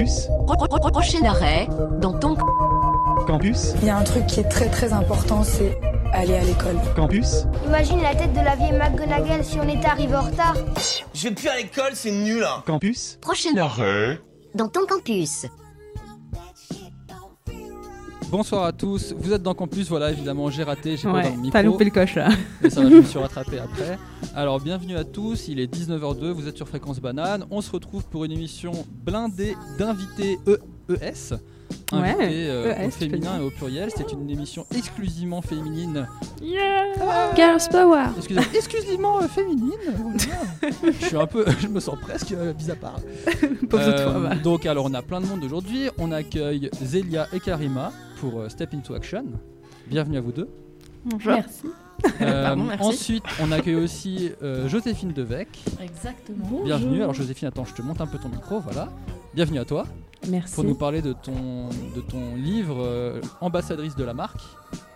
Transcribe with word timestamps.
Campus, 0.00 0.28
Prochain 0.92 1.24
arrêt, 1.26 1.68
dans 2.00 2.18
ton 2.18 2.34
campus, 3.26 3.74
Il 3.82 3.88
y 3.88 3.90
a 3.90 3.98
un 3.98 4.02
truc 4.02 4.26
qui 4.26 4.40
est 4.40 4.48
très 4.48 4.70
très 4.70 4.94
important, 4.94 5.44
c'est 5.44 5.78
aller 6.14 6.36
à 6.36 6.42
l'école. 6.42 6.76
campus, 6.96 7.44
Imagine 7.66 8.00
la 8.00 8.14
tête 8.14 8.32
de 8.32 8.40
la 8.40 8.56
vieille 8.56 8.72
McGonagall 8.72 9.44
si 9.44 9.58
on 9.60 9.68
était 9.68 9.86
arrivé 9.86 10.16
en 10.16 10.22
retard. 10.22 10.54
Je 11.12 11.28
vais 11.28 11.34
plus 11.34 11.48
à 11.48 11.56
l'école, 11.56 11.90
c'est 11.92 12.12
nul 12.12 12.42
hein. 12.42 12.62
campus, 12.64 13.18
prochain 13.20 13.54
arrêt, 13.58 14.18
dans 14.54 14.68
ton 14.68 14.86
campus. 14.86 15.44
Bonsoir 18.30 18.64
à 18.64 18.72
tous, 18.72 19.12
vous 19.18 19.32
êtes 19.32 19.42
dans 19.42 19.54
Campus, 19.54 19.88
voilà 19.88 20.12
évidemment 20.12 20.50
j'ai 20.50 20.62
raté, 20.62 20.96
j'ai 20.96 21.10
pas 21.10 21.22
dans 21.22 21.30
le 21.30 21.36
micro, 21.36 21.50
t'as 21.50 21.62
loupé 21.62 21.84
le 21.84 21.90
coche 21.90 22.14
là. 22.14 22.28
mais 22.62 22.70
ça 22.70 22.80
va, 22.82 22.88
je 22.88 22.94
me 22.94 23.02
suis 23.02 23.18
rattrapé 23.18 23.58
après. 23.58 23.98
Alors 24.36 24.60
bienvenue 24.60 24.96
à 24.96 25.02
tous, 25.02 25.48
il 25.48 25.58
est 25.58 25.72
19h02, 25.72 26.30
vous 26.30 26.46
êtes 26.46 26.56
sur 26.56 26.68
Fréquence 26.68 27.00
Banane, 27.00 27.44
on 27.50 27.60
se 27.60 27.72
retrouve 27.72 28.04
pour 28.06 28.24
une 28.24 28.30
émission 28.32 28.70
blindée 29.04 29.56
d'invités 29.78 30.38
E- 30.46 30.60
ES, 30.90 31.34
Ouais, 31.92 31.98
invités 32.10 32.50
euh, 32.50 32.74
ES, 32.74 32.86
au 32.86 32.90
féminin 32.90 33.40
et 33.40 33.44
au 33.44 33.50
pluriel, 33.50 33.90
c'est 33.96 34.12
une 34.12 34.28
émission 34.30 34.64
exclusivement 34.76 35.42
féminine, 35.42 36.06
Girls 37.34 37.60
Power. 37.70 38.04
excusez 38.16 38.40
exclusivement 38.54 39.22
euh, 39.22 39.26
féminine, 39.26 39.72
je 41.00 41.04
suis 41.06 41.16
un 41.16 41.26
peu, 41.26 41.44
je 41.58 41.66
me 41.66 41.80
sens 41.80 41.96
presque 42.00 42.30
euh, 42.32 42.52
mis 42.56 42.70
à 42.70 42.76
part. 42.76 43.00
Pauvre 43.68 43.84
toi, 43.84 44.12
Euh, 44.30 44.34
donc 44.36 44.66
alors 44.66 44.84
on 44.88 44.94
a 44.94 45.02
plein 45.02 45.20
de 45.20 45.26
monde 45.26 45.42
aujourd'hui. 45.42 45.88
On 45.98 46.12
accueille 46.12 46.70
Zélia 46.80 47.26
et 47.32 47.40
Karima 47.40 47.92
pour 48.20 48.40
euh, 48.40 48.48
Step 48.48 48.74
into 48.74 48.94
Action. 48.94 49.24
Bienvenue 49.86 50.18
à 50.18 50.20
vous 50.20 50.32
deux. 50.32 50.48
Bonjour. 51.04 51.32
Merci. 51.32 51.66
Euh, 52.22 52.44
Pardon, 52.44 52.64
merci. 52.64 52.84
ensuite 52.84 53.24
on 53.42 53.52
accueille 53.52 53.74
aussi 53.76 54.30
euh, 54.42 54.68
Joséphine 54.68 55.12
Devec. 55.12 55.48
Exactement. 55.82 56.62
Bienvenue. 56.64 57.02
Alors 57.02 57.14
Joséphine, 57.14 57.48
attends, 57.48 57.64
je 57.64 57.74
te 57.74 57.82
monte 57.82 58.00
un 58.00 58.06
peu 58.06 58.18
ton 58.18 58.28
micro, 58.28 58.60
voilà. 58.60 58.88
Bienvenue 59.34 59.58
à 59.58 59.64
toi 59.64 59.86
Merci. 60.28 60.54
pour 60.54 60.64
nous 60.64 60.74
parler 60.74 61.02
de 61.02 61.12
ton, 61.12 61.68
de 61.94 62.00
ton 62.00 62.34
livre 62.36 62.76
euh, 62.80 63.20
Ambassadrice 63.40 63.96
de 63.96 64.04
la 64.04 64.14
marque. 64.14 64.40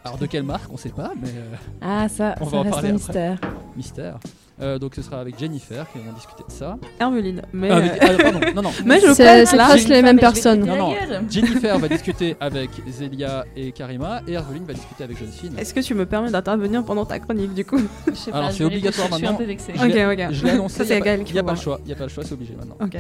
Alors 0.05 0.19
de 0.19 0.27
quelle 0.27 0.43
marque 0.45 0.71
on 0.73 0.77
sait 0.77 0.91
pas, 0.91 1.13
mais 1.21 1.29
euh, 1.29 1.55
Ah, 1.81 2.09
ça, 2.09 2.35
On 2.41 2.45
ça 2.45 2.51
va 2.51 2.59
en 2.59 2.63
reste 2.63 2.75
parler 2.75 2.89
un 2.91 2.97
après. 2.97 3.39
mystère. 3.77 4.19
Euh, 4.61 4.79
donc 4.79 4.95
ce 4.95 5.03
sera 5.03 5.21
avec 5.21 5.37
Jennifer 5.39 5.85
qui 5.93 5.99
va 5.99 6.13
discuter 6.13 6.45
de 6.47 6.53
ça. 6.53 6.77
Hermeline. 7.01 7.43
Mais, 7.53 7.71
avec- 7.71 7.93
euh, 7.93 7.97
ah, 8.19 8.23
pardon, 8.23 8.41
non 8.55 8.63
non. 8.63 8.71
mais 8.87 9.01
je 9.01 9.13
C'est- 9.13 9.47
c'est 9.47 9.89
les 9.89 10.03
mêmes 10.03 10.19
personnes. 10.21 10.65
Non, 10.65 10.77
non. 10.77 10.95
Jennifer 11.29 11.77
va 11.79 11.89
discuter 11.97 12.37
avec 12.39 12.71
Zélia 12.89 13.45
et 13.57 13.73
Karima 13.73 14.21
et 14.29 14.33
Herveline 14.35 14.65
va 14.65 14.75
discuter 14.75 15.03
avec 15.05 15.19
Joséphine. 15.19 15.59
Est-ce 15.59 15.75
que 15.75 15.81
tu 15.81 15.95
me 15.95 16.07
permets 16.07 16.31
d'intervenir 16.31 16.85
pendant 16.85 17.05
ta 17.05 17.19
chronique 17.19 17.53
du 17.53 17.65
coup 17.65 17.81
Je 18.07 18.13
sais 18.15 18.31
pas, 18.31 18.39
Alors, 18.39 18.53
c'est 18.53 18.65
obligatoire 18.65 19.11
maintenant. 19.11 19.19
Je 19.19 19.25
suis 19.27 19.35
un 19.35 19.39
peu 19.39 19.45
vexée. 19.45 19.73
Je 19.75 19.81
Ok, 20.13 20.21
ok. 20.21 20.33
Je 20.33 20.45
l'ai 20.45 20.51
annoncé, 20.53 20.77
Ça, 20.77 20.85
il 20.85 20.87
c'est 20.87 21.01
n'y 21.01 21.09
a, 21.09 21.35
y 21.35 21.39
a 21.39 21.43
pas 21.43 21.53
le 21.53 21.59
choix, 21.59 21.81
il 21.85 21.89
y 21.91 21.93
a 21.93 21.97
pas 21.97 22.05
le 22.05 22.09
choix, 22.11 22.23
c'est 22.25 22.35
obligé 22.35 22.55
maintenant. 22.55 22.77
Ok. 22.81 22.97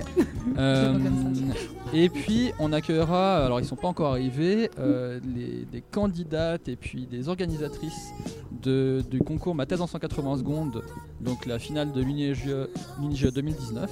Euh, 0.58 0.94
et 1.92 2.08
puis 2.08 2.50
on 2.58 2.72
accueillera, 2.72 3.44
alors 3.44 3.60
ils 3.60 3.66
sont 3.66 3.76
pas 3.76 3.88
encore 3.88 4.10
arrivés, 4.12 4.70
euh, 4.80 5.20
les, 5.34 5.64
des 5.70 5.80
candidates 5.82 6.68
et 6.68 6.76
puis 6.76 7.06
des 7.06 7.28
organisatrices 7.28 8.10
de, 8.62 9.02
du 9.10 9.18
concours 9.20 9.54
Ma 9.54 9.66
thèse 9.66 9.80
en 9.80 9.86
180 9.86 10.38
secondes, 10.38 10.82
donc 11.20 11.43
la 11.46 11.58
finale 11.58 11.92
de 11.92 12.00
l'UNIGE 12.00 12.44
l'UNIGE 13.00 13.32
2019. 13.32 13.90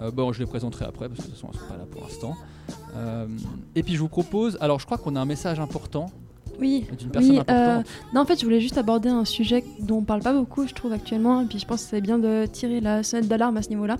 Euh, 0.00 0.10
bon, 0.10 0.32
je 0.32 0.40
les 0.40 0.46
présenterai 0.46 0.84
après 0.84 1.08
parce 1.08 1.20
que 1.20 1.26
de 1.26 1.30
toute 1.32 1.36
façon 1.36 1.48
elles 1.52 1.58
sont 1.60 1.66
pas 1.66 1.76
là 1.76 1.84
pour 1.90 2.02
l'instant. 2.02 2.34
Euh, 2.96 3.26
et 3.74 3.82
puis 3.82 3.94
je 3.94 4.00
vous 4.00 4.08
propose, 4.08 4.56
alors 4.60 4.78
je 4.80 4.86
crois 4.86 4.98
qu'on 4.98 5.16
a 5.16 5.20
un 5.20 5.24
message 5.24 5.58
important 5.60 6.10
Oui, 6.60 6.86
d'une 6.98 7.10
personne 7.10 7.30
oui. 7.32 7.38
euh, 7.38 7.78
importante. 7.78 7.86
non, 8.14 8.20
en 8.20 8.24
fait, 8.24 8.38
je 8.40 8.44
voulais 8.44 8.60
juste 8.60 8.78
aborder 8.78 9.08
un 9.08 9.24
sujet 9.24 9.64
dont 9.80 9.98
on 9.98 10.02
parle 10.02 10.22
pas 10.22 10.32
beaucoup, 10.32 10.66
je 10.66 10.74
trouve, 10.74 10.92
actuellement. 10.92 11.42
Et 11.42 11.46
puis, 11.46 11.58
je 11.58 11.66
pense 11.66 11.82
que 11.84 11.90
c'est 11.90 12.00
bien 12.00 12.18
de 12.18 12.46
tirer 12.46 12.80
la 12.80 13.02
sonnette 13.02 13.28
d'alarme 13.28 13.56
à 13.56 13.62
ce 13.62 13.68
niveau-là. 13.70 13.96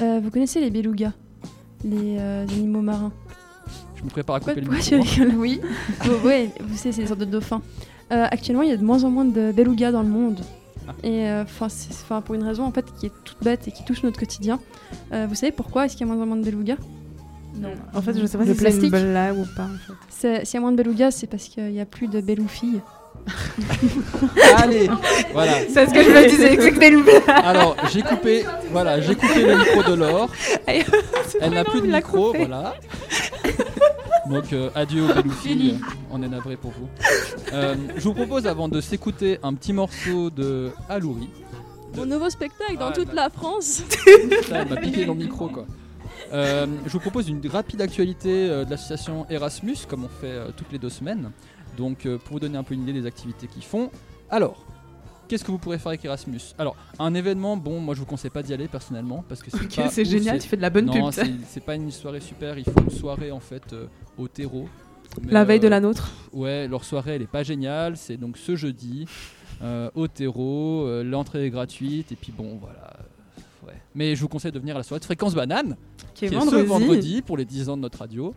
Euh, 0.00 0.20
vous 0.22 0.30
connaissez 0.30 0.60
les 0.60 0.70
belugas 0.70 1.12
Les 1.84 2.18
animaux 2.18 2.80
marins 2.82 3.12
Je 3.96 4.04
me 4.04 4.08
prépare 4.08 4.36
à 4.36 4.40
couper 4.40 4.60
Pourquoi 4.62 4.78
le 4.90 4.98
micro. 4.98 5.20
rigoles 5.24 5.34
Oui. 5.38 5.60
Vous- 6.02 6.26
ouais, 6.26 6.50
vous 6.60 6.76
savez, 6.76 6.92
c'est 6.92 7.02
des 7.02 7.08
sortes 7.08 7.20
de 7.20 7.24
dauphins. 7.26 7.62
Actuellement, 8.10 8.62
il 8.62 8.70
y 8.70 8.72
a 8.72 8.76
de 8.76 8.84
moins 8.84 9.04
en 9.04 9.10
moins 9.10 9.24
de 9.24 9.52
belugas 9.52 9.92
dans 9.92 10.02
le 10.02 10.08
monde. 10.08 10.40
Et 11.02 11.26
euh, 11.28 11.44
enfin, 11.44 12.20
pour 12.20 12.34
une 12.34 12.42
raison 12.42 12.64
en 12.64 12.72
fait 12.72 12.84
qui 12.98 13.06
est 13.06 13.12
toute 13.24 13.42
bête 13.42 13.68
et 13.68 13.72
qui 13.72 13.84
touche 13.84 14.02
notre 14.02 14.18
quotidien. 14.18 14.58
Euh, 15.12 15.26
vous 15.28 15.34
savez 15.34 15.52
pourquoi 15.52 15.86
est-ce 15.86 15.96
qu'il 15.96 16.06
y 16.06 16.10
a 16.10 16.12
moins 16.14 16.22
en 16.22 16.26
moins 16.26 16.36
de 16.36 16.44
belugas? 16.44 16.76
Non. 17.54 17.68
En 17.94 18.00
fait, 18.02 18.18
je 18.18 18.24
sais 18.26 18.38
pas 18.38 18.44
Le 18.44 18.54
si 18.54 18.58
c'est 18.58 18.64
une 18.70 18.90
plastique. 18.90 18.90
blague 18.90 19.38
ou 19.38 19.44
pas. 19.56 19.64
En 19.64 19.68
fait. 19.86 19.92
C'est- 20.08 20.44
S'il 20.44 20.54
y 20.54 20.58
a 20.58 20.60
moins 20.60 20.72
de 20.72 20.76
belugas, 20.76 21.10
c'est 21.10 21.26
parce 21.26 21.44
qu'il 21.48 21.70
n'y 21.72 21.80
a 21.80 21.86
plus 21.86 22.06
de 22.08 22.20
beloufilles. 22.20 22.80
Allez, 24.56 24.88
voilà. 25.32 25.52
C'est 25.72 25.86
ce 25.86 25.94
que 25.94 26.02
je 26.02 26.10
me 26.10 26.28
disais, 26.28 26.56
que 26.56 26.62
c'était 26.62 26.88
une 26.88 27.02
blague. 27.02 27.22
Alors 27.28 27.76
j'ai 27.92 28.02
coupé, 28.02 28.44
voilà, 28.70 29.00
j'ai 29.00 29.14
coupé 29.14 29.42
le 29.42 29.58
micro 29.58 29.82
de 29.82 29.94
Laure. 29.94 30.28
Elle 30.66 31.52
n'a 31.52 31.64
plus 31.64 31.80
de 31.80 31.86
micro, 31.86 32.32
voilà. 32.32 32.74
Donc 34.28 34.52
euh, 34.52 34.70
adieu 34.74 35.04
aux 35.04 35.14
béloufilles, 35.14 35.78
on 36.10 36.22
est 36.22 36.28
navré 36.28 36.56
pour 36.56 36.70
vous. 36.72 36.88
Euh, 37.52 37.74
je 37.96 38.02
vous 38.02 38.14
propose 38.14 38.46
avant 38.46 38.68
de 38.68 38.80
s'écouter 38.80 39.38
un 39.42 39.54
petit 39.54 39.72
morceau 39.72 40.30
de 40.30 40.70
Alouri. 40.88 41.28
Mon 41.96 42.06
nouveau 42.06 42.30
spectacle 42.30 42.74
dans 42.74 42.86
dans 42.86 42.92
toute 42.92 43.06
toute 43.06 43.14
la 43.14 43.30
France. 43.30 43.82
Putain, 44.04 44.60
elle 44.60 44.68
m'a 44.68 44.76
piqué 44.76 45.04
dans 45.04 45.14
le 45.14 45.20
micro 45.20 45.48
quoi. 45.48 45.66
Euh, 46.32 46.66
je 46.86 46.92
vous 46.92 47.00
propose 47.00 47.28
une 47.28 47.40
rapide 47.48 47.80
actualité 47.80 48.48
euh, 48.48 48.64
de 48.64 48.70
l'association 48.70 49.26
Erasmus, 49.30 49.78
comme 49.88 50.04
on 50.04 50.08
fait 50.08 50.26
euh, 50.26 50.50
toutes 50.56 50.70
les 50.70 50.78
deux 50.78 50.90
semaines. 50.90 51.32
Donc 51.76 52.06
euh, 52.06 52.18
pour 52.18 52.34
vous 52.34 52.40
donner 52.40 52.58
un 52.58 52.62
peu 52.62 52.74
une 52.74 52.82
idée 52.82 52.92
des 52.92 53.06
activités 53.06 53.46
qu'ils 53.46 53.64
font. 53.64 53.90
Alors, 54.30 54.64
qu'est-ce 55.28 55.44
que 55.44 55.50
vous 55.50 55.58
pourrez 55.58 55.78
faire 55.78 55.88
avec 55.88 56.04
Erasmus? 56.04 56.40
Alors, 56.58 56.76
un 56.98 57.14
événement, 57.14 57.56
bon, 57.56 57.80
moi 57.80 57.94
je 57.94 58.00
vous 58.00 58.06
conseille 58.06 58.30
pas 58.30 58.42
d'y 58.42 58.52
aller 58.52 58.68
personnellement 58.68 59.24
parce 59.28 59.42
que 59.42 59.50
c'est 59.50 59.64
Ok, 59.64 59.76
pas 59.76 59.88
c'est 59.88 60.04
génial, 60.04 60.36
c'est- 60.36 60.44
tu 60.44 60.48
fais 60.48 60.56
de 60.56 60.62
la 60.62 60.70
bonne 60.70 60.86
non, 60.86 60.92
pub. 60.92 61.10
c'est 61.12 61.30
c'est 61.48 61.64
pas 61.64 61.74
une 61.76 61.90
soirée 61.90 62.20
super, 62.20 62.58
il 62.58 62.64
faut 62.64 62.80
une 62.82 62.90
soirée 62.90 63.30
en 63.30 63.40
fait 63.40 63.72
euh, 63.72 63.86
au 64.18 64.28
terreau. 64.28 64.68
Mais, 65.22 65.32
La 65.32 65.44
veille 65.44 65.58
de 65.60 65.66
euh, 65.66 65.70
la 65.70 65.80
nôtre. 65.80 66.10
Ouais, 66.32 66.68
leur 66.68 66.84
soirée 66.84 67.14
elle 67.16 67.22
est 67.22 67.26
pas 67.26 67.42
géniale, 67.42 67.96
c'est 67.96 68.16
donc 68.16 68.36
ce 68.36 68.54
jeudi 68.56 69.06
euh, 69.62 69.90
au 69.94 70.06
terreau, 70.06 70.86
l'entrée 71.02 71.46
est 71.46 71.50
gratuite 71.50 72.12
et 72.12 72.16
puis 72.16 72.32
bon 72.32 72.58
voilà. 72.60 72.96
Ouais. 73.66 73.74
Mais 73.94 74.14
je 74.16 74.20
vous 74.22 74.28
conseille 74.28 74.52
de 74.52 74.58
venir 74.58 74.74
à 74.76 74.78
la 74.78 74.84
soirée 74.84 75.00
de 75.00 75.04
Fréquence 75.04 75.34
Banane, 75.34 75.76
Qui 76.14 76.24
est 76.24 76.28
qui 76.28 76.34
est 76.34 76.38
vendredi. 76.38 76.62
ce 76.62 76.68
vendredi 76.68 77.22
pour 77.22 77.36
les 77.36 77.44
10 77.44 77.68
ans 77.68 77.76
de 77.76 77.82
notre 77.82 77.98
radio, 77.98 78.34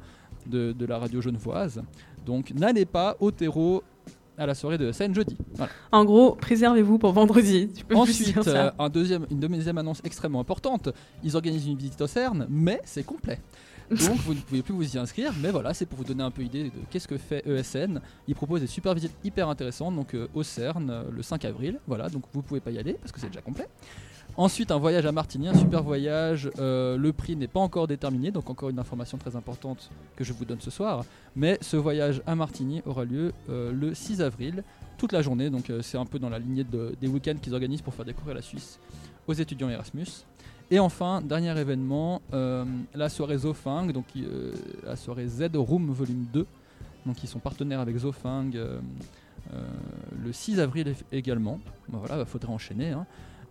de, 0.47 0.73
de 0.73 0.85
la 0.85 0.97
radio 0.97 1.21
genevoise. 1.21 1.81
Donc 2.25 2.51
n'allez 2.53 2.85
pas 2.85 3.17
au 3.19 3.31
terreau 3.31 3.83
à 4.37 4.45
la 4.45 4.55
soirée 4.55 4.77
de 4.77 4.91
scène 4.91 5.13
jeudi. 5.13 5.37
Voilà. 5.55 5.71
En 5.91 6.05
gros, 6.05 6.35
préservez-vous 6.35 6.97
pour 6.97 7.11
vendredi. 7.13 7.69
Tu 7.75 7.85
peux 7.85 7.95
Ensuite, 7.95 8.33
dire 8.33 8.39
euh, 8.39 8.43
ça. 8.43 8.75
un 8.79 8.89
deuxième, 8.89 9.27
une 9.29 9.39
deuxième 9.39 9.77
annonce 9.77 10.01
extrêmement 10.03 10.39
importante. 10.39 10.89
Ils 11.23 11.35
organisent 11.35 11.67
une 11.67 11.77
visite 11.77 12.01
au 12.01 12.07
CERN, 12.07 12.47
mais 12.49 12.81
c'est 12.83 13.03
complet. 13.03 13.39
Donc 13.89 14.17
vous 14.25 14.33
ne 14.33 14.39
pouvez 14.39 14.61
plus 14.61 14.73
vous 14.73 14.95
y 14.95 14.97
inscrire, 14.97 15.33
mais 15.41 15.51
voilà, 15.51 15.73
c'est 15.73 15.85
pour 15.85 15.97
vous 15.97 16.03
donner 16.05 16.23
un 16.23 16.31
peu 16.31 16.41
idée 16.41 16.63
de 16.63 16.71
qu'est-ce 16.89 17.07
que 17.07 17.17
fait 17.17 17.45
ESN. 17.45 17.99
Ils 18.27 18.33
proposent 18.33 18.61
des 18.61 18.67
super 18.67 18.93
visites 18.93 19.13
hyper 19.23 19.49
intéressantes, 19.49 19.95
donc 19.95 20.15
euh, 20.15 20.27
au 20.33 20.41
CERN 20.41 20.89
euh, 20.89 21.03
le 21.11 21.21
5 21.21 21.45
avril. 21.45 21.79
Voilà, 21.85 22.09
donc 22.09 22.23
vous 22.33 22.41
pouvez 22.41 22.59
pas 22.61 22.71
y 22.71 22.79
aller 22.79 22.93
parce 22.93 23.11
que 23.11 23.19
c'est 23.19 23.27
déjà 23.27 23.41
complet. 23.41 23.67
Ensuite, 24.35 24.71
un 24.71 24.79
voyage 24.79 25.05
à 25.05 25.11
Martigny, 25.11 25.47
un 25.47 25.53
super 25.53 25.83
voyage. 25.83 26.49
euh, 26.57 26.97
le 26.97 27.13
prix 27.13 27.35
n'est 27.35 27.47
pas 27.47 27.59
encore 27.59 27.87
déterminé, 27.87 28.31
donc 28.31 28.49
encore 28.49 28.69
une 28.69 28.79
information 28.79 29.17
très 29.19 29.35
importante 29.35 29.91
que 30.15 30.23
je 30.23 30.33
vous 30.33 30.43
donne 30.43 30.59
ce 30.59 30.71
soir. 30.71 31.05
Mais 31.35 31.59
ce 31.61 31.77
voyage 31.77 32.21
à 32.25 32.33
Martigny 32.33 32.81
aura 32.87 33.05
lieu 33.05 33.31
euh, 33.49 33.71
le 33.71 33.93
6 33.93 34.21
avril, 34.21 34.63
toute 34.97 35.11
la 35.11 35.21
journée. 35.21 35.51
Donc 35.51 35.69
euh, 35.69 35.83
c'est 35.83 35.99
un 35.99 36.05
peu 36.05 36.17
dans 36.17 36.29
la 36.29 36.39
lignée 36.39 36.63
de- 36.63 36.95
des 36.99 37.07
week-ends 37.07 37.35
qu'ils 37.39 37.53
organisent 37.53 37.83
pour 37.83 37.93
faire 37.93 38.05
découvrir 38.05 38.33
la 38.35 38.41
Suisse 38.41 38.79
aux 39.27 39.33
étudiants 39.33 39.69
Erasmus. 39.69 40.07
Et 40.71 40.79
enfin, 40.79 41.21
dernier 41.21 41.55
événement, 41.59 42.19
la 42.31 43.09
soirée 43.09 43.37
Zofing, 43.37 43.91
donc 43.91 44.05
la 44.83 44.95
soirée 44.95 45.27
Z 45.27 45.49
Room 45.53 45.91
Volume 45.91 46.25
2. 46.33 46.47
Donc 47.05 47.21
ils 47.23 47.27
sont 47.27 47.37
partenaires 47.39 47.81
avec 47.81 47.95
euh, 48.03 48.79
le 50.23 50.33
6 50.33 50.59
avril 50.59 50.95
également. 51.11 51.59
Voilà, 51.89 52.19
il 52.21 52.25
faudrait 52.25 52.51
enchaîner. 52.51 52.89
hein. 52.91 53.05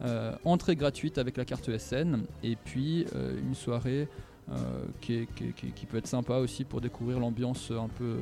Euh, 0.04 0.32
entrée 0.44 0.74
gratuite 0.74 1.16
avec 1.18 1.36
la 1.36 1.44
carte 1.44 1.68
ESN 1.68 2.24
et 2.42 2.56
puis 2.56 3.06
euh, 3.14 3.38
une 3.38 3.54
soirée 3.54 4.08
euh, 4.50 4.56
qui, 5.00 5.26
peut 5.88 5.98
être 5.98 6.08
sympa 6.08 6.38
aussi 6.38 6.64
pour 6.64 6.80
découvrir 6.80 7.20
l'ambiance 7.20 7.70
un 7.70 7.88
peu 7.88 8.16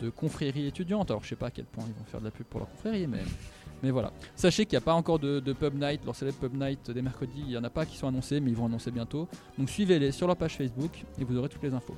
de 0.00 0.08
confrérie 0.08 0.66
étudiante. 0.66 1.10
Alors 1.10 1.22
je 1.22 1.28
sais 1.28 1.36
pas 1.36 1.48
à 1.48 1.50
quel 1.50 1.66
point 1.66 1.84
ils 1.86 1.92
vont 1.92 2.04
faire 2.06 2.20
de 2.20 2.24
la 2.24 2.30
pub 2.30 2.46
pour 2.46 2.60
leur 2.60 2.70
confrérie, 2.70 3.06
mais, 3.06 3.90
voilà. 3.90 4.10
Sachez 4.34 4.64
qu'il 4.64 4.76
n'y 4.76 4.82
a 4.82 4.84
pas 4.84 4.94
encore 4.94 5.18
de, 5.18 5.52
pub 5.52 5.74
night, 5.74 6.02
leur 6.04 6.16
célèbre 6.16 6.38
pub 6.38 6.54
night 6.54 6.90
des 6.90 7.02
mercredis, 7.02 7.40
il 7.40 7.48
n'y 7.48 7.56
en 7.58 7.64
a 7.64 7.70
pas 7.70 7.84
qui 7.84 7.96
sont 7.98 8.08
annoncés, 8.08 8.40
mais 8.40 8.50
ils 8.50 8.56
vont 8.56 8.66
annoncer 8.66 8.90
bientôt. 8.90 9.28
Donc 9.58 9.68
suivez-les 9.68 10.12
sur 10.12 10.26
leur 10.26 10.36
page 10.36 10.56
Facebook 10.56 11.04
et 11.20 11.24
vous 11.24 11.36
aurez 11.36 11.50
toutes 11.50 11.62
les 11.62 11.74
infos. 11.74 11.94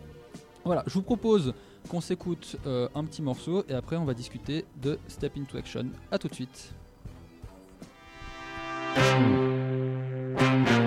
Voilà, 0.65 0.83
je 0.88 0.94
vous 0.94 1.03
propose 1.03 1.55
qu'on 1.88 2.00
s'écoute 2.00 2.56
un 2.67 3.05
petit 3.05 3.23
morceau 3.23 3.65
et 3.69 3.75
après 3.75 3.97
on 3.97 4.05
va 4.05 4.12
discuter 4.12 4.65
de 4.83 4.99
Step 5.06 5.37
into 5.38 5.56
Action. 5.56 5.87
A 6.11 6.19
tout 6.19 6.29
de 6.29 6.35
suite. 6.35 6.75
Thank 8.94 10.70
you. 10.70 10.80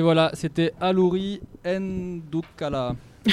Et 0.00 0.02
voilà, 0.02 0.30
c'était 0.32 0.72
Aluri 0.80 1.42
Ndukala. 1.62 2.96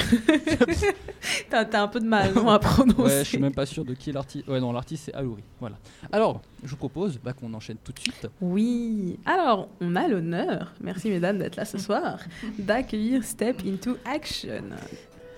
T'as 1.48 1.64
t'as 1.64 1.82
un 1.82 1.88
peu 1.88 1.98
de 1.98 2.04
mal 2.04 2.34
non, 2.34 2.50
à 2.50 2.58
prononcer. 2.58 3.00
Ouais, 3.00 3.18
je 3.20 3.22
suis 3.22 3.38
même 3.38 3.54
pas 3.54 3.64
sûr 3.64 3.86
de 3.86 3.94
qui 3.94 4.10
est 4.10 4.12
l'artiste. 4.12 4.46
Ouais, 4.46 4.60
non, 4.60 4.70
l'artiste 4.70 5.04
c'est 5.06 5.14
Aluri. 5.14 5.42
Voilà. 5.58 5.76
Alors, 6.12 6.42
je 6.62 6.68
vous 6.68 6.76
propose 6.76 7.18
bah, 7.24 7.32
qu'on 7.32 7.54
enchaîne 7.54 7.78
tout 7.82 7.92
de 7.92 7.98
suite. 7.98 8.28
Oui, 8.42 9.18
alors 9.24 9.70
on 9.80 9.96
a 9.96 10.08
l'honneur, 10.08 10.74
merci 10.82 11.08
mesdames 11.08 11.38
d'être 11.38 11.56
là 11.56 11.64
ce 11.64 11.78
soir, 11.78 12.18
d'accueillir 12.58 13.24
Step 13.24 13.62
Into 13.66 13.96
Action. 14.04 14.64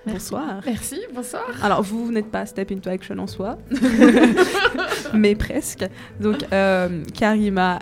Bonsoir. 0.05 0.63
Merci, 0.67 0.99
bonsoir. 1.15 1.47
Alors 1.63 1.83
vous 1.83 2.11
n'êtes 2.11 2.33
pas 2.33 2.45
Step 2.45 2.73
Into 2.73 2.91
Action 2.91 3.17
en 3.21 3.29
soi, 3.29 3.57
mais 5.15 5.37
presque. 5.37 5.85
Donc 6.19 6.45
euh, 6.53 7.05
Karima 7.15 7.79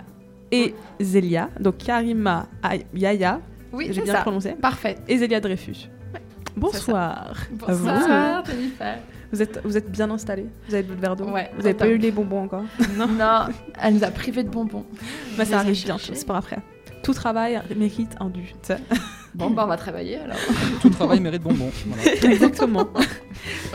et 0.50 0.74
Zélia. 1.00 1.48
Donc 1.60 1.78
Karima 1.78 2.46
Ay- 2.62 2.86
Yaya, 2.94 3.40
Oui, 3.72 3.88
j'ai 3.90 4.02
bien 4.02 4.14
ça. 4.14 4.20
prononcé, 4.22 4.52
Parfait. 4.52 4.96
et 5.08 5.18
Zélia 5.18 5.40
Dreyfus. 5.40 5.88
Bonsoir. 6.56 7.34
À 7.66 7.72
vous. 7.72 7.84
Bonsoir, 7.84 8.44
Jennifer. 8.46 8.98
Vous 9.30 9.42
êtes, 9.42 9.60
vous 9.62 9.76
êtes 9.76 9.90
bien 9.90 10.10
installés 10.10 10.46
Vous 10.68 10.74
avez 10.74 10.82
votre 10.84 11.00
verre 11.00 11.14
d'eau? 11.16 11.26
Ouais, 11.30 11.50
Vous 11.54 11.62
n'avez 11.62 11.74
pas 11.74 11.86
eu 11.86 11.98
les 11.98 12.10
bonbons 12.10 12.44
encore? 12.44 12.64
Non, 12.96 13.06
elle 13.80 13.94
nous 13.94 14.04
a 14.04 14.10
privé 14.10 14.42
de 14.42 14.48
bonbons. 14.48 14.84
Bah, 15.36 15.44
Je 15.44 15.50
ça 15.50 15.58
arrive 15.58 15.84
bientôt, 15.84 16.12
c'est 16.14 16.26
pas 16.26 16.38
après. 16.38 16.58
Tout 17.02 17.12
travail 17.14 17.60
mérite 17.76 18.16
un 18.20 18.28
dû. 18.28 18.42
tu 18.42 18.54
sais. 18.62 18.78
Bon, 19.34 19.50
bah, 19.50 19.62
on 19.64 19.68
va 19.68 19.76
travailler 19.76 20.16
alors. 20.16 20.38
Tout 20.82 20.88
travail 20.90 21.20
mérite 21.20 21.42
bonbon. 21.42 21.70
Voilà. 21.86 22.14
Exactement. 22.32 22.88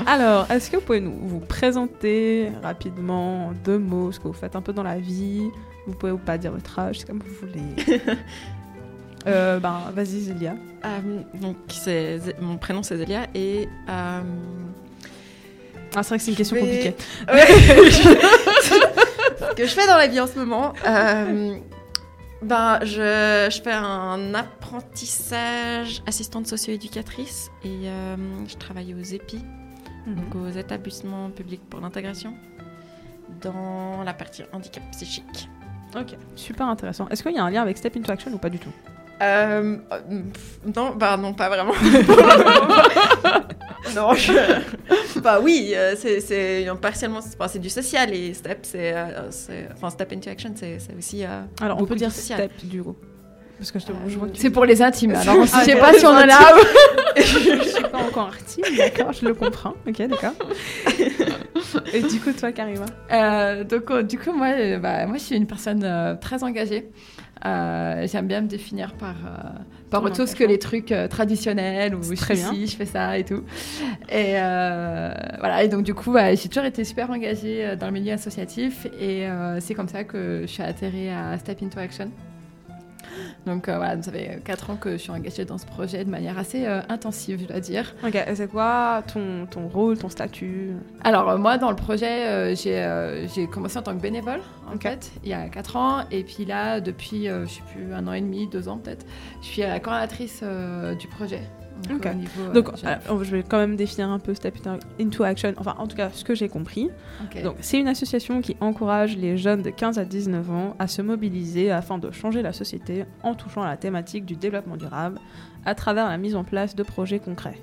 Alors, 0.05 0.49
est-ce 0.51 0.69
que 0.71 0.77
vous 0.77 0.81
pouvez 0.81 0.99
nous 0.99 1.13
vous 1.21 1.39
présenter 1.39 2.49
rapidement 2.61 3.47
en 3.47 3.51
deux 3.63 3.77
mots 3.79 4.11
ce 4.11 4.19
que 4.19 4.27
vous 4.27 4.33
faites 4.33 4.55
un 4.55 4.61
peu 4.61 4.73
dans 4.73 4.83
la 4.83 4.97
vie 4.99 5.47
Vous 5.87 5.93
pouvez 5.93 6.11
ou 6.11 6.17
pas 6.17 6.37
dire 6.37 6.51
votre 6.51 6.79
âge, 6.79 6.99
c'est 6.99 7.07
comme 7.07 7.19
vous 7.25 7.47
voulez. 7.47 7.75
Euh, 9.25 9.57
ben, 9.57 9.83
vas-y, 9.93 10.19
Zélia. 10.19 10.53
Euh, 10.83 11.21
donc, 11.35 11.55
c'est 11.69 12.19
mon 12.41 12.57
prénom 12.57 12.83
c'est 12.83 12.97
Zélia 12.97 13.27
et 13.33 13.69
euh, 13.87 14.19
Ah, 15.95 16.03
c'est 16.03 16.09
vrai 16.09 16.17
que 16.17 16.23
c'est 16.25 16.31
une 16.31 16.35
question 16.35 16.57
vais- 16.57 16.61
compliquée. 16.61 16.95
ce 19.39 19.55
que 19.55 19.65
je 19.65 19.69
fais 19.73 19.87
dans 19.87 19.95
la 19.95 20.07
vie 20.07 20.19
en 20.19 20.27
ce 20.27 20.37
moment, 20.37 20.73
ben, 22.41 22.79
je, 22.81 23.47
je 23.49 23.61
fais 23.61 23.71
un 23.71 24.33
apprentissage 24.33 26.03
assistante 26.05 26.45
socio-éducatrice 26.47 27.49
et 27.63 27.87
je 28.45 28.57
travaille 28.57 28.93
aux 28.93 28.99
EPI, 29.03 29.39
donc 30.05 30.35
aux 30.35 30.49
établissements 30.49 31.29
publics 31.29 31.61
pour 31.69 31.79
l'intégration, 31.79 32.33
dans 33.41 34.03
la 34.03 34.13
partie 34.13 34.43
handicap 34.51 34.83
psychique. 34.91 35.47
Ok, 35.95 36.15
super 36.35 36.67
intéressant. 36.67 37.07
Est-ce 37.09 37.23
qu'il 37.23 37.33
y 37.33 37.37
a 37.37 37.43
un 37.43 37.49
lien 37.49 37.61
avec 37.61 37.77
Step 37.77 37.95
Into 37.97 38.11
Action 38.11 38.31
ou 38.33 38.37
pas 38.37 38.49
du 38.49 38.59
tout? 38.59 38.71
Euh, 39.21 39.77
pff, 40.33 40.59
non, 40.75 40.95
bah 40.95 41.15
non, 41.17 41.33
pas 41.33 41.47
vraiment. 41.47 41.73
non, 43.95 44.13
je... 44.15 45.19
Bah 45.19 45.39
oui, 45.41 45.71
euh, 45.75 45.95
c'est, 45.95 46.19
c'est 46.19 46.67
partiellement, 46.81 47.19
c'est, 47.21 47.59
du 47.59 47.69
social 47.69 48.13
et 48.13 48.33
Step, 48.33 48.59
c'est, 48.63 48.91
euh, 48.93 49.29
enfin 49.73 49.89
Step 49.91 50.11
into 50.11 50.29
Action, 50.29 50.51
c'est, 50.55 50.77
aussi. 50.97 51.23
euh, 51.23 51.43
Alors, 51.61 51.79
on 51.81 51.85
peut 51.85 51.95
dire 51.95 52.11
social. 52.11 52.39
Step 52.39 52.51
du 52.69 52.83
coup. 52.83 52.95
Parce 53.63 53.71
que 53.71 53.79
je, 53.79 53.85
te, 53.85 53.91
je 54.09 54.17
vois 54.19 54.27
que 54.27 54.33
tu 54.33 54.41
C'est 54.41 54.49
pour 54.49 54.65
les 54.65 54.81
intimes. 54.81 55.15
Alors, 55.15 55.37
on- 55.37 55.45
je 55.45 55.51
Ah, 55.55 55.63
sais 55.63 55.77
pas 55.77 55.93
si 55.93 56.05
on 56.05 56.09
en 56.09 56.17
a. 56.17 56.27
je 57.15 57.63
suis 57.63 57.81
pas 57.83 57.99
encore 58.09 58.27
artiste, 58.27 58.59
d'accord, 58.77 59.13
je 59.13 59.25
le 59.25 59.33
comprends. 59.33 59.73
Ok, 59.87 59.99
d'accord. 60.05 60.33
Et 61.93 62.01
du 62.01 62.19
coup, 62.19 62.33
toi, 62.33 62.51
Karima 62.51 62.85
Euh, 63.13 63.63
donc, 63.63 63.89
euh, 63.89 64.03
du 64.03 64.19
coup, 64.19 64.33
moi, 64.33 64.47
euh, 64.49 64.79
bah, 64.79 65.05
moi, 65.05 65.15
je 65.17 65.23
suis 65.23 65.35
une 65.37 65.47
personne 65.47 65.81
euh, 65.85 66.15
très 66.15 66.43
engagée. 66.43 66.89
Euh, 67.45 68.05
J'aime 68.05 68.27
bien 68.27 68.41
me 68.41 68.47
définir 68.47 68.93
par, 68.95 69.15
euh, 69.25 69.59
par 69.89 70.03
autre 70.03 70.17
chose 70.17 70.33
que 70.33 70.43
les 70.43 70.59
trucs 70.59 70.91
euh, 70.91 71.07
traditionnels 71.07 71.95
où 71.95 72.03
je 72.03 72.15
très 72.15 72.35
fais 72.35 72.41
bien. 72.41 72.51
ci, 72.53 72.67
je 72.67 72.75
fais 72.75 72.85
ça 72.85 73.17
et 73.17 73.23
tout. 73.23 73.43
Et 74.09 74.33
euh, 74.41 75.13
voilà, 75.39 75.63
et 75.63 75.69
donc 75.69 75.83
du 75.83 75.93
coup, 75.93 76.15
j'ai 76.35 76.49
toujours 76.49 76.65
été 76.65 76.83
super 76.83 77.09
engagée 77.11 77.65
euh, 77.65 77.75
dans 77.77 77.87
le 77.87 77.93
milieu 77.93 78.11
associatif 78.13 78.87
et 78.99 79.25
euh, 79.27 79.59
c'est 79.61 79.73
comme 79.73 79.87
ça 79.89 80.03
que 80.03 80.41
je 80.43 80.47
suis 80.47 80.63
atterrée 80.63 81.11
à 81.13 81.37
Step 81.37 81.61
Into 81.63 81.79
Action. 81.79 82.11
Donc 83.45 83.67
euh, 83.69 83.77
voilà, 83.77 84.01
ça 84.01 84.11
fait 84.11 84.41
4 84.43 84.69
ans 84.71 84.75
que 84.75 84.91
je 84.93 84.97
suis 84.97 85.11
engagée 85.11 85.45
dans 85.45 85.57
ce 85.57 85.65
projet 85.65 86.03
de 86.05 86.09
manière 86.09 86.37
assez 86.37 86.65
euh, 86.65 86.81
intensive, 86.89 87.39
je 87.41 87.45
dois 87.47 87.59
dire. 87.59 87.93
Ok, 88.05 88.17
c'est 88.35 88.49
quoi 88.49 89.03
ton, 89.11 89.45
ton 89.45 89.67
rôle, 89.67 89.97
ton 89.97 90.09
statut? 90.09 90.71
Alors 91.03 91.29
euh, 91.29 91.37
moi 91.37 91.57
dans 91.57 91.69
le 91.69 91.75
projet 91.75 92.55
j'ai 92.55 93.47
commencé 93.47 93.77
en 93.77 93.81
tant 93.81 93.95
que 93.95 94.01
bénévole 94.01 94.41
en 94.69 94.75
Ok. 94.75 94.83
fait 94.83 95.11
il 95.23 95.29
y 95.29 95.33
a 95.33 95.47
4 95.49 95.75
ans 95.75 95.99
et 96.11 96.23
puis 96.23 96.45
là 96.45 96.79
depuis 96.79 97.25
je 97.27 97.45
sais 97.47 97.61
plus 97.73 97.93
un 97.93 98.07
an 98.07 98.13
et 98.13 98.21
demi, 98.21 98.47
deux 98.47 98.67
ans 98.67 98.77
peut-être, 98.77 99.05
je 99.41 99.47
suis 99.47 99.61
la 99.61 99.79
coordinatrice 99.79 100.43
du 100.99 101.07
projet. 101.07 101.41
Donc, 101.89 102.05
Ok. 102.05 102.11
au 102.11 102.15
niveau, 102.15 102.41
euh, 102.49 102.53
Donc, 102.53 102.75
général. 102.77 102.99
alors, 103.05 103.23
je 103.23 103.35
vais 103.35 103.43
quand 103.43 103.57
même 103.57 103.75
définir 103.75 104.09
un 104.09 104.19
peu 104.19 104.33
Step 104.33 104.55
Into 104.99 105.23
Action, 105.23 105.53
enfin 105.57 105.75
en 105.77 105.87
tout 105.87 105.95
cas 105.97 106.09
ce 106.13 106.23
que 106.23 106.33
j'ai 106.35 106.49
compris. 106.49 106.89
Donc, 107.43 107.55
c'est 107.61 107.79
une 107.79 107.87
association 107.87 108.41
qui 108.41 108.55
encourage 108.61 109.17
les 109.17 109.37
jeunes 109.37 109.61
de 109.61 109.69
15 109.69 109.99
à 109.99 110.05
19 110.05 110.49
ans 110.51 110.75
à 110.79 110.87
se 110.87 111.01
mobiliser 111.01 111.71
afin 111.71 111.97
de 111.97 112.11
changer 112.11 112.41
la 112.41 112.53
société 112.53 113.05
en 113.23 113.35
touchant 113.35 113.61
à 113.63 113.67
la 113.67 113.77
thématique 113.77 114.25
du 114.25 114.35
développement 114.35 114.77
durable 114.77 115.19
à 115.65 115.75
travers 115.75 116.07
la 116.07 116.17
mise 116.17 116.35
en 116.35 116.43
place 116.43 116.75
de 116.75 116.83
projets 116.83 117.19
concrets. 117.19 117.57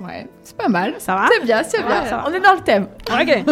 ouais, 0.00 0.28
c'est 0.42 0.56
pas 0.56 0.68
mal. 0.68 0.94
Ça 0.98 1.14
va? 1.14 1.28
C'est 1.32 1.44
bien, 1.44 1.62
c'est 1.62 1.78
Ouais, 1.78 1.86
bien. 1.86 2.04
ça 2.06 2.16
va. 2.18 2.24
On 2.28 2.32
est 2.32 2.40
dans 2.40 2.54
le 2.54 2.60
thème. 2.60 2.86
Ok. 3.10 3.44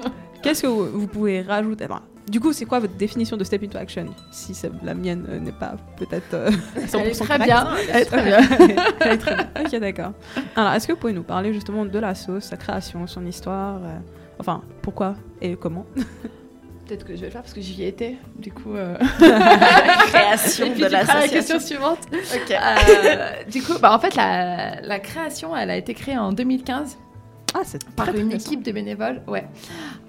Qu'est-ce 0.42 0.62
que 0.62 0.66
vous, 0.66 0.84
vous 1.00 1.06
pouvez 1.06 1.40
rajouter? 1.42 1.86
Du 2.28 2.40
coup, 2.40 2.52
c'est 2.54 2.64
quoi 2.64 2.78
votre 2.80 2.94
définition 2.94 3.36
de 3.36 3.44
Step 3.44 3.62
Into 3.62 3.76
Action 3.78 4.06
Si 4.30 4.54
la 4.82 4.94
mienne 4.94 5.26
euh, 5.28 5.38
n'est 5.38 5.52
pas 5.52 5.74
peut-être 5.96 6.32
euh, 6.34 6.50
100% 6.76 6.98
Elle 7.00 7.06
est 7.08 7.12
très 7.14 7.38
bien. 7.38 7.68
Elle 7.92 8.02
est 8.02 8.04
très 8.06 8.22
bien. 8.22 8.38
Elle 9.00 9.12
est 9.12 9.18
très 9.18 9.34
bien. 9.34 9.46
Ok, 9.60 9.80
d'accord. 9.80 10.12
Alors, 10.56 10.72
est-ce 10.72 10.86
que 10.88 10.92
vous 10.92 10.98
pouvez 10.98 11.12
nous 11.12 11.22
parler 11.22 11.52
justement 11.52 11.84
de 11.84 11.98
la 11.98 12.14
sauce, 12.14 12.44
sa 12.44 12.56
création, 12.56 13.06
son 13.06 13.26
histoire 13.26 13.76
euh, 13.84 13.98
Enfin, 14.38 14.62
pourquoi 14.82 15.16
et 15.42 15.54
comment? 15.56 15.84
Peut-être 16.86 17.04
que 17.04 17.14
je 17.14 17.20
vais 17.20 17.26
le 17.26 17.32
faire 17.32 17.42
parce 17.42 17.54
que 17.54 17.60
j'y 17.60 17.84
étais. 17.84 18.16
Du 18.38 18.52
coup. 18.52 18.74
euh, 18.74 18.96
Création 20.08 20.66
Et 20.66 20.70
puis 20.70 20.82
de 20.82 20.88
feras 20.88 20.98
la 21.02 21.04
l'association. 21.04 21.30
question 21.56 21.60
suivante. 21.60 21.98
Ok. 22.12 22.50
Euh, 22.50 23.42
du 23.50 23.62
coup, 23.62 23.74
bah, 23.80 23.94
en 23.94 23.98
fait, 23.98 24.14
la, 24.16 24.80
la 24.82 24.98
création, 24.98 25.56
elle 25.56 25.70
a 25.70 25.76
été 25.76 25.94
créée 25.94 26.18
en 26.18 26.32
2015 26.32 26.98
Ah, 27.54 27.60
c'est 27.64 27.84
par 27.94 28.14
une 28.14 28.32
équipe 28.32 28.62
de 28.64 28.72
bénévoles. 28.72 29.22
Ouais. 29.28 29.46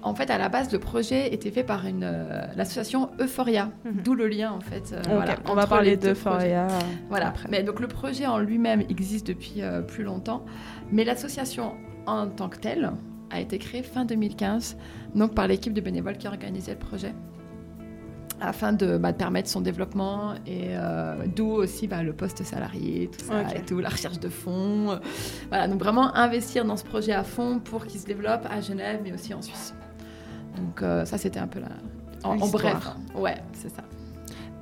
En 0.02 0.14
fait, 0.14 0.30
à 0.30 0.38
la 0.38 0.48
base, 0.48 0.72
le 0.72 0.78
projet 0.80 1.32
était 1.32 1.50
fait 1.52 1.62
par 1.62 1.86
une 1.86 2.02
euh, 2.04 2.42
l'association 2.56 3.10
Euphoria, 3.20 3.70
Mhm. 3.84 4.02
d'où 4.04 4.14
le 4.14 4.26
lien 4.26 4.50
en 4.52 4.60
fait. 4.60 4.92
euh, 4.92 5.00
voilà, 5.08 5.36
on 5.48 5.54
va 5.54 5.66
parler 5.66 5.90
les 5.90 5.96
deux 5.96 6.08
de 6.08 6.14
projets. 6.14 6.38
Foria. 6.38 6.66
Voilà. 7.08 7.28
après. 7.28 7.48
Mais 7.50 7.62
donc 7.62 7.78
le 7.80 7.86
projet 7.88 8.26
en 8.26 8.38
lui-même 8.38 8.82
existe 8.88 9.26
depuis 9.28 9.62
euh, 9.62 9.80
plus 9.80 10.02
longtemps, 10.04 10.44
mais 10.90 11.04
l'association 11.04 11.74
en 12.06 12.26
tant 12.28 12.48
que 12.48 12.58
telle 12.58 12.90
a 13.30 13.40
été 13.40 13.58
créée 13.58 13.82
fin 13.82 14.04
2015, 14.04 14.76
donc 15.14 15.34
par 15.34 15.46
l'équipe 15.46 15.72
de 15.72 15.80
bénévoles 15.80 16.18
qui 16.18 16.26
organisait 16.28 16.72
le 16.72 16.78
projet 16.78 17.14
afin 18.40 18.72
de, 18.72 18.98
bah, 18.98 19.12
de 19.12 19.16
permettre 19.16 19.48
son 19.48 19.60
développement 19.60 20.34
et 20.46 20.68
euh, 20.70 21.14
d'où 21.34 21.48
aussi 21.48 21.86
bah, 21.86 22.02
le 22.02 22.12
poste 22.12 22.42
salarié, 22.44 23.10
tout 23.10 23.24
ça 23.24 23.42
et 23.54 23.62
tout, 23.62 23.80
la 23.80 23.88
recherche 23.88 24.20
de 24.20 24.28
fonds. 24.28 24.90
euh, 24.90 24.96
voilà, 25.48 25.68
donc 25.68 25.78
vraiment 25.78 26.14
investir 26.14 26.64
dans 26.64 26.76
ce 26.76 26.84
projet 26.84 27.12
à 27.12 27.24
fond 27.24 27.58
pour 27.58 27.86
qu'il 27.86 28.00
se 28.00 28.06
développe 28.06 28.46
à 28.50 28.60
Genève 28.60 29.00
mais 29.02 29.12
aussi 29.12 29.32
en 29.34 29.42
Suisse. 29.42 29.74
Donc 30.56 30.82
euh, 30.82 31.04
ça 31.04 31.18
c'était 31.18 31.40
un 31.40 31.48
peu 31.48 31.60
la... 31.60 31.68
En, 32.24 32.36
bref, 32.48 32.88
hein. 32.88 32.96
ouais, 33.14 33.36
c'est 33.52 33.68
ça. 33.68 33.82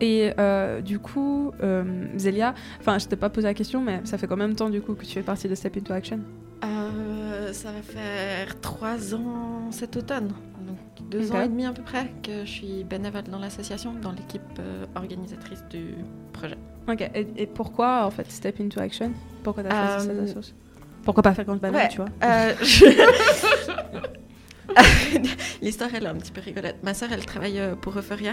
Et 0.01 0.33
euh, 0.39 0.83
du 0.83 0.99
coup, 0.99 1.53
euh, 1.63 1.85
Zélia, 2.17 2.55
enfin, 2.81 2.99
je 2.99 3.07
t'ai 3.07 3.17
pas 3.17 3.31
posé 3.31 3.47
la 3.47 3.55
question, 3.55 3.81
mais 3.81 4.01
ça 4.05 4.19
fait 4.19 4.27
combien 4.27 4.49
de 4.49 4.55
temps 4.55 4.69
du 4.69 4.83
coup 4.83 4.95
que 4.95 5.05
tu 5.05 5.13
fais 5.13 5.23
partie 5.23 5.49
de 5.49 5.55
Step 5.55 5.77
Into 5.77 5.93
Action? 5.93 6.21
Euh, 6.65 7.53
ça 7.53 7.71
va 7.71 7.81
faire 7.81 8.61
trois 8.61 9.15
ans 9.15 9.71
cet 9.71 9.97
automne. 9.97 10.33
Deux 11.03 11.33
ans 11.33 11.41
et 11.43 11.49
demi 11.49 11.67
à 11.67 11.73
peu 11.73 11.83
près 11.83 12.11
que 12.23 12.45
je 12.45 12.51
suis 12.51 12.85
bénévole 12.85 13.25
dans 13.25 13.39
l'association, 13.39 13.93
dans 14.01 14.13
l'équipe 14.13 14.41
euh, 14.59 14.87
organisatrice 14.95 15.63
du 15.71 15.95
projet. 16.33 16.57
Ok, 16.89 17.01
et, 17.15 17.27
et 17.37 17.47
pourquoi 17.47 18.05
en 18.07 18.11
fait 18.11 18.31
Step 18.31 18.61
Into 18.61 18.81
Action? 18.81 19.13
Pourquoi 19.43 19.63
t'as 19.65 19.97
choisi 19.97 20.09
Euh, 20.11 20.27
cette 20.27 20.35
sauce 20.35 20.55
Pourquoi 21.03 21.23
pas 21.23 21.35
faire 21.35 21.45
Grande 21.45 21.61
Banane, 21.61 21.83
ouais. 21.83 21.89
tu 21.89 21.97
vois? 21.99 22.09
Euh, 22.23 22.53
L'histoire, 25.63 25.91
elle 25.95 26.05
est 26.05 26.09
un 26.09 26.15
petit 26.17 26.33
peu 26.33 26.41
rigolote. 26.41 26.77
Ma 26.83 26.95
sœur, 26.95 27.11
elle 27.13 27.25
travaille 27.25 27.59
euh, 27.59 27.75
pour 27.75 27.97
Euphoria. 27.99 28.33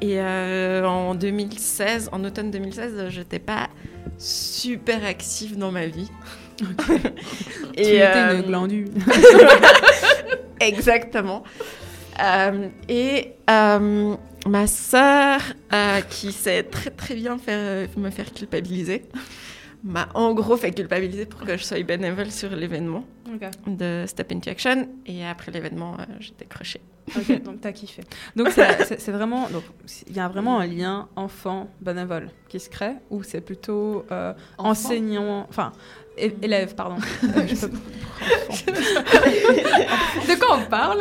Et 0.00 0.18
euh, 0.20 0.84
en 0.84 1.14
2016, 1.14 2.08
en 2.12 2.24
automne 2.24 2.50
2016, 2.50 3.08
j'étais 3.10 3.38
pas 3.38 3.68
super 4.18 5.04
active 5.04 5.56
dans 5.56 5.70
ma 5.70 5.86
vie. 5.86 6.10
Tu 7.76 7.80
étais 7.82 8.02
euh, 8.02 8.36
une 8.36 8.42
glandue. 8.42 8.88
Exactement. 10.60 11.42
Euh, 12.22 12.68
et 12.88 13.32
euh, 13.50 14.16
ma 14.46 14.66
sœur, 14.66 15.40
euh, 15.72 16.00
qui 16.02 16.32
sait 16.32 16.62
très 16.62 16.90
très 16.90 17.14
bien 17.14 17.38
faire, 17.38 17.88
me 17.96 18.10
faire 18.10 18.32
culpabiliser, 18.32 19.04
m'a 19.82 20.08
en 20.14 20.32
gros 20.32 20.56
fait 20.56 20.70
culpabiliser 20.72 21.26
pour 21.26 21.40
que 21.40 21.56
je 21.56 21.64
sois 21.64 21.82
bénévole 21.82 22.30
sur 22.30 22.50
l'événement 22.50 23.04
de 23.66 24.04
Step 24.06 24.32
Into 24.32 24.50
Action. 24.50 24.88
Et 25.06 25.26
après 25.26 25.52
l'événement, 25.52 25.94
euh, 25.98 26.04
j'ai 26.20 26.32
décroché. 26.38 26.80
Ok, 27.14 27.42
donc 27.42 27.60
t'as 27.60 27.72
kiffé. 27.72 28.02
Donc 28.34 28.48
c'est 28.50 29.10
vraiment, 29.10 29.48
donc 29.50 29.64
il 30.08 30.16
y 30.16 30.20
a 30.20 30.28
vraiment 30.28 30.58
un 30.58 30.66
lien 30.66 31.08
enfant 31.16 31.68
bénévole 31.82 32.30
qui 32.48 32.58
se 32.58 32.70
crée 32.70 32.94
ou 33.10 33.22
c'est 33.22 33.42
plutôt 33.42 34.06
euh, 34.10 34.32
enseignant, 34.56 35.46
enfin 35.50 35.72
élève 36.16 36.74
pardon. 36.74 36.96
Euh, 37.24 37.46
je 37.46 37.66
peux- 37.66 37.76
De 40.28 40.38
quoi 40.38 40.58
on 40.58 40.70
parle? 40.70 40.98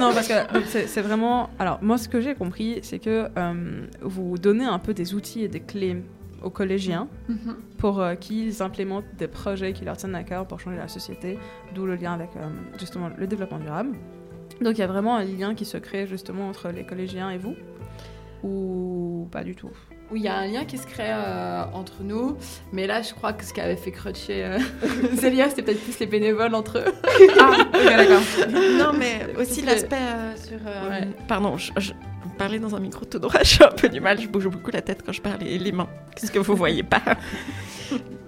Non 0.00 0.12
parce 0.12 0.28
que 0.28 0.34
c'est 0.86 1.00
vraiment, 1.02 1.50
alors 1.58 1.78
moi 1.82 1.98
ce 1.98 2.08
que 2.08 2.20
j'ai 2.20 2.34
compris 2.34 2.80
c'est 2.82 2.98
que 2.98 3.28
euh, 3.36 3.86
vous 4.02 4.36
donnez 4.38 4.64
un 4.64 4.78
peu 4.78 4.94
des 4.94 5.14
outils 5.14 5.44
et 5.44 5.48
des 5.48 5.60
clés 5.60 5.96
aux 6.42 6.50
collégiens 6.50 7.08
Mhm. 7.28 7.56
pour 7.78 8.00
euh, 8.00 8.14
qu'ils 8.14 8.62
implémentent 8.62 9.04
des 9.16 9.28
projets 9.28 9.72
qui 9.72 9.84
leur 9.84 9.96
tiennent 9.96 10.14
à 10.14 10.22
cœur 10.24 10.46
pour 10.46 10.60
changer 10.60 10.76
la 10.76 10.88
société, 10.88 11.38
d'où 11.74 11.86
le 11.86 11.94
lien 11.96 12.12
avec 12.12 12.30
justement 12.78 13.10
le 13.16 13.26
développement 13.26 13.58
durable. 13.58 13.94
Donc 14.60 14.76
il 14.76 14.80
y 14.80 14.84
a 14.84 14.88
vraiment 14.88 15.16
un 15.16 15.24
lien 15.24 15.54
qui 15.54 15.64
se 15.64 15.78
crée 15.78 16.06
justement 16.06 16.48
entre 16.48 16.68
les 16.70 16.84
collégiens 16.84 17.30
et 17.30 17.38
vous? 17.38 17.54
Ou 18.44 19.26
pas 19.32 19.42
du 19.42 19.54
tout? 19.56 19.70
Oui, 20.10 20.20
il 20.20 20.24
y 20.24 20.28
a 20.28 20.36
un 20.38 20.46
lien 20.46 20.64
qui 20.64 20.78
se 20.78 20.86
crée 20.86 21.04
euh, 21.10 21.64
entre 21.74 22.02
nous, 22.02 22.36
mais 22.72 22.86
là, 22.86 23.02
je 23.02 23.12
crois 23.12 23.34
que 23.34 23.44
ce 23.44 23.52
qui 23.52 23.60
avait 23.60 23.76
fait 23.76 23.90
crutcher 23.90 24.42
euh, 24.44 24.58
Zélia, 25.14 25.50
c'était 25.50 25.62
peut-être 25.62 25.82
plus 25.84 25.98
les 25.98 26.06
bénévoles 26.06 26.54
entre 26.54 26.78
eux. 26.78 26.94
Ah, 27.38 27.56
d'accord. 27.72 28.22
Non, 28.78 28.92
mais 28.98 29.26
aussi 29.38 29.60
l'aspect 29.62 29.96
euh, 29.96 30.34
sur. 30.36 30.58
euh, 30.66 30.88
Ouais. 30.88 31.08
Pardon, 31.28 31.58
je, 31.58 31.72
je 31.76 31.92
parlais 32.38 32.58
dans 32.58 32.74
un 32.74 32.80
micro 32.80 33.04
tout 33.04 33.18
droit, 33.24 33.40
j'ai 33.42 33.64
un 33.64 33.68
peu 33.68 33.88
du 33.90 34.00
mal, 34.00 34.18
je 34.18 34.28
bouge 34.28 34.48
beaucoup 34.48 34.70
la 34.70 34.80
tête 34.80 35.02
quand 35.04 35.12
je 35.12 35.20
parle 35.20 35.42
et 35.42 35.58
les 35.58 35.72
mains. 35.72 35.88
Qu'est-ce 36.16 36.32
que 36.32 36.38
vous 36.38 36.56
voyez 36.56 36.82
pas? 36.82 37.02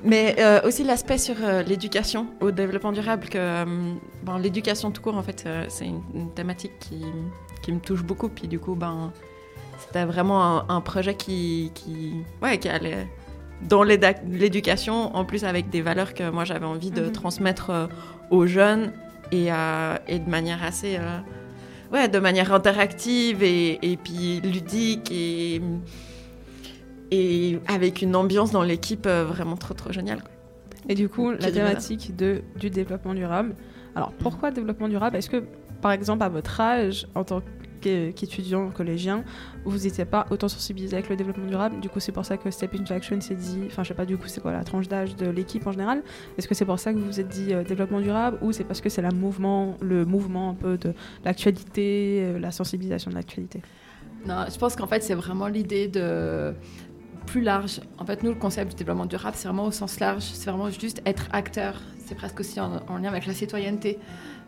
Mais 0.02 0.36
euh, 0.38 0.60
aussi 0.64 0.82
l'aspect 0.84 1.18
sur 1.18 1.36
euh, 1.42 1.62
l'éducation 1.62 2.26
au 2.40 2.50
développement 2.50 2.92
durable, 2.92 3.28
que 3.28 3.36
euh, 3.38 3.64
bon, 4.22 4.36
l'éducation 4.36 4.90
tout 4.90 5.02
court, 5.02 5.16
en 5.16 5.22
fait, 5.22 5.46
c'est 5.68 5.84
une, 5.86 6.02
une 6.14 6.30
thématique 6.32 6.72
qui, 6.80 7.04
qui 7.62 7.72
me 7.72 7.80
touche 7.80 8.02
beaucoup. 8.02 8.28
Puis 8.30 8.48
du 8.48 8.58
coup, 8.58 8.74
ben, 8.74 9.12
c'était 9.92 10.04
vraiment 10.04 10.58
un, 10.58 10.64
un 10.76 10.80
projet 10.80 11.14
qui, 11.14 11.72
qui, 11.74 12.12
ouais, 12.42 12.58
qui 12.58 12.68
allait 12.68 13.08
dans 13.68 13.82
l'éducation, 13.82 15.14
en 15.16 15.24
plus 15.24 15.44
avec 15.44 15.68
des 15.68 15.82
valeurs 15.82 16.14
que 16.14 16.30
moi 16.30 16.44
j'avais 16.44 16.64
envie 16.66 16.90
de 16.92 17.02
Mhm. 17.06 17.12
transmettre 17.12 17.70
euh, 17.70 17.86
aux 18.30 18.46
jeunes 18.46 18.92
et, 19.32 19.52
euh, 19.52 19.96
et 20.06 20.18
de 20.20 20.30
manière 20.30 20.62
assez, 20.62 20.96
euh, 20.96 21.18
ouais, 21.92 22.08
de 22.08 22.18
manière 22.20 22.52
interactive 22.54 23.42
et, 23.42 23.78
et 23.92 23.96
puis 23.96 24.40
ludique 24.40 25.10
et 25.10 25.60
et 27.10 27.58
avec 27.66 28.02
une 28.02 28.14
ambiance 28.14 28.52
dans 28.52 28.62
l'équipe 28.62 29.06
euh, 29.06 29.24
vraiment 29.24 29.56
trop 29.56 29.74
trop 29.74 29.90
géniale. 29.92 30.20
quoi. 30.22 30.30
Et 30.88 30.94
du 30.94 31.08
coup, 31.08 31.32
la 31.32 31.50
thématique 31.50 32.14
de, 32.14 32.42
du 32.56 32.70
développement 32.70 33.14
durable. 33.14 33.56
Alors, 33.96 34.12
pourquoi 34.12 34.52
développement 34.52 34.86
durable? 34.88 35.16
Est-ce 35.16 35.28
que, 35.28 35.42
par 35.82 35.90
exemple, 35.90 36.22
à 36.22 36.28
votre 36.28 36.60
âge, 36.60 37.08
en 37.16 37.24
tant 37.24 37.40
qu'é- 37.40 37.46
qu'étudiant 37.80 38.70
collégien, 38.70 39.24
vous 39.64 39.78
n'étiez 39.78 40.04
pas 40.04 40.26
autant 40.30 40.48
sensibilisé 40.48 40.96
avec 40.96 41.08
le 41.08 41.16
développement 41.16 41.46
durable 41.46 41.80
Du 41.80 41.88
coup, 41.88 42.00
c'est 42.00 42.12
pour 42.12 42.24
ça 42.24 42.36
que 42.36 42.50
Step 42.50 42.74
Into 42.74 42.94
Action 42.94 43.20
s'est 43.20 43.34
dit. 43.34 43.64
Enfin, 43.66 43.82
je 43.82 43.88
sais 43.88 43.94
pas, 43.94 44.06
du 44.06 44.16
coup, 44.16 44.28
c'est 44.28 44.40
quoi 44.40 44.52
la 44.52 44.64
tranche 44.64 44.88
d'âge 44.88 45.16
de 45.16 45.28
l'équipe 45.28 45.66
en 45.66 45.72
général? 45.72 46.02
Est-ce 46.38 46.48
que 46.48 46.54
c'est 46.54 46.64
pour 46.64 46.78
ça 46.78 46.92
que 46.92 46.98
vous 46.98 47.06
vous 47.06 47.20
êtes 47.20 47.28
dit 47.28 47.52
euh, 47.52 47.64
développement 47.64 48.00
durable 48.00 48.38
Ou 48.42 48.52
c'est 48.52 48.64
parce 48.64 48.80
que 48.80 48.88
c'est 48.88 49.02
mouvement, 49.12 49.76
le 49.80 50.04
mouvement 50.04 50.50
un 50.50 50.54
peu 50.54 50.76
de 50.76 50.94
l'actualité, 51.24 52.20
euh, 52.22 52.38
la 52.38 52.50
sensibilisation 52.50 53.10
de 53.10 53.16
l'actualité? 53.16 53.62
Non, 54.26 54.44
je 54.52 54.58
pense 54.58 54.76
qu'en 54.76 54.86
fait, 54.86 55.02
c'est 55.02 55.14
vraiment 55.14 55.46
l'idée 55.46 55.88
de 55.88 56.54
plus 57.26 57.40
large. 57.40 57.80
En 57.98 58.04
fait, 58.04 58.22
nous, 58.22 58.30
le 58.30 58.36
concept 58.36 58.72
du 58.72 58.76
développement 58.76 59.06
durable, 59.06 59.36
c'est 59.36 59.48
vraiment 59.48 59.64
au 59.64 59.70
sens 59.70 60.00
large. 60.00 60.22
C'est 60.22 60.50
vraiment 60.50 60.70
juste 60.70 61.00
être 61.06 61.28
acteur. 61.32 61.80
C'est 61.98 62.14
presque 62.14 62.40
aussi 62.40 62.60
en, 62.60 62.82
en 62.88 62.98
lien 62.98 63.08
avec 63.08 63.26
la 63.26 63.34
citoyenneté. 63.34 63.98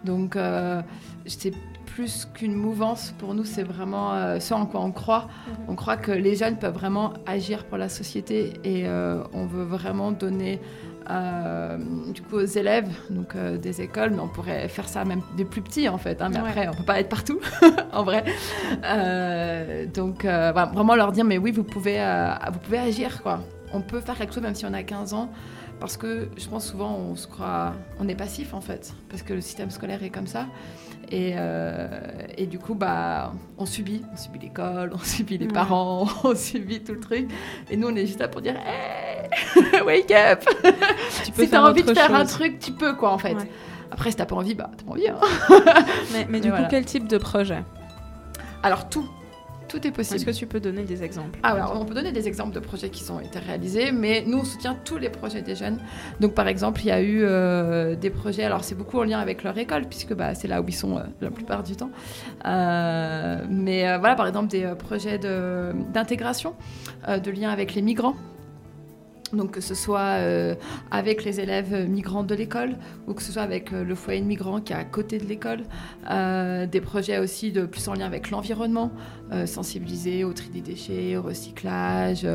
Donc, 0.04 0.36
euh, 0.36 0.82
c'est 1.26 1.52
plus 1.94 2.26
qu'une 2.34 2.54
mouvance. 2.54 3.12
Pour 3.18 3.34
nous, 3.34 3.44
c'est 3.44 3.62
vraiment 3.62 4.14
euh, 4.14 4.40
ce 4.40 4.54
en 4.54 4.66
quoi 4.66 4.80
on 4.80 4.92
croit. 4.92 5.28
On 5.68 5.74
croit 5.74 5.96
que 5.96 6.12
les 6.12 6.36
jeunes 6.36 6.56
peuvent 6.56 6.74
vraiment 6.74 7.12
agir 7.26 7.64
pour 7.64 7.76
la 7.78 7.88
société 7.88 8.54
et 8.64 8.86
euh, 8.86 9.22
on 9.32 9.46
veut 9.46 9.64
vraiment 9.64 10.10
donner 10.12 10.60
euh, 11.10 11.76
du 12.14 12.22
coup 12.22 12.36
aux 12.36 12.44
élèves 12.44 12.88
donc 13.10 13.34
euh, 13.34 13.58
des 13.58 13.80
écoles, 13.80 14.10
mais 14.12 14.20
on 14.20 14.28
pourrait 14.28 14.68
faire 14.68 14.88
ça 14.88 15.04
même 15.04 15.20
des 15.36 15.44
plus 15.44 15.60
petits 15.60 15.88
en 15.88 15.98
fait. 15.98 16.22
hein, 16.22 16.28
mais 16.30 16.40
Ouais. 16.40 16.48
après, 16.48 16.68
on 16.68 16.74
peut 16.74 16.84
pas 16.84 17.00
être 17.00 17.08
partout 17.08 17.40
en 17.92 18.04
vrai. 18.04 18.24
Euh, 18.84 19.86
donc 19.86 20.24
vraiment 20.24 20.94
leur 20.94 21.12
dire 21.12 21.24
mais 21.24 21.38
oui, 21.38 21.50
vous 21.52 21.64
pouvez, 21.64 21.98
vous 22.52 22.58
pouvez 22.58 22.78
agir 22.78 23.22
quoi. 23.22 23.40
On 23.74 23.80
peut 23.80 24.00
faire 24.00 24.16
quelque 24.16 24.34
chose 24.34 24.42
même 24.42 24.54
si 24.54 24.66
on 24.66 24.72
a 24.74 24.82
15 24.82 25.14
ans. 25.14 25.30
Parce 25.80 25.96
que 25.96 26.28
je 26.36 26.46
pense 26.48 26.66
souvent 26.70 26.94
on 26.96 27.16
se 27.16 27.26
croit, 27.26 27.72
on 27.98 28.06
est 28.06 28.14
passif 28.14 28.54
en 28.54 28.60
fait, 28.60 28.94
parce 29.08 29.22
que 29.22 29.32
le 29.34 29.40
système 29.40 29.68
scolaire 29.70 30.00
est 30.04 30.10
comme 30.10 30.28
ça. 30.28 30.46
Et, 31.14 31.34
euh, 31.36 31.86
et 32.38 32.46
du 32.46 32.58
coup, 32.58 32.74
bah, 32.74 33.34
on 33.58 33.66
subit, 33.66 34.02
on 34.12 34.16
subit 34.16 34.38
l'école, 34.38 34.92
on 34.94 34.98
subit 34.98 35.36
les 35.36 35.46
Ouais. 35.46 35.52
parents, 35.52 36.06
on 36.24 36.34
subit 36.34 36.80
tout 36.82 36.94
le 36.94 37.00
truc. 37.00 37.28
Et 37.70 37.76
nous, 37.76 37.88
on 37.88 37.94
est 37.94 38.06
juste 38.06 38.18
là 38.20 38.28
pour 38.28 38.40
dire, 38.40 38.54
hey, 38.56 39.82
wake 39.86 40.10
up 40.10 40.40
Tu 41.24 41.32
peux 41.32 41.44
Si 41.44 41.50
t'as 41.50 41.62
envie 41.62 41.82
de 41.82 41.92
faire 41.92 42.14
un 42.14 42.24
truc, 42.24 42.58
tu 42.60 42.72
peux 42.72 42.94
quoi 42.94 43.12
en 43.12 43.18
fait. 43.18 43.34
Ouais. 43.34 43.50
Après, 43.90 44.10
si 44.10 44.16
t'as 44.16 44.24
pas 44.24 44.36
envie, 44.36 44.54
bah 44.54 44.70
t'as 44.76 44.84
pas 44.84 44.92
envie. 44.92 45.06
hein. 45.08 45.20
Mais, 46.14 46.26
mais 46.30 46.40
du 46.40 46.48
coup, 46.48 46.54
voilà. 46.54 46.68
quel 46.68 46.86
type 46.86 47.06
de 47.06 47.18
projet? 47.18 47.62
Alors 48.62 48.88
tout, 48.88 49.06
tout 49.72 49.86
est 49.86 49.90
possible. 49.90 50.16
Est-ce 50.16 50.26
que 50.26 50.30
tu 50.30 50.46
peux 50.46 50.60
donner 50.60 50.82
des 50.82 51.02
exemples 51.02 51.38
Ah, 51.42 51.52
alors, 51.54 51.80
on 51.80 51.84
peut 51.86 51.94
donner 51.94 52.12
des 52.12 52.28
exemples 52.28 52.54
de 52.54 52.60
projets 52.60 52.90
qui 52.90 53.10
ont 53.10 53.20
été 53.20 53.38
réalisés, 53.38 53.90
mais 53.90 54.22
nous, 54.26 54.38
on 54.40 54.44
soutient 54.44 54.76
tous 54.84 54.98
les 54.98 55.08
projets 55.08 55.40
des 55.40 55.56
jeunes. 55.56 55.78
Donc, 56.20 56.34
par 56.34 56.46
exemple, 56.46 56.80
il 56.82 56.88
y 56.88 56.90
a 56.90 57.00
eu 57.00 57.20
euh, 57.22 57.96
des 57.96 58.10
projets, 58.10 58.44
alors 58.44 58.64
c'est 58.64 58.74
beaucoup 58.74 58.98
en 59.00 59.04
lien 59.04 59.18
avec 59.18 59.42
leur 59.42 59.56
école, 59.56 59.84
puisque 59.88 60.14
bah, 60.14 60.34
c'est 60.34 60.46
là 60.48 60.60
où 60.60 60.64
ils 60.68 60.74
sont 60.74 60.98
euh, 60.98 61.02
la 61.22 61.30
plupart 61.30 61.62
du 61.62 61.74
temps. 61.74 61.90
Euh, 62.44 63.38
mais 63.48 63.96
voilà, 63.98 64.14
par 64.14 64.26
exemple, 64.26 64.48
des 64.48 64.72
projets 64.78 65.18
de- 65.18 65.72
d'intégration, 65.92 66.54
euh, 67.08 67.18
de 67.18 67.30
lien 67.30 67.50
avec 67.50 67.74
les 67.74 67.82
migrants. 67.82 68.14
Donc, 69.32 69.52
que 69.52 69.60
ce 69.60 69.74
soit 69.74 70.18
euh, 70.18 70.54
avec 70.90 71.24
les 71.24 71.40
élèves 71.40 71.88
migrants 71.88 72.22
de 72.22 72.34
l'école 72.34 72.76
ou 73.06 73.14
que 73.14 73.22
ce 73.22 73.32
soit 73.32 73.42
avec 73.42 73.72
euh, 73.72 73.82
le 73.84 73.94
foyer 73.94 74.20
de 74.20 74.26
migrants 74.26 74.60
qui 74.60 74.72
est 74.72 74.76
à 74.76 74.84
côté 74.84 75.18
de 75.18 75.24
l'école. 75.24 75.62
Euh, 76.10 76.66
des 76.66 76.80
projets 76.80 77.18
aussi 77.18 77.50
de 77.50 77.64
plus 77.64 77.88
en 77.88 77.94
lien 77.94 78.06
avec 78.06 78.30
l'environnement, 78.30 78.90
sensibiliser 79.46 80.24
au 80.24 80.34
tri 80.34 80.50
des 80.50 80.60
déchets, 80.60 81.16
au 81.16 81.22
recyclage, 81.22 82.26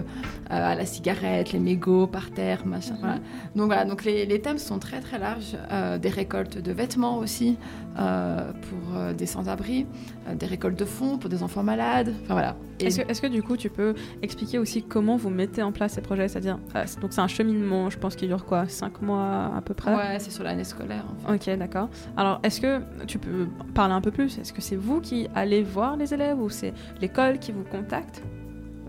à 0.50 0.74
la 0.74 0.86
cigarette, 0.86 1.52
les 1.52 1.60
mégots 1.60 2.08
par 2.08 2.32
terre, 2.32 2.66
machin. 2.66 2.94
Mhm. 2.94 3.00
voilà. 3.00 3.16
Donc 3.56 3.66
voilà, 3.68 3.86
donc 3.86 4.04
les, 4.04 4.26
les 4.26 4.42
thèmes 4.42 4.58
sont 4.58 4.80
très 4.80 5.00
très 5.00 5.20
larges. 5.20 5.56
Des 6.02 6.10
récoltes 6.10 6.58
de 6.58 6.72
vêtements 6.72 7.20
aussi 7.20 7.58
euh, 8.00 8.52
pour 8.54 8.96
euh, 8.98 9.14
des 9.14 9.26
sans-abri, 9.26 9.88
euh, 10.28 10.36
des 10.36 10.46
récoltes 10.46 10.78
de 10.78 10.86
fonds 10.86 11.18
pour 11.18 11.30
des 11.30 11.42
enfants 11.44 11.64
malades. 11.64 12.14
Enfin 12.24 12.34
voilà. 12.34 12.56
Est-ce 12.80 13.22
que, 13.22 13.28
du 13.28 13.42
coup, 13.42 13.58
tu 13.58 13.70
peux 13.72 13.96
expliquer 14.22 14.60
aussi 14.60 14.84
comment 14.84 15.16
vous 15.18 15.32
mettez 15.32 15.64
en 15.64 15.72
place 15.72 15.94
ces 15.94 16.02
projets? 16.02 16.28
C'est-à-dire, 16.28 16.60
c'est- 16.86 17.00
donc 17.00 17.12
c'est 17.14 17.22
un 17.22 17.28
cheminement, 17.28 17.90
je 17.90 17.98
pense 17.98 18.16
qu'il 18.16 18.28
dure 18.28 18.46
quoi? 18.46 18.68
5 18.68 19.02
mois 19.02 19.52
à 19.58 19.62
peu 19.66 19.74
près? 19.74 19.96
Ouais, 19.96 20.20
c'est 20.20 20.30
sur 20.32 20.44
l'année 20.44 20.64
scolaire. 20.64 21.04
en 21.26 21.36
fait. 21.38 21.52
Ok, 21.54 21.58
d'accord. 21.58 21.90
Alors, 22.16 22.40
est-ce 22.44 22.62
que 22.62 22.82
tu 23.08 23.18
peux 23.18 23.48
parler 23.74 23.96
un 23.96 24.02
peu 24.02 24.12
plus? 24.12 24.38
Est-ce 24.38 24.54
que 24.54 24.62
c'est 24.62 24.76
vous 24.76 25.02
qui 25.02 25.28
allez 25.34 25.64
voir 25.64 25.98
les 25.98 26.14
élèves 26.14 26.40
ou 26.40 26.50
c'est 26.50 26.74
l'école 27.02 27.40
qui 27.40 27.52
vous 27.52 27.64
contacte? 27.64 28.22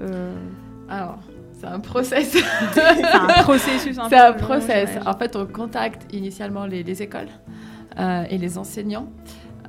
Euh, 0.01 0.35
Alors, 0.91 1.19
c'est 1.59 1.67
un 1.67 1.81
process. 1.81 2.37
C'est 2.75 3.05
un 3.15 3.43
processus 3.43 3.99
C'est 4.09 4.17
un 4.19 4.33
process. 4.35 4.91
En 5.07 5.15
fait, 5.19 5.35
on 5.35 5.45
contacte 5.47 6.13
initialement 6.15 6.67
les, 6.67 6.83
les 6.85 7.03
écoles 7.03 7.27
et 7.97 8.39
les 8.39 8.59
enseignants 8.59 9.09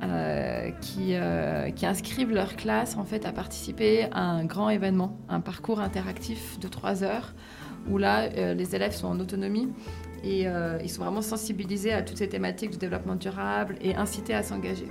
euh, 0.02 0.70
qui, 0.80 1.14
euh, 1.14 1.70
qui 1.70 1.84
inscrivent 1.84 2.32
leur 2.32 2.56
classe 2.56 2.96
en 2.96 3.04
fait 3.04 3.26
à 3.26 3.32
participer 3.32 4.04
à 4.12 4.22
un 4.22 4.44
grand 4.44 4.70
événement, 4.70 5.18
un 5.28 5.40
parcours 5.40 5.80
interactif 5.80 6.58
de 6.58 6.68
trois 6.68 7.04
heures 7.04 7.34
où 7.88 7.98
là, 7.98 8.30
euh, 8.36 8.54
les 8.54 8.74
élèves 8.74 8.94
sont 8.94 9.08
en 9.08 9.20
autonomie 9.20 9.68
et 10.22 10.46
euh, 10.46 10.78
ils 10.82 10.90
sont 10.90 11.02
vraiment 11.02 11.22
sensibilisés 11.22 11.92
à 11.92 12.02
toutes 12.02 12.18
ces 12.18 12.28
thématiques 12.28 12.70
du 12.70 12.78
développement 12.78 13.16
durable 13.16 13.76
et 13.80 13.94
incités 13.94 14.34
à 14.34 14.42
s'engager. 14.42 14.88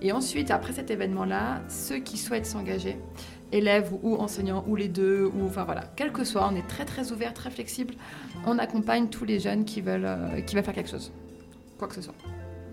Et 0.00 0.12
ensuite, 0.12 0.50
après 0.50 0.72
cet 0.72 0.90
événement-là, 0.90 1.62
ceux 1.68 1.98
qui 1.98 2.18
souhaitent 2.18 2.46
s'engager, 2.46 2.98
élèves 3.52 3.92
ou, 4.02 4.16
enseignants 4.16 4.64
ou 4.66 4.76
les 4.76 4.88
deux, 4.88 5.30
ou 5.34 5.46
enfin 5.46 5.64
voilà, 5.64 5.84
quel 5.96 6.12
que 6.12 6.24
soit, 6.24 6.48
on 6.52 6.56
est 6.56 6.66
très 6.66 6.84
très 6.84 7.12
ouvert, 7.12 7.32
très 7.32 7.50
flexible. 7.50 7.94
On 8.46 8.58
accompagne 8.58 9.08
tous 9.08 9.24
les 9.24 9.38
jeunes 9.38 9.64
qui 9.64 9.80
veulent, 9.80 10.04
euh, 10.04 10.40
qui 10.40 10.54
veulent 10.54 10.64
faire 10.64 10.74
quelque 10.74 10.90
chose, 10.90 11.12
quoi 11.78 11.88
que 11.88 11.94
ce 11.94 12.02
soit. 12.02 12.14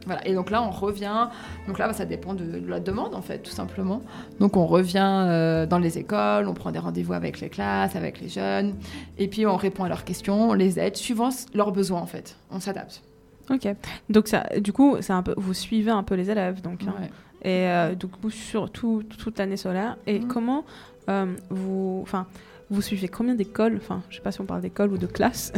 Voilà. 0.05 0.27
Et 0.27 0.33
donc 0.33 0.49
là, 0.49 0.63
on 0.63 0.71
revient. 0.71 1.27
Donc 1.67 1.77
là, 1.77 1.87
bah, 1.87 1.93
ça 1.93 2.05
dépend 2.05 2.33
de, 2.33 2.43
de 2.59 2.67
la 2.67 2.79
demande, 2.79 3.13
en 3.13 3.21
fait, 3.21 3.39
tout 3.39 3.51
simplement. 3.51 4.01
Donc 4.39 4.57
on 4.57 4.65
revient 4.65 4.99
euh, 5.27 5.65
dans 5.65 5.77
les 5.79 5.97
écoles, 5.99 6.47
on 6.47 6.53
prend 6.53 6.71
des 6.71 6.79
rendez-vous 6.79 7.13
avec 7.13 7.39
les 7.39 7.49
classes, 7.49 7.95
avec 7.95 8.19
les 8.19 8.29
jeunes, 8.29 8.73
et 9.17 9.27
puis 9.27 9.45
on 9.45 9.55
répond 9.57 9.83
à 9.83 9.89
leurs 9.89 10.03
questions, 10.03 10.49
on 10.49 10.53
les 10.53 10.79
aide 10.79 10.97
suivant 10.97 11.29
leurs 11.53 11.71
besoins, 11.71 11.99
en 12.01 12.05
fait. 12.07 12.35
On 12.51 12.59
s'adapte. 12.59 13.01
Ok. 13.49 13.67
Donc, 14.09 14.27
ça, 14.27 14.43
du 14.59 14.71
coup, 14.73 14.97
c'est 15.01 15.13
un 15.13 15.23
peu, 15.23 15.33
vous 15.37 15.53
suivez 15.53 15.91
un 15.91 16.03
peu 16.03 16.15
les 16.15 16.29
élèves. 16.29 16.61
Donc, 16.61 16.81
hein. 16.87 16.93
Ouais. 16.99 17.09
Et 17.43 17.67
euh, 17.67 17.95
donc, 17.95 18.11
vous, 18.21 18.29
sur 18.29 18.69
tout- 18.71 19.03
toute 19.17 19.37
l'année 19.39 19.57
solaire. 19.57 19.97
Et 20.07 20.19
Mhm. 20.19 20.27
comment 20.27 20.63
euh, 21.09 21.25
vous. 21.49 21.99
Enfin, 22.03 22.27
vous 22.69 22.81
suivez 22.81 23.07
combien 23.07 23.33
d'écoles? 23.35 23.77
Enfin, 23.81 24.01
je 24.09 24.15
sais 24.17 24.21
pas 24.21 24.31
si 24.31 24.39
on 24.41 24.45
parle 24.45 24.61
d'écoles 24.61 24.93
ou 24.93 24.97
de 24.97 25.07
classes 25.07 25.51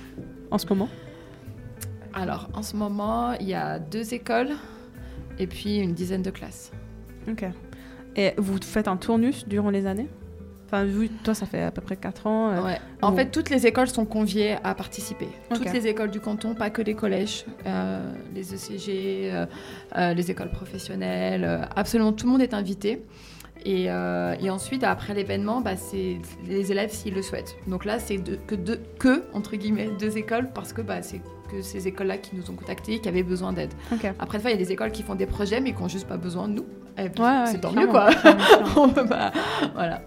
en 0.50 0.58
ce 0.58 0.66
moment. 0.68 0.88
Alors, 2.14 2.48
en 2.54 2.62
ce 2.62 2.76
moment, 2.76 3.32
il 3.40 3.48
y 3.48 3.54
a 3.54 3.78
deux 3.78 4.14
écoles 4.14 4.50
et 5.38 5.46
puis 5.46 5.78
une 5.78 5.94
dizaine 5.94 6.22
de 6.22 6.30
classes. 6.30 6.70
Ok. 7.30 7.44
Et 8.16 8.32
vous 8.36 8.58
faites 8.60 8.88
un 8.88 8.96
tournus 8.96 9.46
durant 9.46 9.70
les 9.70 9.86
années? 9.86 10.08
Enfin, 10.66 10.84
vous, 10.84 11.06
toi, 11.24 11.34
ça 11.34 11.46
fait 11.46 11.62
à 11.62 11.70
peu 11.72 11.80
près 11.80 11.96
4 11.96 12.26
ans. 12.28 12.50
euh, 12.50 12.62
Ouais. 12.64 12.78
En 13.02 13.10
vous- 13.10 13.16
fait, 13.16 13.26
toutes 13.30 13.50
les 13.50 13.66
écoles 13.66 13.88
sont 13.88 14.04
conviées 14.04 14.56
à 14.62 14.74
participer. 14.74 15.28
Toutes 15.52 15.72
les 15.72 15.86
écoles 15.88 16.10
du 16.10 16.20
canton, 16.20 16.54
pas 16.54 16.70
que 16.70 16.80
les 16.82 16.94
collèges, 16.94 17.44
euh, 17.66 18.12
les 18.34 18.54
ECG, 18.54 19.32
euh, 19.96 20.14
les 20.14 20.30
écoles 20.30 20.50
professionnelles, 20.50 21.68
absolument 21.74 22.12
tout 22.12 22.26
le 22.26 22.32
monde 22.32 22.42
est 22.42 22.54
invité. 22.54 23.02
Et, 23.64 23.84
et 23.86 24.50
ensuite, 24.50 24.84
après 24.84 25.12
l'événement, 25.12 25.60
bah, 25.60 25.76
c'est 25.76 26.16
les 26.48 26.72
élèves 26.72 26.90
s'ils 26.92 27.14
le 27.14 27.22
souhaitent. 27.22 27.56
Donc 27.66 27.84
là, 27.84 27.98
c'est 27.98 28.16
de- 28.18 28.36
que, 28.46 28.54
deux, 28.54 28.80
que, 28.98 29.24
entre 29.34 29.56
guillemets, 29.56 29.90
deux 29.98 30.16
écoles, 30.18 30.50
parce 30.54 30.72
que 30.72 30.82
bah, 30.82 31.02
c'est 31.02 31.20
que 31.50 31.62
ces 31.62 31.88
écoles-là 31.88 32.18
qui 32.18 32.36
nous 32.36 32.50
ont 32.50 32.54
contactés, 32.54 32.98
qui 33.00 33.08
avaient 33.08 33.22
besoin 33.22 33.52
d'aide. 33.52 33.72
Ok. 33.92 34.10
Après, 34.18 34.38
il 34.44 34.50
y 34.50 34.52
a 34.52 34.56
des 34.56 34.72
écoles 34.72 34.92
qui 34.92 35.02
font 35.02 35.14
des 35.14 35.26
projets, 35.26 35.60
mais 35.60 35.72
qui 35.72 35.80
n'ont 35.82 35.88
juste 35.88 36.06
pas 36.08 36.16
besoin 36.16 36.48
de 36.48 36.54
nous. 36.54 36.66
Puis, 36.96 37.22
Ouais, 37.22 37.44
c'est 37.46 37.60
tant 37.60 37.72
mieux, 37.72 37.86
quoi. 37.86 38.10
clairement, 38.10 38.44
clairement. 38.44 38.82
On 38.82 38.88
peut 38.90 39.06
pas- 39.06 39.32
Voilà. 39.74 40.02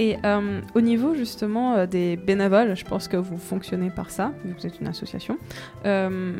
Et 0.00 0.16
euh, 0.24 0.60
au 0.74 0.80
niveau 0.80 1.14
justement 1.14 1.74
euh, 1.74 1.86
des 1.86 2.16
bénévoles, 2.16 2.74
je 2.74 2.84
pense 2.84 3.06
que 3.06 3.16
vous 3.16 3.38
fonctionnez 3.38 3.90
par 3.90 4.10
ça, 4.10 4.32
vu 4.44 4.52
que 4.54 4.60
vous 4.60 4.66
êtes 4.66 4.80
une 4.80 4.88
association. 4.88 5.38
Euh, 5.86 6.32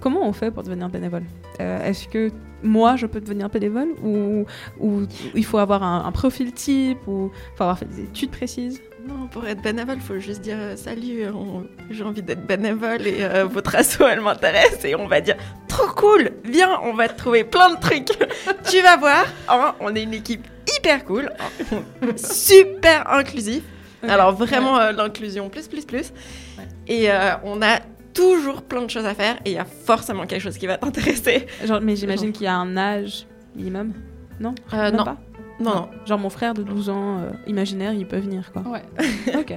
comment 0.00 0.26
on 0.28 0.32
fait 0.34 0.50
pour 0.50 0.62
devenir 0.62 0.90
bénévole? 0.90 1.22
Est-ce 1.58 2.06
que 2.06 2.30
moi, 2.62 2.96
je 2.96 3.06
peux 3.06 3.20
devenir 3.20 3.48
bénévole 3.48 3.88
ou, 4.04 4.44
ou 4.78 5.02
il 5.34 5.44
faut 5.44 5.58
avoir 5.58 5.82
un, 5.82 6.04
un 6.04 6.12
profil 6.12 6.52
type 6.52 6.98
ou 7.08 7.30
faut 7.56 7.62
avoir 7.64 7.78
fait 7.78 7.86
des 7.86 8.02
études 8.02 8.30
précises? 8.30 8.80
Non, 9.08 9.26
pour 9.26 9.46
être 9.46 9.62
bénévole, 9.62 9.96
il 9.96 10.02
faut 10.02 10.18
juste 10.18 10.42
dire 10.42 10.56
euh, 10.58 10.76
salut, 10.76 11.26
on- 11.28 11.66
j'ai 11.90 12.04
envie 12.04 12.22
d'être 12.22 12.46
bénévole 12.46 13.06
et 13.06 13.22
euh, 13.24 13.44
votre 13.50 13.74
asso 13.74 14.02
elle 14.10 14.20
m'intéresse 14.20 14.84
et 14.84 14.94
on 14.94 15.06
va 15.06 15.20
dire 15.22 15.36
trop 15.66 15.86
cool, 15.96 16.30
viens, 16.44 16.78
on 16.82 16.92
va 16.92 17.08
te 17.08 17.16
trouver 17.16 17.44
plein 17.44 17.74
de 17.74 17.80
trucs. 17.80 18.08
tu 18.70 18.82
vas 18.82 18.96
voir, 18.98 19.24
hein, 19.48 19.74
on 19.80 19.94
est 19.96 20.02
une 20.02 20.12
équipe 20.14 20.46
hyper 20.76 21.04
cool, 21.06 21.30
super 22.16 23.10
inclusif. 23.10 23.62
Alors 24.06 24.32
vraiment 24.34 24.78
euh, 24.78 24.92
l'inclusion 24.92 25.48
plus 25.48 25.68
plus 25.68 25.84
plus. 25.84 26.12
Et 26.86 27.10
euh, 27.10 27.30
on 27.44 27.62
a 27.62 27.80
toujours 28.14 28.62
plein 28.62 28.82
de 28.82 28.90
choses 28.90 29.06
à 29.06 29.14
faire 29.14 29.36
et 29.44 29.50
il 29.50 29.54
y 29.54 29.58
a 29.58 29.64
forcément 29.64 30.26
quelque 30.26 30.42
chose 30.42 30.58
qui 30.58 30.66
va 30.66 30.76
t'intéresser. 30.76 31.46
Genre, 31.64 31.80
Mais 31.80 31.96
j'imagine 31.96 32.32
qu'il 32.32 32.44
y 32.44 32.48
a 32.48 32.56
un 32.56 32.76
âge 32.76 33.26
minimum, 33.56 33.92
non? 34.38 34.54
Euh, 34.74 34.90
non. 34.90 35.04
pas? 35.04 35.16
Non, 35.60 35.74
non. 35.74 35.88
Genre 36.06 36.18
mon 36.18 36.30
frère 36.30 36.54
de 36.54 36.62
12 36.62 36.88
ans, 36.90 37.18
euh, 37.18 37.30
imaginaire, 37.46 37.92
il 37.92 38.06
peut 38.06 38.18
venir 38.18 38.52
quoi. 38.52 38.62
Ouais. 38.62 38.82
ok. 39.36 39.54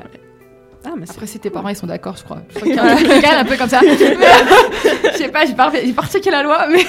Ah, 0.83 0.93
mais 0.97 1.05
c'est 1.05 1.11
Après, 1.11 1.27
si 1.27 1.39
tes 1.39 1.51
parents 1.51 1.69
ils 1.69 1.75
sont 1.75 1.85
d'accord, 1.85 2.17
je 2.17 2.23
crois. 2.23 2.41
Je 2.49 2.55
crois 2.55 2.67
qu'il 2.67 2.75
y 2.75 2.79
a 2.79 2.83
un 2.83 2.95
truc 2.95 3.07
légal 3.07 3.37
un 3.37 3.45
peu 3.45 3.55
comme 3.55 3.69
ça. 3.69 3.79
Je 5.13 5.17
sais 5.17 5.29
pas, 5.29 5.45
j'ai 5.45 5.53
pas, 5.53 5.69
pas 5.69 6.01
rechecké 6.01 6.31
la 6.31 6.41
loi, 6.41 6.65
mais. 6.71 6.83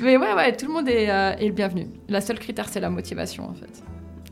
mais 0.00 0.16
ouais, 0.16 0.32
ouais, 0.34 0.56
tout 0.56 0.66
le 0.66 0.72
monde 0.72 0.88
est, 0.88 1.10
euh, 1.10 1.32
est 1.32 1.46
le 1.46 1.52
bienvenu. 1.52 1.88
La 2.08 2.20
seule 2.20 2.38
critère, 2.38 2.68
c'est 2.68 2.78
la 2.80 2.90
motivation 2.90 3.48
en 3.50 3.54
fait. 3.54 3.82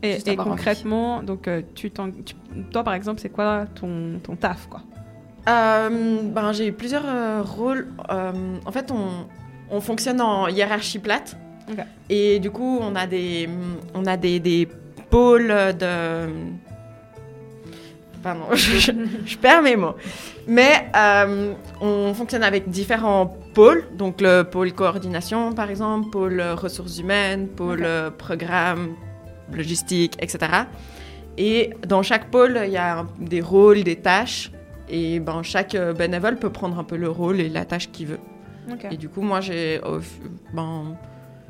Et, 0.03 0.15
envie. 0.15 0.35
concrètement, 0.37 1.21
donc 1.21 1.47
euh, 1.47 1.61
tu 1.75 1.91
t'en- 1.91 2.09
tu- 2.11 2.35
toi 2.71 2.83
par 2.83 2.93
exemple, 2.93 3.19
c'est 3.19 3.29
quoi 3.29 3.65
ton, 3.75 4.19
ton 4.23 4.35
taf 4.35 4.67
quoi? 4.67 4.81
Euh, 5.49 6.21
ben, 6.23 6.53
j'ai 6.53 6.67
eu 6.67 6.73
plusieurs 6.73 7.05
euh, 7.05 7.41
rôles. 7.43 7.87
Euh, 8.11 8.31
en 8.65 8.71
fait, 8.71 8.91
on, 8.91 9.27
on 9.69 9.81
fonctionne 9.81 10.21
en 10.21 10.47
hiérarchie 10.47 10.99
plate. 10.99 11.37
Et 12.09 12.39
du 12.39 12.51
coup, 12.51 12.79
on 12.81 12.95
a 12.95 13.07
des, 13.07 13.47
on 13.93 14.05
a 14.05 14.17
des, 14.17 14.39
des 14.39 14.67
pôles 15.09 15.47
de. 15.47 16.27
pardon, 18.23 18.45
je, 18.53 18.57
je- 18.79 18.91
je 19.25 19.37
perds 19.37 19.61
mes 19.61 19.75
mots. 19.75 19.95
Mais 20.47 20.89
euh, 20.95 21.53
on 21.81 22.13
fonctionne 22.13 22.43
avec 22.43 22.69
différents 22.69 23.37
pôles, 23.53 23.83
donc 23.97 24.21
le 24.21 24.43
pôle 24.43 24.73
coordination 24.73 25.53
par 25.53 25.69
exemple, 25.69 26.09
pôle 26.09 26.41
ressources 26.55 26.97
humaines, 26.99 27.47
pôle 27.47 27.87
programme, 28.17 28.95
logistique, 29.53 30.15
etc. 30.21 30.39
Et 31.37 31.71
dans 31.87 32.03
chaque 32.03 32.29
pôle, 32.29 32.59
il 32.65 32.71
y 32.71 32.77
a 32.77 33.05
des 33.19 33.41
rôles, 33.41 33.83
des 33.83 33.95
tâches, 33.95 34.51
et 34.89 35.19
ben, 35.21 35.41
chaque 35.43 35.75
euh, 35.75 35.93
bénévole 35.93 36.35
peut 36.37 36.49
prendre 36.49 36.77
un 36.77 36.83
peu 36.83 36.97
le 36.97 37.09
rôle 37.09 37.39
et 37.39 37.47
la 37.49 37.63
tâche 37.65 37.89
qu'il 37.91 38.07
veut. 38.07 38.19
Et 38.91 38.97
du 38.97 39.07
coup, 39.09 39.21
moi, 39.21 39.39
j'ai. 39.41 39.79
Ben, 40.53 40.97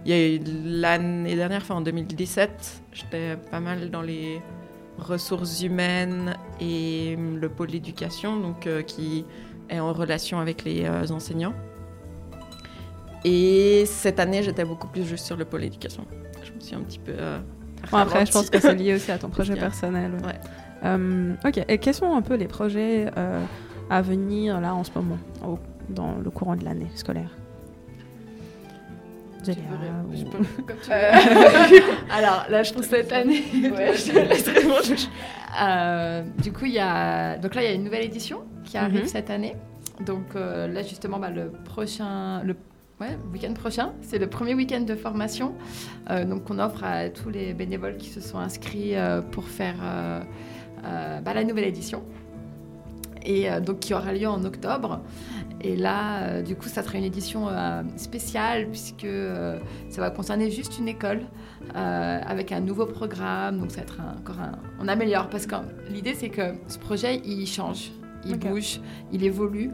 il 0.05 0.11
y 0.11 0.13
a 0.13 0.27
eu 0.35 0.39
l'année 0.65 1.35
dernière, 1.35 1.61
enfin 1.61 1.75
en 1.75 1.81
2017, 1.81 2.81
j'étais 2.93 3.37
pas 3.49 3.59
mal 3.59 3.89
dans 3.91 4.01
les 4.01 4.41
ressources 4.97 5.61
humaines 5.61 6.35
et 6.59 7.15
le 7.17 7.49
pôle 7.49 7.73
éducation, 7.73 8.39
donc 8.39 8.67
euh, 8.67 8.81
qui 8.81 9.25
est 9.69 9.79
en 9.79 9.93
relation 9.93 10.39
avec 10.39 10.63
les 10.63 10.85
euh, 10.85 11.05
enseignants. 11.11 11.53
Et 13.23 13.83
cette 13.85 14.19
année, 14.19 14.41
j'étais 14.43 14.65
beaucoup 14.65 14.87
plus 14.87 15.05
juste 15.05 15.25
sur 15.25 15.37
le 15.37 15.45
pôle 15.45 15.63
éducation. 15.63 16.05
Je 16.43 16.51
me 16.53 16.59
suis 16.59 16.75
un 16.75 16.81
petit 16.81 16.99
peu. 16.99 17.13
euh, 17.15 17.39
Bon, 17.91 17.97
après, 17.97 18.25
je 18.25 18.31
pense 18.31 18.49
que 18.49 18.59
c'est 18.59 18.75
lié 18.75 18.95
aussi 18.95 19.11
à 19.11 19.17
ton 19.17 19.29
projet 19.35 19.55
personnel. 19.55 20.11
ouais. 20.23 20.27
Ouais. 20.83 21.37
Ok, 21.45 21.63
et 21.67 21.77
quels 21.77 21.93
sont 21.93 22.15
un 22.15 22.21
peu 22.23 22.35
les 22.35 22.47
projets 22.47 23.07
à 23.89 24.01
venir 24.01 24.59
là 24.61 24.73
en 24.73 24.83
ce 24.83 24.89
moment, 24.95 25.17
au- 25.47 25.59
dans 25.89 26.15
le 26.15 26.29
courant 26.31 26.55
de 26.55 26.63
l'année 26.65 26.87
scolaire? 26.95 27.29
Euh, 30.91 31.11
Alors 32.11 32.45
là, 32.49 32.63
je 32.63 32.71
trouve 32.73 32.83
cette 32.85 33.11
année. 33.11 33.43
Ouais, 33.53 33.93
je 33.95 34.11
te 34.11 34.17
laisse 34.17 34.47
répondre. 34.47 34.81
Euh, 35.61 36.23
du 36.41 36.51
coup, 36.51 36.65
il 36.65 36.73
y 36.73 36.79
a 36.79 37.37
donc 37.37 37.55
là 37.55 37.61
il 37.63 37.65
y 37.69 37.71
a 37.71 37.73
une 37.73 37.83
nouvelle 37.83 38.03
édition 38.05 38.43
qui 38.63 38.77
arrive 38.77 39.01
Mhm. 39.01 39.07
cette 39.07 39.29
année. 39.29 39.55
Donc 40.05 40.35
euh, 40.35 40.67
là 40.67 40.81
justement, 40.83 41.19
bah, 41.19 41.29
le 41.29 41.49
prochain, 41.65 42.41
le 42.43 42.55
ouais, 42.99 43.17
week-end 43.33 43.53
prochain, 43.53 43.91
c'est 44.01 44.17
le 44.19 44.27
premier 44.27 44.53
week-end 44.53 44.81
de 44.81 44.95
formation. 44.95 45.53
Euh, 46.09 46.23
donc 46.25 46.49
on 46.49 46.59
offre 46.59 46.83
à 46.83 47.09
tous 47.09 47.29
les 47.29 47.53
bénévoles 47.53 47.97
qui 47.97 48.09
se 48.09 48.21
sont 48.21 48.37
inscrits 48.39 48.95
euh, 48.95 49.21
pour 49.21 49.45
faire 49.47 49.75
euh, 49.83 50.21
euh, 50.85 51.19
bah, 51.21 51.33
la 51.33 51.43
nouvelle 51.43 51.65
édition. 51.65 52.03
Et 53.23 53.51
euh, 53.51 53.59
donc 53.59 53.79
qui 53.81 53.93
aura 53.93 54.13
lieu 54.13 54.27
en 54.27 54.43
octobre. 54.45 55.01
Et 55.63 55.75
là, 55.75 56.23
euh, 56.23 56.41
du 56.41 56.55
coup, 56.55 56.67
ça 56.67 56.81
sera 56.83 56.97
une 56.97 57.03
édition 57.03 57.47
euh, 57.47 57.83
spéciale 57.95 58.67
puisque 58.67 59.03
euh, 59.03 59.59
ça 59.89 60.01
va 60.01 60.09
concerner 60.09 60.49
juste 60.49 60.79
une 60.79 60.87
école 60.87 61.21
avec 61.73 62.51
un 62.51 62.59
nouveau 62.59 62.85
programme. 62.85 63.59
Donc, 63.59 63.71
ça 63.71 63.77
va 63.77 63.83
être 63.83 64.01
un- 64.01 64.17
encore 64.19 64.39
un. 64.39 64.53
On 64.79 64.87
améliore 64.87 65.29
parce 65.29 65.45
que 65.45 65.55
l'idée, 65.89 66.15
c'est 66.15 66.29
que 66.29 66.53
ce 66.67 66.77
projet, 66.79 67.21
il 67.23 67.45
change, 67.45 67.91
il 68.25 68.37
bouge, 68.37 68.79
il 69.11 69.23
évolue. 69.23 69.71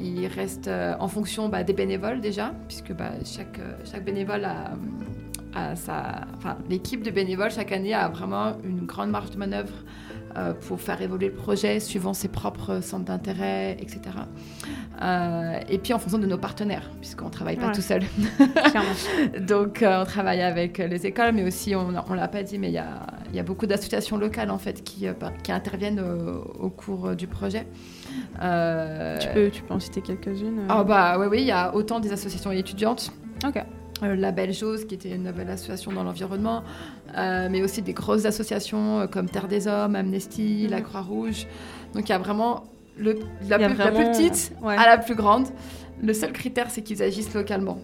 Il 0.00 0.26
reste 0.34 0.70
en 0.98 1.08
fonction 1.08 1.48
bah, 1.48 1.62
des 1.64 1.74
bénévoles 1.74 2.20
déjà, 2.20 2.52
puisque 2.68 2.92
bah, 2.94 3.10
chaque, 3.24 3.60
chaque 3.84 4.04
bénévole 4.04 4.44
a, 4.44 4.70
a 5.54 5.76
sa. 5.76 6.26
Enfin, 6.36 6.56
l'équipe 6.70 7.02
de 7.02 7.10
bénévoles 7.10 7.50
chaque 7.50 7.72
année 7.72 7.92
a 7.92 8.08
vraiment 8.08 8.52
une 8.64 8.86
grande 8.86 9.10
marge 9.10 9.30
de 9.30 9.36
manœuvre 9.36 9.74
pour 10.66 10.80
faire 10.80 11.00
évoluer 11.02 11.26
le 11.28 11.34
projet 11.34 11.80
suivant 11.80 12.14
ses 12.14 12.28
propres 12.28 12.80
centres 12.80 13.04
d'intérêt, 13.06 13.72
etc. 13.80 14.00
Euh, 15.02 15.60
et 15.68 15.78
puis 15.78 15.92
en 15.94 15.98
fonction 15.98 16.18
de 16.18 16.26
nos 16.26 16.38
partenaires, 16.38 16.90
puisqu'on 17.00 17.26
ne 17.26 17.30
travaille 17.30 17.56
pas 17.56 17.66
Ouais. 17.68 17.72
tout 17.72 17.80
seul. 17.80 18.02
Clairement. 18.64 18.90
Donc 19.46 19.82
euh, 19.82 20.02
on 20.02 20.04
travaille 20.04 20.42
avec 20.42 20.80
euh, 20.80 20.86
les 20.88 21.06
écoles, 21.06 21.32
mais 21.34 21.44
aussi, 21.44 21.74
on 21.76 21.90
ne 21.92 22.16
l'a 22.16 22.28
pas 22.28 22.42
dit, 22.42 22.58
mais 22.58 22.68
il 22.68 22.74
y 22.74 22.78
a, 22.78 23.06
il 23.30 23.36
y 23.36 23.38
a 23.40 23.42
beaucoup 23.42 23.66
d'associations 23.66 24.16
locales 24.16 24.50
en 24.50 24.58
fait 24.58 24.82
qui, 24.82 25.06
euh, 25.06 25.12
interviennent 25.48 26.00
au, 26.00 26.64
au 26.66 26.70
cours 26.70 27.06
euh, 27.08 27.14
du 27.14 27.26
projet. 27.26 27.66
Euh, 28.42 29.18
tu, 29.18 29.28
peux, 29.28 29.50
tu 29.50 29.62
peux 29.62 29.74
en 29.74 29.80
citer 29.80 30.00
quelques-unes 30.02 30.60
euh 30.60 30.66
Ah 30.68 30.84
bah 30.84 31.16
oui, 31.18 31.26
oui, 31.30 31.38
il 31.42 31.46
y 31.46 31.52
a 31.52 31.74
autant 31.74 32.00
des 32.00 32.12
associations 32.12 32.50
étudiantes. 32.52 33.12
Ok. 33.46 33.62
Euh, 34.02 34.14
la 34.16 34.30
Belle 34.32 34.54
Chose, 34.54 34.84
qui 34.86 34.94
était 34.94 35.10
une 35.10 35.24
nouvelle 35.24 35.50
association 35.50 35.92
dans 35.92 36.04
l'environnement, 36.04 36.62
euh, 37.16 37.48
mais 37.50 37.62
aussi 37.62 37.82
des 37.82 37.92
grosses 37.94 38.24
associations 38.26 39.00
euh, 39.00 39.06
comme 39.06 39.28
Terre 39.28 39.48
des 39.48 39.66
Hommes, 39.66 39.96
Amnesty, 39.96 40.68
la 40.68 40.78
Mhm. 40.78 40.82
Croix-Rouge. 40.84 41.46
Donc 41.94 42.08
il 42.08 42.10
y 42.10 42.14
a 42.14 42.18
vraiment 42.18 42.64
le, 42.96 43.14
la, 43.48 43.56
Il 43.56 43.60
y 43.62 43.64
a 43.64 43.68
plus, 43.68 43.78
la 43.78 43.90
petite 43.90 44.52
ouais. 44.62 44.76
à 44.76 44.86
la 44.86 44.98
plus 44.98 45.14
grande. 45.14 45.46
Le 46.02 46.12
seul 46.12 46.32
critère, 46.32 46.70
c'est 46.70 46.82
qu'ils 46.82 47.02
agissent 47.02 47.34
localement. 47.34 47.78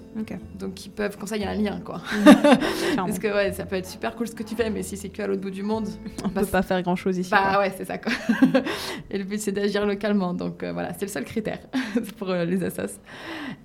Donc 0.59 0.87
ils 0.87 0.91
peuvent, 0.91 1.17
comme 1.17 1.27
ça, 1.27 1.37
il 1.37 1.43
y 1.43 1.47
a 1.47 1.51
un 1.51 1.55
lien, 1.55 1.81
quoi. 1.85 2.01
Clairement. 2.23 3.07
Parce 3.07 3.19
que 3.19 3.27
ouais, 3.27 3.53
ça 3.53 3.67
peut 3.67 3.77
être 3.77 3.89
super 3.89 4.15
cool 4.15 4.29
ce 4.29 4.35
que 4.35 4.43
tu 4.43 4.55
fais, 4.55 4.71
mais 4.71 4.83
si 4.83 4.97
c'est 4.97 5.09
que 5.09 5.23
à 5.23 5.27
l'autre 5.27 5.41
bout 5.41 5.51
du 5.51 5.63
monde, 5.63 5.89
On 6.25 6.29
bah, 6.29 6.43
peut 6.43 6.47
pas 6.47 6.63
faire 6.63 6.81
grand-chose 6.83 7.19
ici. 7.19 7.31
bah 7.31 7.51
quoi. 7.53 7.61
ouais, 7.61 7.73
c'est 7.77 7.85
ça 7.85 7.99
quoi. 7.99 8.13
Et 9.11 9.19
le 9.19 9.25
but 9.25 9.41
c'est 9.41 9.53
d'agir 9.53 9.85
localement, 9.85 10.33
donc 10.33 10.63
euh, 10.63 10.73
voilà, 10.73 10.93
c'est 10.95 11.07
le 11.07 11.11
seul 11.11 11.25
critère 11.25 11.59
pour 12.19 12.31
euh, 12.31 12.45
les 12.45 12.63
assos. 12.63 13.01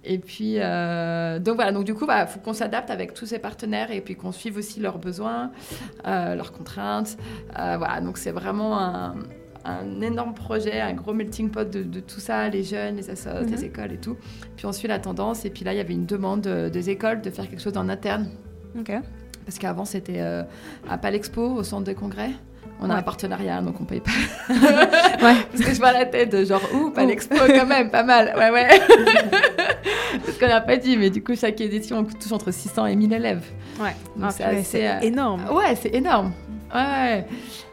Et 0.03 0.17
puis 0.17 0.55
euh, 0.57 1.39
donc 1.39 1.55
voilà, 1.55 1.71
donc 1.71 1.83
du 1.83 1.93
coup, 1.93 2.07
il 2.09 2.27
faut 2.27 2.39
qu'on 2.39 2.53
s'adapte 2.53 2.89
avec 2.89 3.13
tous 3.13 3.25
ces 3.27 3.39
partenaires 3.39 3.91
et 3.91 4.01
puis 4.01 4.15
qu'on 4.15 4.31
suive 4.31 4.57
aussi 4.57 4.79
leurs 4.79 4.97
besoins, 4.97 5.51
leurs 6.05 6.51
contraintes. 6.51 7.17
Voilà, 7.53 8.01
donc 8.01 8.17
c'est 8.17 8.31
vraiment 8.31 8.79
un, 8.79 9.15
un 9.65 10.01
énorme 10.01 10.33
projet, 10.33 10.79
un 10.81 10.93
gros 10.93 11.13
melting 11.13 11.49
pot 11.49 11.69
de, 11.69 11.83
de 11.83 11.99
tout 11.99 12.19
ça, 12.19 12.47
les 12.49 12.63
jeunes, 12.63 12.95
les 12.97 13.09
assos, 13.09 13.29
Mhm. 13.43 13.51
les 13.51 13.65
écoles 13.65 13.91
et 13.93 13.97
tout. 13.97 14.15
Puis 14.55 14.65
on 14.65 14.71
suit 14.71 14.87
la 14.87 14.99
tendance 14.99 15.45
et 15.45 15.49
puis 15.49 15.63
là 15.65 15.73
il 15.73 15.77
y 15.77 15.81
avait 15.81 15.93
une 15.93 16.05
demande 16.05 16.41
des 16.47 16.89
écoles 16.89 17.21
de 17.21 17.29
faire 17.29 17.49
quelque 17.49 17.61
chose 17.61 17.77
en 17.77 17.89
interne. 17.89 18.29
Parce 19.45 19.57
qu'avant, 19.57 19.85
c'était 19.85 20.19
euh, 20.19 20.43
à 20.87 20.97
Palexpo, 20.99 21.41
au 21.41 21.63
centre 21.63 21.83
de 21.85 21.93
congrès. 21.93 22.29
On 22.81 22.89
a 22.89 22.93
Ouais. 22.93 22.99
un 22.99 23.03
partenariat, 23.03 23.61
donc 23.61 23.81
on 23.81 23.83
paye 23.83 23.99
pas. 23.99 24.11
Ouais. 24.53 25.35
Parce 25.51 25.63
que 25.65 25.73
je 25.73 25.79
vois 25.79 25.91
la 25.91 26.05
tête 26.05 26.31
de 26.31 26.45
genre, 26.45 26.61
ouh, 26.73 26.91
Palexpo 26.91 27.35
quand 27.47 27.65
même, 27.65 27.89
pas 27.89 28.03
mal. 28.03 28.33
Ouais, 28.37 28.51
ouais. 28.51 28.67
Parce 30.25 30.37
qu'on 30.37 30.47
n'a 30.47 30.61
pas 30.61 30.77
dit, 30.77 30.95
mais 30.97 31.09
du 31.09 31.23
coup, 31.23 31.35
chaque 31.35 31.59
édition 31.61 32.03
touche 32.05 32.31
entre 32.31 32.51
600 32.51 32.85
et 32.85 32.95
1000 32.95 33.11
élèves. 33.13 33.43
Ouais. 33.81 33.95
Ah, 34.21 34.29
c'est 34.31 34.43
purée, 34.43 34.57
assez, 34.59 34.63
c'est 34.63 34.87
euh, 34.87 34.99
énorme. 35.01 35.45
Ouais, 35.51 35.75
c'est 35.75 35.93
énorme. 35.93 36.31
Ouais. 36.73 37.25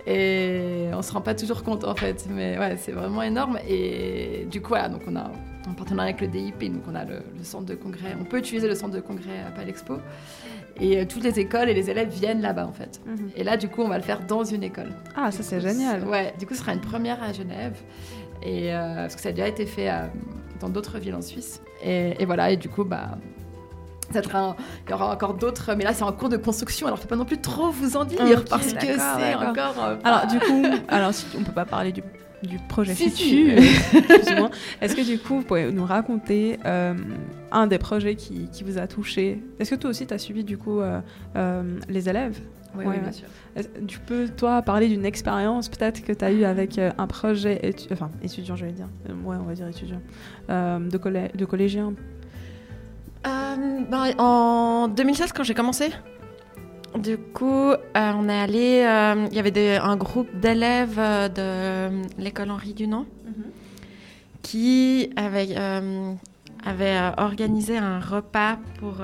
Et 0.06 0.88
on 0.92 1.02
se 1.02 1.12
rend 1.12 1.20
pas 1.20 1.34
toujours 1.34 1.62
compte 1.62 1.84
en 1.84 1.94
fait, 1.94 2.26
mais 2.30 2.58
ouais, 2.58 2.76
c'est 2.78 2.92
vraiment 2.92 3.22
énorme. 3.22 3.58
Et 3.68 4.46
du 4.50 4.60
coup, 4.60 4.68
voilà, 4.68 4.88
donc 4.88 5.02
on 5.06 5.16
a 5.16 5.30
un 5.68 5.72
partenariat 5.74 6.14
avec 6.14 6.20
le 6.20 6.28
DIP, 6.28 6.72
donc 6.72 6.82
on 6.88 6.94
a 6.94 7.04
le, 7.04 7.22
le 7.36 7.44
centre 7.44 7.66
de 7.66 7.74
congrès. 7.74 8.16
On 8.20 8.24
peut 8.24 8.38
utiliser 8.38 8.68
le 8.68 8.74
centre 8.74 8.94
de 8.94 9.00
congrès 9.00 9.40
à 9.46 9.50
Palexpo. 9.50 9.98
Et 10.78 10.98
euh, 10.98 11.04
toutes 11.08 11.24
les 11.24 11.40
écoles 11.40 11.68
et 11.68 11.74
les 11.74 11.90
élèves 11.90 12.10
viennent 12.10 12.40
là-bas 12.42 12.66
en 12.66 12.72
fait. 12.72 13.00
Mhm. 13.06 13.30
Et 13.34 13.44
là, 13.44 13.56
du 13.56 13.68
coup, 13.68 13.82
on 13.82 13.88
va 13.88 13.96
le 13.96 14.04
faire 14.04 14.20
dans 14.26 14.44
une 14.44 14.62
école. 14.62 14.90
Ah, 15.16 15.30
ça 15.30 15.42
c'est 15.42 15.60
génial. 15.60 16.04
Ouais, 16.04 16.34
du 16.38 16.46
coup, 16.46 16.54
ce 16.54 16.60
sera 16.60 16.72
une 16.74 16.80
première 16.80 17.22
à 17.22 17.32
Genève. 17.32 17.76
Et, 18.42 18.74
euh, 18.74 18.94
parce 18.96 19.16
que 19.16 19.22
ça 19.22 19.30
a 19.30 19.32
déjà 19.32 19.48
été 19.48 19.64
fait 19.66 19.90
euh, 19.90 20.06
dans 20.60 20.68
d'autres 20.68 20.98
villes 20.98 21.14
en 21.14 21.22
Suisse. 21.22 21.62
Et, 21.82 22.14
et 22.20 22.26
voilà, 22.26 22.50
et 22.50 22.56
du 22.56 22.68
coup, 22.68 22.84
bah. 22.84 23.18
Ça 24.12 24.22
sera 24.22 24.38
un- 24.40 24.56
il 24.86 24.90
y 24.90 24.94
aura 24.94 25.12
encore 25.12 25.34
d'autres, 25.34 25.72
mais 25.76 25.84
là 25.84 25.92
c'est 25.92 26.02
en 26.04 26.12
cours 26.12 26.28
de 26.28 26.36
construction, 26.36 26.86
alors 26.86 26.96
je 26.98 27.02
peux 27.02 27.08
pas 27.08 27.16
non 27.16 27.24
plus 27.24 27.38
trop 27.40 27.70
vous 27.70 27.96
en 27.96 28.04
dire 28.04 28.44
parce 28.48 28.72
que 28.72 28.86
c'est 29.18 29.34
encore. 29.50 29.84
euh, 29.84 29.96
Alors 30.04 30.26
du 30.26 30.38
coup, 30.38 30.62
alors 30.88 31.12
si 31.12 31.26
on 31.38 31.42
peut 31.42 31.52
pas 31.52 31.64
parler 31.64 31.92
du, 31.92 32.02
du 32.42 32.58
projet 32.68 32.94
Si, 32.94 33.10
futur. 33.10 33.58
Est-ce 34.80 34.94
que 34.94 35.04
du 35.04 35.18
coup, 35.18 35.36
vous 35.38 35.42
pouvez 35.42 35.72
nous 35.72 35.84
raconter 35.84 36.58
euh, 36.66 36.94
un 37.50 37.66
des 37.66 37.78
projets 37.78 38.14
qui, 38.14 38.48
qui 38.52 38.62
vous 38.64 38.78
a 38.78 38.86
touché? 38.86 39.42
Est-ce 39.58 39.70
que 39.70 39.74
toi 39.76 39.90
aussi, 39.90 40.06
tu 40.06 40.14
as 40.14 40.18
suivi 40.18 40.44
du 40.44 40.56
coup 40.56 40.80
euh, 40.80 41.00
les 41.88 42.08
élèves? 42.08 42.38
Oui, 42.76 42.84
Ouais, 42.84 42.92
oui, 42.96 43.00
bien 43.00 43.12
sûr. 43.12 43.26
Tu 43.88 43.98
peux, 44.00 44.28
toi, 44.28 44.60
parler 44.60 44.88
d'une 44.88 45.06
expérience 45.06 45.70
peut-être 45.70 46.04
que 46.04 46.12
tu 46.12 46.22
as 46.22 46.30
eu 46.30 46.44
avec 46.44 46.78
un 46.78 47.06
projet, 47.06 47.58
étu- 47.64 47.88
enfin 47.90 48.10
étudiant, 48.22 48.54
je 48.54 48.66
vais 48.66 48.72
dire, 48.72 48.86
ouais, 49.24 49.36
on 49.40 49.44
va 49.44 49.54
dire 49.54 49.66
étudiant, 49.66 50.00
de, 50.50 51.36
de 51.36 51.44
collégien. 51.46 51.94
Euh, 53.26 53.80
ben, 53.90 54.12
en 54.18 54.88
2016, 54.88 55.32
quand 55.32 55.42
j'ai 55.42 55.54
commencé, 55.54 55.90
du 56.98 57.18
coup, 57.18 57.70
euh, 57.70 57.76
on 57.94 58.28
est 58.28 58.40
allé. 58.40 58.82
euh, 58.86 59.26
Il 59.30 59.36
y 59.36 59.38
avait 59.38 59.50
des- 59.50 59.76
un 59.82 59.96
groupe 59.96 60.28
d'élèves 60.38 60.98
euh, 60.98 61.28
de 61.28 62.22
l'école 62.22 62.50
Henri 62.50 62.74
Dunant 62.74 63.04
qui 64.42 65.10
avait, 65.16 65.56
avait 66.64 67.10
organisé 67.16 67.78
un 67.78 67.98
repas 67.98 68.58
pour, 68.78 68.98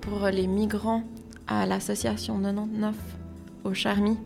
pour 0.00 0.26
les 0.26 0.48
migrants 0.48 1.04
à 1.46 1.66
l'association 1.66 2.36
99 2.40 2.94
au 3.62 3.72
Charmy. 3.74 4.18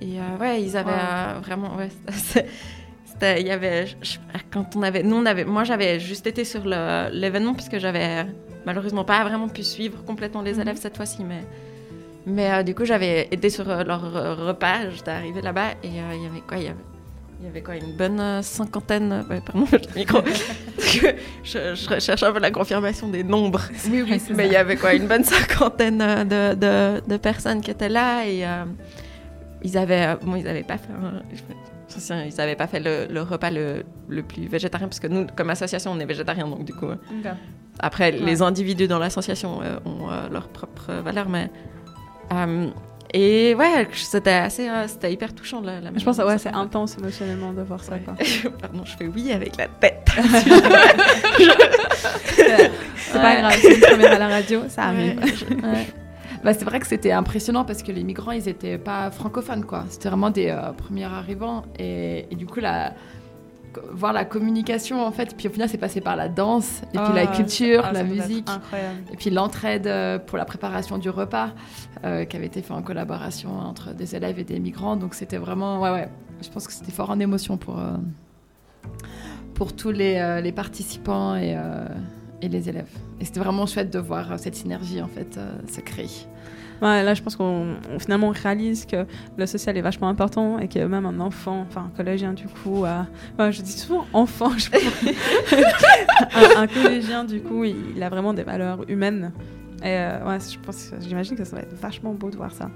Et 0.00 0.20
euh, 0.20 0.36
ouais, 0.40 0.62
ils 0.62 0.76
avaient 0.76 0.90
Wow. 0.92 0.96
euh, 0.98 1.40
vraiment. 1.42 1.76
Ouais, 1.76 1.90
c'était- 3.22 3.34
c'était- 3.36 3.40
il 3.40 3.46
y 3.46 3.50
avait, 3.50 3.86
je- 3.86 4.18
quand 4.52 4.76
on 4.76 4.82
avait, 4.82 5.02
nous 5.02 5.16
on 5.16 5.26
avait, 5.26 5.44
moi 5.44 5.64
j'avais 5.64 6.00
juste 6.00 6.26
été 6.26 6.44
sur 6.44 6.62
l'événement 6.66 7.54
puisque 7.54 7.78
j'avais 7.78 8.26
malheureusement 8.66 9.04
pas 9.04 9.22
vraiment 9.24 9.48
pu 9.48 9.62
suivre 9.62 10.04
complètement 10.04 10.42
les 10.42 10.54
Mhm. 10.54 10.60
élèves 10.62 10.76
cette 10.80 10.96
fois-ci, 10.96 11.24
mais 11.24 11.42
mais 12.26 12.52
euh, 12.52 12.62
du 12.62 12.74
coup 12.74 12.84
j'avais 12.84 13.28
été 13.32 13.50
sur 13.50 13.68
euh, 13.68 13.82
leur 13.84 14.04
euh, 14.16 14.34
repas, 14.48 14.90
j'étais 14.94 15.10
arrivée 15.10 15.42
là-bas 15.42 15.70
et 15.82 15.88
euh, 15.88 16.14
il 16.14 16.22
y 16.22 16.26
avait 16.26 16.40
quoi, 16.46 16.56
il 16.58 16.64
y 16.64 16.66
avait, 16.68 16.76
il 17.40 17.46
y 17.46 17.48
avait 17.48 17.62
quoi, 17.62 17.74
une 17.76 17.96
bonne 17.96 18.20
euh, 18.20 18.42
cinquantaine, 18.42 19.10
euh, 19.12 19.22
ouais, 19.34 19.40
pardon, 19.44 19.66
le 19.72 19.78
micro, 19.96 20.20
je, 20.78 21.08
je 21.74 21.88
recherche 21.88 22.22
un 22.22 22.32
peu 22.32 22.38
la 22.38 22.52
confirmation 22.52 23.08
des 23.08 23.24
nombres, 23.24 23.62
Oui, 23.90 24.04
mais 24.36 24.46
il 24.46 24.52
y 24.52 24.56
avait 24.56 24.76
quoi, 24.76 24.94
une 24.94 25.08
bonne 25.08 25.24
cinquantaine 25.24 26.00
euh, 26.00 26.24
de, 26.24 26.54
de, 26.54 27.08
de 27.08 27.16
personnes 27.16 27.60
qui 27.60 27.72
étaient 27.72 27.88
là 27.88 28.24
et 28.24 28.46
euh, 28.46 28.64
ils 29.64 29.76
avaient, 29.76 30.06
euh, 30.06 30.16
bon, 30.22 30.36
ils 30.36 30.46
avaient 30.46 30.62
pas 30.62 30.78
fait, 30.78 30.92
un- 30.92 31.22
ils 31.98 32.40
avaient 32.40 32.56
pas 32.56 32.66
fait 32.66 32.80
le, 32.80 33.06
le 33.12 33.22
repas 33.22 33.50
le, 33.50 33.84
le 34.08 34.22
plus 34.22 34.46
végétarien 34.46 34.88
parce 34.88 35.00
que 35.00 35.06
nous, 35.06 35.26
comme 35.36 35.50
association, 35.50 35.92
on 35.92 36.00
est 36.00 36.06
végétarien, 36.06 36.46
donc 36.46 36.64
du 36.64 36.72
coup, 36.72 36.86
euh, 36.88 36.96
après, 37.80 38.10
les 38.12 38.42
individus 38.42 38.88
dans 38.88 38.98
l'association 38.98 39.60
euh, 39.62 39.78
ont 39.84 40.10
euh, 40.10 40.28
leurs 40.30 40.48
propres 40.48 40.92
valeurs, 41.02 41.28
mais 41.28 41.50
euh, 42.32 42.68
et 43.14 43.54
ouais, 43.54 43.88
c'était 43.92 44.30
assez, 44.30 44.68
euh, 44.68 44.88
c'était 44.88 45.12
hyper 45.12 45.34
touchant 45.34 45.60
la, 45.60 45.80
la 45.80 45.90
Je 45.94 46.02
pense 46.04 46.16
que 46.16 46.22
ouais, 46.22 46.38
c'est 46.38 46.52
intense 46.54 46.96
émotionnellement 46.96 47.52
de 47.52 47.60
voir 47.62 47.84
ça. 47.84 47.98
Quoi. 47.98 48.14
Pardon, 48.60 48.84
je 48.86 48.96
fais 48.96 49.06
oui 49.06 49.32
avec 49.32 49.56
la 49.56 49.68
tête. 49.68 50.08
C'est 53.12 53.20
pas 53.20 53.36
grave, 53.36 53.58
c'est 53.60 53.74
une 53.74 53.80
première 53.80 54.12
à 54.12 54.18
la 54.18 54.28
radio, 54.28 54.62
ça 54.68 54.84
arrive. 54.84 55.20
Bah, 56.44 56.52
c'est 56.54 56.64
vrai 56.64 56.80
que 56.80 56.86
c'était 56.86 57.12
impressionnant 57.12 57.64
parce 57.64 57.82
que 57.82 57.92
les 57.92 58.02
migrants, 58.02 58.32
ils 58.32 58.48
étaient 58.48 58.78
pas 58.78 59.10
francophones, 59.10 59.64
quoi. 59.64 59.84
C'était 59.88 60.08
vraiment 60.08 60.30
des 60.30 60.48
euh, 60.48 60.72
premiers 60.72 61.04
arrivants. 61.04 61.62
Et, 61.78 62.26
et 62.30 62.34
du 62.34 62.46
coup, 62.46 62.58
la, 62.60 62.94
voir 63.92 64.12
la 64.12 64.24
communication, 64.24 65.06
en 65.06 65.12
fait, 65.12 65.36
puis 65.36 65.46
au 65.48 65.50
final, 65.50 65.68
c'est 65.68 65.78
passé 65.78 66.00
par 66.00 66.16
la 66.16 66.28
danse, 66.28 66.82
et 66.92 66.98
puis 66.98 67.14
la 67.14 67.22
Ah, 67.22 67.26
culture, 67.28 67.82
ah, 67.84 67.92
la 67.92 68.02
musique, 68.04 68.48
Incroyable. 68.50 68.98
et 69.12 69.16
puis 69.16 69.30
l'entraide 69.30 69.86
euh, 69.86 70.18
pour 70.18 70.36
la 70.36 70.44
préparation 70.44 70.98
du 70.98 71.08
repas, 71.10 71.50
euh, 72.04 72.24
qui 72.24 72.36
avait 72.36 72.46
été 72.46 72.60
fait 72.60 72.74
en 72.74 72.82
collaboration 72.82 73.58
entre 73.58 73.94
des 73.94 74.14
élèves 74.16 74.38
et 74.38 74.44
des 74.44 74.58
migrants. 74.58 74.96
Donc 74.96 75.14
c'était 75.14 75.38
vraiment, 75.38 75.80
ouais, 75.80 75.90
ouais, 75.90 76.08
je 76.42 76.48
pense 76.50 76.66
que 76.66 76.72
c'était 76.72 76.92
fort 76.92 77.10
en 77.10 77.20
émotion 77.20 77.56
pour, 77.56 77.78
euh, 77.78 77.92
pour 79.54 79.74
tous 79.74 79.90
les, 79.92 80.40
les 80.42 80.52
participants 80.52 81.36
et, 81.36 81.56
et 82.42 82.48
les 82.48 82.68
élèves. 82.68 82.90
Et 83.20 83.24
c'était 83.24 83.40
vraiment 83.40 83.66
chouette 83.66 83.90
de 83.90 84.00
voir 84.00 84.38
cette 84.38 84.56
synergie, 84.56 85.00
en 85.00 85.06
fait, 85.08 85.38
euh, 85.38 85.48
se 85.72 85.80
créer. 85.80 86.10
Ouais, 86.82 87.02
là, 87.04 87.14
je 87.14 87.22
pense 87.22 87.36
qu'on 87.36 87.76
on- 87.94 87.98
finalement 88.00 88.28
on 88.28 88.32
réalise 88.32 88.84
que 88.86 89.06
le 89.38 89.46
social 89.46 89.76
est 89.76 89.80
vachement 89.82 90.08
important 90.08 90.58
et 90.58 90.66
que 90.68 90.80
même 90.84 91.06
un 91.06 91.20
enfant, 91.20 91.64
enfin 91.68 91.86
un 91.92 91.96
collégien 91.96 92.32
du 92.32 92.46
coup, 92.48 92.84
a- 92.84 93.06
ouais, 93.38 93.52
je 93.52 93.62
dis 93.62 93.70
souvent 93.72 94.04
enfant, 94.12 94.50
je 94.58 94.68
un, 96.34 96.62
un 96.62 96.66
collégien 96.66 97.24
du 97.24 97.40
coup, 97.40 97.64
il, 97.64 97.76
il 97.96 98.02
a 98.02 98.08
vraiment 98.08 98.34
des 98.34 98.42
valeurs 98.42 98.88
humaines. 98.90 99.32
Et 99.84 99.96
euh, 99.98 100.24
ouais, 100.28 100.38
je 100.38 100.58
pense, 100.60 100.92
j'imagine 101.00 101.36
que 101.36 101.44
ça 101.44 101.56
va 101.56 101.62
être 101.62 101.74
vachement 101.74 102.12
beau 102.14 102.30
de 102.30 102.36
voir 102.36 102.52
ça. 102.52 102.70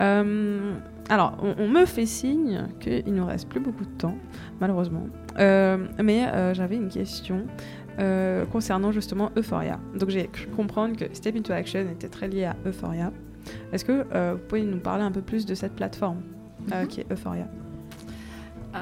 Euh, 0.00 0.74
alors, 1.08 1.36
on, 1.42 1.54
on 1.64 1.68
me 1.68 1.84
fait 1.86 2.06
signe 2.06 2.68
qu'il 2.78 3.12
nous 3.14 3.26
reste 3.26 3.48
plus 3.48 3.58
beaucoup 3.58 3.84
de 3.84 3.90
temps, 3.98 4.16
malheureusement. 4.60 5.06
Euh, 5.40 5.78
mais 6.02 6.28
j'avais 6.54 6.76
une 6.76 6.88
question. 6.88 7.46
euh, 7.98 8.46
concernant 8.46 8.90
justement 8.92 9.30
Euphoria. 9.36 9.78
Donc 9.98 10.08
j'ai 10.08 10.26
cru 10.28 10.46
comprendre 10.56 10.96
que 10.96 11.04
Step 11.12 11.36
into 11.36 11.52
Action 11.52 11.80
était 11.80 12.08
très 12.08 12.26
lié 12.28 12.44
à 12.44 12.56
Euphoria. 12.64 13.12
Est-ce 13.72 13.84
que 13.84 14.04
euh, 14.14 14.32
vous 14.34 14.46
pouvez 14.48 14.62
nous 14.62 14.78
parler 14.78 15.04
un 15.04 15.12
peu 15.12 15.22
plus 15.22 15.46
de 15.46 15.54
cette 15.54 15.72
plateforme 15.74 16.22
euh, 16.72 16.86
qui 16.86 17.00
est 17.00 17.06
Euphoria? 17.12 17.46
Euh, 18.74 18.78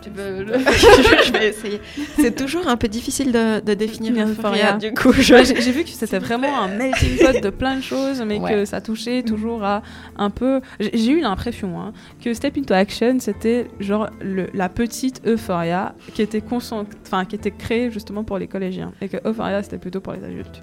tu 0.00 0.08
veux 0.14 0.44
le- 0.44 0.58
je 0.58 1.32
vais 1.38 1.48
essayer. 1.50 1.78
C'est 2.18 2.34
toujours 2.34 2.68
un 2.68 2.78
peu 2.78 2.88
difficile 2.88 3.32
de, 3.32 3.60
de 3.60 3.74
définir 3.74 4.12
Euphoria, 4.26 4.70
Euphoria. 4.72 4.72
du 4.78 4.94
coup. 4.94 5.12
je- 5.12 5.34
Ouais, 5.34 5.44
J'ai 5.44 5.60
j'ai 5.60 5.72
vu 5.72 5.84
que 5.84 5.90
c'était 5.90 6.18
vraiment 6.18 6.58
un 6.62 6.68
melting 6.68 7.18
pot 7.18 7.38
de 7.42 7.50
plein 7.50 7.76
de 7.76 7.82
choses, 7.82 8.22
mais 8.26 8.38
Ouais. 8.38 8.50
que 8.50 8.64
ça 8.64 8.80
touchait 8.80 9.22
toujours 9.22 9.62
à 9.62 9.82
un 10.16 10.30
peu. 10.30 10.62
J'ai 10.80 10.90
j'ai 10.96 11.10
eu 11.12 11.20
l'impression 11.20 11.78
hein, 11.78 11.92
que 12.24 12.32
Step 12.32 12.56
into 12.56 12.72
Action, 12.72 13.18
c'était 13.20 13.68
genre 13.78 14.08
le- 14.22 14.48
la 14.54 14.70
petite 14.70 15.20
Euphoria 15.26 15.94
qui 16.14 16.22
était, 16.22 16.40
concent- 16.40 16.86
enfin, 17.04 17.26
qui 17.26 17.36
était 17.36 17.50
créée 17.50 17.90
justement 17.90 18.24
pour 18.24 18.38
les 18.38 18.46
collégiens, 18.48 18.92
et 19.02 19.08
que 19.10 19.18
Euphoria, 19.28 19.62
c'était 19.62 19.76
plutôt 19.78 20.00
pour 20.00 20.14
les 20.14 20.24
adultes. 20.24 20.62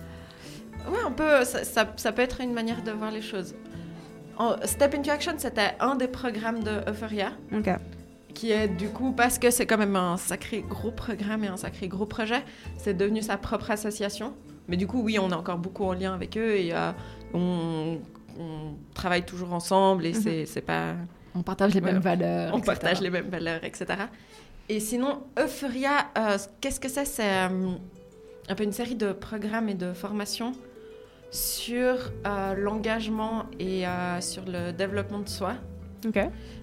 Ouais, 0.90 1.00
on 1.08 1.12
peut, 1.12 1.44
ça, 1.46 1.64
ça- 1.64 1.94
ça 1.96 2.12
peut 2.12 2.22
être 2.22 2.42
une 2.42 2.54
manière 2.54 2.84
de 2.84 2.92
voir 2.92 3.12
les 3.12 3.22
choses. 3.22 3.56
En- 4.38 4.56
Step 4.66 4.96
into 4.96 5.12
Action, 5.12 5.34
c'était 5.38 5.76
un 5.80 5.96
des 5.96 6.08
programmes 6.08 6.64
de 6.64 6.90
Euphoria, 6.90 7.32
Ok. 7.56 7.70
qui 8.34 8.52
est 8.52 8.68
du 8.68 8.90
coup, 8.90 9.12
parce 9.12 9.38
que 9.38 9.52
c'est 9.52 9.66
quand 9.66 9.78
même 9.78 9.96
un 9.96 10.18
sacré 10.18 10.64
gros 10.68 10.92
programme 10.92 11.44
et 11.44 11.48
un 11.48 11.58
sacré 11.58 11.88
gros 11.88 12.06
projet, 12.06 12.44
c'est 12.78 12.96
devenu 12.96 13.22
sa 13.22 13.38
propre 13.38 13.72
association. 13.72 14.34
Mais 14.68 14.78
du 14.78 14.88
coup, 14.88 15.02
oui, 15.02 15.20
on 15.20 15.30
est 15.30 15.34
encore 15.36 15.58
beaucoup 15.58 15.84
en 15.84 15.94
lien 15.94 16.14
avec 16.14 16.36
eux 16.38 16.56
et 16.56 16.74
euh, 16.74 16.92
on, 17.34 18.00
on 18.40 18.74
travaille 18.94 19.24
toujours 19.24 19.54
ensemble 19.54 20.06
et 20.06 20.14
Mhm. 20.14 20.22
c'est 20.22 20.46
c'est 20.46 20.62
pas... 20.62 20.94
On 21.36 21.42
partage 21.44 21.74
les 21.74 21.82
Ouais. 21.82 21.92
mêmes 21.94 22.02
valeurs. 22.02 22.54
On 22.54 22.58
etc. 22.60 22.66
partage 22.74 23.02
les 23.02 23.10
mêmes 23.10 23.30
valeurs, 23.30 23.64
etc. 23.64 23.86
Et 24.70 24.80
sinon, 24.80 25.24
Euphoria, 25.38 26.08
euh, 26.18 26.38
qu'est-ce 26.62 26.80
que 26.80 26.88
c'est? 26.90 27.06
C'est 27.06 27.24
euh, 27.28 27.72
un 28.50 28.56
peu 28.56 28.64
une 28.64 28.72
série 28.72 28.96
de 28.96 29.12
programmes 29.14 29.68
et 29.70 29.74
de 29.74 29.94
formations 29.94 30.54
sur 31.34 32.12
euh, 32.28 32.54
l'engagement 32.54 33.46
et 33.60 33.88
euh, 33.88 34.22
sur 34.22 34.44
le 34.46 34.72
développement 34.72 35.20
de 35.20 35.28
soi. 35.28 35.56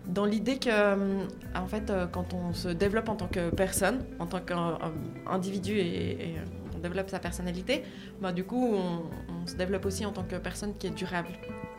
Dans 0.06 0.26
l'idée 0.26 0.58
que, 0.58 0.68
euh, 0.70 1.24
en 1.54 1.66
fait, 1.66 1.90
quand 2.12 2.34
on 2.34 2.52
se 2.52 2.68
développe 2.68 3.08
en 3.08 3.16
tant 3.16 3.26
que 3.26 3.50
personne, 3.50 4.04
en 4.18 4.26
tant 4.26 4.40
qu'individu 4.40 5.72
et, 5.72 6.10
et, 6.10 6.36
on 6.76 6.78
développe 6.78 7.08
sa 7.08 7.18
personnalité, 7.18 7.82
bah, 8.20 8.32
du 8.32 8.44
coup, 8.44 8.74
on, 8.74 9.02
on 9.42 9.46
se 9.46 9.56
développe 9.56 9.86
aussi 9.86 10.04
en 10.04 10.12
tant 10.12 10.24
que 10.24 10.36
personne 10.36 10.74
qui 10.78 10.86
est 10.86 10.94
durable. 10.94 11.30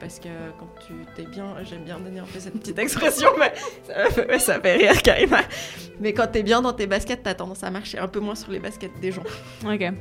Parce 0.02 0.18
que 0.18 0.30
quand 0.60 0.68
tu 0.88 0.94
t'es 1.16 1.30
bien, 1.30 1.46
j'aime 1.64 1.84
bien 1.84 2.00
donner 2.00 2.20
un 2.20 2.24
peu 2.26 2.40
cette 2.40 2.60
petite 2.60 2.80
expression, 2.80 3.30
mais 3.40 3.54
ça, 3.88 4.10
fait- 4.10 4.40
ça 4.40 4.60
fait 4.60 4.74
rire 4.78 5.00
Karima. 5.04 5.38
Mais 6.00 6.14
quand 6.14 6.26
t'es 6.26 6.42
bien 6.42 6.60
dans 6.64 6.74
tes 6.74 6.88
baskets, 6.88 7.22
t'as 7.24 7.36
tendance 7.36 7.64
à 7.64 7.70
marcher 7.70 8.00
un 8.00 8.08
peu 8.08 8.20
moins 8.20 8.34
sur 8.34 8.52
les 8.52 8.58
baskets 8.60 8.90
des 9.00 9.12
gens. 9.12 9.22
Ok. 9.64 9.70
Ouais, 9.80 9.92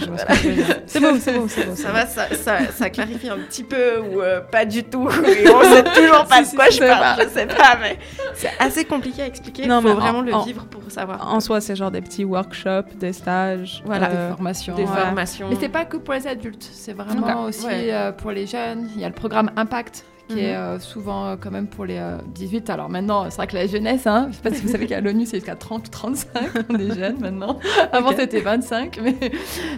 je 0.00 0.06
vois 0.06 0.16
ce 0.16 0.24
que 0.24 0.32
tu 0.40 0.48
veux 0.48 0.54
dire. 0.64 0.76
C'est 0.86 1.00
beau, 1.00 1.08
c'est 1.20 1.32
beau, 1.38 1.46
c'est 1.46 1.66
beau. 1.66 1.76
Ça 1.76 1.92
va, 1.92 2.06
ça, 2.06 2.34
ça, 2.34 2.58
ça 2.72 2.88
clarifie 2.88 3.28
un 3.28 3.36
petit 3.38 3.62
peu 3.62 3.98
ou 3.98 4.22
euh, 4.22 4.40
pas 4.40 4.64
du 4.64 4.82
tout. 4.82 5.06
Et 5.26 5.48
on 5.50 5.62
sait 5.62 5.84
toujours 5.84 6.24
pas 6.26 6.42
Si, 6.42 6.52
de 6.52 6.56
quoi 6.56 6.70
je 6.70 6.78
parle, 6.78 7.16
pas. 7.18 7.22
je 7.24 7.28
sais 7.28 7.46
pas, 7.46 7.76
mais 7.78 7.98
c'est 8.34 8.50
assez 8.58 8.86
compliqué 8.86 9.20
à 9.22 9.26
expliquer. 9.26 9.66
Non, 9.66 9.82
faut 9.82 9.88
mais 9.88 9.94
vraiment 9.94 10.20
en- 10.20 10.22
le 10.22 10.32
en- 10.34 10.42
vivre 10.44 10.64
pour 10.64 10.80
savoir. 10.90 11.30
En 11.34 11.40
soi, 11.40 11.60
c'est 11.60 11.76
genre 11.76 11.90
des 11.90 12.00
petits 12.00 12.24
workshops, 12.24 12.94
des 12.96 13.12
stages. 13.12 13.82
Voilà, 13.84 14.08
des 14.08 14.16
euh, 14.16 14.30
formations. 14.30 14.74
Des 14.74 14.84
ouais. 14.84 14.88
formations. 14.88 15.48
Mais 15.50 15.56
c'est 15.60 15.68
pas 15.68 15.84
que 15.84 15.98
pour 15.98 16.14
les 16.14 16.26
adultes, 16.26 16.66
c'est 16.72 16.94
vraiment 16.94 17.42
aussi 17.44 17.66
ouais. 17.66 17.88
euh, 17.92 18.12
pour 18.12 18.30
les 18.30 18.46
jeunes. 18.46 18.88
Il 18.94 19.00
y 19.02 19.04
a 19.04 19.08
le 19.08 19.14
programme 19.14 19.49
Impact 19.56 20.04
qui 20.28 20.34
Mhm. 20.36 20.40
est 20.42 20.54
euh, 20.54 20.78
souvent 20.78 21.26
euh, 21.26 21.36
quand 21.40 21.50
même 21.50 21.66
pour 21.66 21.84
les 21.84 21.96
euh, 21.98 22.18
18. 22.34 22.70
Alors 22.70 22.88
maintenant, 22.88 23.28
c'est 23.30 23.36
vrai 23.36 23.46
que 23.48 23.56
la 23.56 23.66
jeunesse, 23.66 24.06
hein, 24.06 24.28
je 24.30 24.36
sais 24.36 24.42
pas 24.42 24.52
si 24.54 24.62
vous 24.62 24.68
savez 24.68 24.86
qu'à 24.86 25.00
l'ONU, 25.00 25.26
c'est 25.26 25.38
jusqu'à 25.38 25.56
30 25.56 25.88
ou 25.88 25.90
35, 25.90 26.28
on 26.70 26.78
est 26.78 26.94
jeunes 26.94 27.18
maintenant. 27.20 27.58
Avant, 27.92 28.12
c'était 28.16 28.40
25, 28.40 29.00
mais, 29.02 29.16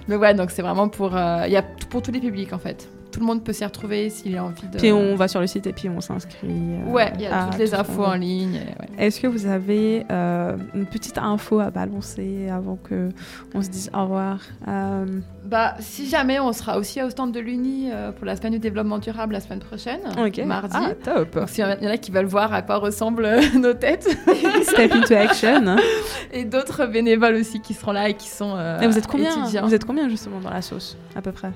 mais 0.08 0.16
ouais, 0.16 0.34
donc 0.34 0.50
c'est 0.50 0.60
vraiment 0.62 0.88
pour, 0.88 1.16
euh, 1.16 1.46
y 1.48 1.56
a 1.56 1.62
pour 1.62 2.02
tous 2.02 2.12
les 2.12 2.20
publics 2.20 2.52
en 2.52 2.58
fait. 2.58 2.86
Tout 3.12 3.20
le 3.20 3.26
monde 3.26 3.44
peut 3.44 3.52
s'y 3.52 3.64
retrouver 3.64 4.08
s'il 4.10 4.36
a 4.38 4.42
envie 4.44 4.66
de. 4.72 4.78
Puis 4.78 4.90
on 4.90 5.14
va 5.14 5.28
sur 5.28 5.40
le 5.40 5.46
site 5.46 5.66
et 5.66 5.72
puis 5.72 5.88
on 5.88 6.00
s'inscrit. 6.00 6.48
euh, 6.48 6.90
Ouais, 6.90 7.12
il 7.16 7.20
y 7.22 7.26
a 7.26 7.44
toutes 7.44 7.58
les 7.58 7.74
infos 7.74 8.04
en 8.04 8.14
ligne. 8.14 8.54
ouais. 8.54 8.88
Est-ce 9.06 9.20
que 9.20 9.26
vous 9.26 9.46
avez 9.46 10.04
euh, 10.10 10.56
une 10.74 10.86
petite 10.86 11.18
info 11.18 11.60
à 11.60 11.70
balancer 11.70 12.48
avant 12.50 12.76
que 12.76 13.10
on 13.54 13.62
se 13.62 13.68
dise 13.68 13.90
au 13.94 14.02
revoir 14.02 14.38
Euh, 14.66 15.04
Bah, 15.44 15.74
si 15.80 16.08
jamais, 16.08 16.40
on 16.40 16.52
sera 16.52 16.78
aussi 16.78 17.02
au 17.02 17.10
stand 17.10 17.32
de 17.32 17.40
l'Uni 17.40 17.90
euh, 17.92 18.12
pour 18.12 18.24
la 18.24 18.34
semaine 18.36 18.52
du 18.54 18.58
développement 18.58 18.98
durable 18.98 19.34
la 19.34 19.40
semaine 19.40 19.60
prochaine, 19.60 20.00
Ok. 20.18 20.38
mardi. 20.46 20.74
Ah, 20.76 20.92
top. 20.94 21.34
Donc, 21.34 21.48
s'il 21.50 21.64
y 21.64 21.66
en 21.86 21.90
a 21.90 21.96
qui 21.98 22.10
veulent 22.10 22.24
voir 22.26 22.52
à 22.54 22.62
quoi 22.62 22.78
ressemblent 22.78 23.28
nos 23.60 23.74
têtes. 23.74 24.08
Step 24.62 24.92
into 24.94 25.14
action. 25.14 25.76
Et 26.32 26.44
d'autres 26.44 26.86
bénévoles 26.86 27.34
aussi 27.34 27.60
qui 27.60 27.74
seront 27.74 27.92
là 27.92 28.08
et 28.08 28.14
qui 28.14 28.28
sont 28.28 28.56
Et 28.80 28.86
vous 28.86 28.96
êtes 28.96 29.06
combien? 29.06 29.30
étudiants. 29.42 29.66
Vous 29.66 29.74
êtes 29.74 29.84
combien 29.84 30.08
justement 30.08 30.40
dans 30.40 30.50
la 30.50 30.62
sauce 30.62 30.96
à 31.14 31.20
peu 31.20 31.32
près? 31.32 31.50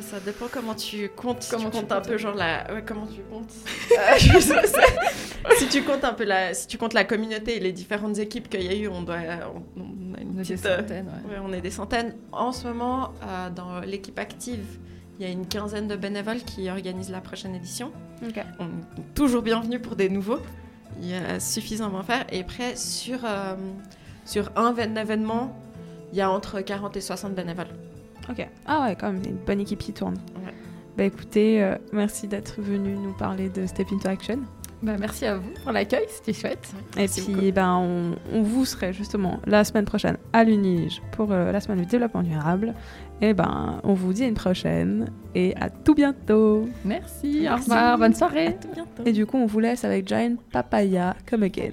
Ça 0.00 0.20
dépend 0.20 0.46
comment 0.50 0.74
tu 0.74 1.08
comptes. 1.10 1.46
Comment 1.50 1.64
tu 1.70 1.70
tu 1.70 1.80
comptes 1.82 1.92
un 1.92 2.00
peu 2.00 2.16
genre 2.18 2.34
la. 2.34 2.72
Ouais, 2.72 2.82
comment 2.86 3.06
tu 3.06 3.20
comptes 3.22 3.52
Euh, 5.46 5.50
Si 5.58 5.68
tu 5.68 5.82
comptes 5.82 6.04
un 6.04 6.12
peu 6.14 6.24
la. 6.24 6.54
Si 6.54 6.66
tu 6.66 6.78
comptes 6.78 6.94
la 6.94 7.04
communauté 7.04 7.56
et 7.56 7.60
les 7.60 7.72
différentes 7.72 8.18
équipes 8.18 8.48
qu'il 8.48 8.62
y 8.62 8.68
a 8.68 8.74
eu, 8.74 8.88
on 8.88 9.02
doit. 9.02 9.16
On, 9.76 9.80
on 9.80 10.14
a 10.14 10.20
une 10.20 10.34
On 10.36 10.40
est 10.40 10.44
des 10.44 10.66
euh, 10.66 10.76
centaines, 10.78 11.06
ouais. 11.06 11.34
Ouais, 11.34 11.42
on 11.44 11.52
est 11.52 11.60
des 11.60 11.70
centaines. 11.70 12.14
En 12.32 12.52
ce 12.52 12.66
moment, 12.66 13.12
euh, 13.26 13.50
dans 13.50 13.80
l'équipe 13.80 14.18
active, 14.18 14.64
il 15.18 15.26
y 15.26 15.28
a 15.28 15.32
une 15.32 15.46
quinzaine 15.46 15.86
de 15.86 15.96
bénévoles 15.96 16.42
qui 16.42 16.68
organisent 16.70 17.10
la 17.10 17.20
prochaine 17.20 17.54
édition. 17.54 17.92
Ok. 18.26 18.40
On 18.58 18.64
est 18.66 19.14
toujours 19.14 19.42
bienvenus 19.42 19.80
pour 19.82 19.96
des 19.96 20.08
nouveaux. 20.08 20.40
Il 21.02 21.10
y 21.10 21.14
a 21.14 21.40
suffisamment 21.40 22.00
à 22.00 22.02
faire. 22.04 22.24
Et 22.32 22.40
après, 22.40 22.76
sur, 22.76 23.18
sur 24.24 24.50
un 24.56 24.72
vé- 24.72 24.96
événement, 24.98 25.56
il 26.12 26.18
y 26.18 26.20
a 26.22 26.30
entre 26.30 26.60
40 26.60 26.96
et 26.96 27.00
60 27.00 27.34
bénévoles. 27.34 27.66
Ok. 28.28 28.46
Ah 28.66 28.82
ouais, 28.84 28.96
quand 28.96 29.12
même, 29.12 29.22
une 29.26 29.36
bonne 29.36 29.60
équipe 29.60 29.78
qui 29.80 29.92
tourne. 29.92 30.14
Ouais. 30.36 30.52
Bah 30.96 31.04
écoutez, 31.04 31.62
euh, 31.62 31.76
merci 31.92 32.28
d'être 32.28 32.60
venu 32.60 32.94
nous 32.96 33.12
parler 33.14 33.48
de 33.48 33.66
Step 33.66 33.88
into 33.92 34.08
Action. 34.08 34.38
Bah, 34.82 34.96
merci 34.98 35.24
à 35.24 35.36
vous 35.38 35.50
pour 35.62 35.72
l'accueil, 35.72 36.04
c'était 36.08 36.34
chouette. 36.34 36.72
Et 36.96 37.00
Merci 37.00 37.32
puis, 37.32 37.52
ben, 37.52 37.76
on, 37.76 38.16
on 38.32 38.42
vous 38.42 38.66
serait 38.66 38.92
justement 38.92 39.40
la 39.46 39.64
semaine 39.64 39.86
prochaine 39.86 40.18
à 40.34 40.44
l'UNIGE 40.44 41.00
pour 41.12 41.32
euh, 41.32 41.52
la 41.52 41.60
semaine 41.60 41.78
du 41.78 41.86
développement 41.86 42.22
durable. 42.22 42.74
Et 43.22 43.32
ben, 43.32 43.80
on 43.82 43.94
vous 43.94 44.12
dit 44.12 44.24
à 44.24 44.26
une 44.26 44.34
prochaine 44.34 45.10
et 45.34 45.54
à 45.56 45.70
tout 45.70 45.94
bientôt. 45.94 46.68
Merci, 46.84 47.46
au 47.50 47.56
revoir, 47.56 47.96
bonne 47.96 48.14
soirée. 48.14 48.58
Et 49.06 49.12
du 49.12 49.24
coup, 49.24 49.38
on 49.38 49.46
vous 49.46 49.60
laisse 49.60 49.84
avec 49.84 50.06
Giant 50.06 50.36
Papaya 50.52 51.16
Come 51.26 51.44
Again. 51.44 51.72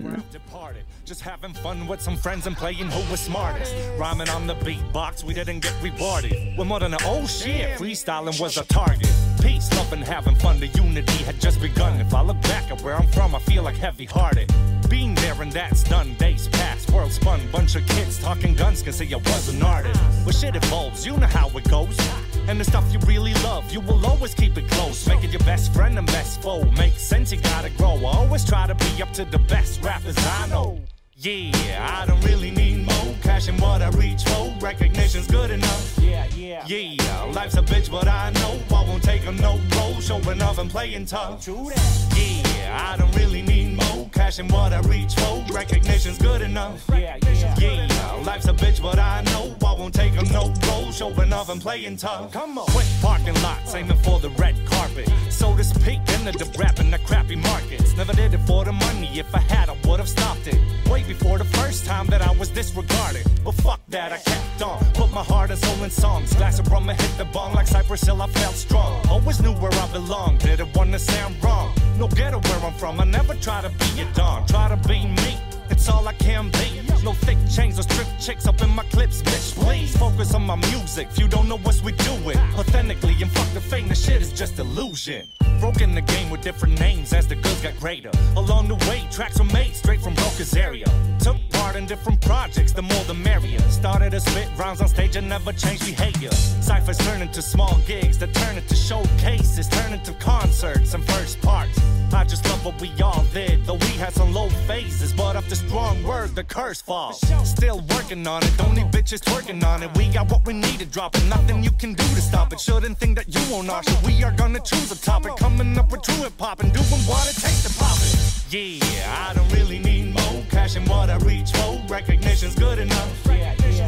Just 1.12 1.24
having 1.24 1.54
fun 1.54 1.88
with 1.88 2.00
some 2.00 2.16
friends 2.16 2.48
and 2.48 2.56
playing 2.56 2.90
who 2.90 3.12
was 3.12 3.20
smartest. 3.20 3.76
Rhyming 3.98 4.30
on 4.30 4.48
the 4.48 4.56
beatbox, 4.56 5.26
we 5.26 5.34
didn't 5.34 5.60
get 5.60 5.76
rewarded. 5.84 6.58
We're 6.58 6.64
more 6.64 6.80
than 6.80 6.94
an 6.94 7.02
oh 7.04 7.28
shit, 7.28 7.78
freestyling 7.78 8.40
was 8.40 8.56
a 8.56 8.64
target. 8.64 9.12
peace, 9.42 9.70
love, 9.76 9.92
and 9.92 10.06
having 10.06 10.36
fun. 10.36 10.62
The 10.62 10.68
unity 10.68 11.26
had 11.26 11.38
just 11.42 11.60
begun. 11.60 12.00
If 12.00 12.14
I 12.14 12.22
look 12.22 12.42
back 12.44 12.72
at 12.72 12.82
where 12.82 12.96
I'm 12.96 13.08
from, 13.08 13.36
I 13.36 13.40
feel 13.40 13.62
like 13.62 13.76
heavy 13.76 14.06
hearted. 14.06 14.54
Being 14.88 15.14
there 15.16 15.36
and 15.42 15.52
that's 15.52 15.84
done, 15.84 16.14
days 16.14 16.48
pass, 16.48 16.90
world 16.90 17.12
spun. 17.12 17.42
Bunch 17.52 17.76
of 17.76 17.86
kids 17.88 18.18
talking 18.18 18.56
guns 18.56 18.82
can 18.82 18.94
say 18.94 19.12
I 19.12 19.18
was 19.18 19.54
an 19.54 19.62
artist. 19.62 20.00
But 20.24 20.34
shit 20.34 20.56
evolves, 20.56 21.06
you 21.06 21.18
know 21.18 21.28
how 21.28 21.50
it 21.50 21.70
goes. 21.70 22.00
And 22.48 22.58
the 22.58 22.64
stuff 22.64 22.86
you 22.94 23.00
really 23.00 23.34
love, 23.44 23.70
you 23.70 23.82
will 23.82 24.06
always 24.06 24.34
keep 24.34 24.58
it 24.58 24.70
close. 24.70 25.06
Make 25.10 25.26
it 25.26 25.32
your 25.32 25.44
best 25.44 25.74
friend 25.74 25.98
and 25.98 26.08
best 26.08 26.42
foe. 26.42 26.64
Makes 26.72 27.02
sense, 27.02 27.34
you 27.34 27.42
gotta 27.42 27.70
grow. 27.72 27.98
I 27.98 28.16
always 28.16 28.46
try 28.46 28.66
to 28.66 28.76
be 28.76 29.04
up 29.04 29.12
to 29.16 29.26
the 29.26 29.40
best 29.40 29.84
rappers 29.84 30.16
I 30.18 30.48
know. 30.48 30.80
Yeah, 31.24 32.02
I 32.02 32.08
don't 32.08 32.20
really 32.26 32.50
need 32.50 32.84
more 32.84 33.16
cash 33.22 33.48
and 33.48 33.62
what 33.62 33.84
I 33.84 33.90
reach 33.90 34.24
for. 34.24 34.52
Recognition's 34.60 35.28
good 35.28 35.52
enough. 35.52 36.00
Yeah, 36.02 36.26
yeah. 36.36 36.66
Yeah, 36.66 37.24
life's 37.26 37.54
a 37.58 37.62
bitch, 37.62 37.92
but 37.92 38.08
I 38.08 38.32
know 38.32 38.60
I 38.76 38.84
won't 38.88 39.04
take 39.04 39.28
a 39.28 39.32
no 39.32 39.60
role. 39.76 40.02
Showing 40.02 40.42
off 40.42 40.58
and 40.58 40.68
playing 40.68 41.06
tough. 41.06 41.48
Yeah, 41.48 42.92
I 42.92 42.98
don't 42.98 43.16
really 43.16 43.44
need 43.44 43.78
more 43.78 44.10
cash 44.12 44.40
and 44.40 44.52
what 44.52 44.74
I 44.74 44.80
reach 44.80 45.14
for. 45.14 45.46
Recognition's 45.54 46.18
good 46.18 46.42
enough. 46.42 46.84
Yeah, 46.90 47.18
yeah. 47.22 47.56
Yeah, 47.60 48.22
life's 48.26 48.48
a 48.48 48.54
bitch, 48.54 48.82
but 48.82 48.98
I 48.98 49.22
know 49.26 49.56
won't 49.82 49.96
take 49.96 50.14
a 50.16 50.24
no 50.32 50.54
role. 50.68 50.92
Showing 50.92 51.34
off 51.34 51.50
and 51.50 51.60
playing 51.60 51.98
tough. 51.98 52.32
Come 52.32 52.58
on. 52.58 52.66
Quick 52.68 52.86
parking 53.02 53.34
lots, 53.42 53.74
aiming 53.74 53.98
for 53.98 54.20
the 54.20 54.30
red 54.32 54.56
carpet. 54.66 55.10
So 55.30 55.56
to 55.58 55.64
speak, 55.64 56.00
into 56.14 56.32
the 56.38 56.48
rap 56.60 56.80
in 56.80 56.92
the 56.92 57.00
crappy 57.00 57.36
markets. 57.36 57.96
Never 57.98 58.14
did 58.14 58.34
it 58.34 58.42
for 58.46 58.64
the 58.64 58.72
money. 58.72 59.10
If 59.20 59.34
I 59.34 59.40
had, 59.40 59.70
I 59.70 59.76
would 59.86 60.00
have 60.00 60.10
stopped 60.10 60.48
it. 60.48 60.60
Way 60.90 61.04
before 61.04 61.38
the 61.40 61.50
first 61.60 61.86
time 61.86 62.06
that 62.08 62.22
I 62.22 62.32
was 62.34 62.50
disregarded. 62.50 63.26
But 63.44 63.56
fuck 63.56 63.82
that, 63.90 64.12
I 64.12 64.18
kept 64.18 64.62
on. 64.62 64.80
Put 64.94 65.12
my 65.12 65.24
heart 65.24 65.50
and 65.50 65.60
soul 65.60 65.84
in 65.84 65.90
songs. 65.90 66.34
Glass 66.36 66.60
of 66.60 66.72
rum 66.72 66.88
and 66.90 67.02
hit 67.02 67.18
the 67.18 67.26
bong 67.26 67.54
like 67.54 67.68
Cypress 67.68 68.04
Hill, 68.04 68.22
I 68.22 68.28
felt 68.28 68.56
strong. 68.56 68.94
Always 69.10 69.42
knew 69.42 69.54
where 69.54 69.74
I 69.74 69.88
belonged. 69.92 70.40
Didn't 70.40 70.76
wanna 70.76 71.00
sound 71.00 71.44
wrong. 71.44 71.74
No 71.98 72.08
ghetto 72.08 72.40
where 72.40 72.62
I'm 72.68 72.74
from. 72.74 73.00
I 73.00 73.06
never 73.06 73.34
try 73.36 73.62
to 73.62 73.70
be 73.70 74.02
a 74.02 74.06
don. 74.14 74.46
Try 74.46 74.70
to 74.70 74.78
be 74.88 75.08
me. 75.08 75.38
It's 75.72 75.90
all 75.90 76.08
I 76.08 76.14
can 76.14 76.52
be. 76.52 76.91
No 77.04 77.14
thick 77.14 77.38
chains 77.50 77.80
or 77.80 77.84
strip 77.84 78.08
chicks 78.20 78.46
up 78.46 78.62
in 78.62 78.70
my 78.70 78.84
clips, 78.86 79.24
bitch. 79.24 79.56
Please 79.56 79.98
focus 79.98 80.36
on 80.36 80.46
my 80.46 80.56
music. 80.56 81.08
If 81.12 81.18
you 81.18 81.28
don't 81.28 81.50
know 81.50 81.58
what 81.58 81.82
we 81.84 81.94
doing, 81.94 82.38
authentically 82.56 83.16
and 83.22 83.32
fuck 83.32 83.52
the 83.54 83.60
fame, 83.62 83.88
the 83.88 83.96
shit 83.96 84.22
is 84.22 84.32
just 84.32 84.60
illusion. 84.60 85.28
Broken 85.60 85.96
the 85.96 86.02
game 86.02 86.30
with 86.30 86.42
different 86.42 86.80
names 86.80 87.12
as 87.12 87.28
the 87.28 87.36
goods 87.36 87.62
got 87.62 87.76
greater. 87.80 88.12
Along 88.36 88.68
the 88.68 88.76
way, 88.88 89.08
tracks 89.10 89.40
were 89.40 89.46
made 89.46 89.76
straight 89.76 90.02
from 90.02 90.14
Broker's 90.14 90.56
area. 90.56 90.86
Took 91.20 91.38
part 91.52 91.76
in 91.76 91.88
different 91.88 92.22
projects, 92.22 92.72
the 92.72 92.84
more 92.84 93.04
the 93.06 93.16
merrier. 93.16 93.60
Started 93.70 94.12
to 94.12 94.20
spit 94.20 94.48
rounds 94.56 94.82
on 94.82 94.88
stage 94.88 95.16
and 95.16 95.28
never 95.28 95.54
changed 95.54 95.86
behavior. 95.86 96.32
Ciphers 96.32 96.98
turn 97.00 97.22
into 97.22 97.42
small 97.42 97.80
gigs 97.88 98.20
that 98.20 98.34
turn 98.34 98.58
into 98.58 98.76
showcases, 98.76 99.68
turn 99.68 99.94
into 99.94 100.14
concerts 100.14 100.94
and 100.94 101.04
first 101.06 101.42
parts. 101.42 101.80
I 102.14 102.26
just 102.26 102.46
love 102.50 102.66
what 102.66 102.80
we 102.82 102.92
all 103.02 103.24
did, 103.34 103.66
though 103.66 103.76
we 103.76 103.94
had 103.98 104.14
some 104.14 104.34
low 104.34 104.50
phases. 104.68 105.14
But 105.14 105.36
after 105.36 105.56
strong 105.56 106.04
word, 106.04 106.36
the 106.36 106.44
curse 106.44 106.82
falls. 106.92 107.22
Still 107.50 107.80
working 107.96 108.28
on 108.28 108.44
it, 108.44 108.54
don't 108.58 108.76
need 108.76 108.90
bitches 108.92 109.22
twerking 109.28 109.64
on 109.64 109.82
it. 109.82 109.90
We 109.98 110.10
got 110.10 110.30
what 110.30 110.46
we 110.46 110.54
need 110.54 110.80
to 110.80 110.86
drop 110.86 111.16
it, 111.16 111.24
nothing 111.28 111.64
you 111.64 111.72
can 111.72 111.94
do 111.94 112.04
to 112.18 112.22
stop 112.30 112.52
it. 112.52 112.60
Shouldn't 112.60 112.98
think 112.98 113.16
that 113.20 113.28
you 113.34 113.42
won't. 113.50 113.70
We 114.06 114.24
are 114.26 114.36
gonna 114.42 114.60
choose 114.60 114.92
a 114.92 115.00
topic, 115.12 115.38
coming 115.38 115.78
up 115.78 115.90
with 115.92 116.02
true 116.02 116.24
hip 116.24 116.38
hop 116.38 116.60
and 116.62 116.74
doing 116.74 117.04
what 117.12 117.24
it 117.32 117.38
takes 117.46 117.64
to 117.64 117.72
pop 117.80 117.98
it. 118.08 118.14
Yeah, 118.54 119.30
I 119.30 119.34
don't 119.34 119.52
really 119.54 119.80
need 119.80 120.14
more 120.14 120.44
cash 120.50 120.76
and 120.76 120.86
what 120.90 121.10
I 121.10 121.18
reach 121.32 121.52
for. 121.52 121.82
Recognition's 121.88 122.56
good 122.56 122.80
enough. 122.80 123.12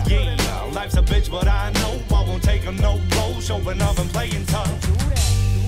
Yeah, 0.08 0.72
life's 0.72 0.96
a 0.96 1.02
bitch, 1.02 1.30
but 1.30 1.48
I 1.48 1.72
know 1.80 2.00
I 2.18 2.24
won't 2.28 2.44
take 2.44 2.66
a 2.66 2.72
no 2.72 3.02
role, 3.18 3.42
showing 3.42 3.82
up 3.82 3.98
and 4.00 4.10
playing 4.14 4.46
tough. 4.46 4.83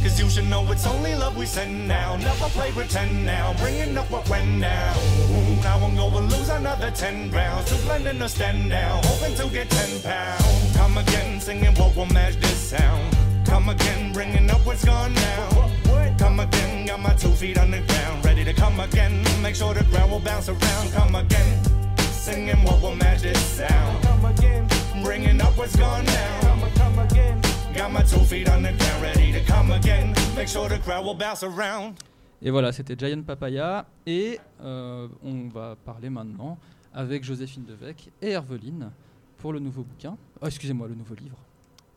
Cause 0.06 0.20
you 0.20 0.30
should 0.30 0.48
know 0.48 0.64
it's 0.72 0.86
only 0.86 1.16
love 1.16 1.36
we 1.36 1.48
send 1.48 1.88
now. 1.88 2.16
Never 2.18 2.46
play 2.50 2.72
pretend 2.72 3.26
now. 3.26 3.56
Bringing 3.58 3.98
up 3.98 4.12
what 4.12 4.30
went. 4.30 4.48
Ooh, 4.48 5.64
now 5.64 5.84
I'm 5.84 5.96
gonna 5.96 6.20
lose 6.20 6.48
another 6.50 6.92
10 6.92 7.32
rounds. 7.32 7.66
To 7.72 7.76
blend 7.86 8.06
in 8.06 8.22
or 8.22 8.28
stand 8.28 8.70
down. 8.70 9.02
Hoping 9.04 9.36
to 9.36 9.48
get 9.48 9.68
10 9.68 10.02
pounds. 10.04 10.78
Come 10.78 11.00
again, 11.00 11.42
singing 11.42 11.74
what 11.74 11.96
will 11.96 12.06
match 12.06 12.36
this 12.36 12.56
sound. 12.56 13.18
Come 13.48 13.70
again, 13.70 14.14
bringing 14.14 14.48
up 14.52 14.64
what's 14.64 14.86
gone 14.86 15.12
now. 15.12 15.72
Come 16.20 16.40
again, 16.40 16.86
got 16.86 17.00
my 17.00 17.16
two 17.16 17.32
feet 17.32 17.58
on 17.58 17.72
the 17.72 17.80
ground. 17.80 18.24
Ready 18.24 18.44
to 18.46 18.54
come 18.54 18.80
again. 18.80 19.24
Make 19.42 19.56
sure 19.56 19.74
the 19.74 19.86
ground 19.86 20.12
will 20.12 20.20
bounce 20.20 20.50
around. 20.50 20.92
Come 20.94 21.16
again, 21.16 21.64
singing 21.98 22.62
what 22.64 22.80
will 22.80 22.96
match 22.96 23.24
this 23.24 23.40
sound. 23.40 24.04
Come 24.04 24.26
again, 24.26 24.68
bringing 25.04 25.42
up 25.42 25.58
what's 25.58 25.76
gone 25.76 26.06
now. 26.06 26.70
Come 26.76 27.00
again. 27.00 27.45
Got 27.76 27.92
my 27.92 28.04
two 28.04 28.24
feet 28.24 28.48
on 28.48 28.62
the 28.62 28.72
ground, 28.72 29.02
ready 29.02 29.34
to 29.34 29.42
come 29.46 29.70
again. 29.72 30.14
Make 30.34 30.48
sure 30.48 30.70
the 30.70 30.82
crowd 30.82 31.04
will 31.04 31.18
bounce 31.18 31.44
around. 31.44 31.96
Et 32.42 32.50
voilà, 32.50 32.72
c'était 32.72 32.96
Giant 32.98 33.22
Papaya. 33.24 33.86
Et 34.08 34.40
euh, 34.64 35.10
on 35.22 35.50
va 35.50 35.76
parler 35.84 36.10
maintenant 36.10 36.58
avec 36.94 37.26
Joséphine 37.26 37.66
Devec 37.66 38.12
et 38.22 38.30
Herveline 38.30 38.92
pour 39.40 39.52
le 39.52 39.60
nouveau 39.60 39.84
bouquin. 39.84 40.16
Oh, 40.42 40.46
excusez-moi, 40.46 40.88
le 40.88 40.96
nouveau 40.96 41.16
livre. 41.16 41.36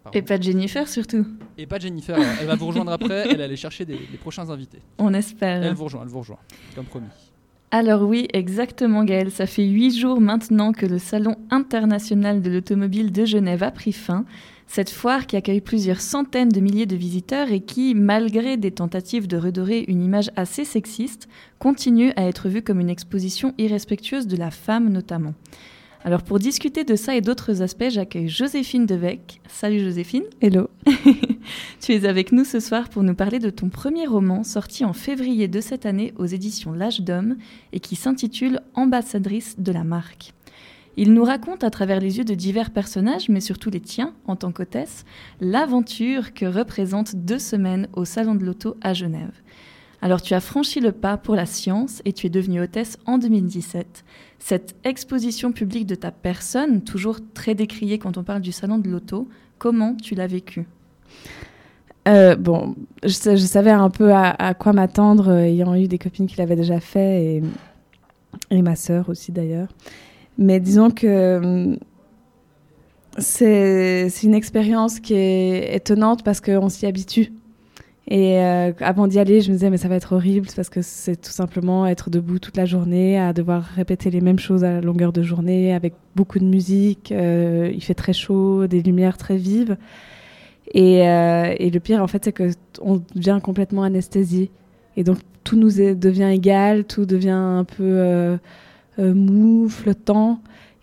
Pardon. 0.03 0.19
Et 0.19 0.23
pas 0.23 0.37
de 0.39 0.43
Jennifer 0.43 0.89
surtout. 0.89 1.25
Et 1.57 1.67
pas 1.67 1.79
Jennifer, 1.79 2.19
elle 2.41 2.47
va 2.49 2.57
vous 2.57 2.67
rejoindre 2.67 2.91
après, 2.91 3.29
elle 3.31 3.41
allée 3.41 3.57
chercher 3.57 3.85
des, 3.85 4.01
les 4.11 4.19
prochains 4.19 4.51
invités. 4.51 4.83
On 4.99 5.15
espère. 5.15 5.63
Elle 5.63 5.75
vous 5.75 5.85
rejoint, 5.85 6.03
elle 6.03 6.09
vous 6.09 6.19
rejoint, 6.19 6.39
comme 6.75 6.87
promis. 6.87 7.07
Alors 7.71 8.03
oui, 8.03 8.27
exactement 8.33 9.05
Gaël, 9.05 9.31
ça 9.31 9.47
fait 9.47 9.65
huit 9.65 9.97
jours 9.97 10.21
maintenant 10.21 10.73
que 10.73 10.87
le 10.87 10.99
Salon 10.99 11.37
international 11.51 12.43
de 12.43 12.51
l'automobile 12.51 13.13
de 13.13 13.25
Genève 13.27 13.63
a 13.63 13.71
pris 13.71 13.93
fin. 13.93 14.25
Cette 14.71 14.91
foire 14.91 15.27
qui 15.27 15.37
accueille 15.37 15.63
plusieurs 15.63 16.03
centaines 16.03 16.51
de 16.51 16.61
milliers 16.61 16.85
de 16.85 16.95
visiteurs 16.95 17.51
et 17.51 17.61
qui, 17.61 17.95
malgré 17.95 18.59
des 18.59 18.71
tentatives 18.71 19.27
de 19.27 19.39
redorer 19.39 19.87
une 19.89 20.05
image 20.05 20.31
assez 20.37 20.67
sexiste, 20.67 21.27
continue 21.59 22.13
à 22.17 22.29
être 22.29 22.51
vue 22.51 22.63
comme 22.63 22.79
une 22.79 22.91
exposition 22.91 23.55
irrespectueuse 23.57 24.27
de 24.27 24.37
la 24.37 24.51
femme 24.51 24.91
notamment. 24.91 25.33
Alors 26.05 26.23
pour 26.23 26.39
discuter 26.39 26.85
de 26.85 26.97
ça 26.97 27.17
et 27.17 27.23
d'autres 27.23 27.63
aspects, 27.63 27.89
j'accueille 27.89 28.29
Joséphine 28.29 28.87
Devec. 28.87 29.41
Salut 29.49 29.81
Joséphine. 29.81 30.25
Hello. 30.41 30.69
tu 31.81 31.93
es 31.93 32.07
avec 32.07 32.31
nous 32.31 32.45
ce 32.45 32.61
soir 32.61 32.91
pour 32.91 33.03
nous 33.03 33.15
parler 33.15 33.39
de 33.39 33.51
ton 33.51 33.71
premier 33.71 34.07
roman 34.07 34.45
sorti 34.45 34.85
en 34.85 34.93
février 34.93 35.49
de 35.49 35.61
cette 35.61 35.87
année 35.87 36.13
aux 36.17 36.27
éditions 36.27 36.73
L'Âge 36.73 37.01
d'Homme 37.01 37.37
et 37.73 37.81
qui 37.81 37.97
s'intitule 37.97 38.61
Ambassadrice 38.75 39.59
de 39.59 39.73
la 39.73 39.83
marque. 39.83 40.35
Il 41.01 41.13
nous 41.15 41.23
raconte 41.23 41.63
à 41.63 41.71
travers 41.71 42.01
les 42.01 42.19
yeux 42.19 42.25
de 42.25 42.35
divers 42.35 42.71
personnages, 42.73 43.29
mais 43.29 43.39
surtout 43.41 43.71
les 43.71 43.79
tiens 43.81 44.15
en 44.27 44.35
tant 44.35 44.51
qu'hôtesse, 44.51 45.05
l'aventure 45.41 46.35
que 46.35 46.45
représente 46.45 47.15
deux 47.15 47.39
semaines 47.39 47.87
au 47.93 48.05
Salon 48.05 48.35
de 48.35 48.45
l'Auto 48.45 48.77
à 48.83 48.95
Genève. 48.95 49.31
Alors 50.03 50.21
tu 50.21 50.35
as 50.35 50.41
franchi 50.41 50.81
le 50.81 50.91
pas 50.91 51.17
pour 51.17 51.37
la 51.37 51.47
science 51.47 52.03
et 52.05 52.13
tu 52.13 52.27
es 52.27 52.31
devenue 52.31 52.61
hôtesse 52.61 52.99
en 53.07 53.17
2017. 53.19 54.05
Cette 54.41 54.75
exposition 54.83 55.53
publique 55.53 55.87
de 55.87 55.95
ta 55.95 56.11
personne, 56.11 56.83
toujours 56.83 57.19
très 57.33 57.55
décriée 57.55 57.99
quand 58.01 58.19
on 58.19 58.25
parle 58.25 58.41
du 58.41 58.51
Salon 58.53 58.79
de 58.79 58.89
l'Auto, 58.89 59.29
comment 59.59 59.95
tu 59.95 60.17
l'as 60.17 60.27
vécue? 60.27 60.67
Euh, 62.09 62.35
bon, 62.35 62.75
je, 63.05 63.09
sa- 63.11 63.37
je 63.37 63.45
savais 63.45 63.71
un 63.71 63.91
peu 63.91 64.13
à, 64.13 64.31
à 64.31 64.55
quoi 64.55 64.73
m'attendre, 64.73 65.29
euh, 65.29 65.43
ayant 65.45 65.75
eu 65.77 65.87
des 65.87 65.99
copines 65.99 66.27
qui 66.27 66.37
l'avaient 66.39 66.57
déjà 66.57 66.81
fait, 66.81 67.25
et, 67.37 67.43
et 68.51 68.63
ma 68.63 68.77
sœur 68.77 69.09
aussi 69.09 69.31
d'ailleurs. 69.31 69.69
Mais 70.39 70.61
disons 70.61 70.91
que 70.91 71.39
hum, 71.39 71.79
c'est 73.19 74.09
une 74.23 74.35
expérience 74.35 75.01
qui 75.01 75.15
est 75.15 75.75
étonnante 75.75 76.23
parce 76.23 76.41
qu'on 76.41 76.69
s'y 76.69 76.87
habitue. 76.87 77.33
Et 78.11 78.39
euh, 78.39 78.73
avant 78.81 79.07
d'y 79.07 79.19
aller, 79.19 79.43
je 79.43 79.51
me 79.51 79.55
disais, 79.57 79.69
mais 79.69 79.77
ça 79.77 79.89
va 79.89 79.97
être 79.97 80.15
horrible 80.15 80.47
parce 80.57 80.71
que 80.71 80.81
c'est 80.81 81.17
tout 81.21 81.31
simplement 81.31 81.87
être 81.87 82.09
debout 82.09 82.39
toute 82.39 82.57
la 82.57 82.65
journée, 82.65 83.19
à 83.21 83.35
devoir 83.35 83.63
répéter 83.65 84.11
les 84.11 84.23
mêmes 84.23 84.39
choses 84.39 84.65
à 84.65 84.73
la 84.73 84.81
longueur 84.81 85.13
de 85.13 85.23
journée, 85.23 85.75
avec 85.75 85.93
beaucoup 86.17 86.39
de 86.39 86.47
musique. 86.47 87.13
euh, 87.13 87.71
il 87.75 87.83
fait 87.83 87.93
très 87.95 88.15
chaud, 88.15 88.67
des 88.67 88.81
lumières 88.83 89.19
très 89.19 89.37
vives. 89.37 89.77
Et, 90.75 91.07
euh, 91.09 91.55
et 91.59 91.71
le 91.71 91.81
pire, 91.81 92.03
en 92.03 92.07
fait, 92.07 92.25
c'est 92.25 92.33
que 92.33 92.51
t- 92.53 92.57
on 92.81 93.03
devient 93.15 93.41
complètement 93.43 93.83
anesthésié. 93.83 94.51
Et 94.97 95.05
donc, 95.05 95.19
tout 95.45 95.57
nous 95.57 95.71
devient 95.95 96.31
égal, 96.33 96.85
tout 96.85 97.05
devient 97.07 97.31
un 97.31 97.65
peu 97.65 98.39
mou, 98.99 99.69
flottant. 99.69 100.41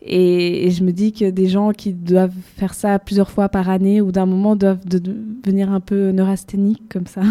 Et, 0.08 0.68
et 0.68 0.70
je 0.72 0.84
me 0.84 0.92
dis 0.92 1.14
que 1.14 1.30
des 1.32 1.48
gens 1.48 1.72
qui 1.72 1.92
doivent 1.92 2.32
faire 2.58 2.76
ça 2.76 3.00
plusieurs 3.00 3.32
fois 3.32 3.50
par 3.50 3.70
année 3.70 4.02
ou 4.02 4.12
d'un 4.12 4.28
moment 4.28 4.56
doivent 4.56 4.86
de- 4.86 5.00
de- 5.00 5.16
devenir 5.44 5.72
un 5.72 5.80
peu 5.80 6.12
neurasthéniques 6.12 6.84
comme 6.90 7.08
ça. 7.08 7.22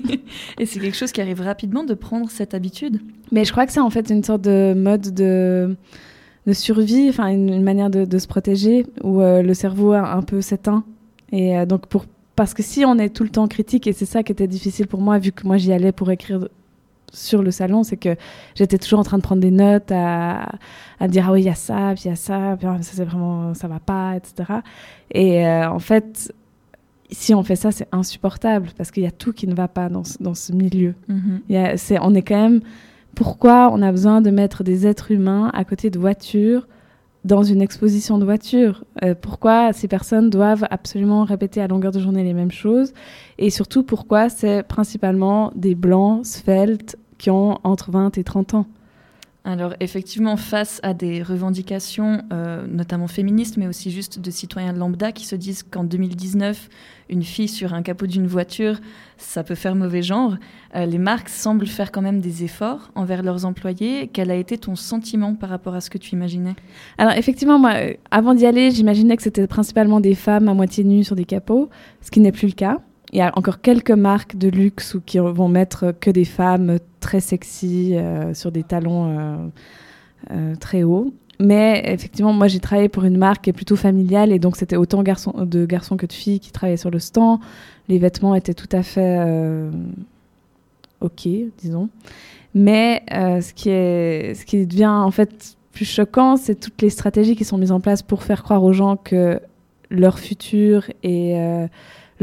Et 0.58 0.64
c'est 0.66 0.80
quelque 0.80 0.96
chose 0.96 1.12
qui 1.12 1.20
arrive 1.20 1.40
rapidement 1.42 1.84
de 1.84 1.92
prendre 1.94 2.30
cette 2.30 2.54
habitude. 2.54 3.00
Mais 3.30 3.44
je 3.44 3.52
crois 3.52 3.66
que 3.66 3.72
c'est 3.72 3.80
en 3.80 3.90
fait 3.90 4.08
une 4.10 4.24
sorte 4.24 4.40
de 4.42 4.72
mode 4.74 5.12
de, 5.12 5.76
de 6.46 6.52
survie, 6.54 7.08
enfin 7.10 7.28
une, 7.28 7.50
une 7.52 7.62
manière 7.62 7.90
de, 7.90 8.04
de 8.06 8.18
se 8.18 8.26
protéger 8.26 8.86
où 9.02 9.20
euh, 9.20 9.42
le 9.42 9.52
cerveau 9.52 9.92
a 9.92 10.14
un 10.14 10.22
peu 10.22 10.40
s'éteint. 10.40 10.84
Et 11.30 11.58
euh, 11.58 11.66
donc 11.66 11.86
pour 11.88 12.06
parce 12.36 12.54
que 12.54 12.62
si 12.62 12.84
on 12.86 12.98
est 12.98 13.10
tout 13.10 13.22
le 13.22 13.28
temps 13.30 13.46
critique 13.48 13.86
et 13.86 13.92
c'est 13.92 14.06
ça 14.06 14.22
qui 14.22 14.32
était 14.32 14.48
difficile 14.48 14.86
pour 14.88 15.00
moi 15.00 15.18
vu 15.18 15.30
que 15.30 15.46
moi 15.46 15.56
j'y 15.58 15.72
allais 15.72 15.92
pour 15.92 16.10
écrire 16.10 16.48
sur 17.14 17.42
le 17.42 17.50
salon, 17.50 17.82
c'est 17.82 17.96
que 17.96 18.16
j'étais 18.54 18.76
toujours 18.78 18.98
en 19.00 19.04
train 19.04 19.16
de 19.16 19.22
prendre 19.22 19.40
des 19.40 19.50
notes, 19.50 19.90
à, 19.90 20.52
à 21.00 21.08
dire 21.08 21.26
ah 21.28 21.32
oui 21.32 21.40
il 21.42 21.46
y 21.46 21.48
a 21.48 21.54
ça, 21.54 21.92
puis 21.94 22.04
il 22.04 22.08
y 22.08 22.12
a 22.12 22.16
ça, 22.16 22.56
puis 22.58 22.66
ah, 22.68 22.76
ça 22.82 22.92
c'est 22.94 23.04
vraiment 23.04 23.54
ça 23.54 23.68
va 23.68 23.78
pas, 23.80 24.16
etc. 24.16 24.60
Et 25.12 25.46
euh, 25.46 25.68
en 25.70 25.78
fait 25.78 26.32
si 27.10 27.34
on 27.34 27.42
fait 27.44 27.54
ça, 27.56 27.70
c'est 27.70 27.86
insupportable 27.92 28.68
parce 28.76 28.90
qu'il 28.90 29.02
y 29.02 29.06
a 29.06 29.10
tout 29.10 29.32
qui 29.32 29.46
ne 29.46 29.54
va 29.54 29.68
pas 29.68 29.88
dans 29.88 30.04
ce, 30.04 30.20
dans 30.22 30.34
ce 30.34 30.52
milieu. 30.52 30.94
A- 31.54 31.76
c'est, 31.76 31.98
on 32.00 32.14
est 32.14 32.22
quand 32.22 32.40
même. 32.40 32.60
Pourquoi 33.14 33.70
on 33.72 33.80
a 33.82 33.92
besoin 33.92 34.20
de 34.20 34.30
mettre 34.30 34.64
des 34.64 34.86
êtres 34.86 35.12
humains 35.12 35.50
à 35.54 35.64
côté 35.64 35.90
de 35.90 35.98
voitures 36.00 36.66
dans 37.24 37.44
une 37.44 37.62
exposition 37.62 38.18
de 38.18 38.24
voitures? 38.24 38.82
Euh, 39.04 39.14
Pourquoi 39.14 39.72
ces 39.72 39.86
personnes 39.86 40.30
doivent 40.30 40.66
absolument 40.70 41.22
répéter 41.24 41.60
à 41.60 41.68
longueur 41.68 41.92
de 41.92 42.00
journée 42.00 42.24
les 42.24 42.34
mêmes 42.34 42.50
choses? 42.50 42.92
Et 43.38 43.50
surtout, 43.50 43.84
pourquoi 43.84 44.28
c'est 44.28 44.64
principalement 44.64 45.52
des 45.54 45.76
blancs 45.76 46.26
sveltes 46.26 46.96
qui 47.18 47.30
ont 47.30 47.58
entre 47.64 47.90
20 47.90 48.18
et 48.18 48.24
30 48.24 48.54
ans 48.54 48.66
Alors 49.44 49.74
effectivement, 49.80 50.36
face 50.36 50.80
à 50.82 50.94
des 50.94 51.22
revendications, 51.22 52.22
euh, 52.32 52.66
notamment 52.66 53.08
féministes, 53.08 53.56
mais 53.56 53.66
aussi 53.66 53.90
juste 53.90 54.18
de 54.18 54.30
citoyens 54.30 54.72
lambda 54.72 55.12
qui 55.12 55.26
se 55.26 55.36
disent 55.36 55.62
qu'en 55.62 55.84
2019, 55.84 56.68
une 57.10 57.22
fille 57.22 57.48
sur 57.48 57.74
un 57.74 57.82
capot 57.82 58.06
d'une 58.06 58.26
voiture, 58.26 58.80
ça 59.18 59.44
peut 59.44 59.54
faire 59.54 59.74
mauvais 59.74 60.02
genre, 60.02 60.36
euh, 60.74 60.86
les 60.86 60.98
marques 60.98 61.28
semblent 61.28 61.66
faire 61.66 61.92
quand 61.92 62.02
même 62.02 62.20
des 62.20 62.44
efforts 62.44 62.90
envers 62.94 63.22
leurs 63.22 63.44
employés. 63.44 64.08
Quel 64.12 64.30
a 64.30 64.34
été 64.34 64.56
ton 64.56 64.76
sentiment 64.76 65.34
par 65.34 65.50
rapport 65.50 65.74
à 65.74 65.80
ce 65.80 65.90
que 65.90 65.98
tu 65.98 66.14
imaginais? 66.14 66.54
Alors 66.96 67.12
effectivement, 67.12 67.58
moi, 67.58 67.74
euh, 67.74 67.94
avant 68.10 68.34
d'y 68.34 68.46
aller, 68.46 68.70
j'imaginais 68.70 69.16
que 69.16 69.22
c'était 69.22 69.46
principalement 69.46 70.00
des 70.00 70.14
femmes 70.14 70.48
à 70.48 70.54
moitié 70.54 70.84
nues 70.84 71.04
sur 71.04 71.16
des 71.16 71.26
capots, 71.26 71.68
ce 72.00 72.10
qui 72.10 72.20
n'est 72.20 72.32
plus 72.32 72.48
le 72.48 72.54
cas. 72.54 72.80
Il 73.14 73.18
y 73.18 73.20
a 73.20 73.30
encore 73.36 73.60
quelques 73.60 73.92
marques 73.92 74.36
de 74.36 74.48
luxe 74.48 74.94
où 74.94 75.00
qui 75.00 75.18
vont 75.18 75.48
mettre 75.48 75.94
que 76.00 76.10
des 76.10 76.24
femmes 76.24 76.78
très 76.98 77.20
sexy 77.20 77.94
euh, 77.94 78.34
sur 78.34 78.50
des 78.50 78.64
talons 78.64 79.06
euh, 79.06 79.36
euh, 80.32 80.56
très 80.56 80.82
hauts. 80.82 81.14
Mais 81.38 81.84
effectivement, 81.86 82.32
moi 82.32 82.48
j'ai 82.48 82.58
travaillé 82.58 82.88
pour 82.88 83.04
une 83.04 83.16
marque 83.16 83.44
qui 83.44 83.50
est 83.50 83.54
plutôt 83.54 83.76
familiale 83.76 84.32
et 84.32 84.40
donc 84.40 84.56
c'était 84.56 84.74
autant 84.74 85.04
garçons, 85.04 85.32
de 85.44 85.64
garçons 85.64 85.96
que 85.96 86.06
de 86.06 86.12
filles 86.12 86.40
qui 86.40 86.50
travaillaient 86.50 86.76
sur 86.76 86.90
le 86.90 86.98
stand. 86.98 87.38
Les 87.88 87.98
vêtements 87.98 88.34
étaient 88.34 88.54
tout 88.54 88.68
à 88.72 88.82
fait 88.82 89.20
ok, 91.00 91.28
disons. 91.58 91.88
Mais 92.52 93.04
ce, 93.10 93.52
qui 93.52 93.70
est, 93.70 94.66
devient 94.66 94.86
en 94.86 95.12
fait 95.12 95.56
plus 95.70 95.84
choquant, 95.84 96.36
c'est 96.36 96.56
toutes 96.56 96.82
les 96.82 96.90
stratégies 96.90 97.36
qui 97.36 97.44
sont 97.44 97.58
mises 97.58 97.72
en 97.72 97.80
place 97.80 98.02
pour 98.02 98.24
faire 98.24 98.42
croire 98.42 98.64
aux 98.64 98.72
gens 98.72 98.96
que 98.96 99.40
leur 99.90 100.18
futur 100.18 100.84
euh, 101.04 101.66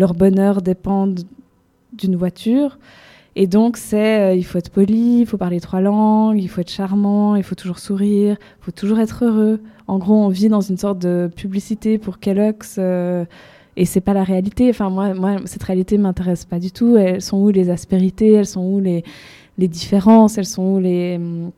leur 0.01 0.13
bonheur 0.15 0.61
dépendent 0.61 1.21
d'une 1.93 2.15
voiture. 2.15 2.79
Et 3.35 3.47
donc, 3.47 3.77
c'est 3.77 4.19
euh, 4.19 4.35
il 4.35 4.43
faut 4.43 4.57
être 4.57 4.71
poli, 4.71 5.21
il 5.21 5.25
faut 5.25 5.37
parler 5.37 5.61
trois 5.61 5.79
langues, 5.79 6.37
il 6.41 6.49
faut 6.49 6.59
être 6.59 6.71
charmant, 6.71 7.35
il 7.35 7.43
faut 7.43 7.55
toujours 7.55 7.79
sourire, 7.79 8.35
il 8.59 8.65
faut 8.65 8.71
toujours 8.71 8.99
être 8.99 9.23
heureux. 9.23 9.61
En 9.87 9.99
gros, 9.99 10.15
on 10.15 10.27
vit 10.29 10.49
dans 10.49 10.59
une 10.59 10.77
sorte 10.77 10.99
de 10.99 11.29
publicité 11.33 11.97
pour 11.97 12.19
Kellogg's 12.19 12.75
euh, 12.77 13.23
et 13.77 13.85
c'est 13.85 14.01
pas 14.01 14.13
la 14.13 14.23
réalité. 14.23 14.69
Enfin, 14.69 14.89
moi, 14.89 15.13
moi 15.13 15.37
cette 15.45 15.63
réalité 15.63 15.97
m'intéresse 15.97 16.45
pas 16.45 16.59
du 16.59 16.71
tout. 16.71 16.97
Elles 16.97 17.21
sont 17.21 17.37
où 17.37 17.49
les 17.49 17.69
aspérités? 17.69 18.33
Elles 18.33 18.47
sont 18.47 18.65
où 18.65 18.79
les, 18.81 19.03
les 19.57 19.67
différences? 19.67 20.37
Elles 20.37 20.45
sont 20.57 20.75
où 20.75 20.79
les. 20.79 21.15
hum, 21.17 21.51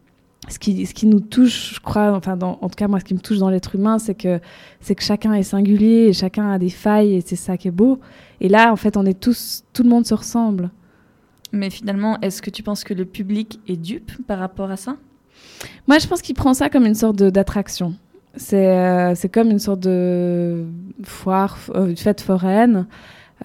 Ce 0.49 0.59
qui, 0.59 0.85
ce 0.85 0.93
qui 0.93 1.05
nous 1.07 1.21
touche, 1.21 1.75
je 1.75 1.79
crois, 1.79 2.11
enfin, 2.11 2.35
dans- 2.35 2.57
en 2.61 2.67
tout 2.69 2.75
cas, 2.75 2.87
moi, 2.89 2.99
ce 2.99 3.05
qui 3.05 3.13
me 3.13 3.19
touche 3.19 3.37
dans 3.37 3.49
l'être 3.49 3.75
humain, 3.75 3.97
c'est 3.97 4.13
que, 4.15 4.39
c'est 4.81 4.93
que 4.93 5.01
chacun 5.03 5.33
est 5.33 5.43
singulier 5.43 6.07
et 6.09 6.13
chacun 6.13 6.51
a 6.51 6.59
des 6.59 6.69
failles 6.69 7.15
et 7.15 7.21
c'est 7.21 7.37
ça 7.37 7.55
qui 7.57 7.69
est 7.69 7.71
beau. 7.71 7.99
Et 8.41 8.49
là, 8.49 8.71
en 8.71 8.75
fait, 8.75 8.97
on 8.97 9.05
est 9.05 9.17
tous. 9.19 9.63
Tout 9.71 9.83
le 9.83 9.89
monde 9.89 10.05
se 10.05 10.13
ressemble. 10.13 10.69
Mais 11.53 11.69
finalement, 11.69 12.19
est-ce 12.21 12.41
que 12.41 12.49
tu 12.49 12.61
penses 12.61 12.83
que 12.83 12.93
le 12.93 13.05
public 13.05 13.59
est 13.67 13.77
dupe 13.77 14.11
par 14.27 14.39
rapport 14.39 14.69
à 14.69 14.75
ça? 14.75 14.97
Moi, 15.87 15.97
je 15.99 16.07
pense 16.07 16.21
qu'il 16.21 16.35
prend 16.35 16.53
ça 16.53 16.69
comme 16.69 16.85
une 16.85 16.95
sorte 16.95 17.15
d'attraction. 17.23 17.93
C'est 18.35 18.67
euh, 18.77 19.13
comme 19.31 19.49
une 19.51 19.59
sorte 19.59 19.79
de 19.81 20.65
foire, 21.03 21.57
euh, 21.75 21.95
fête 21.95 22.19
foraine. 22.21 22.87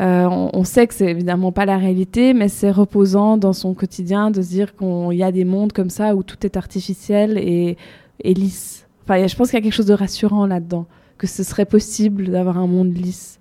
Euh, 0.01 0.27
on, 0.27 0.51
on 0.53 0.65
sait 0.65 0.87
que 0.87 0.95
c'est 0.95 1.11
évidemment 1.11 1.51
pas 1.51 1.67
la 1.67 1.77
réalité, 1.77 2.35
mais 2.35 2.49
c'est 2.49 2.71
reposant 2.71 3.37
dans 3.37 3.53
son 3.53 3.75
quotidien 3.75 4.31
de 4.31 4.43
se 4.43 4.49
dire 4.49 4.77
qu'il 4.77 5.17
y 5.17 5.23
a 5.23 5.33
des 5.33 5.45
mondes 5.45 5.73
comme 5.73 5.91
ça 5.91 6.15
où 6.15 6.23
tout 6.23 6.45
est 6.47 6.57
artificiel 6.57 7.37
et, 7.39 7.77
et 8.21 8.35
lisse. 8.35 8.87
Enfin, 9.05 9.27
je 9.27 9.35
pense 9.35 9.51
qu'il 9.51 9.59
y 9.59 9.61
a 9.61 9.63
quelque 9.63 9.75
chose 9.75 9.87
de 9.87 9.95
rassurant 9.95 10.47
là-dedans, 10.47 10.87
que 11.17 11.27
ce 11.27 11.43
serait 11.43 11.65
possible 11.65 12.29
d'avoir 12.29 12.59
un 12.59 12.67
monde 12.67 12.97
lisse. 12.97 13.39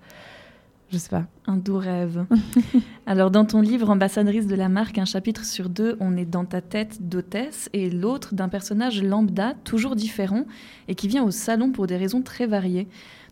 Je 0.90 0.98
sais 0.98 1.10
pas. 1.10 1.26
Un 1.46 1.58
doux 1.58 1.78
rêve. 1.78 2.26
Alors, 3.06 3.30
dans 3.30 3.44
ton 3.44 3.60
livre 3.60 3.90
Ambassadrice 3.90 4.48
de 4.48 4.56
la 4.56 4.70
marque, 4.70 4.98
un 4.98 5.06
chapitre 5.06 5.44
sur 5.44 5.68
deux, 5.68 5.98
on 6.00 6.16
est 6.16 6.26
dans 6.26 6.46
ta 6.46 6.62
tête 6.62 7.10
d'hôtesse 7.10 7.70
et 7.74 7.90
l'autre 7.90 8.36
d'un 8.36 8.48
personnage 8.48 9.04
lambda, 9.04 9.54
toujours 9.66 9.98
différent, 9.98 10.46
et 10.88 10.96
qui 10.96 11.10
vient 11.10 11.26
au 11.26 11.32
salon 11.32 11.72
pour 11.72 11.88
des 11.88 11.98
raisons 11.98 12.22
très 12.22 12.48
variées. 12.48 12.88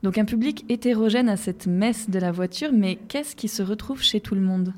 Donc, 0.05 0.19
un 0.19 0.25
public 0.25 0.65
hétérogène 0.69 1.29
à 1.29 1.35
cette 1.35 1.65
messe 1.65 2.11
de 2.11 2.19
la 2.19 2.31
voiture, 2.31 2.69
mais 2.71 2.99
qu'est-ce 3.07 3.35
qui 3.35 3.47
se 3.47 3.63
retrouve 3.63 4.03
chez 4.03 4.19
tout 4.19 4.35
le 4.35 4.41
monde? 4.41 4.71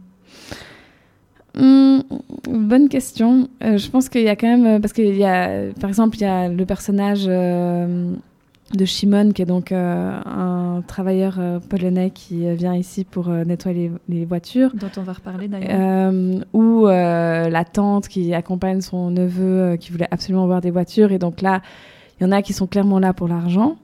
Hum, 1.59 2.01
bonne 2.49 2.88
question. 2.88 3.49
Euh, 3.61 3.78
je 3.78 3.89
pense 3.89 4.07
qu'il 4.07 4.21
y 4.21 4.30
a 4.30 4.38
quand 4.38 4.47
même. 4.47 4.65
euh, 4.65 4.80
Parce 4.80 4.93
qu'il 4.93 5.13
y 5.17 5.25
a. 5.25 5.73
Par 5.82 5.89
exemple, 5.89 6.15
il 6.15 6.21
y 6.21 6.25
a 6.25 6.47
le 6.47 6.65
personnage 6.65 7.25
euh, 7.28 8.13
de 8.73 8.86
Shimon, 8.86 9.34
qui 9.34 9.41
est 9.41 9.45
donc 9.45 9.73
euh, 9.73 10.17
un 10.25 10.82
travailleur 10.88 11.38
polonais 11.67 12.11
qui 12.11 12.49
vient 12.55 12.73
ici 12.78 13.03
pour 13.03 13.28
nettoyer 13.28 13.91
les, 14.07 14.19
les 14.19 14.25
voitures. 14.25 14.71
Dont 14.75 14.91
on 14.95 15.01
va 15.01 15.11
reparler 15.11 15.49
d'ailleurs. 15.49 16.13
Ou 16.53 16.86
la 16.86 17.65
tante 17.65 18.07
qui 18.07 18.34
accompagne 18.34 18.80
son 18.80 19.11
neveu 19.11 19.75
qui 19.78 19.91
voulait 19.91 20.07
absolument 20.09 20.45
voir 20.45 20.61
des 20.61 20.71
voitures. 20.71 21.11
Et 21.11 21.19
donc 21.19 21.41
là, 21.41 21.61
il 22.17 22.23
y 22.23 22.25
en 22.25 22.32
a 22.32 22.41
qui 22.41 22.53
sont 22.53 22.67
clairement 22.67 22.99
là 22.99 23.11
pour 23.11 23.28
l'argent. 23.28 23.75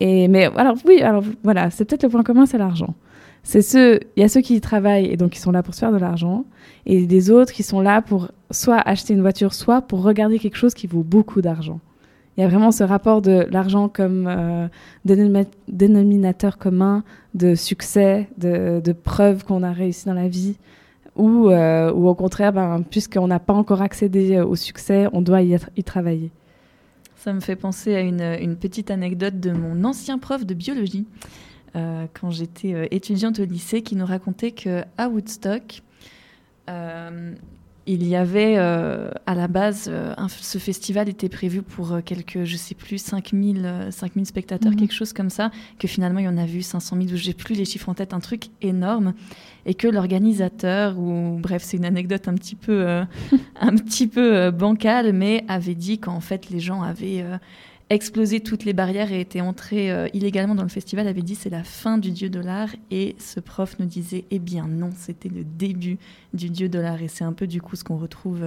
Mais 0.00 0.50
alors 0.56 0.76
oui, 0.86 1.02
alors 1.02 1.22
voilà, 1.42 1.70
c'est 1.70 1.84
peut-être 1.84 2.02
le 2.04 2.08
point 2.08 2.22
commun, 2.22 2.46
c'est 2.46 2.58
l'argent. 2.58 2.94
C'est 3.42 3.62
ceux, 3.62 4.00
il 4.16 4.20
y 4.20 4.24
a 4.24 4.28
ceux 4.28 4.42
qui 4.42 4.54
y 4.56 4.60
travaillent 4.60 5.06
et 5.06 5.16
donc 5.16 5.30
qui 5.30 5.38
sont 5.38 5.50
là 5.50 5.62
pour 5.62 5.74
se 5.74 5.80
faire 5.80 5.92
de 5.92 5.98
l'argent, 5.98 6.44
et 6.84 7.06
des 7.06 7.30
autres 7.30 7.52
qui 7.52 7.62
sont 7.62 7.80
là 7.80 8.02
pour 8.02 8.28
soit 8.50 8.76
acheter 8.78 9.14
une 9.14 9.22
voiture, 9.22 9.54
soit 9.54 9.80
pour 9.80 10.02
regarder 10.02 10.38
quelque 10.38 10.56
chose 10.56 10.74
qui 10.74 10.86
vaut 10.86 11.02
beaucoup 11.02 11.40
d'argent. 11.40 11.80
Il 12.36 12.42
y 12.42 12.44
a 12.44 12.48
vraiment 12.48 12.70
ce 12.70 12.84
rapport 12.84 13.22
de 13.22 13.46
l'argent 13.50 13.88
comme 13.88 14.26
euh, 14.26 14.68
dénomi- 15.06 15.46
dénominateur 15.68 16.58
commun 16.58 17.02
de 17.34 17.54
succès, 17.54 18.28
de, 18.38 18.80
de 18.84 18.92
preuve 18.92 19.44
qu'on 19.44 19.62
a 19.62 19.72
réussi 19.72 20.06
dans 20.06 20.14
la 20.14 20.28
vie, 20.28 20.56
ou, 21.16 21.50
euh, 21.50 21.90
au 21.90 22.14
contraire, 22.14 22.52
ben, 22.52 22.82
puisqu'on 22.88 23.26
n'a 23.26 23.40
pas 23.40 23.54
encore 23.54 23.82
accédé 23.82 24.40
au 24.40 24.54
succès, 24.54 25.06
on 25.12 25.22
doit 25.22 25.42
y 25.42 25.84
travailler. 25.84 26.30
Ça 27.22 27.32
me 27.34 27.40
fait 27.40 27.56
penser 27.56 27.94
à 27.94 28.00
une, 28.00 28.22
une 28.40 28.56
petite 28.56 28.90
anecdote 28.90 29.40
de 29.40 29.50
mon 29.50 29.84
ancien 29.84 30.18
prof 30.18 30.46
de 30.46 30.54
biologie, 30.54 31.06
euh, 31.76 32.06
quand 32.18 32.30
j'étais 32.30 32.72
euh, 32.72 32.86
étudiante 32.90 33.38
au 33.40 33.44
lycée, 33.44 33.82
qui 33.82 33.94
nous 33.94 34.06
racontait 34.06 34.52
que 34.52 34.82
à 34.96 35.08
Woodstock, 35.10 35.82
euh, 36.70 37.34
il 37.86 38.06
y 38.06 38.16
avait 38.16 38.54
euh, 38.56 39.10
à 39.26 39.34
la 39.34 39.48
base, 39.48 39.86
euh, 39.90 40.14
un- 40.16 40.28
ce 40.28 40.56
festival 40.58 41.10
était 41.10 41.28
prévu 41.28 41.60
pour 41.60 41.92
euh, 41.92 42.00
quelques, 42.00 42.44
je 42.44 42.56
sais 42.56 42.74
plus, 42.74 42.96
5000 42.98 43.66
euh, 43.66 43.90
5000 43.90 44.24
spectateurs, 44.24 44.72
Mhm. 44.72 44.78
quelque 44.78 44.94
chose 44.94 45.12
comme 45.12 45.30
ça, 45.30 45.50
que 45.78 45.88
finalement 45.88 46.20
il 46.20 46.24
y 46.24 46.28
en 46.28 46.38
a 46.38 46.46
vu 46.46 46.62
500 46.62 46.96
000, 46.96 47.08
ou 47.12 47.16
j'ai 47.16 47.34
plus 47.34 47.54
les 47.54 47.66
chiffres 47.66 47.88
en 47.90 47.94
tête, 47.94 48.14
un 48.14 48.20
truc 48.20 48.44
énorme, 48.62 49.12
et 49.66 49.74
que 49.74 49.88
l'organisateur, 49.88 50.98
ou 50.98 51.38
bref, 51.40 51.62
c'est 51.64 51.76
une 51.76 51.84
anecdote 51.84 52.28
un 52.28 52.34
petit 52.34 52.54
peu, 52.54 52.86
euh, 52.86 53.04
un 53.60 53.76
petit 53.76 54.06
peu 54.06 54.36
euh, 54.36 54.50
bancale, 54.50 55.12
mais 55.12 55.44
avait 55.48 55.74
dit 55.74 55.98
qu'en 55.98 56.20
fait 56.20 56.50
les 56.50 56.60
gens 56.60 56.82
avaient 56.82 57.22
euh, 57.22 57.36
explosé 57.90 58.40
toutes 58.40 58.64
les 58.64 58.72
barrières 58.72 59.12
et 59.12 59.20
étaient 59.20 59.40
entrés 59.40 59.90
illégalement 60.14 60.54
dans 60.54 60.62
le 60.62 60.68
festival, 60.68 61.08
avait 61.08 61.22
dit 61.22 61.34
c'est 61.34 61.50
la 61.50 61.64
fin 61.64 61.98
du 61.98 62.12
dieu 62.12 62.30
dollar, 62.30 62.68
et 62.90 63.16
ce 63.18 63.40
prof 63.40 63.76
nous 63.80 63.86
disait 63.86 64.24
eh 64.30 64.38
bien 64.38 64.68
non, 64.68 64.90
c'était 64.96 65.28
le 65.28 65.42
début 65.44 65.98
du 66.32 66.50
dieu 66.50 66.68
dollar, 66.68 67.02
et 67.02 67.08
c'est 67.08 67.24
un 67.24 67.32
peu 67.32 67.48
du 67.48 67.60
coup 67.60 67.74
ce 67.74 67.82
qu'on 67.82 67.96
retrouve 67.96 68.44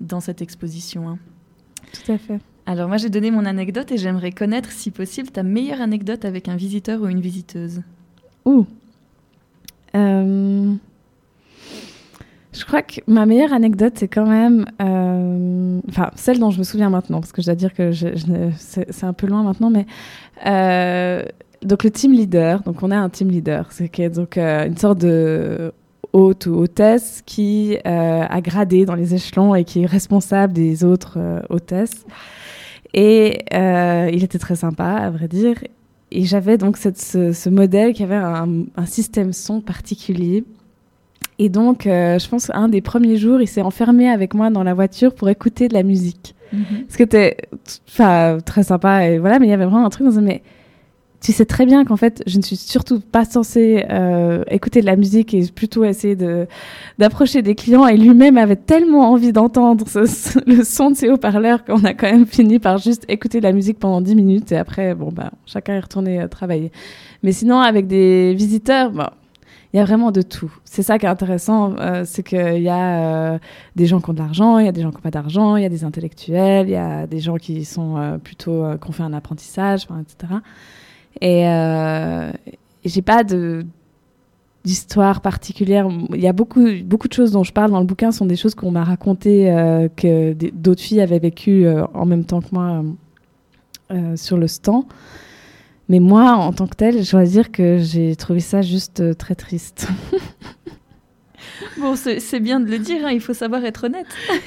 dans 0.00 0.20
cette 0.20 0.42
exposition. 0.42 1.08
hein. 1.08 1.18
Tout 1.92 2.12
à 2.12 2.18
fait. 2.18 2.38
Alors 2.66 2.88
moi 2.88 2.96
j'ai 2.96 3.10
donné 3.10 3.30
mon 3.30 3.44
anecdote 3.44 3.92
et 3.92 3.98
j'aimerais 3.98 4.32
connaître 4.32 4.70
si 4.70 4.90
possible 4.90 5.28
ta 5.28 5.42
meilleure 5.42 5.80
anecdote 5.82 6.24
avec 6.24 6.48
un 6.48 6.56
visiteur 6.56 7.02
ou 7.02 7.08
une 7.08 7.20
visiteuse. 7.20 7.82
Ouh. 8.44 8.66
Euh, 9.96 10.74
Je 12.52 12.64
crois 12.64 12.82
que 12.82 13.00
ma 13.08 13.26
meilleure 13.26 13.52
anecdote, 13.52 13.94
c'est 13.96 14.08
quand 14.08 14.26
même. 14.26 14.64
euh, 14.80 15.80
celle 16.14 16.38
dont 16.38 16.50
je 16.50 16.58
me 16.58 16.64
souviens 16.64 16.88
maintenant, 16.90 17.20
parce 17.20 17.32
que 17.32 17.42
je 17.42 17.46
dois 17.46 17.54
dire 17.56 17.74
que 17.74 17.90
c'est 18.56 19.04
un 19.04 19.12
peu 19.12 19.26
loin 19.26 19.42
maintenant, 19.42 19.70
mais. 19.70 19.86
euh, 20.46 21.24
donc, 21.62 21.82
le 21.82 21.90
team 21.90 22.12
leader, 22.12 22.62
donc 22.62 22.82
on 22.82 22.90
a 22.90 22.96
un 22.96 23.08
team 23.08 23.28
leader, 23.30 23.68
c'est 23.72 23.90
donc 24.10 24.36
une 24.36 24.76
sorte 24.76 24.98
de 24.98 25.72
hôte 26.12 26.46
ou 26.46 26.54
hôtesse 26.56 27.22
qui 27.24 27.76
a 27.84 28.40
gradé 28.42 28.84
dans 28.84 28.94
les 28.94 29.14
échelons 29.14 29.54
et 29.54 29.64
qui 29.64 29.82
est 29.82 29.86
responsable 29.86 30.52
des 30.52 30.84
autres 30.84 31.18
hôtesses. 31.48 32.04
Et 32.92 33.44
il 33.50 34.22
était 34.22 34.38
très 34.38 34.56
sympa, 34.56 34.84
à 34.84 35.10
vrai 35.10 35.26
dire. 35.26 35.56
Et 36.16 36.24
j'avais 36.24 36.56
donc 36.58 36.76
cette- 36.76 37.00
ce, 37.00 37.32
ce 37.32 37.48
modèle 37.50 37.92
qui 37.92 38.02
avait 38.02 38.14
un, 38.14 38.48
un 38.76 38.86
système 38.86 39.32
son 39.32 39.60
particulier. 39.60 40.44
Et 41.40 41.48
donc, 41.48 41.86
euh, 41.86 42.18
je 42.20 42.28
pense 42.28 42.50
un 42.54 42.68
des 42.68 42.80
premiers 42.80 43.16
jours, 43.16 43.40
il 43.40 43.48
s'est 43.48 43.62
enfermé 43.62 44.08
avec 44.08 44.34
moi 44.34 44.50
dans 44.50 44.62
la 44.62 44.74
voiture 44.74 45.12
pour 45.14 45.28
écouter 45.28 45.66
de 45.66 45.74
la 45.74 45.82
musique. 45.82 46.34
Mhm. 46.52 46.62
Ce 46.88 46.96
qui 46.96 47.02
était 47.02 47.36
très 48.44 48.62
sympa. 48.62 49.08
Et 49.08 49.18
voilà, 49.18 49.40
mais 49.40 49.46
il 49.46 49.50
y 49.50 49.52
avait 49.52 49.64
vraiment 49.64 49.84
un 49.84 49.90
truc 49.90 50.06
dans 50.06 50.18
un. 50.18 50.22
Mais 50.22 50.42
tu 51.24 51.32
sais 51.32 51.46
très 51.46 51.64
bien 51.64 51.86
qu'en 51.86 51.96
fait, 51.96 52.22
je 52.26 52.36
ne 52.36 52.42
suis 52.42 52.56
surtout 52.56 53.00
pas 53.00 53.24
censée 53.24 53.86
euh, 53.88 54.44
écouter 54.50 54.82
de 54.82 54.86
la 54.86 54.94
musique 54.94 55.32
et 55.32 55.46
plutôt 55.46 55.82
essayer 55.82 56.16
de 56.16 56.46
d'approcher 56.98 57.40
des 57.40 57.54
clients. 57.54 57.86
Et 57.86 57.96
lui-même 57.96 58.36
avait 58.36 58.56
tellement 58.56 59.10
envie 59.10 59.32
d'entendre 59.32 59.86
le 60.46 60.64
son 60.64 60.90
de 60.90 60.96
ses 60.96 61.08
haut-parleurs 61.08 61.64
qu'on 61.64 61.82
a 61.84 61.94
quand 61.94 62.12
même 62.12 62.26
fini 62.26 62.58
par 62.58 62.76
juste 62.76 63.06
écouter 63.08 63.38
de 63.38 63.44
la 63.44 63.52
musique 63.52 63.78
pendant 63.78 64.02
10 64.02 64.14
minutes. 64.16 64.52
Et 64.52 64.58
après, 64.58 64.94
bon, 64.94 65.10
bah, 65.10 65.30
chacun 65.46 65.72
est 65.76 65.80
retourné 65.80 66.20
euh, 66.20 66.28
travailler. 66.28 66.70
Mais 67.22 67.32
sinon, 67.32 67.58
avec 67.58 67.86
des 67.86 68.34
visiteurs, 68.34 68.90
bon, 68.90 69.08
il 69.72 69.78
y 69.78 69.80
a 69.80 69.84
vraiment 69.86 70.10
de 70.10 70.20
tout. 70.20 70.54
C'est 70.66 70.82
ça 70.82 70.98
qui 70.98 71.06
est 71.06 71.08
intéressant, 71.08 71.74
euh, 71.80 72.02
c'est 72.04 72.22
qu'il 72.22 72.62
y 72.62 72.68
a 72.68 73.32
euh, 73.32 73.38
des 73.76 73.86
gens 73.86 74.02
qui 74.02 74.10
ont 74.10 74.12
de 74.12 74.18
l'argent, 74.18 74.58
il 74.58 74.66
y 74.66 74.68
a 74.68 74.72
des 74.72 74.82
gens 74.82 74.90
qui 74.90 74.96
n'ont 74.96 75.00
pas 75.00 75.10
d'argent, 75.10 75.56
il 75.56 75.62
y 75.62 75.66
a 75.66 75.70
des 75.70 75.84
intellectuels, 75.84 76.68
il 76.68 76.72
y 76.72 76.76
a 76.76 77.06
des 77.06 77.20
gens 77.20 77.36
qui 77.36 77.64
sont 77.64 78.20
plutôt 78.22 78.62
qui 78.76 78.90
ont 78.90 78.92
fait 78.92 79.02
un 79.02 79.14
apprentissage, 79.14 79.86
etc. 80.02 80.34
Et 81.20 81.48
euh, 81.48 82.32
j'ai 82.84 83.02
pas 83.02 83.24
de 83.24 83.64
d'histoire 84.64 85.20
particulière. 85.20 85.88
Il 86.14 86.20
y 86.20 86.26
a 86.26 86.32
beaucoup 86.32 86.66
beaucoup 86.84 87.08
de 87.08 87.12
choses 87.12 87.32
dont 87.32 87.44
je 87.44 87.52
parle 87.52 87.70
dans 87.70 87.80
le 87.80 87.86
bouquin 87.86 88.12
sont 88.12 88.26
des 88.26 88.36
choses 88.36 88.54
qu'on 88.54 88.70
m'a 88.70 88.84
racontées 88.84 89.50
euh, 89.50 89.88
que 89.94 90.32
d'autres 90.32 90.80
filles 90.80 91.02
avaient 91.02 91.18
vécues 91.18 91.66
euh, 91.66 91.84
en 91.92 92.06
même 92.06 92.24
temps 92.24 92.40
que 92.40 92.48
moi 92.52 92.82
euh, 93.92 94.16
sur 94.16 94.38
le 94.38 94.48
stand. 94.48 94.84
Mais 95.90 96.00
moi, 96.00 96.32
en 96.32 96.52
tant 96.54 96.66
que 96.66 96.76
telle, 96.76 97.04
je 97.04 97.10
dois 97.10 97.24
dire 97.24 97.52
que 97.52 97.76
j'ai 97.78 98.16
trouvé 98.16 98.40
ça 98.40 98.62
juste 98.62 99.16
très 99.18 99.34
triste. 99.34 99.88
Bon, 101.78 101.94
c'est 101.94 102.20
c'est 102.20 102.40
bien 102.40 102.58
de 102.58 102.70
le 102.70 102.78
dire, 102.78 103.04
hein, 103.04 103.10
il 103.10 103.20
faut 103.20 103.34
savoir 103.34 103.64
être 103.64 103.84
honnête. 103.84 104.06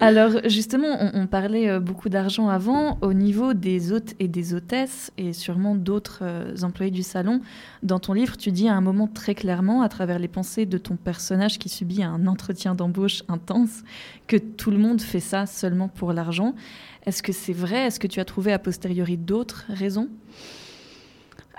Alors 0.00 0.30
justement, 0.44 0.96
on, 1.12 1.26
parlait 1.26 1.68
euh, 1.68 1.80
beaucoup 1.80 2.08
d'argent 2.08 2.48
avant. 2.48 2.98
Au 3.02 3.12
niveau 3.12 3.52
des 3.52 3.90
hôtes 3.92 4.14
et 4.20 4.28
des 4.28 4.54
hôtesses, 4.54 5.10
et 5.18 5.32
sûrement 5.32 5.74
d'autres 5.74 6.20
euh, 6.22 6.54
employés 6.62 6.92
du 6.92 7.02
salon, 7.02 7.40
dans 7.82 7.98
ton 7.98 8.12
livre, 8.12 8.36
tu 8.36 8.52
dis 8.52 8.68
à 8.68 8.74
un 8.74 8.80
moment 8.80 9.08
très 9.12 9.34
clairement, 9.34 9.82
à 9.82 9.88
travers 9.88 10.20
les 10.20 10.28
pensées 10.28 10.66
de 10.66 10.78
ton 10.78 10.94
personnage 10.94 11.58
qui 11.58 11.68
subit 11.68 12.04
un 12.04 12.28
entretien 12.28 12.76
d'embauche 12.76 13.24
intense, 13.28 13.82
que 14.28 14.36
tout 14.36 14.70
le 14.70 14.78
monde 14.78 15.00
fait 15.00 15.20
ça 15.20 15.46
seulement 15.46 15.88
pour 15.88 16.12
l'argent. 16.12 16.54
Est-ce 17.04 17.20
que 17.20 17.32
c'est 17.32 17.52
vrai? 17.52 17.86
Est-ce 17.86 17.98
que 17.98 18.06
tu 18.06 18.20
as 18.20 18.24
trouvé 18.24 18.52
a 18.52 18.60
posteriori 18.60 19.16
d'autres 19.16 19.64
raisons? 19.68 20.08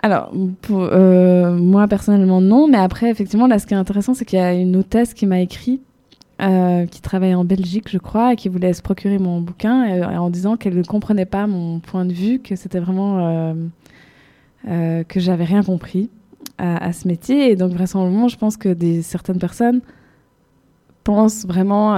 Alors, 0.01 0.31
pour, 0.61 0.83
euh, 0.83 1.57
moi 1.57 1.87
personnellement, 1.89 2.39
non. 2.39 2.69
Mais 2.69 2.77
après, 2.77 3.09
effectivement, 3.09 3.47
là, 3.47 3.59
ce 3.59 3.67
qui 3.67 3.73
est 3.73 3.77
intéressant, 3.77 4.13
c'est 4.13 4.23
qu'il 4.23 4.39
y 4.39 4.41
a 4.41 4.53
une 4.53 4.77
hôtesse 4.77 5.13
qui 5.13 5.25
m'a 5.25 5.41
écrit, 5.41 5.81
euh, 6.41 6.85
qui 6.85 7.01
travaille 7.01 7.35
en 7.35 7.43
Belgique, 7.43 7.89
je 7.89 7.97
crois, 7.97 8.33
et 8.33 8.35
qui 8.37 8.47
voulait 8.47 8.71
se 8.71 8.81
procurer 8.81 9.17
mon 9.17 9.41
bouquin, 9.41 9.89
euh, 9.91 10.05
en 10.05 10.29
disant 10.29 10.55
qu'elle 10.55 10.77
ne 10.77 10.83
comprenait 10.83 11.25
pas 11.25 11.47
mon 11.47 11.79
point 11.79 12.05
de 12.05 12.13
vue, 12.13 12.39
que 12.39 12.55
c'était 12.55 12.79
vraiment. 12.79 13.53
euh, 14.69 15.03
que 15.03 15.19
j'avais 15.19 15.45
rien 15.45 15.63
compris 15.63 16.09
à, 16.57 16.91
ce 16.91 17.07
métier. 17.07 17.51
Et 17.51 17.55
donc, 17.55 17.71
vraisemblablement, 17.71 18.27
je 18.27 18.37
pense 18.37 18.57
que 18.57 18.75
certaines 19.01 19.39
personnes 19.39 19.81
pensent 21.05 21.45
vraiment 21.45 21.97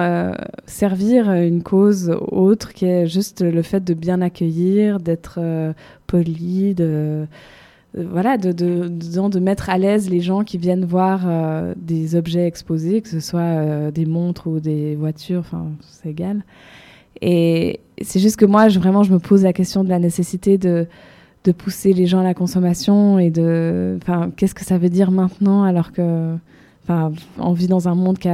servir 0.68 1.32
une 1.34 1.64
cause 1.64 2.16
autre 2.28 2.72
qui 2.74 2.86
est 2.86 3.08
juste 3.08 3.42
le 3.42 3.64
fait 3.64 3.84
de 3.84 3.96
bien 3.96 4.22
accueillir, 4.22 5.00
d'être 5.00 5.40
poli, 6.06 6.76
de 6.76 7.26
voilà, 7.94 8.38
de, 8.38 8.52
de, 8.52 8.88
de 8.88 9.40
mettre 9.40 9.70
à 9.70 9.78
l'aise 9.78 10.10
les 10.10 10.22
gens 10.22 10.44
qui 10.44 10.58
viennent 10.58 10.86
voir 10.86 11.24
euh, 11.26 11.74
des 11.76 12.16
objets 12.16 12.48
exposés, 12.48 13.02
que 13.02 13.10
ce 13.10 13.20
soit 13.20 13.42
euh, 13.42 13.92
des 13.92 14.06
montres 14.06 14.48
ou 14.48 14.60
des 14.60 14.96
voitures, 14.96 15.40
enfin, 15.40 15.68
c'est 15.82 16.10
égal. 16.10 16.44
Et 17.22 17.82
c'est 18.02 18.20
juste 18.20 18.38
que 18.38 18.46
moi, 18.46 18.68
vraiment, 18.70 19.04
je 19.04 19.12
me 19.12 19.20
pose 19.20 19.44
la 19.44 19.54
question 19.54 19.84
de 19.84 19.90
la 19.90 20.00
nécessité 20.00 20.58
de, 20.58 20.88
de 21.44 21.52
pousser 21.52 21.94
les 21.94 22.08
gens 22.08 22.20
à 22.20 22.24
la 22.24 22.34
consommation 22.34 23.20
et 23.20 23.30
de, 23.30 23.98
enfin, 24.02 24.32
qu'est-ce 24.36 24.56
que 24.56 24.64
ça 24.64 24.78
veut 24.78 24.90
dire 24.90 25.12
maintenant 25.12 25.64
alors 25.64 25.92
que, 25.92 26.36
enfin, 26.84 27.12
on 27.38 27.52
vit 27.54 27.68
dans 27.68 27.88
un 27.88 27.96
monde 27.96 28.18
qui 28.18 28.30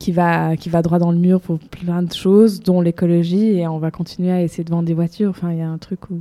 qui 0.00 0.12
va, 0.12 0.56
qui 0.56 0.68
va 0.68 0.82
droit 0.82 0.98
dans 0.98 1.12
le 1.12 1.18
mur 1.18 1.40
pour 1.40 1.58
plein 1.58 2.02
de 2.02 2.12
choses, 2.12 2.60
dont 2.60 2.80
l'écologie, 2.80 3.58
et 3.58 3.68
on 3.68 3.78
va 3.78 3.90
continuer 3.90 4.32
à 4.32 4.42
essayer 4.42 4.64
de 4.64 4.70
vendre 4.70 4.84
des 4.84 4.94
voitures. 4.94 5.30
Enfin, 5.30 5.52
il 5.52 5.58
y 5.58 5.62
a 5.62 5.68
un 5.68 5.78
truc 5.78 6.10
où... 6.10 6.18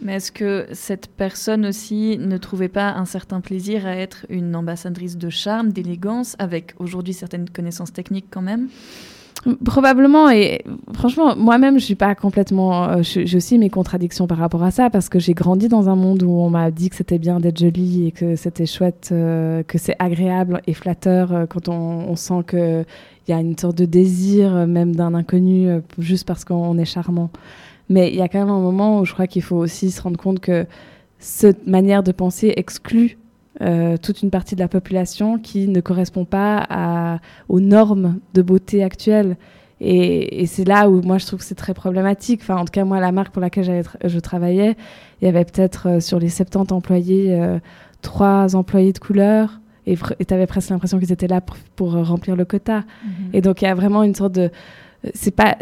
Mais 0.00 0.14
est-ce 0.14 0.30
que 0.30 0.66
cette 0.72 1.08
personne 1.08 1.66
aussi 1.66 2.18
ne 2.18 2.36
trouvait 2.36 2.68
pas 2.68 2.92
un 2.92 3.04
certain 3.04 3.40
plaisir 3.40 3.86
à 3.86 3.96
être 3.96 4.26
une 4.28 4.54
ambassadrice 4.54 5.16
de 5.18 5.28
charme, 5.28 5.70
d'élégance, 5.72 6.36
avec 6.38 6.74
aujourd'hui 6.78 7.12
certaines 7.14 7.50
connaissances 7.50 7.92
techniques 7.92 8.26
quand 8.30 8.42
même? 8.42 8.68
Probablement, 9.64 10.30
et 10.30 10.64
franchement, 10.94 11.36
moi-même, 11.36 11.78
je 11.78 11.84
suis 11.84 11.94
pas 11.94 12.14
complètement. 12.16 12.88
euh, 12.88 13.02
J'ai 13.02 13.36
aussi 13.36 13.56
mes 13.56 13.70
contradictions 13.70 14.26
par 14.26 14.38
rapport 14.38 14.64
à 14.64 14.72
ça, 14.72 14.90
parce 14.90 15.08
que 15.08 15.20
j'ai 15.20 15.32
grandi 15.32 15.68
dans 15.68 15.88
un 15.88 15.94
monde 15.94 16.24
où 16.24 16.30
on 16.30 16.50
m'a 16.50 16.72
dit 16.72 16.90
que 16.90 16.96
c'était 16.96 17.18
bien 17.18 17.38
d'être 17.38 17.58
jolie 17.58 18.08
et 18.08 18.10
que 18.10 18.34
c'était 18.34 18.66
chouette, 18.66 19.10
euh, 19.12 19.62
que 19.62 19.78
c'est 19.78 19.94
agréable 20.00 20.60
et 20.66 20.74
flatteur 20.74 21.32
euh, 21.32 21.46
quand 21.46 21.68
on, 21.68 22.08
on 22.08 22.16
sent 22.16 22.42
qu'il 22.48 22.84
y 23.28 23.32
a 23.32 23.40
une 23.40 23.56
sorte 23.56 23.78
de 23.78 23.84
désir, 23.84 24.66
même 24.66 24.94
d'un 24.96 25.14
inconnu, 25.14 25.68
juste 25.98 26.26
parce 26.26 26.44
qu'on 26.44 26.76
est 26.76 26.84
charmant. 26.84 27.30
Mais 27.88 28.08
il 28.10 28.16
y 28.16 28.20
a 28.22 28.28
quand 28.28 28.38
même 28.38 28.50
un 28.50 28.60
moment 28.60 29.00
où 29.00 29.04
je 29.04 29.12
crois 29.12 29.26
qu'il 29.26 29.42
faut 29.42 29.56
aussi 29.56 29.90
se 29.90 30.02
rendre 30.02 30.18
compte 30.18 30.40
que 30.40 30.66
cette 31.18 31.66
manière 31.66 32.02
de 32.02 32.12
penser 32.12 32.52
exclut 32.56 33.18
euh, 33.60 33.96
toute 33.96 34.22
une 34.22 34.30
partie 34.30 34.54
de 34.54 34.60
la 34.60 34.68
population 34.68 35.38
qui 35.38 35.66
ne 35.68 35.80
correspond 35.80 36.24
pas 36.24 36.64
à, 36.68 37.18
aux 37.48 37.60
normes 37.60 38.18
de 38.34 38.42
beauté 38.42 38.84
actuelles. 38.84 39.36
Et, 39.80 40.42
et 40.42 40.46
c'est 40.46 40.64
là 40.64 40.90
où 40.90 41.02
moi 41.02 41.18
je 41.18 41.26
trouve 41.26 41.38
que 41.40 41.44
c'est 41.44 41.54
très 41.54 41.74
problématique. 41.74 42.40
Enfin, 42.42 42.56
en 42.56 42.64
tout 42.64 42.72
cas, 42.72 42.84
moi, 42.84 43.00
la 43.00 43.10
marque 43.12 43.32
pour 43.32 43.40
laquelle 43.40 43.64
tra- 43.82 43.96
je 44.04 44.18
travaillais, 44.18 44.76
il 45.20 45.24
y 45.24 45.28
avait 45.28 45.44
peut-être 45.44 45.88
euh, 45.88 46.00
sur 46.00 46.18
les 46.18 46.28
70 46.28 46.72
employés, 46.72 47.34
euh, 47.40 47.58
trois 48.02 48.54
employés 48.54 48.92
de 48.92 48.98
couleur. 48.98 49.60
Et 49.86 49.96
tu 49.96 50.34
avais 50.34 50.46
presque 50.46 50.68
l'impression 50.70 50.98
qu'ils 50.98 51.12
étaient 51.12 51.28
là 51.28 51.40
pour, 51.40 51.56
pour, 51.76 51.96
euh, 51.96 52.02
remplir 52.02 52.36
le 52.36 52.44
quota. 52.44 52.80
Mhm. 53.04 53.10
Et 53.32 53.40
donc, 53.40 53.62
il 53.62 53.64
y 53.64 53.68
a 53.68 53.74
vraiment 53.74 54.02
une 54.02 54.14
sorte 54.14 54.32
de. 54.32 54.50
C'est 55.14 55.30
pas. 55.30 55.56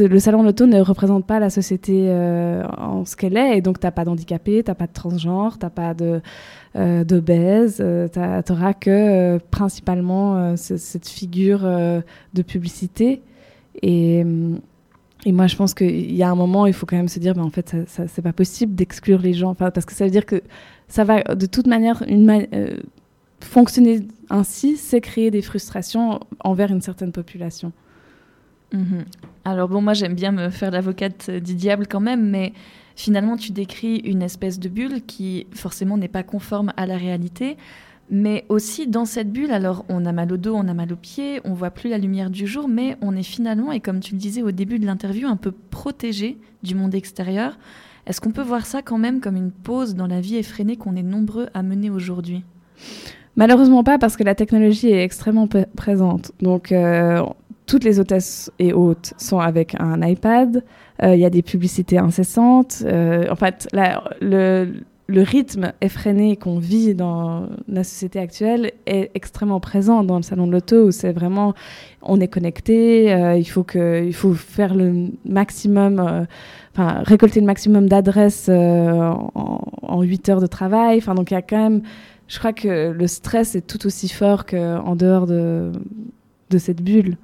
Le 0.00 0.18
salon 0.18 0.40
de 0.40 0.46
l'auto 0.46 0.66
ne 0.66 0.80
représente 0.80 1.26
pas 1.26 1.38
la 1.40 1.50
société 1.50 2.06
euh, 2.08 2.64
en 2.78 3.04
ce 3.04 3.16
qu'elle 3.16 3.36
est. 3.36 3.58
Et 3.58 3.60
donc, 3.60 3.80
tu 3.80 3.86
n'as 3.86 3.90
pas 3.90 4.04
d'handicapés, 4.04 4.62
tu 4.64 4.70
n'as 4.70 4.74
pas 4.74 4.86
de 4.86 4.92
transgenre, 4.92 5.58
tu 5.58 5.66
n'as 5.66 5.70
pas 5.70 5.94
de, 5.94 6.20
euh, 6.76 7.04
euh, 7.10 8.08
tu 8.08 8.18
n'auras 8.52 8.72
que 8.74 8.90
euh, 8.90 9.38
principalement 9.50 10.56
ce- 10.56 10.76
cette 10.76 11.08
figure 11.08 11.60
de 11.62 12.42
publicité. 12.42 13.22
Et. 13.82 14.24
et 15.26 15.32
moi, 15.32 15.46
je 15.46 15.56
pense 15.56 15.74
qu'il 15.74 16.14
y 16.14 16.22
a 16.22 16.30
un 16.30 16.34
moment, 16.34 16.66
il 16.66 16.72
faut 16.72 16.86
quand 16.86 16.96
même 16.96 17.08
se 17.08 17.18
dire, 17.18 17.34
ben, 17.34 17.42
en 17.42 17.50
fait, 17.50 17.68
ça, 17.68 17.76
ça, 17.86 18.02
c'est 18.08 18.22
pas 18.22 18.32
possible 18.32 18.74
d'exclure 18.74 19.20
les 19.20 19.32
gens, 19.34 19.54
parce 19.54 19.84
que 19.84 19.92
ça 19.92 20.04
veut 20.04 20.10
dire 20.10 20.26
que 20.26 20.42
ça 20.88 21.04
va, 21.04 21.22
de 21.22 21.46
toute 21.46 21.66
manière, 21.66 22.02
une 22.08 22.46
fonctionner 23.40 24.00
ainsi, 24.30 24.76
c'est 24.76 25.00
créer 25.00 25.30
des 25.30 25.42
frustrations 25.42 26.20
envers 26.40 26.70
une 26.70 26.80
certaine 26.80 27.12
population. 27.12 27.72
Mhm. 28.72 29.04
Alors 29.44 29.68
bon, 29.68 29.82
moi 29.82 29.94
j'aime 29.94 30.14
bien 30.14 30.32
me 30.32 30.50
faire 30.50 30.70
l'avocate 30.70 31.30
du 31.30 31.54
diable 31.54 31.86
quand 31.86 32.00
même, 32.00 32.28
mais 32.28 32.52
finalement 32.96 33.36
tu 33.36 33.52
décris 33.52 33.96
une 33.98 34.22
espèce 34.22 34.58
de 34.58 34.68
bulle 34.68 35.02
qui 35.06 35.46
forcément 35.52 35.96
n'est 35.96 36.08
pas 36.08 36.22
conforme 36.22 36.72
à 36.76 36.86
la 36.86 36.96
réalité. 36.96 37.56
Mais 38.10 38.44
aussi 38.50 38.88
dans 38.88 39.06
cette 39.06 39.32
bulle, 39.32 39.52
alors 39.52 39.86
on 39.88 40.04
a 40.04 40.12
mal 40.12 40.32
au 40.32 40.36
dos, 40.36 40.54
on 40.54 40.68
a 40.68 40.74
mal 40.74 40.92
aux 40.92 40.96
pieds, 40.96 41.40
on 41.44 41.54
voit 41.54 41.70
plus 41.70 41.88
la 41.88 41.98
lumière 41.98 42.28
du 42.28 42.46
jour, 42.46 42.68
mais 42.68 42.96
on 43.00 43.16
est 43.16 43.22
finalement, 43.22 43.72
et 43.72 43.80
comme 43.80 44.00
tu 44.00 44.12
le 44.12 44.18
disais 44.18 44.42
au 44.42 44.50
début 44.50 44.78
de 44.78 44.84
l'interview, 44.84 45.26
un 45.28 45.36
peu 45.36 45.52
protégé 45.70 46.36
du 46.62 46.74
monde 46.74 46.94
extérieur. 46.94 47.58
Est-ce 48.06 48.20
qu'on 48.20 48.32
peut 48.32 48.42
voir 48.42 48.66
ça 48.66 48.82
quand 48.82 48.98
même 48.98 49.20
comme 49.20 49.36
une 49.36 49.52
pause 49.52 49.94
dans 49.94 50.08
la 50.08 50.20
vie 50.20 50.36
effrénée 50.36 50.76
qu'on 50.76 50.96
est 50.96 51.02
nombreux 51.02 51.48
à 51.54 51.62
mener 51.62 51.88
aujourd'hui? 51.88 52.44
Malheureusement 53.36 53.82
pas, 53.82 53.98
parce 53.98 54.16
que 54.16 54.24
la 54.24 54.34
technologie 54.34 54.88
est 54.88 55.02
extrêmement 55.02 55.48
présente. 55.74 56.32
Donc, 56.42 56.70
euh, 56.70 57.24
toutes 57.66 57.84
les 57.84 58.00
hôtesses 58.00 58.50
et 58.58 58.72
hôtes 58.72 59.14
sont 59.18 59.38
avec 59.38 59.76
un 59.78 60.02
iPad. 60.06 60.64
Euh, 61.02 61.14
Il 61.14 61.20
y 61.20 61.24
a 61.24 61.30
des 61.30 61.42
publicités 61.42 61.98
incessantes. 61.98 62.82
Euh, 62.84 63.26
en 63.30 63.36
fait, 63.36 63.68
le, 63.72 64.72
rythme 65.08 65.72
effréné 65.82 66.36
qu'on 66.36 66.58
vit 66.58 66.94
dans 66.94 67.46
la 67.68 67.84
société 67.84 68.18
actuelle 68.18 68.72
est 68.86 69.10
extrêmement 69.14 69.60
présent 69.60 70.04
dans 70.04 70.16
le 70.16 70.22
salon 70.22 70.46
de 70.46 70.52
l'auto, 70.52 70.86
où 70.86 70.90
c'est 70.90 71.12
vraiment, 71.12 71.52
on 72.00 72.18
est 72.18 72.28
connecté, 72.28 73.12
euh, 73.12 73.36
il, 73.36 73.44
faut 73.44 74.34
faire 74.34 74.74
le 74.74 75.08
maximum, 75.26 76.26
enfin, 76.72 77.02
récolter 77.04 77.40
le 77.40 77.46
maximum 77.46 77.88
d'adresses 77.90 78.48
en, 78.48 79.30
en 79.82 80.02
8 80.02 80.28
heures 80.30 80.40
de 80.40 80.46
travail. 80.46 80.96
Enfin, 80.98 81.14
donc 81.14 81.30
il 81.30 81.34
y 81.34 81.36
a 81.36 81.42
quand 81.42 81.58
même, 81.58 81.82
je 82.26 82.38
crois 82.38 82.54
que 82.54 82.90
le 82.90 83.06
stress 83.06 83.54
est 83.54 83.66
tout 83.66 83.86
aussi 83.86 84.08
fort 84.08 84.46
qu'en 84.46 84.96
dehors 84.96 85.26
de, 85.26 85.72
de 86.48 86.58
cette 86.58 86.82
bulle. 86.82 87.16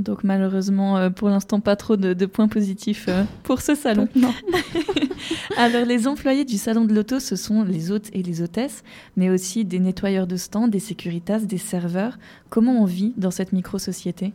Donc 0.00 0.24
malheureusement, 0.24 0.96
euh, 0.96 1.10
pour 1.10 1.28
l'instant, 1.28 1.60
pas 1.60 1.76
trop 1.76 1.96
de, 1.96 2.14
de 2.14 2.26
points 2.26 2.48
positifs 2.48 3.06
euh, 3.08 3.22
pour 3.42 3.60
ce 3.60 3.74
salon. 3.74 4.08
Non. 4.16 4.32
Alors 5.58 5.84
les 5.84 6.08
employés 6.08 6.44
du 6.44 6.56
salon 6.56 6.86
de 6.86 6.94
l'auto, 6.94 7.20
ce 7.20 7.36
sont 7.36 7.62
les 7.62 7.92
hôtes 7.92 8.08
et 8.14 8.22
les 8.22 8.40
hôtesses, 8.40 8.82
mais 9.16 9.28
aussi 9.28 9.64
des 9.64 9.78
nettoyeurs 9.78 10.26
de 10.26 10.36
stands, 10.36 10.68
des 10.68 10.80
sécuritas, 10.80 11.40
des 11.40 11.58
serveurs. 11.58 12.18
Comment 12.48 12.80
on 12.80 12.86
vit 12.86 13.12
dans 13.18 13.30
cette 13.30 13.52
micro-société? 13.52 14.32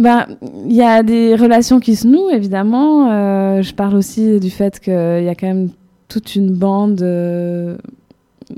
Ben, 0.00 0.26
il 0.66 0.72
y 0.72 0.82
a 0.82 1.04
des 1.04 1.36
relations 1.36 1.78
qui 1.78 1.94
se 1.94 2.06
nouent, 2.08 2.30
évidemment. 2.30 3.12
Euh, 3.12 3.62
je 3.62 3.72
parle 3.74 3.94
aussi 3.94 4.40
du 4.40 4.50
fait 4.50 4.80
qu'il 4.80 4.92
y 4.92 5.28
a 5.28 5.34
quand 5.36 5.46
même 5.46 5.70
toute 6.08 6.34
une 6.34 6.52
bande 6.52 7.00
euh, 7.02 7.76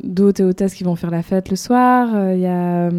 d'hôtes 0.02 0.40
et 0.40 0.44
hôtesses 0.44 0.74
qui 0.74 0.84
vont 0.84 0.96
faire 0.96 1.10
la 1.10 1.22
fête 1.22 1.50
le 1.50 1.56
soir. 1.56 2.08
Euh, 2.14 2.34
Il 2.34 2.40
y 2.40 2.46
a... 2.46 2.90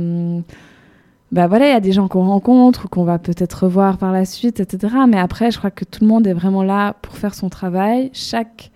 bah 1.31 1.47
voilà, 1.47 1.67
il 1.67 1.71
y 1.71 1.75
a 1.75 1.81
des 1.81 1.91
gens 1.91 2.07
qu'on 2.07 2.25
rencontre 2.25 2.85
ou 2.85 2.87
qu'on 2.87 3.03
va 3.03 3.19
peut-être 3.19 3.65
revoir 3.65 3.97
par 3.97 4.13
la 4.13 4.23
suite, 4.23 4.59
etc. 4.61 4.95
Mais 5.07 5.19
après, 5.19 5.51
je 5.51 5.57
crois 5.57 5.71
que 5.71 5.83
tout 5.83 6.03
le 6.03 6.07
monde 6.07 6.25
est 6.25 6.33
vraiment 6.33 6.63
là 6.63 6.93
pour 7.01 7.17
faire 7.17 7.35
son 7.35 7.49
travail. 7.49 8.09
Chaque 8.13 8.71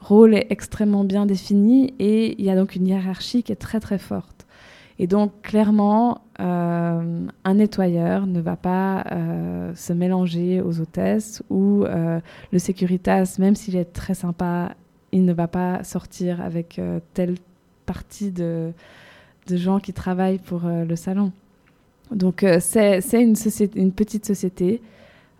rôle 0.00 0.34
est 0.34 0.46
extrêmement 0.50 1.04
bien 1.04 1.26
défini 1.26 1.92
et 1.98 2.40
il 2.40 2.44
y 2.44 2.50
a 2.50 2.56
donc 2.56 2.74
une 2.74 2.86
hiérarchie 2.86 3.42
qui 3.42 3.52
est 3.52 3.56
très 3.56 3.80
très 3.80 3.98
forte. 3.98 4.46
Et 4.98 5.06
donc, 5.06 5.32
clairement, 5.42 6.22
euh, 6.40 7.26
un 7.44 7.54
nettoyeur 7.54 8.26
ne 8.26 8.40
va 8.40 8.56
pas 8.56 9.04
euh, 9.10 9.74
se 9.74 9.94
mélanger 9.94 10.60
aux 10.60 10.78
hôtesses 10.80 11.42
ou 11.48 11.84
euh, 11.84 12.20
le 12.52 12.58
sécuritas, 12.58 13.36
même 13.38 13.56
s'il 13.56 13.76
est 13.76 13.92
très 13.92 14.12
sympa, 14.12 14.74
il 15.12 15.24
ne 15.24 15.32
va 15.32 15.48
pas 15.48 15.82
sortir 15.84 16.42
avec 16.42 16.80
telle 17.14 17.36
partie 17.86 18.30
de, 18.30 18.72
gens 19.50 19.80
qui 19.80 19.92
travaillent 19.92 20.38
pour 20.38 20.62
le 20.64 20.96
salon. 20.96 21.32
Donc, 22.12 22.42
euh, 22.42 22.58
c'est 22.60 23.00
une, 23.12 23.92
petite 23.92 24.26
société 24.26 24.80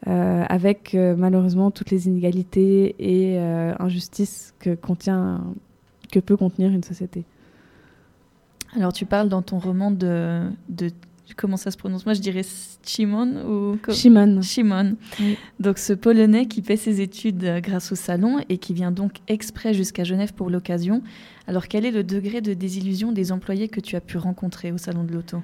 euh, 0.07 0.45
avec 0.49 0.95
euh, 0.95 1.15
malheureusement 1.15 1.71
toutes 1.71 1.91
les 1.91 2.07
inégalités 2.07 2.95
et 2.99 3.39
euh, 3.39 3.75
injustices 3.79 4.55
que, 4.59 4.75
contient, 4.75 5.45
que 6.11 6.21
peut 6.21 6.39
contenir 6.39 6.71
une 6.71 6.83
société. 6.83 7.25
Alors 8.75 8.95
tu 8.95 9.05
parles 9.05 9.29
dans 9.29 9.43
ton 9.43 9.59
roman 9.59 9.91
de, 9.91 10.49
de 10.71 10.91
comment 11.37 11.59
ça 11.59 11.71
se 11.71 11.77
prononce? 11.77 12.07
Moi 12.07 12.15
je 12.15 12.21
dirais 12.23 12.41
Shimon 12.83 13.45
ou 13.47 13.93
Shimon. 13.93 14.41
Shimon. 14.41 14.97
Oui. 15.21 15.37
Donc 15.59 15.77
ce 15.77 15.93
Polonais 15.93 16.47
qui 16.47 16.63
fait 16.63 16.79
ses 16.79 17.03
études 17.03 17.61
grâce 17.63 17.93
au 17.93 17.97
salon 17.97 18.39
et 18.49 18.57
qui 18.57 18.73
vient 18.73 18.93
donc 18.93 19.19
exprès 19.29 19.75
jusqu'à 19.75 20.05
Genève 20.05 20.33
pour 20.33 20.49
l'occasion. 20.49 21.03
Alors 21.47 21.69
quel 21.69 21.85
est 21.85 21.91
le 21.91 22.05
degré 22.05 22.41
de 22.41 22.55
désillusion 22.55 23.13
des 23.13 23.33
employés 23.33 23.69
que 23.69 23.81
tu 23.81 23.97
as 23.97 24.01
pu 24.01 24.17
rencontrer 24.17 24.73
au 24.73 24.79
salon 24.79 25.05
de 25.05 25.13
l'auto? 25.13 25.43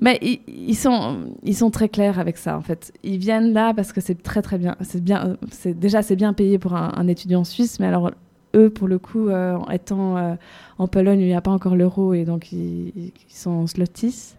Mais 0.00 0.18
ils, 0.48 0.74
sont, 0.74 1.26
ils 1.44 1.54
sont 1.54 1.70
très 1.70 1.88
clairs 1.88 2.18
avec 2.18 2.36
ça 2.36 2.56
en 2.56 2.62
fait. 2.62 2.92
Ils 3.04 3.18
viennent 3.18 3.52
là 3.52 3.72
parce 3.74 3.92
que 3.92 4.00
c'est 4.00 4.20
très 4.20 4.42
très 4.42 4.58
bien. 4.58 4.76
C'est 4.80 5.02
bien, 5.02 5.36
déjà 5.66 6.02
c'est 6.02 6.16
bien 6.16 6.32
payé 6.32 6.58
pour 6.58 6.74
un, 6.74 7.06
étudiant 7.06 7.44
suisse, 7.44 7.78
mais 7.78 7.86
alors 7.86 8.10
eux 8.54 8.70
pour 8.70 8.88
le 8.88 8.98
coup, 8.98 9.28
euh, 9.28 9.58
étant 9.70 10.16
euh, 10.16 10.34
en 10.78 10.88
Pologne, 10.88 11.20
il 11.20 11.26
n'y 11.26 11.34
a 11.34 11.40
pas 11.40 11.50
encore 11.50 11.76
l'euro 11.76 12.14
et 12.14 12.24
donc 12.24 12.52
ils, 12.52 13.12
sont 13.28 13.50
en 13.50 13.66
zlotis. 13.66 14.34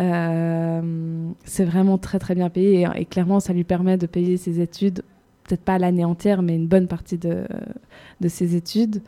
euh, 0.00 1.30
c'est 1.44 1.64
vraiment 1.64 1.98
très 1.98 2.18
très 2.18 2.34
bien 2.34 2.50
payé 2.50 2.86
et, 2.94 3.04
clairement 3.04 3.40
ça 3.40 3.52
lui 3.52 3.64
permet 3.64 3.96
de 3.96 4.06
payer 4.06 4.36
ses 4.36 4.60
études, 4.60 5.02
peut-être 5.44 5.62
pas 5.62 5.78
l'année 5.78 6.04
entière, 6.04 6.42
mais 6.42 6.54
une 6.56 6.66
bonne 6.68 6.88
partie 6.88 7.18
de, 7.18 7.44
de 8.20 8.28
ses 8.28 8.56
études. 8.56 9.02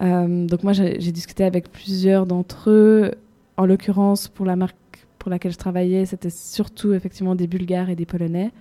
Donc 0.00 0.64
moi 0.64 0.72
j'ai 0.72 1.12
discuté 1.12 1.44
avec 1.44 1.70
plusieurs 1.72 2.26
d'entre 2.26 2.68
eux, 2.68 3.12
en 3.56 3.64
l'occurrence 3.64 4.28
pour 4.28 4.44
la 4.44 4.56
marque 4.56 4.76
pour 5.24 5.30
laquelle 5.30 5.52
je 5.52 5.56
travaillais, 5.56 6.04
c'était 6.04 6.28
surtout 6.28 6.92
effectivement 6.92 7.34
des 7.34 7.46
Bulgares 7.46 7.88
et 7.88 7.96
des 7.96 8.04
Polonais. 8.04 8.52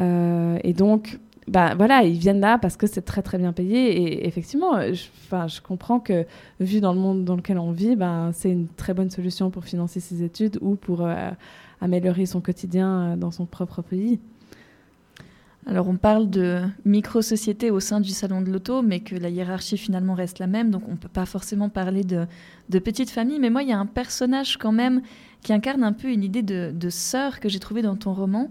Euh, 0.00 0.58
et 0.64 0.72
donc, 0.72 1.20
bah, 1.46 1.76
voilà, 1.76 2.02
ils 2.02 2.18
viennent 2.18 2.40
là 2.40 2.58
parce 2.58 2.76
que 2.76 2.88
c'est 2.88 3.02
très 3.02 3.22
très 3.22 3.38
bien 3.38 3.52
payé. 3.52 3.96
Et 3.96 4.26
effectivement, 4.26 4.80
je, 4.92 5.04
je 5.46 5.60
comprends 5.60 6.00
que 6.00 6.26
vu 6.58 6.80
dans 6.80 6.92
le 6.92 6.98
monde 6.98 7.24
dans 7.24 7.36
lequel 7.36 7.58
on 7.58 7.70
vit, 7.70 7.94
ben, 7.94 8.32
c'est 8.32 8.50
une 8.50 8.66
très 8.66 8.94
bonne 8.94 9.10
solution 9.10 9.50
pour 9.50 9.64
financer 9.64 10.00
ses 10.00 10.24
études 10.24 10.58
ou 10.60 10.74
pour 10.74 11.02
euh, 11.02 11.30
améliorer 11.80 12.26
son 12.26 12.40
quotidien 12.40 13.12
euh, 13.12 13.16
dans 13.16 13.30
son 13.30 13.46
propre 13.46 13.80
pays. 13.80 14.18
Alors 15.68 15.88
on 15.88 15.96
parle 15.96 16.30
de 16.30 16.62
micro-société 16.84 17.70
au 17.70 17.78
sein 17.78 18.00
du 18.00 18.10
salon 18.10 18.40
de 18.40 18.50
l'auto, 18.50 18.82
mais 18.82 19.00
que 19.00 19.14
la 19.14 19.28
hiérarchie 19.28 19.76
finalement 19.76 20.14
reste 20.14 20.40
la 20.40 20.46
même, 20.48 20.70
donc 20.70 20.82
on 20.88 20.92
ne 20.92 20.96
peut 20.96 21.08
pas 21.08 21.26
forcément 21.26 21.68
parler 21.68 22.02
de, 22.02 22.26
de 22.70 22.78
petite 22.80 23.10
famille. 23.10 23.38
Mais 23.38 23.50
moi, 23.50 23.62
il 23.62 23.68
y 23.68 23.72
a 23.72 23.78
un 23.78 23.86
personnage 23.86 24.58
quand 24.58 24.72
même 24.72 25.00
qui 25.46 25.52
incarne 25.52 25.84
un 25.84 25.92
peu 25.92 26.08
une 26.08 26.24
idée 26.24 26.42
de, 26.42 26.90
sœur 26.90 27.38
que 27.38 27.48
j'ai 27.48 27.60
trouvée 27.60 27.80
dans 27.80 27.94
ton 27.94 28.12
roman. 28.12 28.50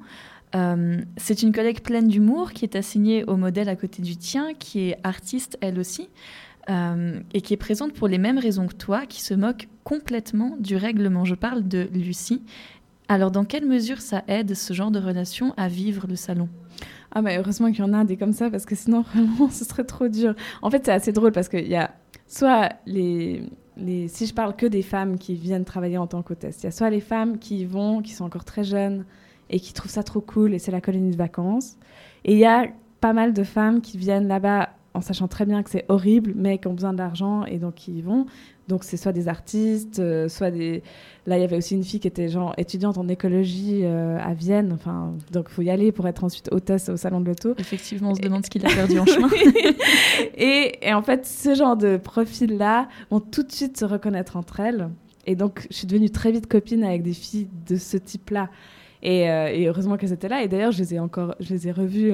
Euh, 0.56 1.02
c'est 1.18 1.44
une 1.44 1.52
collègue 1.52 1.82
pleine 1.82 2.08
d'humour 2.08 2.54
qui 2.54 2.64
est 2.64 2.78
assignée 2.78 3.26
au 3.26 3.36
modèle 3.36 3.68
à 3.68 3.76
côté 3.76 4.02
du 4.02 4.16
tien, 4.16 4.54
qui 4.54 4.92
est 4.92 4.98
artiste 5.04 5.58
elle 5.60 5.78
aussi, 5.78 6.08
euh, 6.70 7.20
et 7.34 7.42
qui 7.42 7.54
est 7.54 7.58
présente 7.58 7.92
pour 7.92 8.08
les 8.08 8.18
mêmes 8.18 8.38
raisons 8.38 8.66
que 8.66 8.76
toi, 8.76 9.06
qui 9.06 9.22
se 9.22 9.34
moque 9.34 9.68
complètement 9.84 10.56
du 10.58 10.78
règlement. 10.78 11.26
Je 11.26 11.36
parle 11.36 11.68
de 11.68 11.90
Lucie. 11.92 12.44
Alors 13.10 13.30
dans 13.30 13.44
quelle 13.44 13.66
mesure 13.66 14.00
ça 14.00 14.24
aide 14.30 14.56
ce 14.56 14.72
genre 14.72 14.90
de 14.90 15.00
relation 15.00 15.54
à 15.58 15.68
vivre 15.68 16.08
le 16.08 16.16
salon? 16.16 16.48
Ah 17.12 17.22
mais 17.22 17.38
heureusement 17.38 17.72
qu'il 17.72 17.80
y 17.80 17.84
en 17.90 17.92
a 17.92 18.06
des 18.06 18.16
comme 18.16 18.32
ça 18.32 18.50
parce 18.50 18.66
que 18.66 18.76
sinon 18.76 19.02
vraiment 19.14 19.50
ce 19.50 19.66
serait 19.66 19.84
trop 19.84 20.08
dur. 20.08 20.34
En 20.62 20.72
fait 20.72 20.86
c'est 20.86 20.94
assez 20.94 21.12
drôle 21.12 21.34
parce 21.34 21.50
qu'il 21.50 21.68
y 21.68 21.76
a 21.76 21.94
soit 22.26 22.70
les, 22.86 23.44
si 23.78 24.26
je 24.26 24.34
parle 24.34 24.56
que 24.56 24.66
des 24.66 24.82
femmes 24.82 25.18
qui 25.18 25.36
viennent 25.36 25.66
travailler 25.66 25.98
en 25.98 26.08
tant 26.08 26.22
qu'hôtesse, 26.22 26.60
il 26.62 26.66
y 26.66 26.68
a 26.68 26.72
soit 26.72 26.90
les 26.90 27.02
femmes 27.02 27.38
qui 27.38 27.60
y 27.60 27.66
vont, 27.66 28.02
qui 28.02 28.14
sont 28.14 28.26
encore 28.26 28.46
très 28.46 28.64
jeunes 28.64 29.06
et 29.50 29.60
qui 29.60 29.74
trouvent 29.74 29.92
ça 29.92 30.04
trop 30.04 30.22
cool 30.22 30.54
et 30.54 30.60
c'est 30.60 30.72
la 30.72 30.82
colonie 30.82 31.12
de 31.12 31.18
vacances. 31.18 31.78
Et 32.24 32.34
il 32.34 32.40
y 32.40 32.46
a 32.46 32.68
pas 33.02 33.14
mal 33.14 33.34
de 33.34 33.44
femmes 33.44 33.82
qui 33.82 33.98
viennent 33.98 34.28
là-bas 34.28 34.70
en 34.94 35.02
sachant 35.02 35.28
très 35.28 35.46
bien 35.46 35.62
que 35.62 35.70
c'est 35.70 35.86
horrible 35.90 36.34
mais 36.36 36.58
qui 36.58 36.68
ont 36.68 36.74
besoin 36.74 36.94
d'argent 36.94 37.46
et 37.46 37.58
donc 37.58 37.76
qui 37.76 37.94
y 37.94 38.02
vont. 38.02 38.26
Donc 38.68 38.84
c'est 38.84 38.98
soit 38.98 39.12
des 39.12 39.28
artistes, 39.28 40.00
euh, 40.00 40.28
soit 40.28 40.50
des... 40.50 40.82
Là, 41.28 41.38
il 41.38 41.42
y 41.42 41.44
avait 41.44 41.58
aussi 41.58 41.76
une 41.76 41.84
fille 41.84 42.00
qui 42.00 42.08
était 42.08 42.30
genre 42.30 42.54
étudiante 42.58 42.98
en 42.98 43.08
écologie 43.08 43.82
euh, 43.84 44.18
à 44.20 44.34
Vienne. 44.34 44.72
Enfin, 44.74 45.14
donc 45.32 45.50
faut 45.50 45.62
y 45.62 45.70
aller 45.70 45.92
pour 45.92 46.08
être 46.08 46.24
ensuite 46.24 46.50
hôtesse 46.52 46.90
au 46.90 46.98
salon 46.98 47.20
de 47.20 47.26
l'auto. 47.26 47.54
Effectivement, 47.58 48.12
on 48.12 48.16
se 48.16 48.22
demande 48.22 48.46
ce 48.46 48.50
qu'il 48.50 48.66
a 48.66 48.70
perdu 48.76 49.00
en 49.00 49.06
chemin. 49.06 49.30
et, 50.36 50.80
et 50.82 50.94
en 50.94 51.02
fait, 51.04 51.26
ce 51.26 51.54
genre 51.54 51.78
de 51.78 51.98
profils-là 51.98 52.88
vont 53.12 53.20
tout 53.20 53.44
de 53.44 53.52
suite 53.52 53.78
se 53.78 53.86
reconnaître 53.86 54.36
entre 54.36 54.60
elles. 54.60 54.90
Et 55.28 55.36
donc, 55.36 55.68
je 55.70 55.78
suis 55.78 55.88
devenue 55.88 56.10
très 56.10 56.32
vite 56.32 56.48
copine 56.48 56.84
avec 56.84 57.04
des 57.04 57.14
filles 57.14 57.48
de 57.68 57.76
ce 57.76 57.98
type-là. 57.98 58.50
Et, 59.04 59.30
euh, 59.30 59.48
et 59.52 59.68
heureusement 59.68 59.98
qu'elles 59.98 60.14
étaient 60.14 60.30
là. 60.30 60.44
Et 60.44 60.48
d'ailleurs, 60.48 60.72
je 60.72 60.80
les 60.80 60.96
ai 60.96 61.00
encore, 61.00 61.36
je 61.40 61.54
les 61.54 61.68
ai 61.68 61.72
revues 61.72 62.14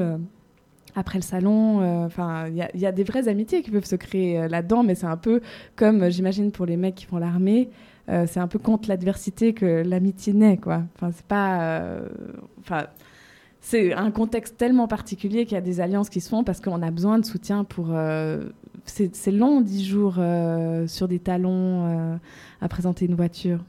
après 0.96 1.18
le 1.18 1.24
salon. 1.24 1.82
euh, 1.82 2.06
Enfin, 2.06 2.48
il 2.48 2.56
y, 2.56 2.86
a- 2.86 2.92
des 2.92 3.04
vraies 3.04 3.28
amitiés 3.28 3.62
qui 3.62 3.72
peuvent 3.72 3.86
se 3.86 3.96
créer 3.96 4.40
euh, 4.40 4.48
là-dedans, 4.48 4.84
mais 4.84 4.96
c'est 4.96 5.06
un 5.08 5.18
peu 5.18 5.42
comme, 5.76 6.04
euh, 6.04 6.10
j'imagine, 6.10 6.52
pour 6.52 6.66
les 6.66 6.78
mecs 6.78 6.96
qui 6.96 7.06
font 7.06 7.18
l'armée. 7.18 7.70
c'est 8.28 8.40
un 8.42 8.48
peu 8.48 8.60
contre 8.60 8.90
l'adversité 8.90 9.54
que 9.54 9.84
l'amitié 9.86 10.34
naît, 10.34 10.58
quoi. 10.58 10.84
Enfin, 10.96 11.12
c'est 11.16 11.26
pas. 11.26 12.00
Enfin 12.60 12.88
c'est 13.64 13.94
un 13.94 14.10
contexte 14.12 14.58
tellement 14.58 14.88
particulier 14.88 15.46
qu'il 15.46 15.54
y 15.54 15.58
a 15.58 15.62
des 15.62 15.80
alliances 15.82 16.10
qui 16.10 16.20
se 16.20 16.28
font 16.30 16.44
parce 16.44 16.60
qu'on 16.60 16.82
a 16.82 16.90
besoin 16.92 17.20
de 17.20 17.26
soutien 17.26 17.64
pour. 17.64 17.96
c'est 18.86 19.32
long, 19.32 19.62
dix 19.62 19.86
jours 19.86 20.16
sur 20.88 21.08
des 21.08 21.20
talons 21.20 22.20
à 22.60 22.68
présenter 22.68 23.06
une 23.06 23.16
voiture. 23.16 23.60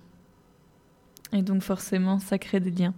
Et 1.34 1.42
donc 1.42 1.62
forcément, 1.62 2.18
ça 2.18 2.38
crée 2.38 2.58
des 2.60 2.70
liens. 2.70 2.94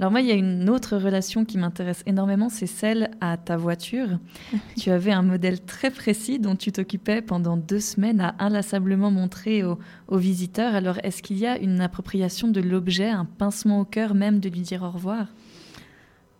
Alors 0.00 0.10
moi, 0.10 0.22
il 0.22 0.26
y 0.28 0.32
a 0.32 0.34
une 0.34 0.70
autre 0.70 0.96
relation 0.96 1.44
qui 1.44 1.58
m'intéresse 1.58 2.02
énormément, 2.06 2.48
c'est 2.48 2.66
celle 2.66 3.10
à 3.20 3.36
ta 3.36 3.58
voiture. 3.58 4.18
tu 4.78 4.90
avais 4.90 5.12
un 5.12 5.20
modèle 5.20 5.60
très 5.60 5.90
précis 5.90 6.38
dont 6.38 6.56
tu 6.56 6.72
t'occupais 6.72 7.20
pendant 7.20 7.58
deux 7.58 7.80
semaines 7.80 8.22
à 8.22 8.34
inlassablement 8.38 9.10
montrer 9.10 9.62
aux, 9.62 9.78
aux 10.08 10.16
visiteurs. 10.16 10.74
Alors 10.74 10.96
est-ce 11.04 11.22
qu'il 11.22 11.36
y 11.38 11.46
a 11.46 11.58
une 11.58 11.82
appropriation 11.82 12.48
de 12.48 12.62
l'objet, 12.62 13.10
un 13.10 13.26
pincement 13.26 13.80
au 13.80 13.84
cœur 13.84 14.14
même 14.14 14.40
de 14.40 14.48
lui 14.48 14.62
dire 14.62 14.82
au 14.82 14.90
revoir? 14.90 15.26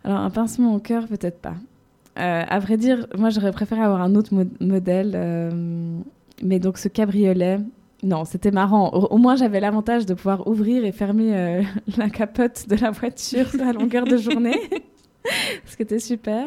Alors, 0.05 0.21
un 0.21 0.31
pincement 0.31 0.75
au 0.75 0.79
cœur, 0.79 1.07
peut-être 1.07 1.41
pas. 1.43 1.57
Euh, 2.19 2.43
à 2.49 2.59
vrai 2.59 2.79
dire, 2.79 3.07
moi, 3.19 3.29
j'aurais 3.29 3.53
préféré 3.53 3.83
avoir 3.83 4.01
un 4.01 4.15
autre 4.15 4.33
mo- 4.35 4.51
modèle. 4.61 5.13
euh, 5.15 5.99
mais 6.43 6.59
donc, 6.59 6.79
ce 6.79 6.89
cabriolet, 6.89 7.59
non, 8.03 8.25
c'était 8.25 8.51
marrant. 8.51 8.91
Au, 8.91 9.15
au 9.15 9.19
moins, 9.19 9.37
j'avais 9.37 9.61
l'avantage 9.61 10.07
de 10.07 10.15
pouvoir 10.15 10.47
ouvrir 10.47 10.85
et 10.85 10.93
fermer 10.93 11.37
euh, 11.37 11.63
la 11.97 12.09
capote 12.09 12.69
de 12.69 12.77
la 12.77 12.91
voiture 12.91 13.47
à 13.61 13.73
longueur 13.73 14.05
de 14.05 14.17
journée. 14.17 14.59
ce 15.67 15.77
qui 15.77 15.83
était 15.83 15.99
super. 15.99 16.47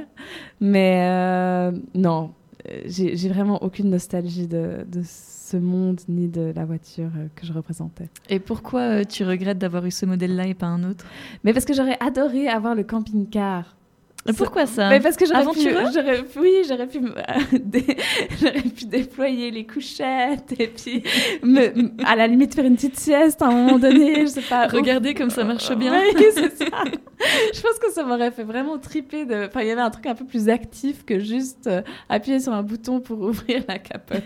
Mais 0.59 1.07
euh, 1.09 1.71
non, 1.93 2.31
euh, 2.69 2.81
j'ai 2.85 3.29
vraiment 3.29 3.61
aucune 3.63 3.89
nostalgie 3.89 4.47
de, 4.47 4.85
de 4.87 5.01
ce 5.03 5.57
monde 5.57 6.01
ni 6.07 6.27
de 6.27 6.51
la 6.55 6.65
voiture 6.65 7.11
que 7.35 7.45
je 7.45 7.53
représentais. 7.53 8.09
Et 8.29 8.39
pourquoi 8.39 8.81
euh, 8.81 9.03
tu 9.03 9.23
regrettes 9.23 9.59
d'avoir 9.59 9.85
eu 9.85 9.91
ce 9.91 10.05
modèle-là 10.05 10.47
et 10.47 10.53
pas 10.53 10.67
un 10.67 10.83
autre? 10.83 11.05
Mais 11.43 11.53
parce 11.53 11.65
que 11.65 11.73
j'aurais 11.73 11.97
adoré 11.99 12.47
avoir 12.47 12.75
le 12.75 12.83
camping-car. 12.83 13.75
Pourquoi 14.37 14.65
ça 14.65 14.89
Mais 14.89 15.01
parce 15.01 15.17
que 15.17 15.25
j'aurais 15.25 15.43
pu, 15.51 15.59
oui, 16.39 16.61
j'aurais 16.67 16.87
pu, 16.87 16.99
j'aurais 18.41 18.61
pu 18.61 18.85
déployer 18.85 19.51
les 19.51 19.65
couchettes 19.65 20.53
et 20.59 20.67
puis 20.67 21.03
me- 21.43 21.91
à 22.05 22.15
la 22.15 22.27
limite 22.27 22.55
faire 22.55 22.65
une 22.65 22.75
petite 22.75 22.97
sieste 22.97 23.41
à 23.41 23.47
un 23.47 23.51
moment 23.51 23.79
donné, 23.79 24.21
je 24.21 24.27
sais 24.27 24.41
pas. 24.41 24.67
Regardez 24.67 25.13
comme 25.13 25.29
ça 25.29 25.43
marche 25.43 25.71
bien. 25.75 25.93
Oui, 26.15 26.23
c'est 26.33 26.57
ça. 26.57 26.65
Je 27.53 27.61
pense 27.61 27.79
que 27.79 27.91
ça 27.91 28.03
m'aurait 28.03 28.31
fait 28.31 28.43
vraiment 28.43 28.77
triper 28.77 29.25
de. 29.25 29.47
Enfin, 29.47 29.61
il 29.61 29.67
y 29.67 29.71
avait 29.71 29.81
un 29.81 29.89
truc 29.89 30.05
un 30.05 30.15
peu 30.15 30.25
plus 30.25 30.47
actif 30.49 31.03
que 31.05 31.19
juste 31.19 31.67
euh, 31.67 31.81
appuyer 32.09 32.39
sur 32.39 32.53
un 32.53 32.63
bouton 32.63 32.99
pour 33.01 33.19
ouvrir 33.21 33.63
la 33.67 33.79
capote. 33.79 34.23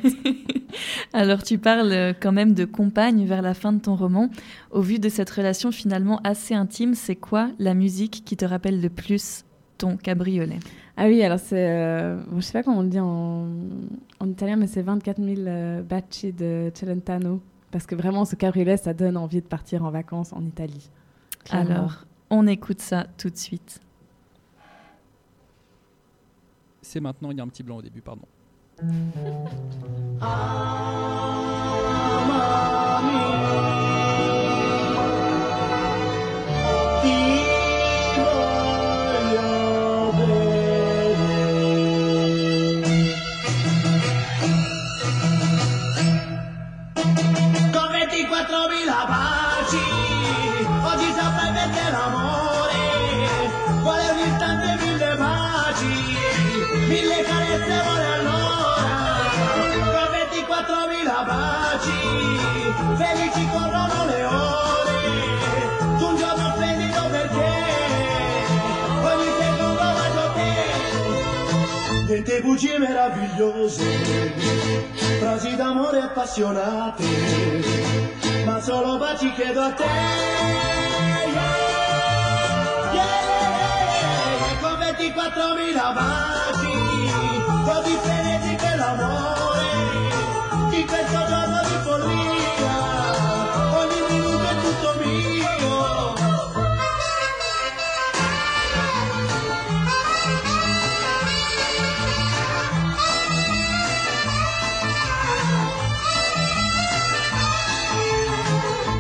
Alors 1.13 1.43
tu 1.43 1.57
parles 1.57 1.91
euh, 1.91 2.13
quand 2.19 2.31
même 2.31 2.53
de 2.53 2.65
compagne 2.65 3.25
vers 3.25 3.41
la 3.41 3.53
fin 3.53 3.73
de 3.73 3.79
ton 3.79 3.95
roman. 3.95 4.29
Au 4.71 4.81
vu 4.81 4.99
de 4.99 5.09
cette 5.09 5.29
relation 5.29 5.71
finalement 5.71 6.19
assez 6.23 6.53
intime, 6.53 6.93
c'est 6.93 7.15
quoi 7.15 7.49
la 7.59 7.73
musique 7.73 8.23
qui 8.25 8.37
te 8.37 8.45
rappelle 8.45 8.81
le 8.81 8.89
plus? 8.89 9.43
Ton 9.78 9.97
cabriolet 9.97 10.59
Ah 10.95 11.05
oui, 11.07 11.21
alors 11.23 11.39
c'est. 11.39 11.55
euh, 11.69 12.21
bon, 12.28 12.38
je 12.38 12.41
sais 12.45 12.53
pas 12.53 12.63
comment 12.63 12.80
on 12.80 12.84
le 12.84 12.89
dit 12.89 12.99
en, 12.99 13.47
en 14.19 14.28
italien, 14.30 14.55
mais 14.55 14.67
c'est 14.67 14.82
24 14.82 15.21
000 15.21 15.41
euh, 15.47 15.82
baci 15.84 16.34
de 16.34 16.71
Celentano. 16.73 17.41
Parce 17.71 17.86
que 17.86 17.95
vraiment, 17.95 18.25
ce 18.25 18.36
cabriolet, 18.36 18.78
ça 18.78 18.93
donne 18.93 19.17
envie 19.17 19.41
de 19.41 19.47
partir 19.47 19.84
en 19.84 19.91
vacances 19.91 20.34
en 20.34 20.41
Italie. 20.43 20.89
Clairement. 21.43 21.69
Alors, 21.71 22.05
on 22.30 22.47
écoute 22.47 22.80
ça 22.82 23.07
tout 23.17 23.30
de 23.30 23.38
suite. 23.38 23.80
C'est 26.82 26.99
maintenant, 27.01 27.32
il 27.32 27.38
y 27.38 27.41
a 27.41 27.43
un 27.43 27.47
petit 27.49 27.63
blanc 27.63 27.78
au 27.78 27.82
début, 27.82 28.01
pardon. 28.01 28.23
Con 32.97 33.86
vuole 57.82 58.05
allora. 58.18 58.95
Con 59.53 59.70
24.000 60.13 61.26
baci, 61.26 61.99
felici 62.97 63.43
corrono 63.51 64.05
le 64.05 64.24
ore, 64.24 65.01
su 65.97 66.05
un 66.05 66.15
giorno 66.15 66.47
splendido 66.55 67.01
perché 67.09 67.51
ogni 69.01 69.30
secondo 69.39 69.84
bacio 69.93 70.26
te. 70.36 70.53
Niente 72.07 72.36
bugie 72.41 72.78
meravigliose 72.80 73.86
frasi 75.20 75.55
d'amore 75.55 75.99
appassionate, 76.01 77.03
ma 78.45 78.59
solo 78.61 78.97
baci 78.97 79.32
chiedo 79.34 79.61
a 79.61 79.72
te. 79.72 79.84
Yeah, 82.93 83.03
yeah, 86.63 86.76
Fue 87.68 87.84
diferente 87.84 88.55
que 88.55 88.70
el 88.76 88.82
amor 88.82 89.57
y 90.72 90.86
que 90.86 91.01
todo 91.11 91.38
lo 91.51 91.59
ricorría 91.68 92.78
con 93.74 93.88
il 93.91 94.03
minuto 94.09 94.47
e 94.49 94.55
tutto 94.63 94.89
mio. 95.03 95.53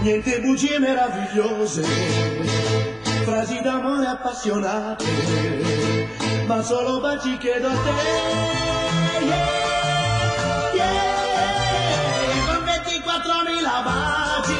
Niente 0.01 0.33
bugie 0.41 0.77
meravigliose, 0.79 1.83
frasi 3.23 3.61
d'amore 3.61 4.07
appassionate 4.07 5.05
ma 6.47 6.61
solo 6.63 6.99
baci 7.01 7.37
chiedo 7.37 7.67
a 7.67 7.71
te. 7.71 7.91
Yeah, 9.25 9.51
yeah, 10.73 12.45
con 12.47 12.63
24.000 12.63 13.83
baci, 13.83 14.55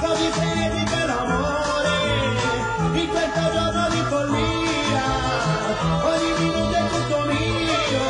così 0.00 0.28
freddi 0.30 0.84
per 0.84 1.08
amore, 1.08 1.96
in 3.00 3.08
questo 3.08 3.44
giorno 3.54 3.88
di 3.88 4.02
follia, 4.10 5.06
ogni 6.04 6.32
minuto 6.38 6.76
è 6.76 6.84
tutto 6.92 7.18
mio, 7.32 8.06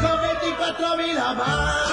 con 0.00 0.18
24.000 0.26 1.36
baci, 1.36 1.85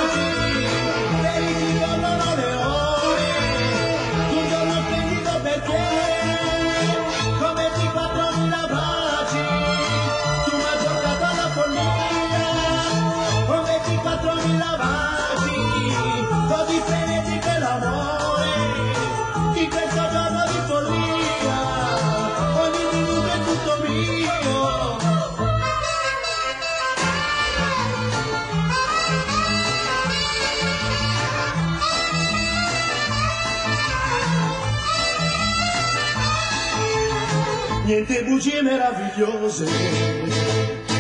Niente 37.94 38.24
bugie 38.24 38.60
meravigliose, 38.64 39.68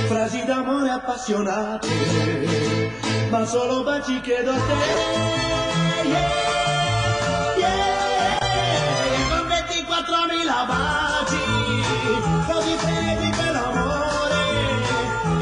frasi 0.07 0.43
d'amore 0.45 0.91
appassionate, 0.91 1.87
ma 3.31 3.43
solo 3.47 3.81
baci 3.81 4.21
chiedo 4.21 4.51
a 4.51 4.53
te. 4.53 4.73
Yeah, 6.07 6.29
yeah, 7.57 8.37
con 9.27 9.47
24.000 9.49 10.67
baci, 10.67 11.41
così 12.45 12.75
freddi 12.77 13.29
per 13.37 13.55
amore, 13.55 14.41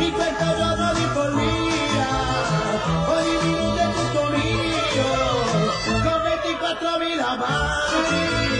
in 0.05 0.11
questo 0.13 0.55
giorno 0.55 0.93
di 0.93 1.05
follia, 1.11 2.09
ogni 3.07 3.35
minuto 3.43 3.81
è 3.81 3.91
tutto 3.91 4.23
mio, 4.31 5.11
con 6.01 6.21
24.000 6.23 7.37
baci, 7.37 8.50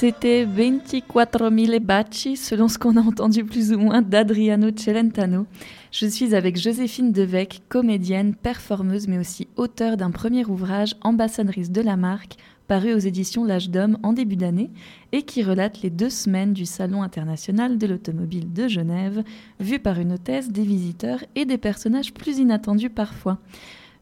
C'était 0.00 0.46
24 0.46 1.50
000 1.54 1.80
baci, 1.80 2.34
selon 2.38 2.68
ce 2.68 2.78
qu'on 2.78 2.96
a 2.96 3.02
entendu 3.02 3.44
plus 3.44 3.70
ou 3.70 3.78
moins 3.78 4.00
d'Adriano 4.00 4.70
Celentano. 4.74 5.44
Je 5.92 6.06
suis 6.06 6.34
avec 6.34 6.56
Joséphine 6.56 7.12
Devec, 7.12 7.60
comédienne, 7.68 8.34
performeuse, 8.34 9.08
mais 9.08 9.18
aussi 9.18 9.48
auteure 9.56 9.98
d'un 9.98 10.10
premier 10.10 10.46
ouvrage, 10.46 10.94
ambassadrice 11.02 11.70
de 11.70 11.82
la 11.82 11.98
marque, 11.98 12.36
paru 12.66 12.94
aux 12.94 12.98
éditions 12.98 13.44
L'Âge 13.44 13.68
d'Homme 13.68 13.98
en 14.02 14.14
début 14.14 14.36
d'année, 14.36 14.70
et 15.12 15.20
qui 15.20 15.42
relate 15.42 15.82
les 15.82 15.90
deux 15.90 16.08
semaines 16.08 16.54
du 16.54 16.64
Salon 16.64 17.02
international 17.02 17.76
de 17.76 17.86
l'automobile 17.86 18.54
de 18.54 18.68
Genève, 18.68 19.22
vu 19.58 19.80
par 19.80 20.00
une 20.00 20.12
hôtesse, 20.12 20.50
des 20.50 20.62
visiteurs 20.62 21.22
et 21.34 21.44
des 21.44 21.58
personnages 21.58 22.14
plus 22.14 22.38
inattendus 22.38 22.88
parfois. 22.88 23.38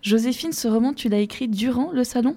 Joséphine, 0.03 0.53
ce 0.53 0.69
roman, 0.69 0.93
tu 0.93 1.09
l'as 1.09 1.21
écrit 1.21 1.49
durant 1.49 1.93
le 1.93 2.05
salon? 2.05 2.37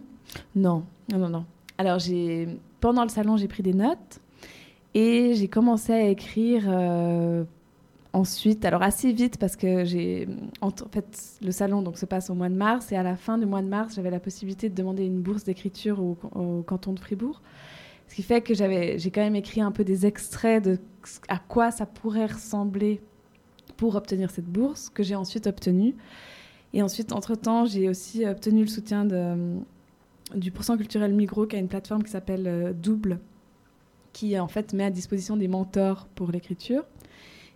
Non, 0.55 0.83
non, 1.11 1.17
non, 1.19 1.29
non. 1.29 1.45
Alors, 1.77 1.99
j'ai 1.99 2.47
pendant 2.79 3.03
le 3.03 3.09
salon, 3.09 3.37
j'ai 3.37 3.47
pris 3.47 3.63
des 3.63 3.73
notes 3.73 4.19
et 4.93 5.35
j'ai 5.35 5.47
commencé 5.47 5.93
à 5.93 6.03
écrire 6.07 6.65
euh, 6.67 7.43
ensuite, 8.11 8.65
alors 8.65 8.81
assez 8.81 9.13
vite 9.13 9.37
parce 9.37 9.55
que 9.55 9.85
j'ai 9.85 10.27
en, 10.61 10.71
fait 10.71 11.37
le 11.41 11.51
salon 11.51 11.81
donc 11.81 11.97
se 11.97 12.05
passe 12.05 12.29
au 12.29 12.33
mois 12.33 12.49
de 12.49 12.55
mars 12.55 12.91
et 12.91 12.95
à 12.95 13.03
la 13.03 13.15
fin 13.15 13.37
du 13.37 13.45
mois 13.45 13.61
de 13.61 13.67
mars, 13.67 13.95
j'avais 13.95 14.09
la 14.09 14.19
possibilité 14.19 14.67
de 14.67 14.75
demander 14.75 15.05
une 15.05 15.21
bourse 15.21 15.43
d'écriture 15.43 16.01
au, 16.01 16.17
au 16.35 16.63
canton 16.63 16.93
de 16.93 16.99
Fribourg. 16.99 17.41
Ce 18.09 18.15
qui 18.15 18.23
fait 18.23 18.41
que 18.41 18.53
j'avais 18.53 18.99
j'ai 18.99 19.11
quand 19.11 19.21
même 19.21 19.35
écrit 19.35 19.61
un 19.61 19.71
peu 19.71 19.85
des 19.85 20.05
extraits 20.05 20.63
de 20.63 20.79
à 21.29 21.37
quoi 21.37 21.71
ça 21.71 21.85
pourrait 21.85 22.25
ressembler 22.25 22.99
pour 23.77 23.95
obtenir 23.95 24.29
cette 24.29 24.45
bourse 24.45 24.89
que 24.89 25.03
j'ai 25.03 25.15
ensuite 25.15 25.47
obtenue. 25.47 25.95
Et 26.73 26.81
ensuite, 26.81 27.11
entre-temps, 27.11 27.65
j'ai 27.65 27.89
aussi 27.89 28.25
obtenu 28.25 28.61
le 28.61 28.67
soutien 28.67 29.05
de, 29.05 29.57
du 30.35 30.51
pourcent 30.51 30.77
culturel 30.77 31.13
Migros, 31.13 31.47
qui 31.47 31.55
a 31.55 31.59
une 31.59 31.67
plateforme 31.67 32.03
qui 32.03 32.11
s'appelle 32.11 32.47
euh, 32.47 32.73
Double, 32.73 33.19
qui 34.13 34.37
en 34.39 34.47
fait 34.47 34.73
met 34.73 34.85
à 34.85 34.89
disposition 34.89 35.35
des 35.37 35.47
mentors 35.47 36.07
pour 36.15 36.31
l'écriture. 36.31 36.83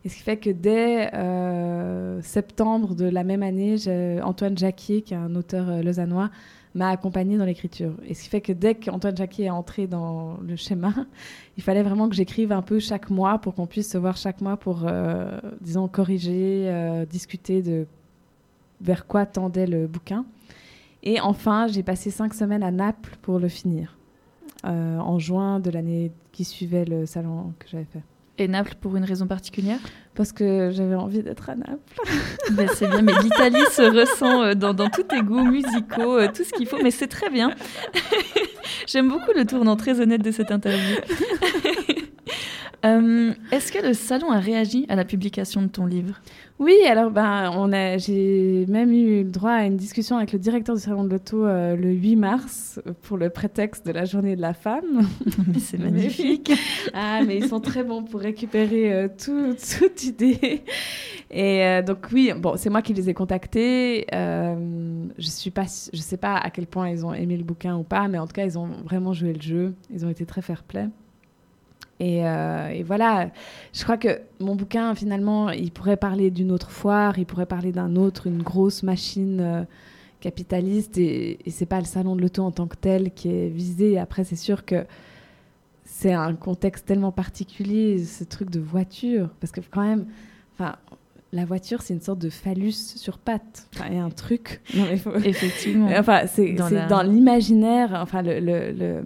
Et 0.04 0.10
ce 0.10 0.18
qui 0.18 0.22
fait 0.22 0.38
que 0.38 0.52
dès 0.52 1.14
euh, 1.16 2.22
septembre 2.22 2.94
de 2.94 3.06
la 3.06 3.24
même 3.24 3.42
année, 3.42 3.76
Antoine 4.24 4.58
Jacquier, 4.58 5.02
qui 5.02 5.16
est 5.16 5.18
un 5.18 5.36
auteur 5.36 5.68
euh, 5.68 5.82
lausannois, 5.82 6.30
m'a 6.76 6.90
accompagné 6.90 7.38
dans 7.38 7.46
l'écriture. 7.46 7.94
Et 8.06 8.14
ce 8.14 8.24
qui 8.24 8.30
fait 8.30 8.42
que 8.42 8.52
dès 8.52 8.76
qu'Antoine 8.76 9.16
Jacquier 9.16 9.46
est 9.46 9.50
entré 9.50 9.88
dans 9.88 10.38
le 10.42 10.56
schéma, 10.58 10.94
il 11.58 11.64
fallait 11.64 11.82
vraiment 11.82 12.10
que 12.10 12.16
j'écrive 12.16 12.52
un 12.52 12.62
peu 12.62 12.80
chaque 12.80 13.10
mois 13.10 13.40
pour 13.40 13.56
qu'on 13.56 13.66
puisse 13.66 13.90
se 13.90 13.98
voir 13.98 14.18
chaque 14.18 14.42
mois 14.42 14.58
pour, 14.58 14.84
euh, 14.86 15.40
disons, 15.62 15.88
corriger, 15.88 16.66
euh, 16.68 17.06
discuter 17.06 17.62
de 17.62 17.88
vers 18.82 19.08
quoi 19.08 19.26
tendait 19.26 19.68
le 19.68 19.88
bouquin. 19.88 20.26
Et 21.04 21.20
enfin, 21.20 21.68
j'ai 21.68 21.84
passé 21.84 22.10
cinq 22.10 22.34
semaines 22.34 22.64
à 22.64 22.72
Naples 22.72 23.16
pour 23.22 23.40
le 23.40 23.48
finir, 23.48 23.98
euh, 24.66 24.98
en 24.98 25.20
juin 25.20 25.60
de 25.60 25.70
l'année 25.70 26.12
qui 26.32 26.44
suivait 26.44 26.86
le 26.86 27.06
salon 27.06 27.54
que 27.60 27.68
j'avais 27.70 27.86
fait. 27.86 28.04
Et 28.38 28.48
Naples 28.50 28.76
pour 28.82 28.98
une 28.98 29.06
raison 29.06 29.28
particulière? 29.28 29.80
Parce 30.14 30.34
que 30.34 30.70
j'avais 30.74 30.96
envie 30.96 31.24
d'être 31.24 31.50
à 31.50 31.56
Naples. 31.56 32.02
Ben, 32.52 32.68
c'est 32.74 32.88
bien, 32.88 33.02
mais 33.02 33.14
l'Italie 33.24 33.64
se 33.72 33.82
ressent 33.82 34.44
euh, 34.44 34.54
dans, 34.54 34.74
dans 34.74 34.90
tous 34.90 35.04
tes 35.04 35.22
goûts 35.22 35.44
musicaux, 35.44 36.18
euh, 36.18 36.28
tout 36.34 36.44
ce 36.44 36.52
qu'il 36.52 36.68
faut, 36.68 36.78
mais 36.82 36.92
c'est 36.92 37.08
très 37.08 37.30
bien. 37.30 37.52
J'aime 38.88 39.10
beaucoup 39.10 39.32
le 39.36 39.46
tournant 39.46 39.76
très 39.76 40.00
honnête 40.00 40.22
de 40.22 40.32
cette 40.32 40.52
interview. 40.52 40.98
Euh, 42.84 43.32
Est-ce 43.52 43.72
que 43.72 43.86
le 43.86 43.94
salon 43.94 44.32
a 44.32 44.40
réagi 44.40 44.86
à 44.90 44.96
la 44.96 45.06
publication 45.06 45.62
de 45.62 45.68
ton 45.68 45.86
livre? 45.86 46.20
Oui, 46.60 46.74
alors 46.90 47.12
ben, 47.12 47.52
on 47.56 47.72
a, 47.74 47.98
j'ai 47.98 48.66
même 48.70 48.92
eu 48.94 49.24
le 49.24 49.30
droit 49.30 49.52
à 49.52 49.66
une 49.66 49.76
discussion 49.76 50.18
avec 50.18 50.32
le 50.32 50.40
directeur 50.40 50.76
du 50.76 50.82
salon 50.82 51.04
de 51.04 51.10
l'auto 51.10 51.46
euh, 51.46 51.76
le 51.76 51.92
8 51.92 52.16
mars 52.16 52.80
pour 53.04 53.18
le 53.18 53.30
prétexte 53.30 53.86
de 53.86 53.92
la 53.92 54.06
journée 54.06 54.36
de 54.36 54.42
la 54.42 54.54
femme. 54.54 55.08
Mais 55.48 55.60
c'est 55.60 55.78
magnifique. 55.78 56.52
ah, 56.94 57.22
mais 57.26 57.38
ils 57.38 57.48
sont 57.48 57.60
très 57.60 57.84
bons 57.84 58.04
pour 58.04 58.22
récupérer 58.22 58.94
euh, 58.94 59.08
tout- 59.10 59.56
toute 59.80 60.04
idée. 60.04 60.64
Et 61.32 61.64
euh, 61.66 61.82
donc 61.82 62.08
oui, 62.14 62.32
bon, 62.38 62.54
c'est 62.56 62.70
moi 62.70 62.82
qui 62.82 62.94
les 62.94 63.10
ai 63.10 63.14
contactés. 63.14 64.06
Je 64.12 65.28
suis 65.30 65.52
pas, 65.52 65.66
je 65.94 66.00
sais 66.00 66.18
pas 66.18 66.36
à 66.38 66.50
quel 66.50 66.68
point 66.68 66.90
ils 66.90 67.06
ont 67.06 67.14
aimé 67.14 67.36
le 67.36 67.44
bouquin 67.44 67.76
ou 67.76 67.84
pas, 67.84 68.08
mais 68.08 68.18
en 68.18 68.28
tout 68.28 68.34
cas, 68.34 68.46
ils 68.46 68.58
ont 68.58 68.68
vraiment 68.86 69.12
joué 69.14 69.34
le 69.34 69.42
jeu. 69.42 69.74
Ils 69.94 70.06
ont 70.06 70.10
été 70.10 70.26
très 70.26 70.42
fair-play. 70.42 70.88
Et, 72.00 72.26
euh, 72.28 72.68
et 72.70 72.84
voilà, 72.84 73.30
je 73.74 73.84
crois 73.84 73.96
que 73.98 74.20
mon 74.42 74.56
bouquin, 74.56 74.94
finalement, 74.96 75.50
il 75.52 75.72
pourrait 75.72 75.96
parler 75.98 76.30
d'une 76.30 76.52
autre 76.52 76.70
foire, 76.72 77.18
il 77.18 77.26
pourrait 77.26 77.46
parler 77.46 77.72
d'un 77.72 77.96
autre, 77.96 78.28
une 78.28 78.42
grosse 78.44 78.84
machine 78.84 79.40
euh, 79.40 79.64
capitaliste, 80.20 80.98
et, 80.98 81.40
et 81.48 81.52
c'est 81.52 81.66
pas 81.66 81.80
le 81.80 81.86
salon 81.86 82.16
de 82.18 82.22
l'auto 82.22 82.44
en 82.44 82.52
tant 82.52 82.68
que 82.68 82.76
tel 82.76 83.12
qui 83.14 83.30
est 83.30 83.48
visé. 83.48 83.98
Après, 83.98 84.24
c'est 84.26 84.36
sûr 84.36 84.66
que 84.66 84.86
c'est 85.86 86.12
un 86.14 86.34
contexte 86.34 86.86
tellement 86.86 87.12
particulier, 87.14 88.04
ce 88.04 88.24
truc 88.26 88.50
de 88.50 88.60
voiture, 88.60 89.30
parce 89.40 89.52
que 89.54 89.62
quand 89.72 89.84
même, 89.84 90.06
enfin, 90.58 90.76
la 91.32 91.46
voiture, 91.46 91.82
c'est 91.82 91.94
une 91.94 92.02
sorte 92.02 92.20
de 92.20 92.30
phallus 92.30 92.74
sur 92.74 93.18
pattes. 93.20 93.68
Enfin, 93.74 93.86
il 93.90 93.96
y 93.96 94.00
a 94.00 94.04
un 94.04 94.10
truc. 94.10 94.62
Non, 94.76 94.84
mais 94.90 94.98
faut- 94.98 95.16
Effectivement. 95.16 95.90
Enfin, 95.98 96.28
c'est 96.28 96.54
Dans 96.54 96.68
la- 96.70 97.04
l'imaginaire, 97.04 97.92
enfin, 98.02 98.22
le, 98.22 98.40
le, 98.40 98.72
le, 98.72 99.04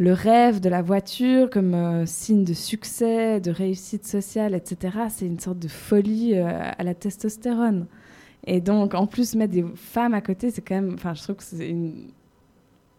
le 0.00 0.14
rêve 0.14 0.60
de 0.60 0.70
la 0.70 0.80
voiture 0.80 1.50
comme 1.50 1.74
euh, 1.74 2.06
signe 2.06 2.42
de 2.42 2.54
succès, 2.54 3.38
de 3.38 3.50
réussite 3.50 4.06
sociale, 4.06 4.54
etc. 4.54 4.96
C'est 5.10 5.26
une 5.26 5.38
sorte 5.38 5.58
de 5.58 5.68
folie 5.68 6.36
euh, 6.36 6.48
à 6.48 6.82
la 6.82 6.94
testostérone. 6.94 7.86
Et 8.46 8.62
donc, 8.62 8.94
en 8.94 9.06
plus, 9.06 9.34
mettre 9.34 9.52
des 9.52 9.64
femmes 9.74 10.14
à 10.14 10.22
côté, 10.22 10.50
c'est 10.50 10.62
quand 10.62 10.74
même. 10.74 10.94
Enfin, 10.94 11.12
je 11.12 11.22
trouve 11.22 11.36
que 11.36 11.42
c'est 11.42 11.68
une, 11.68 12.08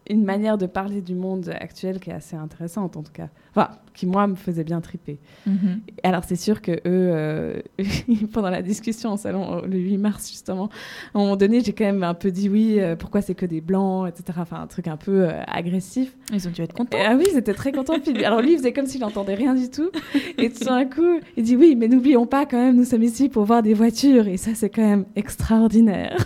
une 0.08 0.24
manière 0.24 0.56
de 0.56 0.66
parler 0.66 1.02
du 1.02 1.16
monde 1.16 1.52
actuel 1.60 1.98
qui 1.98 2.10
est 2.10 2.14
assez 2.14 2.36
intéressante, 2.36 2.96
en 2.96 3.02
tout 3.02 3.12
cas. 3.12 3.30
Enfin, 3.54 3.70
qui, 3.94 4.06
moi, 4.06 4.26
me 4.26 4.34
faisait 4.34 4.64
bien 4.64 4.80
triper. 4.80 5.18
Mhm. 5.46 5.80
Alors, 6.02 6.24
c'est 6.24 6.36
sûr 6.36 6.62
que 6.62 6.72
eux, 6.72 6.80
euh, 6.86 7.60
pendant 8.32 8.50
la 8.50 8.62
discussion 8.62 9.12
au 9.12 9.16
salon, 9.16 9.58
euh, 9.58 9.66
le 9.66 9.78
8 9.78 9.98
mars, 9.98 10.30
justement, 10.30 10.70
à 11.14 11.18
un 11.18 11.22
moment 11.22 11.36
donné, 11.36 11.60
j'ai 11.60 11.72
quand 11.72 11.84
même 11.84 12.02
un 12.02 12.14
peu 12.14 12.30
dit 12.30 12.48
oui, 12.48 12.76
euh, 12.78 12.96
pourquoi 12.96 13.20
c'est 13.20 13.34
que 13.34 13.46
des 13.46 13.60
blancs, 13.60 14.08
etc. 14.08 14.38
Enfin, 14.40 14.60
un 14.62 14.66
truc 14.66 14.88
un 14.88 14.96
peu 14.96 15.28
euh, 15.28 15.42
agressif. 15.46 16.16
Ils 16.32 16.48
ont 16.48 16.50
dû 16.50 16.62
être 16.62 16.72
contents. 16.72 16.98
Ah 17.04 17.14
oui, 17.16 17.26
ils 17.30 17.36
étaient 17.36 17.54
très 17.54 17.72
contents. 17.72 17.98
Puis 18.00 18.24
alors 18.24 18.40
lui, 18.40 18.52
il 18.52 18.56
faisait 18.56 18.72
comme 18.72 18.86
s'il 18.86 19.00
n'entendait 19.00 19.34
rien 19.34 19.54
du 19.54 19.70
tout. 19.70 19.90
Et 20.38 20.50
tout 20.50 20.64
d'un 20.64 20.86
coup, 20.86 21.20
il 21.36 21.44
dit 21.44 21.56
oui, 21.56 21.76
mais 21.76 21.88
n'oublions 21.88 22.26
pas 22.26 22.46
quand 22.46 22.58
même, 22.58 22.76
nous 22.76 22.84
sommes 22.84 23.02
ici 23.02 23.28
pour 23.28 23.44
voir 23.44 23.62
des 23.62 23.74
voitures. 23.74 24.28
Et 24.28 24.38
ça, 24.38 24.52
c'est 24.54 24.70
quand 24.70 24.82
même 24.86 25.04
extraordinaire. 25.16 26.16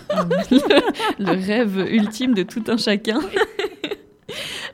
le, 0.49 0.57
le 1.19 1.45
rêve 1.45 1.85
ultime 1.91 2.33
de 2.33 2.43
tout 2.43 2.63
un 2.67 2.77
chacun. 2.77 3.19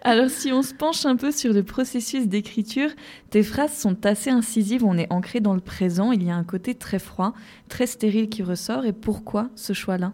Alors 0.05 0.29
si 0.29 0.51
on 0.51 0.61
se 0.63 0.73
penche 0.73 1.05
un 1.05 1.15
peu 1.15 1.31
sur 1.31 1.53
le 1.53 1.63
processus 1.63 2.27
d'écriture, 2.27 2.89
tes 3.29 3.41
phrases 3.41 3.71
sont 3.71 4.05
assez 4.05 4.29
incisives, 4.29 4.83
on 4.83 4.97
est 4.97 5.11
ancré 5.11 5.39
dans 5.39 5.53
le 5.53 5.61
présent, 5.61 6.11
il 6.11 6.23
y 6.23 6.29
a 6.29 6.35
un 6.35 6.43
côté 6.43 6.75
très 6.75 6.99
froid, 6.99 7.33
très 7.69 7.87
stérile 7.87 8.27
qui 8.27 8.43
ressort, 8.43 8.85
et 8.85 8.91
pourquoi 8.91 9.49
ce 9.55 9.71
choix-là? 9.71 10.11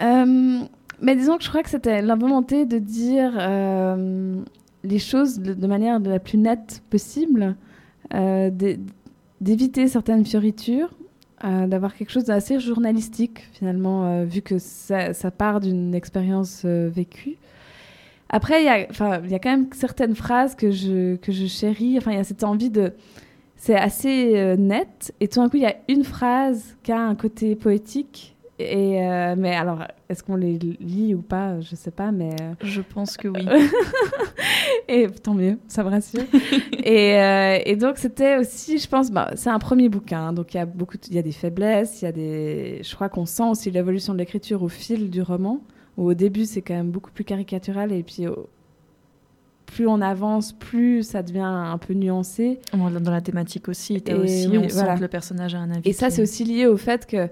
Euh, 0.00 0.60
mais 1.02 1.14
disons 1.14 1.36
que 1.36 1.44
je 1.44 1.50
crois 1.50 1.62
que 1.62 1.68
c'était 1.68 2.00
la 2.00 2.14
volonté 2.14 2.64
de 2.64 2.78
dire 2.78 3.34
euh, 3.36 4.40
les 4.82 4.98
choses 4.98 5.40
de, 5.40 5.66
manière 5.66 6.00
la 6.00 6.18
plus 6.18 6.38
nette 6.38 6.82
possible, 6.88 7.56
euh, 8.14 8.48
d'é- 8.48 8.80
d'éviter 9.42 9.88
certaines 9.88 10.24
fioritures, 10.24 10.90
d'avoir 11.42 11.94
quelque 11.94 12.10
chose 12.10 12.24
d'assez 12.24 12.58
journalistique 12.58 13.50
finalement, 13.52 14.24
vu 14.24 14.40
que 14.40 14.58
ça, 14.58 15.12
part 15.30 15.60
d'une 15.60 15.94
expérience 15.94 16.64
vécue. 16.64 17.36
Après, 18.30 18.62
il 18.62 18.66
y, 18.66 18.68
a, 18.68 18.86
enfin, 18.90 19.20
il 19.24 19.30
y 19.30 19.34
a 19.34 19.38
quand 19.38 19.50
même 19.50 19.68
certaines 19.72 20.14
phrases 20.14 20.54
que 20.54 20.70
je, 20.70 21.16
que 21.16 21.30
je 21.32 21.46
chéris. 21.46 21.96
Enfin, 21.98 22.12
il 22.12 22.16
y 22.16 22.20
a 22.20 22.24
cette 22.24 22.42
envie 22.44 22.70
de. 22.70 22.92
C'est 23.56 23.76
assez 23.76 24.32
euh, 24.36 24.56
net. 24.56 25.12
Et 25.20 25.28
tout 25.28 25.40
d'un 25.40 25.48
coup, 25.48 25.56
il 25.56 25.62
y 25.62 25.66
a 25.66 25.76
une 25.88 26.04
phrase 26.04 26.76
qui 26.82 26.92
a 26.92 27.00
un 27.00 27.14
côté 27.14 27.54
poétique. 27.54 28.30
Et, 28.58 29.02
euh, 29.04 29.34
mais 29.36 29.54
alors, 29.54 29.80
est-ce 30.08 30.22
qu'on 30.22 30.36
les 30.36 30.58
lit 30.58 31.12
ou 31.14 31.22
pas? 31.22 31.60
Je 31.60 31.74
sais 31.74 31.90
pas, 31.90 32.12
mais. 32.12 32.30
euh, 32.40 32.54
Je 32.62 32.80
pense 32.82 33.16
que 33.16 33.26
oui. 33.28 33.44
et 34.88 35.06
tant 35.08 35.34
mieux, 35.34 35.58
ça 35.68 35.82
me 35.84 35.88
rassure. 35.90 36.22
et, 36.84 37.18
euh, 37.20 37.58
et 37.64 37.76
donc, 37.76 37.98
c'était 37.98 38.36
aussi, 38.38 38.78
je 38.78 38.88
pense, 38.88 39.10
bah, 39.10 39.30
c'est 39.34 39.50
un 39.50 39.58
premier 39.58 39.88
bouquin. 39.88 40.28
hein, 40.28 40.32
donc, 40.32 40.54
il 40.54 40.58
y 40.58 40.60
a 40.60 40.66
beaucoup, 40.66 40.96
il 41.08 41.14
y 41.14 41.18
a 41.18 41.22
des 41.22 41.32
faiblesses, 41.32 42.02
il 42.02 42.04
y 42.04 42.08
a 42.08 42.12
des. 42.12 42.80
Je 42.82 42.94
crois 42.94 43.08
qu'on 43.08 43.26
sent 43.26 43.44
aussi 43.44 43.70
l'évolution 43.70 44.12
de 44.12 44.18
l'écriture 44.18 44.62
au 44.62 44.68
fil 44.68 45.10
du 45.10 45.22
roman. 45.22 45.60
Où 45.96 46.08
au 46.08 46.14
début, 46.14 46.44
c'est 46.44 46.62
quand 46.62 46.74
même 46.74 46.90
beaucoup 46.90 47.10
plus 47.12 47.24
caricatural. 47.24 47.92
Et 47.92 48.02
puis, 48.02 48.26
au- 48.26 48.48
plus 49.66 49.86
on 49.86 50.00
avance, 50.00 50.52
plus 50.52 51.02
ça 51.02 51.22
devient 51.22 51.40
un 51.40 51.78
peu 51.78 51.94
nuancé. 51.94 52.60
Dans 52.72 53.10
la 53.10 53.20
thématique 53.20 53.68
aussi, 53.68 54.02
Et 54.06 54.14
aussi 54.14 54.46
oui, 54.48 54.58
on 54.58 54.68
sent 54.68 54.74
voilà. 54.74 54.96
que 54.96 55.00
le 55.00 55.08
personnage 55.08 55.54
a 55.54 55.58
un 55.58 55.70
avis. 55.70 55.88
Et 55.88 55.92
ça, 55.92 56.10
c'est 56.10 56.22
aussi 56.22 56.44
lié 56.44 56.66
au 56.66 56.76
fait 56.76 57.06
que 57.06 57.28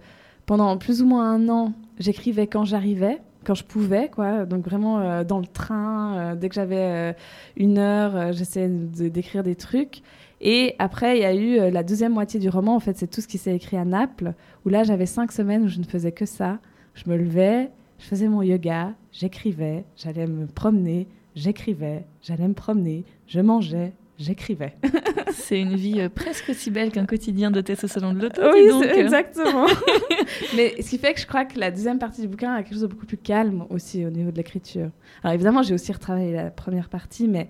pendant 0.46 0.76
plus 0.78 1.02
ou 1.02 1.06
moins 1.06 1.30
un 1.32 1.48
an, 1.48 1.72
j'écrivais 1.98 2.46
quand 2.46 2.64
j'arrivais, 2.64 3.18
quand 3.44 3.54
je 3.54 3.64
pouvais, 3.64 4.08
quoi. 4.08 4.44
Donc 4.46 4.64
vraiment 4.64 4.98
euh, 5.00 5.24
dans 5.24 5.38
le 5.38 5.46
train, 5.46 6.16
euh, 6.16 6.34
dès 6.34 6.48
que 6.48 6.54
j'avais 6.54 6.76
euh, 6.78 7.12
une 7.56 7.78
heure, 7.78 8.32
j'essayais 8.32 8.68
de- 8.68 9.08
d'écrire 9.08 9.42
des 9.44 9.54
trucs. 9.54 10.02
Et 10.40 10.74
après, 10.80 11.18
il 11.18 11.22
y 11.22 11.24
a 11.24 11.34
eu 11.34 11.70
la 11.70 11.82
deuxième 11.84 12.12
moitié 12.12 12.40
du 12.40 12.48
roman. 12.48 12.74
En 12.74 12.80
fait, 12.80 12.96
c'est 12.96 13.06
tout 13.08 13.20
ce 13.20 13.28
qui 13.28 13.38
s'est 13.38 13.54
écrit 13.54 13.76
à 13.76 13.84
Naples, 13.84 14.32
où 14.64 14.68
là, 14.70 14.82
j'avais 14.82 15.06
cinq 15.06 15.30
semaines 15.30 15.64
où 15.64 15.68
je 15.68 15.78
ne 15.78 15.84
faisais 15.84 16.10
que 16.10 16.26
ça. 16.26 16.58
Je 16.94 17.08
me 17.08 17.16
levais, 17.16 17.70
je 18.03 18.09
faisais 18.09 18.26
mon 18.28 18.42
yoga, 18.42 18.94
j'écrivais, 19.12 19.84
j'allais 19.96 20.26
me 20.26 20.46
promener, 20.46 21.07
j'écrivais, 21.36 22.05
j'allais 22.20 22.48
me 22.48 22.55
promener, 22.55 23.05
je 23.28 23.40
mangeais, 23.40 23.92
j'écrivais. 24.18 24.74
C'est 25.32 25.61
une 25.61 25.76
vie 25.76 26.00
euh, 26.00 26.09
presque 26.09 26.48
aussi 26.50 26.70
belle 26.70 26.90
qu'un 26.90 27.07
quotidien 27.07 27.50
de 27.53 27.61
thèse 27.61 27.84
au 27.84 27.86
salon 27.86 28.12
de 28.12 28.20
l'auto. 28.22 28.42
Oui, 28.53 28.68
donc. 28.68 28.84
exactement. 28.84 29.66
Mais 30.57 30.74
ce 30.82 30.90
qui 30.90 30.98
fait 30.98 31.14
que 31.14 31.20
je 31.20 31.26
crois 31.26 31.44
que 31.44 31.59
la 31.59 31.70
deuxième 31.70 31.98
partie 31.98 32.20
du 32.22 32.28
bouquin 32.28 32.53
a 32.55 32.62
quelque 32.62 32.72
chose 32.72 32.82
de 32.82 32.86
beaucoup 32.88 33.07
plus 33.07 33.16
calme 33.16 33.64
aussi 33.70 34.05
au 34.05 34.11
niveau 34.11 34.30
de 34.32 34.36
l'écriture. 34.36 34.90
Alors 35.22 35.34
évidemment, 35.34 35.62
j'ai 35.62 35.74
aussi 35.74 35.92
retravaillé 35.92 36.32
la 36.32 36.50
première 36.50 36.88
partie, 36.88 37.28
mais 37.28 37.48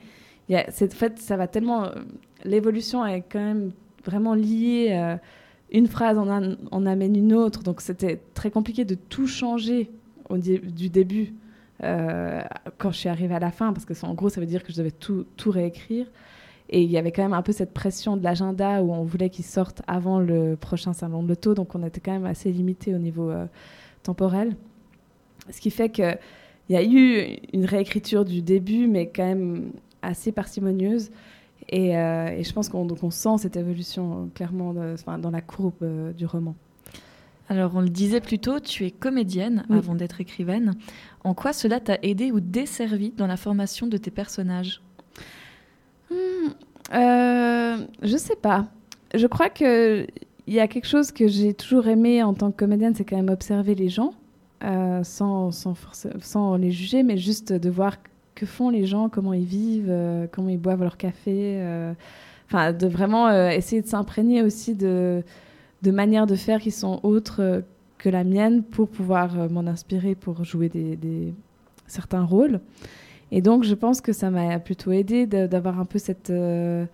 y 0.50 0.54
a, 0.56 0.66
en 0.68 0.88
fait, 0.90 1.18
ça 1.18 1.36
va 1.36 1.46
tellement. 1.48 1.84
euh, 1.84 1.90
L'évolution 2.44 3.06
est 3.06 3.22
quand 3.22 3.40
même 3.40 3.72
vraiment 4.04 4.34
liée. 4.34 4.88
euh, 4.92 5.16
une 5.74 5.86
phrase 5.86 6.18
en, 6.18 6.28
en 6.70 6.84
amène 6.86 7.16
une 7.16 7.32
autre, 7.32 7.62
donc 7.62 7.80
c'était 7.80 8.20
très 8.34 8.50
compliqué 8.50 8.84
de 8.84 8.94
tout 8.94 9.26
changer 9.26 9.90
du 10.38 10.88
début 10.88 11.34
euh, 11.84 12.42
quand 12.78 12.92
je 12.92 12.98
suis 12.98 13.08
arrivée 13.08 13.34
à 13.34 13.40
la 13.40 13.50
fin, 13.50 13.72
parce 13.72 13.84
que 13.84 13.94
en 14.04 14.14
gros, 14.14 14.28
ça 14.28 14.40
veut 14.40 14.46
dire 14.46 14.62
que 14.62 14.72
je 14.72 14.78
devais 14.78 14.90
tout, 14.90 15.26
tout 15.36 15.50
réécrire. 15.50 16.06
Et 16.68 16.82
il 16.82 16.90
y 16.90 16.96
avait 16.96 17.12
quand 17.12 17.22
même 17.22 17.34
un 17.34 17.42
peu 17.42 17.52
cette 17.52 17.74
pression 17.74 18.16
de 18.16 18.22
l'agenda 18.22 18.82
où 18.82 18.92
on 18.92 19.02
voulait 19.02 19.30
qu'il 19.30 19.44
sorte 19.44 19.82
avant 19.86 20.20
le 20.20 20.56
prochain 20.56 20.92
salon 20.92 21.22
de 21.22 21.28
l'auto, 21.28 21.54
donc 21.54 21.74
on 21.74 21.84
était 21.84 22.00
quand 22.00 22.12
même 22.12 22.24
assez 22.24 22.50
limité 22.50 22.94
au 22.94 22.98
niveau 22.98 23.30
euh, 23.30 23.46
temporel. 24.02 24.56
Ce 25.50 25.60
qui 25.60 25.70
fait 25.70 25.90
qu'il 25.90 26.18
y 26.70 26.76
a 26.76 26.84
eu 26.84 27.36
une 27.52 27.64
réécriture 27.64 28.24
du 28.24 28.42
début, 28.42 28.86
mais 28.86 29.08
quand 29.08 29.26
même 29.26 29.72
assez 30.02 30.32
parcimonieuse. 30.32 31.10
Et, 31.68 31.96
euh, 31.96 32.42
je 32.42 32.52
pense 32.52 32.68
qu'on 32.68 33.10
sent 33.10 33.38
cette 33.38 33.56
évolution 33.56 34.30
clairement 34.34 34.72
dans 34.72 35.30
la 35.30 35.40
courbe 35.40 36.12
du 36.16 36.26
roman. 36.26 36.54
Alors, 37.52 37.72
on 37.74 37.82
le 37.82 37.90
disait 37.90 38.22
plus 38.22 38.38
tôt, 38.38 38.60
tu 38.60 38.86
es 38.86 38.90
comédienne 38.90 39.64
Oui. 39.68 39.76
avant 39.76 39.94
d'être 39.94 40.22
écrivaine. 40.22 40.72
En 41.22 41.34
quoi 41.34 41.52
cela 41.52 41.80
t'a 41.80 41.98
aidé 42.02 42.32
ou 42.32 42.40
desservi 42.40 43.10
dans 43.14 43.26
la 43.26 43.36
formation 43.36 43.86
de 43.86 43.98
tes 43.98 44.10
personnages? 44.10 44.80
Euh, 46.94 47.76
je 48.02 48.16
sais 48.16 48.36
pas. 48.36 48.68
Je 49.14 49.26
crois 49.26 49.50
que 49.50 50.06
il 50.46 50.54
y 50.54 50.60
a 50.60 50.66
quelque 50.66 50.86
chose 50.88 51.12
que 51.12 51.28
j'ai 51.28 51.52
toujours 51.52 51.88
aimé 51.88 52.22
en 52.22 52.32
tant 52.32 52.50
que 52.50 52.56
comédienne, 52.56 52.94
c'est 52.94 53.04
quand 53.04 53.16
même 53.16 53.28
observer 53.28 53.74
les 53.74 53.90
gens, 53.90 54.14
euh, 54.64 55.04
sans, 55.04 55.50
sans, 55.50 55.74
sans 56.22 56.56
les 56.56 56.70
juger, 56.72 57.02
mais 57.02 57.18
juste 57.18 57.52
de 57.52 57.68
voir 57.70 57.98
que 58.34 58.46
font 58.46 58.70
les 58.70 58.86
gens, 58.86 59.10
comment 59.10 59.34
ils 59.34 59.44
vivent, 59.44 59.90
euh, 59.90 60.26
comment 60.32 60.48
ils 60.48 60.58
boivent 60.58 60.80
leur 60.82 60.96
café. 60.96 61.58
euh, 61.60 61.92
Enfin, 62.48 62.72
de 62.72 62.86
vraiment 62.86 63.30
essayer 63.50 63.80
de 63.82 63.86
s'imprégner 63.86 64.42
aussi 64.42 64.74
de, 64.74 65.22
de 65.82 65.90
manières 65.90 66.26
de 66.26 66.36
faire 66.36 66.60
qui 66.60 66.70
sont 66.70 67.00
autres 67.02 67.40
euh, 67.40 67.60
que 67.98 68.08
la 68.08 68.24
mienne 68.24 68.62
pour 68.62 68.88
pouvoir 68.88 69.38
euh, 69.38 69.48
m'en 69.48 69.66
inspirer 69.66 70.14
pour 70.14 70.44
jouer 70.44 70.68
des, 70.68 71.34
certains 71.86 72.24
rôles. 72.24 72.60
Et 73.30 73.40
donc, 73.40 73.64
je 73.64 73.74
pense 73.74 74.00
que 74.00 74.12
ça 74.12 74.30
m'a 74.30 74.58
plutôt 74.58 74.92
aidé 74.92 75.26
d'avoir 75.26 75.80
un 75.80 75.84
peu 75.84 75.98
cette, 75.98 76.30
euh, 76.30 76.84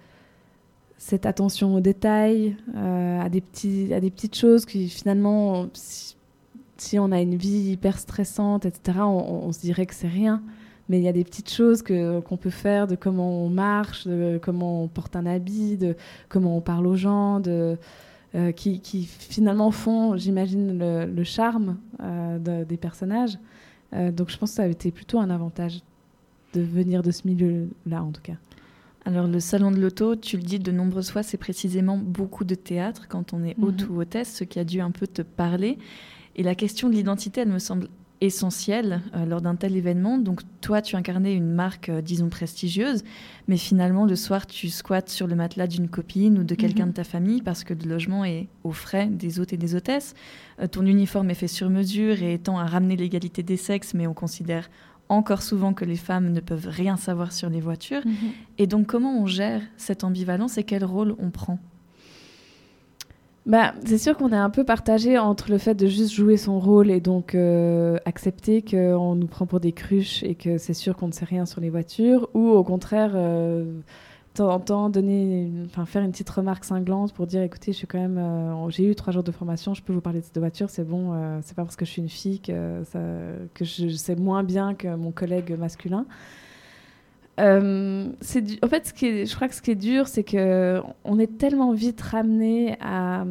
cette 0.96 1.26
attention 1.26 1.74
aux 1.74 1.80
détails, 1.80 2.56
à, 2.76 3.28
des 3.28 3.40
petits, 3.40 3.92
à 3.92 3.98
des 3.98 4.10
petites 4.10 4.36
choses 4.36 4.64
qui 4.64 4.88
finalement, 4.88 5.66
si, 5.72 6.98
on 6.98 7.10
a 7.10 7.20
une 7.20 7.34
vie 7.34 7.72
hyper 7.72 7.98
stressante, 7.98 8.66
etc., 8.66 9.00
on, 9.00 9.50
se 9.50 9.58
dirait 9.60 9.86
que 9.86 9.94
c'est 9.96 10.06
rien. 10.06 10.40
Mais 10.88 10.98
il 10.98 11.02
y 11.02 11.08
a 11.08 11.12
des 11.12 11.24
petites 11.24 11.50
choses 11.50 11.82
qu'on 11.82 12.36
peut 12.36 12.50
faire 12.50 12.86
de 12.86 12.94
comment 12.94 13.44
on 13.44 13.48
marche, 13.48 14.06
de 14.06 14.38
comment 14.40 14.84
on 14.84 14.86
porte 14.86 15.16
un 15.16 15.26
habit, 15.26 15.76
de 15.76 15.96
comment 16.28 16.56
on 16.56 16.60
parle 16.60 16.86
aux 16.86 16.96
gens, 16.96 17.40
de, 17.40 17.76
euh, 18.34 18.52
qui, 18.52 18.80
qui 18.80 19.04
finalement 19.04 19.70
font, 19.70 20.16
j'imagine, 20.16 20.78
le, 20.78 21.06
le 21.06 21.24
charme 21.24 21.78
euh, 22.00 22.38
de- 22.38 22.64
des 22.64 22.76
personnages. 22.76 23.38
Euh, 23.94 24.10
donc 24.12 24.28
je 24.30 24.36
pense 24.36 24.50
que 24.50 24.56
ça 24.56 24.64
a 24.64 24.66
été 24.66 24.90
plutôt 24.90 25.18
un 25.18 25.30
avantage 25.30 25.80
de 26.54 26.60
venir 26.60 27.02
de 27.02 27.10
ce 27.10 27.26
milieu-là, 27.26 28.02
en 28.02 28.10
tout 28.12 28.20
cas. 28.22 28.34
Alors, 29.04 29.26
le 29.26 29.40
salon 29.40 29.70
de 29.70 29.80
l'auto, 29.80 30.16
tu 30.16 30.36
le 30.36 30.42
dis 30.42 30.58
de 30.58 30.70
nombreuses 30.70 31.10
fois, 31.10 31.22
c'est 31.22 31.38
précisément 31.38 31.96
beaucoup 31.96 32.44
de 32.44 32.54
théâtre 32.54 33.06
quand 33.08 33.32
on 33.32 33.42
est 33.44 33.56
hôte 33.62 33.82
Mhm. 33.88 33.96
ou 33.96 34.00
hôtesse, 34.02 34.34
ce 34.34 34.44
qui 34.44 34.58
a 34.58 34.64
dû 34.64 34.80
un 34.82 34.90
peu 34.90 35.06
te 35.06 35.22
parler. 35.22 35.78
Et 36.36 36.42
la 36.42 36.54
question 36.54 36.88
de 36.90 36.94
l'identité, 36.94 37.40
elle 37.40 37.48
me 37.48 37.58
semble 37.58 37.88
essentielle 38.20 39.00
euh, 39.14 39.24
lors 39.24 39.40
d'un 39.40 39.54
tel 39.54 39.76
événement. 39.76 40.18
Donc, 40.18 40.40
toi, 40.60 40.82
tu 40.82 40.96
incarnais 40.96 41.34
une 41.34 41.50
marque, 41.52 41.88
euh, 41.88 42.00
disons, 42.02 42.28
prestigieuse, 42.28 43.04
mais 43.46 43.56
finalement, 43.56 44.04
le 44.04 44.16
soir, 44.16 44.46
tu 44.46 44.68
squattes 44.68 45.08
sur 45.08 45.26
le 45.26 45.34
matelas 45.36 45.66
d'une 45.66 45.88
copine 45.88 46.38
ou 46.38 46.44
de 46.44 46.54
quelqu'un 46.54 46.84
Mhm. 46.86 46.90
de 46.90 46.94
ta 46.96 47.04
famille 47.04 47.42
parce 47.42 47.64
que 47.64 47.74
le 47.74 47.88
logement 47.88 48.24
est 48.24 48.48
aux 48.64 48.72
frais 48.72 49.06
des 49.06 49.40
hôtes 49.40 49.52
et 49.52 49.56
des 49.56 49.74
hôtesses. 49.74 50.14
Euh, 50.60 50.66
ton 50.66 50.84
uniforme 50.84 51.30
est 51.30 51.34
fait 51.34 51.48
sur 51.48 51.70
mesure 51.70 52.22
et 52.22 52.38
tend 52.38 52.58
à 52.58 52.66
ramener 52.66 52.96
l'égalité 52.96 53.42
des 53.42 53.56
sexes, 53.56 53.94
mais 53.94 54.06
on 54.06 54.14
considère 54.14 54.68
encore 55.10 55.40
souvent 55.42 55.72
que 55.72 55.86
les 55.86 55.96
femmes 55.96 56.32
ne 56.32 56.40
peuvent 56.40 56.68
rien 56.68 56.96
savoir 56.98 57.32
sur 57.32 57.48
les 57.48 57.60
voitures. 57.62 58.02
Et 58.58 58.66
donc, 58.66 58.86
comment 58.88 59.18
on 59.18 59.26
gère 59.26 59.62
cette 59.78 60.04
ambivalence 60.04 60.58
et 60.58 60.64
quel 60.64 60.84
rôle 60.84 61.14
on 61.18 61.30
prend? 61.30 61.58
Bah, 63.48 63.72
c'est 63.86 63.96
sûr 63.96 64.14
qu'on 64.18 64.30
est 64.30 64.36
un 64.36 64.50
peu 64.50 64.62
partagé 64.62 65.16
entre 65.16 65.50
le 65.50 65.56
fait 65.56 65.74
de 65.74 65.86
juste 65.86 66.12
jouer 66.12 66.36
son 66.36 66.60
rôle 66.60 66.90
et 66.90 67.00
donc 67.00 67.34
euh, 67.34 67.96
accepter 68.04 68.60
qu'on 68.60 69.14
nous 69.14 69.26
prend 69.26 69.46
pour 69.46 69.58
des 69.58 69.72
cruches 69.72 70.22
et 70.22 70.34
que 70.34 70.58
c'est 70.58 70.74
sûr 70.74 70.96
qu'on 70.96 71.06
ne 71.06 71.12
sait 71.12 71.24
rien 71.24 71.46
sur 71.46 71.62
les 71.62 71.70
voitures, 71.70 72.28
ou 72.34 72.50
au 72.50 72.62
contraire, 72.62 73.12
euh, 73.14 73.80
temps 74.34 74.50
en 74.50 74.60
temps, 74.60 74.92
faire 74.92 76.02
une 76.02 76.10
petite 76.10 76.28
remarque 76.28 76.64
cinglante 76.64 77.14
pour 77.14 77.26
dire 77.26 77.40
écoutez, 77.40 77.72
je 77.72 77.78
suis 77.78 77.86
quand 77.86 77.98
même, 77.98 78.18
euh, 78.18 78.68
j'ai 78.68 78.84
eu 78.84 78.94
trois 78.94 79.14
jours 79.14 79.22
de 79.22 79.32
formation, 79.32 79.72
je 79.72 79.82
peux 79.82 79.94
vous 79.94 80.02
parler 80.02 80.20
de 80.20 80.40
voiture, 80.40 80.68
c'est 80.68 80.86
bon, 80.86 81.14
euh, 81.14 81.38
c'est 81.42 81.56
pas 81.56 81.64
parce 81.64 81.76
que 81.76 81.86
je 81.86 81.90
suis 81.90 82.02
une 82.02 82.10
fille 82.10 82.40
que, 82.40 82.82
je 83.62 83.88
sais 83.88 84.14
moins 84.14 84.42
bien 84.42 84.74
que 84.74 84.94
mon 84.94 85.10
collègue 85.10 85.56
masculin. 85.58 86.04
Euh, 87.38 88.08
c'est 88.20 88.64
en 88.64 88.68
fait, 88.68 88.86
ce 88.88 88.92
qui 88.92 89.26
je 89.26 89.34
crois 89.34 89.48
que 89.48 89.54
ce 89.54 89.62
qui 89.62 89.70
est 89.70 89.76
dur, 89.76 90.08
c'est 90.08 90.24
que 90.24 90.80
on 91.04 91.18
est 91.18 91.38
tellement 91.38 91.72
vite 91.72 92.00
ramené 92.00 92.76
à, 92.80 93.24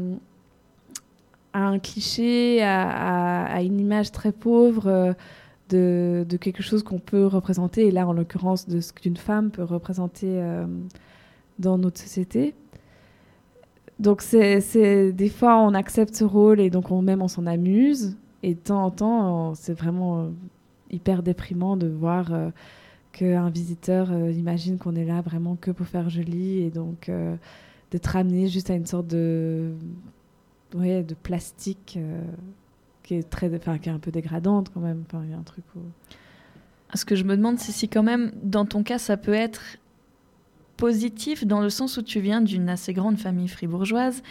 un 1.53 1.79
cliché, 1.79 2.61
à, 2.63 3.61
une 3.61 3.79
image 3.79 4.11
très 4.11 4.31
pauvre 4.31 4.87
euh, 4.87 6.23
de, 6.23 6.37
quelque 6.37 6.63
chose 6.63 6.83
qu'on 6.83 6.99
peut 6.99 7.25
représenter, 7.25 7.87
et 7.87 7.91
là, 7.91 8.07
en 8.07 8.13
l'occurrence, 8.13 8.67
de 8.67 8.79
ce 8.79 8.93
qu'une 8.93 9.17
femme 9.17 9.51
peut 9.51 9.63
représenter 9.63 10.27
euh, 10.29 10.65
dans 11.59 11.77
notre 11.77 11.99
société. 11.99 12.53
Donc, 13.99 14.21
c'est, 14.21 15.11
des 15.11 15.29
fois, 15.29 15.57
on 15.57 15.73
accepte 15.73 16.15
ce 16.15 16.23
rôle 16.23 16.59
et 16.61 16.69
donc 16.69 16.91
on, 16.91 17.01
même 17.01 17.23
on 17.23 17.27
s'en 17.27 17.47
amuse, 17.47 18.15
et 18.43 18.53
de 18.53 18.59
temps 18.59 18.85
en 18.85 18.91
temps, 18.91 19.55
c'est 19.55 19.73
vraiment 19.73 20.29
hyper 20.91 21.23
déprimant 21.23 21.75
de 21.75 21.87
voir. 21.87 22.31
Qu'un 23.17 23.49
visiteur 23.49 24.11
euh, 24.11 24.31
imagine 24.31 24.77
qu'on 24.77 24.95
est 24.95 25.05
là 25.05 25.21
vraiment 25.21 25.55
que 25.55 25.71
pour 25.71 25.87
faire 25.87 26.07
joli 26.07 26.59
et 26.59 26.69
donc 26.69 27.09
euh, 27.09 27.35
d'être 27.89 28.05
ramené 28.05 28.47
juste 28.47 28.69
à 28.69 28.75
une 28.75 28.85
sorte 28.85 29.07
de 29.07 29.73
ouais, 30.75 31.01
de 31.01 31.15
plastique 31.15 31.95
euh, 31.97 32.21
qui 33.01 33.15
est 33.15 33.27
très 33.27 33.49
qui 33.79 33.89
est 33.89 33.91
un 33.91 33.97
peu 33.97 34.11
dégradante 34.11 34.69
quand 34.71 34.81
même 34.81 35.03
y 35.29 35.33
a 35.33 35.37
un 35.37 35.43
truc. 35.43 35.65
Ce 36.93 37.05
que 37.05 37.15
je 37.15 37.23
me 37.23 37.35
demande, 37.35 37.57
c'est 37.59 37.71
si 37.71 37.89
quand 37.89 38.03
même, 38.03 38.31
dans 38.43 38.65
ton 38.65 38.81
cas, 38.83 38.97
ça 38.97 39.17
peut 39.17 39.33
être 39.33 39.77
positif 40.77 41.45
dans 41.45 41.59
le 41.59 41.69
sens 41.69 41.97
où 41.97 42.01
tu 42.01 42.19
viens 42.21 42.39
d'une 42.39 42.69
assez 42.69 42.93
grande 42.93 43.17
famille 43.17 43.47
fribourgeoise 43.47 44.23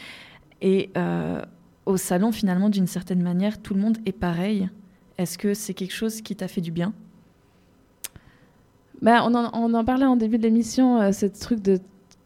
et 0.63 0.91
au 1.85 1.97
salon, 1.99 2.33
finalement, 2.33 2.71
d'une 2.71 2.87
certaine 2.87 3.23
manière, 3.23 3.61
tout 3.61 3.75
le 3.75 3.81
monde 3.81 3.99
est 4.07 4.13
pareil. 4.13 4.71
Est-ce 5.19 5.37
que 5.37 5.53
c'est 5.53 5.75
quelque 5.75 5.95
chose 5.95 6.23
qui 6.23 6.35
t'a 6.35 6.49
fait 6.49 6.63
du 6.63 6.71
bien? 6.71 6.95
Ben, 9.03 9.23
on, 9.23 9.75
en, 9.75 9.85
parlait 9.85 10.07
en 10.07 10.17
début 10.17 10.39
de 10.39 10.43
l'émission, 10.43 11.01
euh, 11.01 11.13
ce 11.13 11.27
truc 11.27 11.61
de 11.61 11.79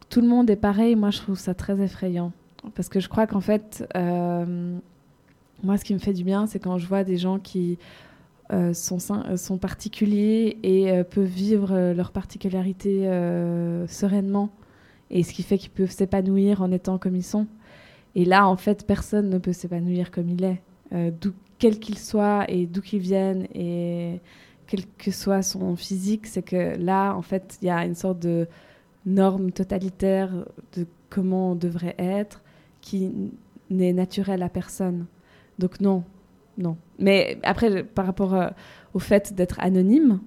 tout 0.09 0.21
le 0.21 0.29
monde 0.29 0.49
est 0.51 0.57
pareil, 0.57 0.95
moi 0.95 1.11
je 1.11 1.19
trouve 1.19 1.39
ça 1.39 1.55
très 1.55 1.81
effrayant. 1.81 2.33
Parce 2.75 2.89
que 2.89 3.01
je 3.01 3.09
crois 3.09 3.27
qu'en 3.27 3.41
fait, 3.41 3.89
euh, 3.97 4.77
moi 5.63 5.77
ce 5.77 5.85
qui 5.85 5.95
me 5.95 5.99
fait 5.99 6.13
du 6.13 6.25
bien, 6.25 6.47
c'est 6.47 6.59
quand 6.59 6.79
je 6.79 6.87
vois 6.87 7.05
des 7.05 7.17
gens 7.17 7.39
qui 7.39 7.79
euh, 8.53 8.73
sont, 8.73 9.59
particuliers 9.61 10.59
et 10.63 11.03
peuvent 11.05 11.25
vivre 11.25 11.93
leur 11.93 12.13
particularité 12.13 13.05
sereinement. 13.89 14.51
Et 15.11 15.25
ce 15.25 15.33
qui 15.33 15.43
fait 15.43 15.59
qu'ils 15.59 15.71
peuvent 15.71 15.91
s'épanouir 15.91 16.63
en 16.63 16.71
étant 16.71 16.99
comme 16.99 17.17
ils 17.17 17.25
sont. 17.25 17.47
Et 18.15 18.25
là, 18.25 18.47
en 18.47 18.57
fait, 18.57 18.87
personne 18.87 19.29
ne 19.29 19.39
peut 19.39 19.53
s'épanouir 19.53 20.11
comme 20.11 20.29
il 20.29 20.45
est, 20.45 20.63
quel 21.59 21.79
qu'il 21.79 21.99
soit 21.99 22.45
et 22.49 22.67
d'où 22.67 22.81
qu'il 22.81 23.01
vienne. 23.01 23.47
Et 23.55 24.21
quel 24.71 24.87
que 24.87 25.11
soit 25.11 25.43
son 25.43 25.75
physique, 25.75 26.29
c'est 26.29 26.43
que 26.43 26.77
là, 26.79 27.13
en 27.15 27.23
fait, 27.23 27.59
il 27.61 27.67
y 27.67 27.71
a 27.71 27.85
une 27.85 27.97
sorte 27.97 28.21
de 28.21 28.47
norme 29.05 29.51
totalitaire 29.51 30.31
de 30.77 30.87
comment 31.09 31.53
on 31.53 31.55
devrait 31.57 31.97
être 31.99 32.41
qui 32.81 33.11
n'est 33.69 33.93
naturelle 33.93 34.45
à 34.45 34.49
personne. 34.49 35.07
Donc 35.59 35.81
non, 35.81 36.05
non. 36.57 36.77
Mais 37.01 37.39
après, 37.43 37.83
par 37.83 38.07
rapport 38.07 38.33
euh, 38.33 38.49
au 38.95 39.01
fait 39.01 39.35
d'être 39.35 39.59
anonyme, 39.59 40.21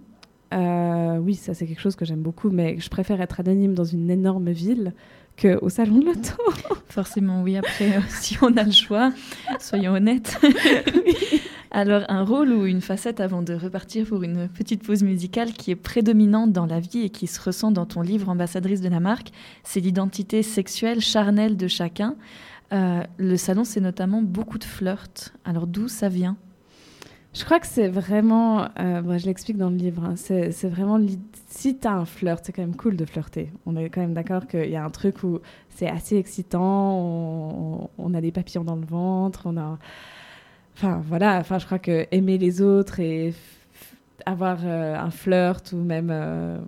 euh, 0.54 1.18
oui, 1.20 1.36
ça 1.36 1.54
c'est 1.54 1.66
quelque 1.66 1.80
chose 1.80 1.96
que 1.96 2.04
j'aime 2.04 2.22
beaucoup, 2.22 2.50
mais 2.50 2.78
je 2.80 2.90
préfère 2.90 3.22
être 3.22 3.40
anonyme 3.40 3.74
dans 3.74 3.86
une 3.86 4.10
énorme 4.10 4.52
ville 4.52 4.94
qu'au 5.42 5.70
salon 5.70 6.00
de 6.00 6.06
l'auto. 6.06 6.36
Forcément, 6.90 7.42
oui. 7.42 7.58
Après, 7.58 7.98
euh, 7.98 8.02
si 8.10 8.38
on 8.42 8.56
a 8.58 8.64
le 8.64 8.72
choix, 8.72 9.12
soyons 9.60 9.94
honnêtes. 9.94 10.40
Alors, 11.72 12.04
un 12.08 12.24
rôle 12.24 12.52
ou 12.52 12.66
une 12.68 12.82
facette 12.82 13.20
avant 13.20 13.42
de 13.42 13.56
repartir 13.56 14.06
pour 14.06 14.22
une 14.22 14.48
petite 14.48 14.84
pause 14.84 15.02
musicale 15.02 15.54
qui 15.54 15.72
est 15.72 15.76
prédominante 15.76 16.52
dans 16.52 16.68
la 16.68 16.80
vie 16.80 17.02
et 17.02 17.10
qui 17.10 17.26
se 17.26 17.42
ressent 17.42 17.72
dans 17.72 17.88
ton 17.88 18.02
livre 18.02 18.30
Ambassadrice 18.30 18.80
de 18.80 18.90
la 18.90 19.00
marque, 19.00 19.30
c'est 19.64 19.80
l'identité 19.80 20.44
sexuelle 20.44 21.02
charnelle 21.02 21.58
de 21.58 21.68
chacun. 21.68 22.16
Euh, 22.74 23.02
le 23.18 23.38
salon, 23.38 23.64
c'est 23.64 23.82
notamment 23.82 24.22
beaucoup 24.22 24.60
de 24.60 24.64
flirts. 24.64 25.34
Alors, 25.46 25.66
d'où 25.66 25.88
ça 25.88 26.10
vient? 26.10 26.38
Je 27.34 27.46
crois 27.46 27.60
que 27.60 27.66
c'est 27.66 27.88
vraiment, 27.88 28.68
euh, 28.80 29.02
bon, 29.02 29.18
je 29.18 29.26
l'explique 29.26 29.58
dans 29.58 29.72
le 29.72 29.76
livre, 29.76 30.04
hein, 30.04 30.14
c'est 30.16 30.68
vraiment, 30.68 31.00
si 31.48 31.80
tu 31.80 31.88
as 31.88 31.94
un 31.94 32.06
flirt, 32.06 32.46
c'est 32.46 32.52
quand 32.52 32.62
même 32.62 32.76
cool 32.76 32.96
de 32.96 33.06
flirter. 33.06 33.52
On 33.66 33.76
est 33.76 33.90
quand 33.90 34.02
même 34.02 34.14
d'accord 34.14 34.46
qu'il 34.46 34.70
y 34.70 34.76
a 34.76 34.86
un 34.86 34.92
truc 34.92 35.24
où 35.24 35.40
c'est 35.70 35.90
assez 35.90 36.18
excitant, 36.18 37.90
on, 37.98 38.14
a 38.14 38.22
des 38.22 38.32
papillons 38.32 38.64
dans 38.64 38.76
le 38.76 38.86
ventre, 38.86 39.44
on 39.46 39.58
a... 39.58 39.80
Enfin 40.76 41.02
voilà, 41.08 41.38
enfin, 41.40 41.58
je 41.58 41.66
crois 41.66 41.80
que 41.80 42.06
aimer 42.12 42.38
les 42.38 42.62
autres 42.62 43.00
et 43.00 43.34
avoir 44.28 44.60
euh, 44.64 44.96
un 44.96 45.10
flirt 45.10 45.72
ou 45.74 45.78
même 45.78 46.10
euh, 46.12 46.60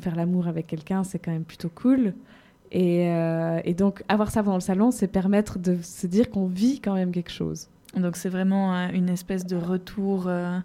faire 0.00 0.14
l'amour 0.14 0.46
avec 0.46 0.68
quelqu'un, 0.68 1.02
c'est 1.02 1.18
quand 1.18 1.32
même 1.32 1.44
plutôt 1.44 1.68
cool. 1.68 2.14
Et 2.70 3.74
donc 3.76 4.02
avoir 4.08 4.30
ça 4.30 4.42
dans 4.42 4.54
le 4.54 4.60
salon, 4.60 4.92
c'est 4.92 5.08
permettre 5.08 5.58
de 5.58 5.78
se 5.82 6.06
dire 6.06 6.30
qu'on 6.30 6.46
vit 6.46 6.80
quand 6.80 6.94
même 6.94 7.12
quelque 7.12 7.30
chose. 7.30 7.68
Donc, 7.96 8.16
c'est 8.16 8.28
vraiment 8.30 8.74
euh, 8.74 8.88
une 8.92 9.08
espèce 9.10 9.46
de 9.46 9.56
retour. 9.56 10.24
euh, 10.28 10.58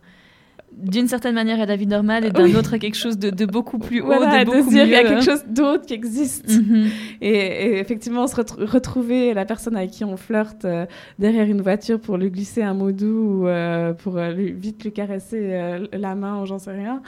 d'une 0.74 1.08
certaine 1.08 1.34
manière 1.34 1.62
à 1.62 1.66
la 1.66 1.78
vie 1.78 1.88
normale 1.88 2.26
et 2.26 2.30
d'un 2.30 2.44
Oui. 2.44 2.56
autre 2.58 2.74
à 2.74 2.78
quelque 2.78 2.98
chose 2.98 3.18
de, 3.18 3.30
de 3.30 3.46
beaucoup 3.46 3.80
plus 3.80 4.02
haut, 4.02 4.08
Voilà, 4.08 4.44
de 4.44 4.52
de, 4.52 4.58
beaucoup 4.58 4.70
se 4.70 4.76
dire 4.76 4.84
qu'il 4.84 4.92
y 4.92 4.96
a 4.96 5.02
mieux, 5.04 5.10
quelque 5.10 5.24
chose 5.24 5.46
d'autre 5.48 5.86
qui 5.86 5.94
existe. 5.94 6.50
Mhm. 6.50 6.88
et, 7.22 7.30
et 7.30 7.80
effectivement, 7.80 8.28
se 8.28 8.36
retr- 8.36 8.66
retrouver 8.66 9.34
la 9.34 9.46
personne 9.46 9.78
avec 9.78 9.92
qui 9.92 10.04
on 10.04 10.18
flirte 10.18 10.66
euh, 10.66 10.86
derrière 11.20 11.46
une 11.48 11.62
voiture 11.62 12.02
pour 12.02 12.18
lui 12.18 12.30
glisser 12.30 12.64
un 12.64 12.74
mot 12.74 12.92
doux 12.92 13.44
ou 13.44 13.48
euh, 13.48 13.94
pour 13.94 14.18
euh, 14.18 14.32
lui, 14.34 14.52
vite 14.52 14.84
lui 14.84 14.92
caresser 14.92 15.88
la 15.94 16.16
main 16.16 16.42
ou 16.42 16.46
j'en 16.46 16.60
sais 16.60 16.72
rien, 16.74 17.02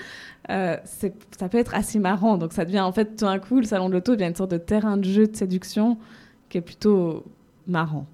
ça 0.47 1.49
peut 1.51 1.57
être 1.57 1.75
assez 1.75 1.99
marrant. 1.99 2.37
Donc 2.37 2.53
ça 2.53 2.63
devient 2.63 2.79
en 2.79 2.93
fait 2.93 3.17
tout 3.17 3.25
d'un 3.25 3.39
coup, 3.39 3.57
le 3.57 3.65
salon 3.65 3.89
de 3.89 3.93
l'auto 3.93 4.15
devient 4.15 4.29
une 4.29 4.35
sorte 4.35 4.51
de 4.51 4.57
terrain 4.57 4.95
de 4.95 5.03
jeu 5.03 5.27
de 5.27 5.35
séduction 5.35 5.97
qui 6.47 6.57
est 6.59 6.61
plutôt 6.61 7.25
marrant. 7.67 8.07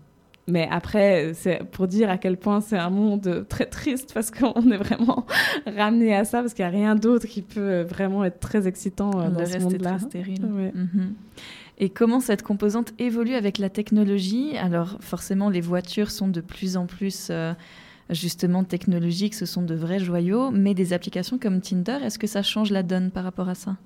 Mais 0.47 0.67
après, 0.69 1.31
c'est 1.33 1.63
pour 1.71 1.87
dire 1.87 2.09
à 2.09 2.17
quel 2.17 2.37
point 2.37 2.61
c'est 2.61 2.77
un 2.77 2.91
monde 2.91 3.45
très 3.49 3.65
triste 3.65 4.11
parce 4.13 4.29
qu'on 4.29 4.71
est 4.71 4.77
vraiment 4.77 5.25
ramené 5.77 6.15
à 6.15 6.23
ça 6.23 6.41
parce 6.41 6.53
qu'il 6.53 6.63
n'y 6.63 6.69
a 6.69 6.77
rien 6.77 6.95
d'autre 6.95 7.25
qui 7.25 7.41
peut 7.41 7.81
vraiment 7.81 8.23
être 8.23 8.39
très 8.39 8.67
excitant 8.67 9.09
euh, 9.19 9.29
dans 9.29 9.45
ce 9.45 9.57
monde-là. 9.57 9.97
stérile. 9.99 10.45
Ouais. 10.45 10.71
Mhm. 10.73 11.13
Et 11.77 11.89
comment 11.89 12.19
cette 12.19 12.43
composante 12.43 12.93
évolue 12.99 13.33
avec 13.33 13.57
la 13.57 13.69
technologie? 13.69 14.55
Alors 14.57 14.97
forcément, 15.01 15.49
les 15.49 15.61
voitures 15.61 16.11
sont 16.11 16.27
de 16.27 16.41
plus 16.41 16.77
en 16.77 16.85
plus 16.85 17.29
euh, 17.31 17.53
justement 18.11 18.63
technologiques, 18.63 19.33
ce 19.33 19.45
sont 19.45 19.63
de 19.63 19.73
vrais 19.73 19.99
joyaux, 19.99 20.51
mais 20.51 20.73
des 20.73 20.93
applications 20.93 21.37
comme 21.37 21.59
Tinder, 21.59 21.97
est-ce 22.03 22.19
que 22.19 22.27
ça 22.27 22.43
change 22.43 22.71
la 22.71 22.83
donne 22.83 23.11
par 23.11 23.23
rapport 23.23 23.49
à 23.49 23.55
ça? 23.55 23.77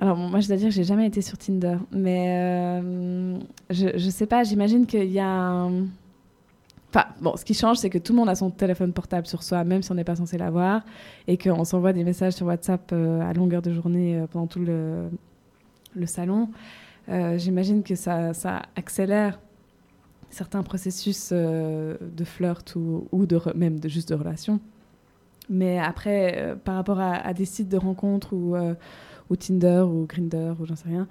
Alors 0.00 0.16
moi 0.16 0.40
je 0.40 0.48
dois 0.48 0.56
dire 0.56 0.68
que 0.68 0.74
j'ai 0.74 0.84
jamais 0.84 1.06
été 1.06 1.22
sur 1.22 1.38
Tinder, 1.38 1.76
mais 1.92 2.26
euh, 2.28 3.38
je, 3.70 3.96
je 3.96 4.10
sais 4.10 4.26
pas, 4.26 4.42
j'imagine 4.42 4.86
qu'il 4.86 5.10
y 5.10 5.20
a 5.20 5.28
un... 5.28 5.86
Enfin, 6.90 7.06
bon, 7.20 7.36
ce 7.36 7.44
qui 7.44 7.54
change, 7.54 7.78
c'est 7.78 7.90
que 7.90 7.98
tout 7.98 8.12
le 8.12 8.18
monde 8.18 8.28
a 8.28 8.34
son 8.34 8.50
téléphone 8.50 8.92
portable 8.92 9.26
sur 9.26 9.42
soi, 9.42 9.64
même 9.64 9.82
si 9.82 9.90
on 9.90 9.94
n'est 9.94 10.04
pas 10.04 10.16
censé 10.16 10.38
l'avoir, 10.38 10.82
et 11.26 11.36
qu'on 11.38 11.64
s'envoie 11.64 11.92
des 11.92 12.04
messages 12.04 12.34
sur 12.34 12.46
WhatsApp 12.46 12.90
euh, 12.92 13.20
à 13.20 13.32
longueur 13.32 13.62
de 13.62 13.72
journée 13.72 14.16
euh, 14.16 14.26
pendant 14.26 14.46
tout 14.46 14.60
le, 14.60 15.08
salon. 16.06 16.48
J'imagine 17.08 17.82
que 17.82 17.94
ça, 17.94 18.32
accélère 18.76 19.38
certains 20.30 20.62
processus 20.62 21.32
de 21.32 22.24
flirt 22.24 22.74
ou, 22.74 23.06
ou 23.12 23.26
de 23.26 23.40
même 23.54 23.78
de, 23.78 23.88
juste 23.88 24.08
de 24.08 24.14
relation. 24.14 24.58
Mais 25.48 25.78
après, 25.78 26.56
par 26.64 26.76
rapport 26.76 26.98
à, 26.98 27.14
à 27.14 27.32
des 27.32 27.44
sites 27.44 27.68
de 27.68 27.76
rencontres 27.76 28.32
ou, 28.32 28.56
ou 29.30 29.36
Tinder 29.36 29.84
ou 29.86 30.06
Grinder 30.06 30.54
ou 30.60 30.66
j'en 30.66 30.76
sais 30.76 30.88
rien, 30.88 31.06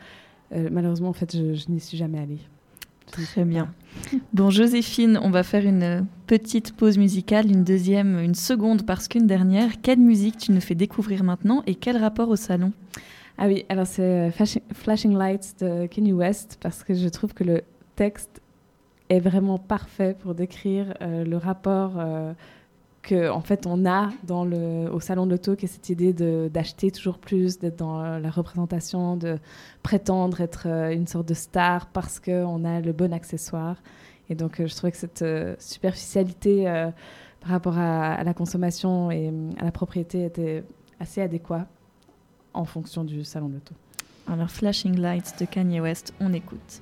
euh, 0.54 0.70
malheureusement, 0.72 1.10
en 1.10 1.14
fait, 1.14 1.36
je, 1.36 1.54
je 1.54 1.70
n'y 1.70 1.80
suis 1.80 1.98
jamais 1.98 2.20
allée. 2.20 2.40
Très 3.12 3.46
bien. 3.46 3.72
Bon, 4.34 4.50
Joséphine, 4.50 5.20
on 5.22 5.30
va 5.30 5.44
faire 5.44 5.66
une 5.66 6.08
petite 6.26 6.76
pause 6.76 6.98
musicale, 6.98 7.52
une 7.52 7.64
deuxième, 7.64 8.18
une 8.20 8.34
seconde 8.34 8.86
parce 8.86 9.08
qu'une 9.08 9.28
dernière. 9.28 9.82
Quelle 9.82 10.00
musique 10.00 10.38
tu 10.38 10.52
nous 10.52 10.62
fais 10.62 10.74
découvrir 10.74 11.24
maintenant 11.24 11.64
et 11.68 11.76
quel 11.76 11.98
rapport 11.98 12.30
au 12.30 12.36
salon? 12.36 12.72
Ah 13.38 13.48
oui, 13.48 13.66
alors 13.70 13.88
c'est 13.88 14.02
euh, 14.02 14.32
Flashing, 14.32 14.62
Flashing 14.74 15.16
Lights 15.16 15.56
de 15.60 15.86
Kanye 15.88 16.14
West 16.14 16.58
parce 16.62 16.84
que 16.84 16.94
je 16.94 17.08
trouve 17.08 17.34
que 17.34 17.44
le 17.44 17.62
texte 17.96 18.42
est 19.10 19.20
vraiment 19.20 19.60
parfait 19.60 20.16
pour 20.20 20.34
décrire 20.34 20.94
euh, 21.02 21.24
le 21.24 21.38
rapport 21.38 21.94
euh, 21.98 22.34
que 23.04 23.30
en 23.30 23.42
fait 23.42 23.68
on 23.68 23.86
a 23.86 24.10
au 24.32 25.00
salon 25.00 25.26
de 25.28 25.32
l'auto, 25.32 25.56
qui 25.56 25.66
est 25.66 25.68
cette 25.68 25.90
idée 25.90 26.14
d'acheter 26.50 26.90
toujours 26.90 27.20
plus, 27.20 27.60
d'être 27.60 27.76
dans 27.76 28.02
la 28.18 28.30
représentation, 28.32 29.18
de 29.18 29.38
prétendre 29.84 30.42
être 30.42 30.64
euh, 30.68 30.92
une 30.92 31.06
sorte 31.06 31.28
de 31.28 31.34
star 31.34 31.88
parce 31.88 32.20
qu'on 32.20 32.66
a 32.66 32.80
le 32.80 32.94
bon 32.94 33.14
accessoire. 33.14 33.76
Et 34.30 34.36
donc 34.36 34.60
euh, 34.60 34.68
je 34.68 34.76
trouvais 34.76 34.92
que 34.92 34.98
cette 34.98 35.22
euh, 35.22 35.56
superficialité 35.60 36.64
par 37.42 37.52
rapport 37.52 37.78
à, 37.78 38.24
la 38.24 38.34
consommation 38.34 39.12
et 39.12 39.32
à 39.60 39.66
la 39.66 39.72
propriété 39.72 40.26
était 40.26 40.64
assez 41.00 41.22
adéquat 41.22 41.68
en 42.54 42.64
fonction 42.64 43.04
du 43.04 43.26
salon 43.26 43.50
de 43.50 43.56
l'auto. 43.56 43.74
Alors, 44.32 44.50
Flashing 44.50 44.98
Lights 44.98 45.34
de 45.42 45.46
Kanye 45.46 45.82
West, 45.82 46.14
on 46.22 46.32
écoute. 46.32 46.82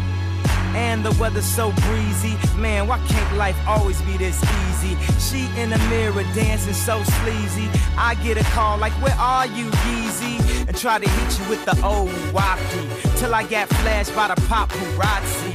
And 0.75 1.03
the 1.03 1.11
weather's 1.19 1.45
so 1.45 1.71
breezy. 1.87 2.35
Man, 2.57 2.87
why 2.87 2.99
can't 3.07 3.37
life 3.37 3.57
always 3.67 4.01
be 4.03 4.17
this 4.17 4.41
easy? 4.69 4.95
She 5.19 5.45
in 5.59 5.69
the 5.69 5.77
mirror 5.89 6.23
dancing 6.33 6.73
so 6.73 7.03
sleazy. 7.03 7.69
I 7.97 8.15
get 8.23 8.37
a 8.37 8.43
call 8.51 8.77
like, 8.77 8.93
Where 8.93 9.15
are 9.15 9.47
you, 9.47 9.65
Yeezy? 9.65 10.67
And 10.67 10.77
try 10.77 10.99
to 10.99 11.09
hit 11.09 11.39
you 11.39 11.49
with 11.49 11.63
the 11.65 11.75
old 11.85 12.09
wacky. 12.33 13.17
Till 13.17 13.33
I 13.35 13.43
get 13.43 13.67
flashed 13.69 14.15
by 14.15 14.27
the 14.27 14.35
paparazzi. 14.41 15.53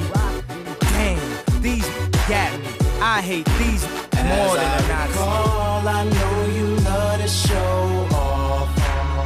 Damn, 0.81 1.63
these 1.63 1.89
got 2.29 2.59
me. 2.61 2.87
I 3.01 3.21
hate 3.21 3.47
these 3.59 3.85
more 4.25 4.57
As 4.57 4.83
than 4.83 4.91
I 4.91 5.07
a 5.07 5.89
I 5.89 6.05
know 6.05 6.55
you 6.57 6.77
love 6.77 7.21
to 7.21 7.29
show 7.29 8.09
off, 8.17 8.69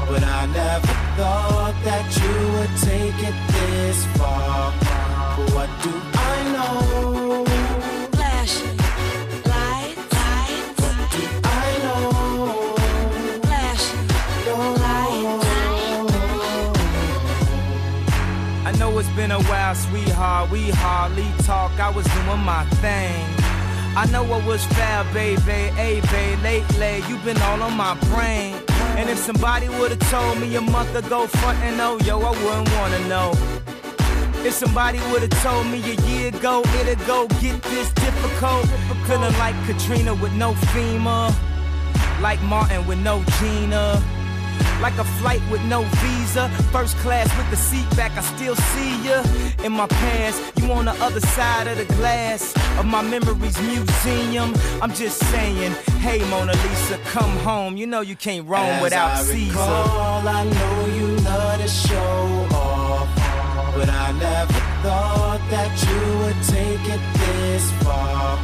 but 0.08 0.22
I 0.22 0.46
never 0.46 0.86
thought 1.16 1.74
that 1.84 2.06
you 2.20 2.34
would 2.54 2.74
take 2.82 3.28
it 3.28 3.36
this 3.52 4.04
far. 4.18 4.79
What 5.54 5.70
do 5.82 5.90
I 6.14 6.36
know? 6.54 7.44
Flashing 8.12 8.76
lights, 9.52 10.12
lights. 10.18 10.80
What 10.82 10.96
do 11.12 11.22
I 11.44 11.70
know? 11.84 12.74
Flashing 13.42 14.06
I 18.66 18.72
know 18.78 18.98
it's 18.98 19.08
been 19.10 19.30
a 19.30 19.42
while, 19.42 19.74
sweetheart. 19.74 20.50
We 20.50 20.70
hardly 20.70 21.26
talk. 21.44 21.72
I 21.80 21.90
was 21.90 22.06
doing 22.06 22.40
my 22.40 22.64
thing. 22.82 23.26
I 23.96 24.06
know 24.12 24.22
what 24.22 24.44
was 24.46 24.64
fair, 24.66 25.04
baby. 25.12 25.74
Hey, 25.74 26.00
babe, 26.12 26.38
lately 26.42 27.02
you've 27.08 27.24
been 27.24 27.40
all 27.42 27.60
on 27.62 27.76
my 27.76 27.94
brain. 28.12 28.54
And 28.96 29.10
if 29.10 29.18
somebody 29.18 29.68
would've 29.68 29.98
told 30.10 30.38
me 30.38 30.54
a 30.56 30.60
month 30.60 30.94
ago, 30.94 31.26
front 31.26 31.58
and 31.58 31.80
oh, 31.80 31.98
yo, 32.04 32.20
I 32.20 32.30
wouldn't 32.30 32.70
wanna 32.76 33.08
know. 33.08 33.59
If 34.42 34.54
somebody 34.54 34.98
would've 35.12 35.30
told 35.42 35.66
me 35.66 35.78
a 35.92 35.94
year 36.08 36.28
ago, 36.28 36.62
it'd 36.80 36.98
go 37.06 37.26
get 37.40 37.62
this 37.64 37.90
difficult. 37.92 38.66
I'm 38.90 39.04
feeling 39.06 39.36
like 39.38 39.54
Katrina 39.66 40.14
with 40.14 40.32
no 40.32 40.52
FEMA. 40.72 41.32
Like 42.20 42.40
Martin 42.42 42.86
with 42.86 42.98
no 42.98 43.22
Gina. 43.38 44.02
Like 44.80 44.96
a 44.98 45.04
flight 45.20 45.42
with 45.50 45.62
no 45.64 45.82
visa. 45.82 46.48
First 46.72 46.96
class 46.98 47.28
with 47.36 47.50
the 47.50 47.56
seat 47.56 47.88
back, 47.96 48.12
I 48.16 48.22
still 48.22 48.56
see 48.56 49.04
ya. 49.06 49.22
In 49.62 49.72
my 49.72 49.86
past, 49.86 50.40
you 50.58 50.72
on 50.72 50.86
the 50.86 50.92
other 51.02 51.20
side 51.20 51.66
of 51.66 51.76
the 51.76 51.84
glass 51.96 52.54
of 52.78 52.86
my 52.86 53.02
memories 53.02 53.60
museum. 53.60 54.54
I'm 54.82 54.92
just 54.92 55.18
saying, 55.30 55.72
hey 56.00 56.18
Mona 56.30 56.52
Lisa, 56.52 56.98
come 57.04 57.30
home. 57.40 57.76
You 57.76 57.86
know 57.86 58.00
you 58.00 58.16
can't 58.16 58.46
roam 58.48 58.60
As 58.64 58.82
without 58.82 59.10
I 59.12 59.22
Caesar. 59.22 59.52
recall, 59.52 60.28
I 60.28 60.44
know 60.44 60.86
you 60.96 61.06
love 61.28 61.60
to 61.60 61.68
show 61.68 62.46
off, 62.52 62.79
but 63.80 63.88
I 63.88 64.12
never 64.12 64.60
thought 64.82 65.40
that 65.54 65.72
you 65.86 66.00
would 66.20 66.40
take 66.56 66.84
it 66.94 67.02
this 67.20 67.64
far. 67.82 68.36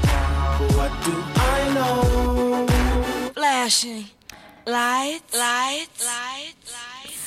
What 0.77 0.93
do 1.05 1.15
I 1.53 1.59
know? 1.77 2.67
Flashing 3.35 4.05
lights, 4.67 5.33
lights, 5.35 5.99
lights. 6.11 6.57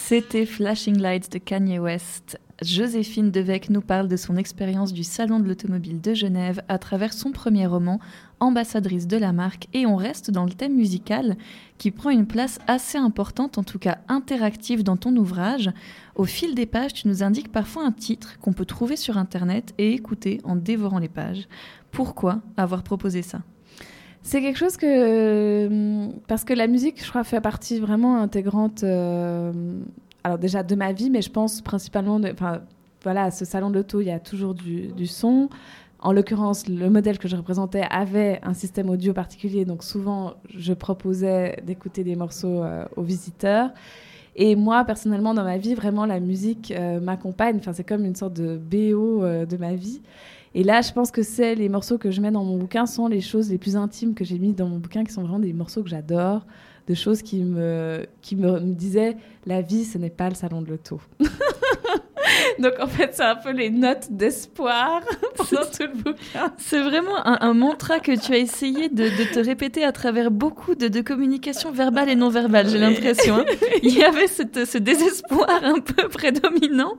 C'était 0.08 0.48
Flashing 0.48 0.98
Lights 0.98 1.30
de 1.30 1.38
Kanye 1.38 1.78
West. 1.78 2.40
Joséphine 2.64 3.30
Devec 3.30 3.70
nous 3.70 3.82
parle 3.82 4.08
de 4.08 4.18
son 4.18 4.38
expérience 4.38 4.92
du 4.92 5.04
Salon 5.04 5.40
de 5.40 5.48
l'Automobile 5.48 6.02
de 6.02 6.16
Genève 6.16 6.64
à 6.68 6.80
travers 6.80 7.14
son 7.14 7.32
premier 7.32 7.68
roman, 7.68 8.00
Ambassadrice 8.40 9.08
de 9.08 9.18
la 9.18 9.34
marque, 9.34 9.68
et 9.74 9.86
on 9.86 9.96
reste 9.96 10.32
dans 10.32 10.46
le 10.46 10.52
thème 10.52 10.76
musical 10.76 11.38
qui 11.78 11.92
prend 11.92 12.10
une 12.10 12.26
place 12.26 12.60
assez 12.68 12.98
importante, 12.98 13.58
en 13.58 13.64
tout 13.64 13.80
cas 13.80 14.00
interactive 14.08 14.84
dans 14.84 14.98
ton 14.98 15.16
ouvrage. 15.16 15.72
Au 16.16 16.26
fil 16.26 16.56
des 16.56 16.66
pages, 16.66 16.94
tu 16.94 17.08
nous 17.08 17.24
indiques 17.24 17.52
parfois 17.52 17.86
un 17.86 17.92
titre 17.92 18.40
qu'on 18.40 18.54
peut 18.54 18.66
trouver 18.66 18.96
sur 18.96 19.18
Internet 19.18 19.74
et 19.78 19.94
écouter 19.94 20.42
en 20.44 20.56
dévorant 20.56 21.00
les 21.00 21.10
pages. 21.10 21.48
Pourquoi 21.92 22.42
avoir 22.58 22.84
proposé 22.84 23.22
ça? 23.22 23.42
C'est 24.22 24.42
quelque 24.42 24.58
chose 24.58 24.76
que. 24.76 26.10
Parce 26.28 26.44
que 26.44 26.54
la 26.54 26.68
musique, 26.68 27.04
je 27.04 27.10
crois, 27.10 27.24
fait 27.24 27.42
partie 27.42 27.80
vraiment 27.80 28.22
intégrante. 28.22 28.84
euh, 28.84 29.52
alors, 30.24 30.38
déjà 30.38 30.62
de 30.62 30.76
ma 30.76 30.92
vie, 30.92 31.10
mais 31.10 31.22
je 31.22 31.32
pense 31.32 31.62
principalement. 31.62 32.20
Enfin, 32.34 32.62
voilà, 33.04 33.24
à 33.24 33.32
ce 33.32 33.46
salon 33.46 33.70
de 33.70 33.76
l'auto, 33.76 34.02
il 34.02 34.08
y 34.08 34.12
a 34.12 34.20
toujours 34.20 34.54
du 34.54 35.08
son. 35.08 35.50
En 36.02 36.14
l'occurrence, 36.14 36.68
le 36.70 36.90
modèle 36.90 37.20
que 37.20 37.28
je 37.28 37.36
représentais 37.36 37.84
avait 37.90 38.40
un 38.44 38.54
système 38.54 38.90
audio 38.90 39.14
particulier, 39.14 39.66
donc 39.66 39.84
souvent 39.84 40.36
je 40.56 40.72
proposais 40.74 41.62
d'écouter 41.66 42.06
des 42.06 42.16
morceaux 42.16 42.64
euh, 42.64 42.86
aux 42.96 43.04
visiteurs. 43.04 43.72
Et 44.38 44.56
moi, 44.56 44.86
personnellement, 44.86 45.34
dans 45.34 45.44
ma 45.44 45.58
vie, 45.58 45.76
vraiment, 45.76 46.06
la 46.06 46.22
musique 46.22 46.72
euh, 46.72 47.02
m'accompagne. 47.02 47.58
Enfin, 47.58 47.74
c'est 47.74 47.84
comme 47.84 48.06
une 48.06 48.16
sorte 48.16 48.34
de 48.34 48.58
BO 48.58 49.24
euh, 49.24 49.46
de 49.46 49.58
ma 49.58 49.74
vie. 49.74 50.02
Et 50.56 50.64
là, 50.64 50.82
je 50.82 50.94
pense 50.94 51.12
que 51.12 51.24
c'est 51.24 51.56
les 51.56 51.68
morceaux 51.68 51.98
que 51.98 52.12
je 52.12 52.22
mets 52.22 52.32
dans 52.32 52.46
mon 52.46 52.58
bouquin 52.58 52.86
sont 52.86 53.08
les 53.08 53.20
choses 53.20 53.50
les 53.50 53.58
plus 53.58 53.76
intimes 53.76 54.14
que 54.14 54.24
j'ai 54.24 54.40
mis 54.40 54.54
dans 54.54 54.68
mon 54.68 54.78
bouquin, 54.78 55.04
qui 55.04 55.12
sont 55.12 55.22
vraiment 55.22 55.40
des 55.40 55.52
morceaux 55.52 55.84
que 55.84 55.90
j'adore, 55.90 56.46
de 56.90 56.94
choses 56.96 57.22
qui 57.22 57.44
me, 57.44 58.06
qui 58.22 58.36
me, 58.36 58.60
me 58.60 58.74
disaient 58.74 59.16
la 59.46 59.62
vie, 59.62 59.86
ce 59.86 59.98
n'est 60.00 60.10
pas 60.10 60.28
le 60.28 60.36
salon 60.36 60.62
de 60.62 60.70
l'auto. 60.72 61.00
Donc 62.60 62.74
en 62.82 62.88
fait, 62.88 63.12
c'est 63.14 63.24
un 63.24 63.36
peu 63.36 63.52
les 63.52 63.70
notes 63.70 64.08
d'espoir 64.12 65.02
pendant 65.38 65.62
tout 65.66 65.84
le 65.84 65.94
bouquin. 66.04 66.54
C'est 66.58 66.82
vraiment 66.82 67.16
un, 67.26 67.38
un 67.42 67.54
mantra 67.54 68.00
que 68.00 68.12
tu 68.20 68.34
as 68.34 68.38
essayé 68.38 68.90
de, 68.90 69.04
de 69.06 69.34
te 69.34 69.40
répéter 69.40 69.84
à 69.86 69.92
travers 69.94 70.30
beaucoup 70.30 70.76
de, 70.76 70.88
de 70.90 71.02
communication 71.02 71.72
verbale 71.72 72.10
et 72.10 72.16
non 72.16 72.30
verbale, 72.30 72.68
j'ai 72.68 72.78
l'impression. 72.80 73.38
hein. 73.38 73.46
Il 73.84 73.98
y 73.98 74.04
avait 74.04 74.28
cette- 74.28 74.66
ce 74.66 74.78
désespoir 74.78 75.48
un 75.64 75.80
peu 75.80 76.10
prédominant. 76.10 76.96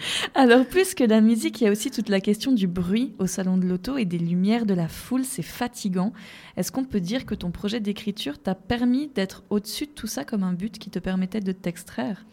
Alors, 0.34 0.66
plus 0.66 0.94
que 0.94 1.04
la 1.04 1.20
musique, 1.20 1.60
il 1.60 1.64
y 1.64 1.66
a 1.66 1.70
aussi 1.70 1.90
toute 1.90 2.08
la 2.08 2.20
question 2.20 2.52
du 2.52 2.66
bruit 2.66 3.14
au 3.18 3.26
salon 3.26 3.56
de 3.56 3.66
l'auto 3.66 3.96
et 3.96 4.04
des 4.04 4.18
lumières 4.18 4.66
de 4.66 4.74
la 4.74 4.88
foule, 4.88 5.24
c'est 5.24 5.42
fatigant. 5.42 6.12
Est-ce 6.56 6.72
qu'on 6.72 6.84
peut 6.84 7.00
dire 7.00 7.26
que 7.26 7.34
ton 7.34 7.50
projet 7.50 7.80
d'écriture 7.80 8.40
t'a 8.40 8.54
permis 8.54 9.08
d'être 9.08 9.42
au-dessus 9.50 9.86
de 9.86 9.92
tout 9.92 10.06
ça 10.06 10.24
comme 10.24 10.42
un 10.42 10.52
but 10.52 10.78
qui 10.78 10.90
te 10.90 10.98
permettait 10.98 11.40
de 11.40 11.52
t'extraire? 11.52 12.24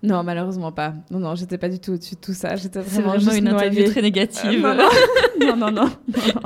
Non, 0.00 0.22
malheureusement 0.22 0.70
pas. 0.70 0.94
Non, 1.10 1.18
non, 1.18 1.34
j'étais 1.34 1.58
pas 1.58 1.68
du 1.68 1.80
tout 1.80 1.92
au-dessus 1.92 2.14
de 2.14 2.20
tout 2.20 2.32
ça. 2.32 2.54
J'étais 2.54 2.80
vraiment, 2.80 3.08
vraiment 3.08 3.18
juste 3.18 3.38
une 3.38 3.48
interview 3.48 3.80
noyée. 3.80 3.90
très 3.90 4.02
négative. 4.02 4.64
Euh, 4.64 4.74
non, 5.40 5.56
non, 5.56 5.70
non, 5.70 5.72
non, 5.72 5.90
non, 6.14 6.42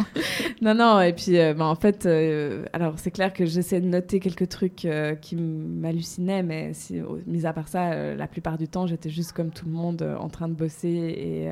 non, 0.63 0.75
non. 0.75 1.01
Et 1.03 1.13
puis, 1.13 1.39
euh, 1.39 1.53
bah, 1.53 1.67
en 1.67 1.75
fait, 1.75 2.07
euh, 2.07 2.65
alors 2.73 2.95
c'est 2.97 3.11
clair 3.11 3.31
que 3.35 3.45
j'essaie 3.45 3.83
de 3.83 3.87
noter 3.87 4.21
quelques 4.21 4.49
trucs 4.49 4.87
euh, 4.87 5.15
qui 5.17 5.37
m'hallucinaient, 5.37 6.43
mais 6.43 6.73
si, 6.73 7.01
mis 7.27 7.45
à 7.45 7.53
part 7.53 7.69
ça, 7.69 8.15
la 8.15 8.27
plupart 8.27 8.57
du 8.57 8.69
temps, 8.69 8.87
j'étais 8.87 9.11
juste 9.11 9.33
comme 9.33 9.51
tout 9.51 9.67
le 9.67 9.73
monde, 9.73 10.03
en 10.19 10.31
train 10.31 10.49
de 10.49 10.55
bosser 10.55 10.89
et 10.89 11.51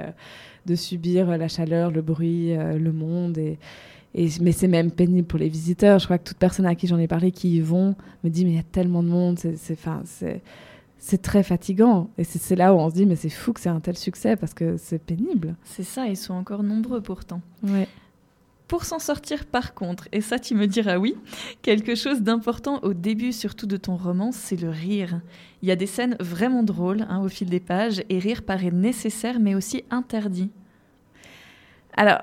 de 0.65 0.75
subir 0.75 1.27
la 1.37 1.49
chaleur, 1.49 1.91
le 1.91 2.01
bruit, 2.01 2.55
le 2.57 2.93
monde 2.93 3.37
et 3.37 3.59
et, 4.13 4.27
mais 4.41 4.51
c'est 4.51 4.67
même 4.67 4.91
pénible 4.91 5.29
pour 5.29 5.39
les 5.39 5.49
visiteurs. 5.49 6.01
Je 6.01 6.07
crois 6.07 6.19
que 6.19 6.25
toute 6.25 6.37
personne 6.37 6.67
à 6.67 6.75
qui 6.75 6.89
j'en 6.89 6.99
ai 6.99 7.07
parlé 7.07 7.31
qui 7.31 7.55
y 7.55 7.61
vont 7.61 7.95
me 8.25 8.29
dit 8.29 8.45
mais 8.45 8.51
il 8.51 8.57
y 8.57 8.59
a 8.61 8.65
tellement 8.65 9.05
de 9.05 9.09
monde, 9.09 9.39
c'est 9.39 9.77
c'est 11.01 11.23
très 11.23 11.43
fatigant. 11.43 12.11
Et 12.19 12.25
c'est 12.25 12.39
c'est 12.39 12.55
là 12.55 12.73
où 12.75 12.79
on 12.79 12.89
se 12.89 12.95
dit 12.95 13.07
mais 13.07 13.17
c'est 13.17 13.31
fou 13.31 13.53
que 13.53 13.61
c'est 13.61 13.69
un 13.69 13.81
tel 13.81 13.97
succès 13.97 14.37
parce 14.37 14.55
que 14.55 14.77
c'est 14.77 14.99
pénible. 14.99 15.57
C'est 15.65 15.83
ça, 15.83 16.07
ils 16.07 16.17
sont 16.17 16.35
encore 16.35 16.63
nombreux 16.63 17.01
pourtant. 17.01 17.41
Ouais. 17.65 17.89
Pour 18.69 18.85
s'en 18.85 19.01
sortir 19.01 19.47
par 19.47 19.75
contre, 19.75 20.07
et 20.13 20.21
ça 20.21 20.39
tu 20.39 20.55
me 20.55 20.67
diras 20.67 20.99
oui, 20.99 21.17
quelque 21.63 21.97
chose 21.97 22.21
d'important 22.23 22.79
au 22.83 22.95
début 22.95 23.33
surtout 23.33 23.67
de 23.67 23.77
ton 23.77 23.97
roman, 23.97 24.31
c'est 24.31 24.61
le 24.61 24.69
rire. 24.69 25.21
Il 25.63 25.69
y 25.69 25.73
a 25.73 25.77
des 25.77 25.87
scènes 25.87 26.17
vraiment 26.21 26.63
drôles 26.63 27.05
hein, 27.09 27.21
au 27.21 27.29
fil 27.29 27.49
des 27.49 27.59
pages, 27.59 28.05
et 28.09 28.19
rire 28.21 28.43
paraît 28.43 28.71
nécessaire 28.71 29.41
mais 29.41 29.57
aussi 29.57 29.83
interdit. 29.91 30.51
Alors, 31.95 32.21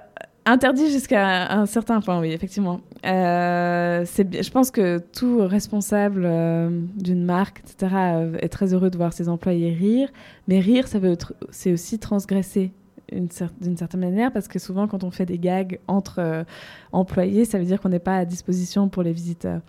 interdit 0.51 0.89
jusqu'à 0.91 1.51
un 1.51 1.65
certain 1.65 1.99
point, 2.01 2.19
oui, 2.19 2.31
effectivement. 2.31 2.81
Euh, 3.05 4.05
je 4.05 4.49
pense 4.49 4.71
que 4.71 4.97
tout 4.97 5.39
responsable 5.39 6.23
euh, 6.25 6.69
d'une 6.95 7.23
marque, 7.23 7.59
etc., 7.59 7.93
euh, 7.95 8.37
est 8.39 8.49
très 8.49 8.73
heureux 8.73 8.89
de 8.89 8.97
voir 8.97 9.13
ses 9.13 9.29
employés 9.29 9.73
rire. 9.73 10.09
Mais 10.47 10.59
rire, 10.59 10.85
c'est 10.87 11.71
aussi 11.71 11.99
transgresser 11.99 12.71
d'une 13.11 13.29
certaine 13.77 14.01
manière, 14.01 14.33
parce 14.33 14.47
que 14.47 14.59
souvent, 14.59 14.87
quand 14.87 15.03
on 15.03 15.11
fait 15.11 15.25
des 15.25 15.37
gags 15.37 15.79
entre 15.87 16.45
employés, 16.91 17.45
ça 17.45 17.57
veut 17.57 17.63
dire 17.63 17.79
qu'on 17.79 17.89
n'est 17.89 17.99
pas 17.99 18.17
à 18.17 18.25
disposition 18.25 18.89
pour 18.89 19.01
les 19.01 19.13
visiteurs. 19.13 19.61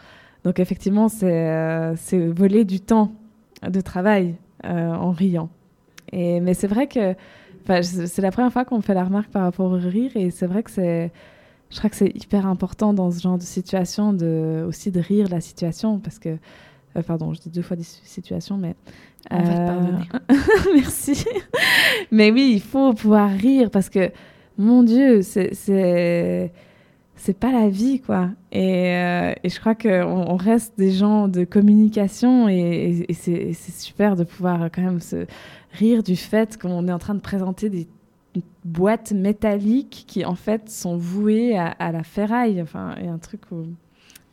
Donc, 0.42 0.59
effectivement, 0.59 1.09
c'est 1.09 2.28
voler 2.34 2.64
du 2.64 2.80
temps 2.80 3.12
de 3.62 3.80
travail 3.80 4.34
en 4.64 5.12
riant. 5.12 5.50
Et, 6.10 6.40
mais 6.40 6.55
c'est 6.55 6.66
vrai 6.66 6.88
que 6.88 7.14
Enfin, 7.68 7.82
c'est 7.82 8.22
la 8.22 8.30
première 8.30 8.52
fois 8.52 8.64
qu'on 8.64 8.76
me 8.78 8.82
fait 8.82 8.94
la 8.94 9.04
remarque 9.04 9.30
par 9.30 9.42
rapport 9.42 9.70
au 9.70 9.74
rire 9.76 10.12
et 10.14 10.30
c'est 10.30 10.46
vrai 10.46 10.62
que 10.62 10.70
c'est, 10.70 11.12
je 11.70 11.76
crois 11.78 11.90
que 11.90 11.96
c'est 11.96 12.12
hyper 12.16 12.46
important 12.46 12.94
dans 12.94 13.10
ce 13.10 13.20
genre 13.20 13.36
de 13.36 13.42
situation 13.42 14.12
de 14.14 14.64
aussi 14.66 14.90
de 14.90 15.00
rire 15.00 15.28
la 15.30 15.40
situation 15.42 15.98
parce 15.98 16.18
que, 16.18 16.30
euh, 16.96 17.02
pardon, 17.02 17.34
je 17.34 17.40
dis 17.40 17.50
deux 17.50 17.60
fois 17.62 17.76
des 17.76 17.82
si- 17.82 18.00
situations, 18.04 18.56
mais 18.56 18.74
On 19.30 19.36
va 19.36 19.42
te 19.42 19.60
euh, 19.60 19.66
pardonner. 19.66 20.04
Merci. 20.74 21.24
mais 22.10 22.30
oui, 22.30 22.52
il 22.54 22.62
faut 22.62 22.94
pouvoir 22.94 23.28
rire 23.30 23.70
parce 23.70 23.90
que, 23.90 24.10
mon 24.56 24.82
Dieu, 24.82 25.20
c'est 25.22 25.52
c'est 25.54 27.36
pas 27.38 27.50
la 27.52 27.68
vie 27.68 28.00
quoi. 28.00 28.28
Et, 28.52 28.94
euh, 28.94 29.32
et 29.42 29.48
je 29.48 29.58
crois 29.60 29.74
qu'on 29.74 29.88
on 30.04 30.36
reste 30.36 30.74
des 30.78 30.92
gens 30.92 31.26
de 31.28 31.44
communication 31.44 32.48
et, 32.48 33.04
et 33.08 33.12
c'est 33.12 33.52
super 33.54 34.14
de 34.16 34.22
pouvoir 34.24 34.70
quand 34.72 34.82
même 34.82 35.00
se 35.00 35.26
rire 35.72 36.02
du 36.02 36.16
fait 36.16 36.60
qu'on 36.60 36.86
est 36.88 36.92
en 36.92 36.98
train 36.98 37.14
de 37.14 37.20
présenter 37.20 37.70
des 37.70 37.86
boîtes 38.64 39.12
métalliques 39.12 40.04
qui 40.06 40.24
en 40.24 40.34
fait 40.34 40.70
sont 40.70 40.96
vouées 40.96 41.56
à, 41.58 41.92
la 41.92 42.02
ferraille. 42.02 42.60
Enfin, 42.62 42.90
a 42.90 43.10
un 43.10 43.18
truc. 43.18 43.42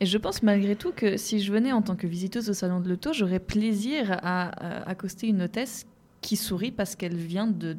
Et 0.00 0.06
je 0.06 0.18
pense 0.18 0.42
malgré 0.42 0.76
tout 0.76 0.92
que 0.92 1.16
si 1.16 1.40
je 1.40 1.52
venais 1.52 1.72
en 1.72 1.82
tant 1.82 1.96
que 1.96 2.06
visiteuse 2.06 2.50
au 2.50 2.52
salon 2.52 2.80
de 2.80 2.88
l'auto, 2.88 3.12
j'aurais 3.12 3.40
plaisir 3.40 4.18
à 4.22 4.50
accoster 4.88 5.28
une 5.28 5.42
hôtesse 5.42 5.86
qui 6.20 6.36
sourit 6.36 6.72
parce 6.72 6.96
qu'elle 6.96 7.16
vient 7.16 7.46
de, 7.46 7.76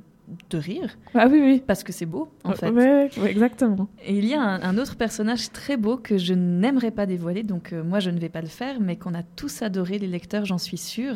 de 0.49 0.57
rire. 0.57 0.97
Ah 1.13 1.27
oui, 1.29 1.39
oui. 1.41 1.63
Parce 1.65 1.83
que 1.83 1.93
c'est 1.93 2.05
beau, 2.05 2.29
en 2.43 2.51
fait. 2.51 2.69
Ouais, 2.69 2.83
ouais, 2.83 3.09
ouais, 3.19 3.31
exactement. 3.31 3.87
Et 4.05 4.17
il 4.17 4.25
y 4.25 4.33
a 4.33 4.41
un, 4.41 4.61
un 4.61 4.77
autre 4.77 4.95
personnage 4.95 5.51
très 5.51 5.77
beau 5.77 5.97
que 5.97 6.17
je 6.17 6.33
n'aimerais 6.33 6.91
pas 6.91 7.05
dévoiler, 7.05 7.43
donc 7.43 7.71
euh, 7.71 7.83
moi 7.83 7.99
je 7.99 8.09
ne 8.09 8.19
vais 8.19 8.29
pas 8.29 8.41
le 8.41 8.47
faire, 8.47 8.79
mais 8.79 8.97
qu'on 8.97 9.13
a 9.13 9.23
tous 9.23 9.61
adoré, 9.61 9.99
les 9.99 10.07
lecteurs, 10.07 10.45
j'en 10.45 10.57
suis 10.57 10.77
sûre, 10.77 11.15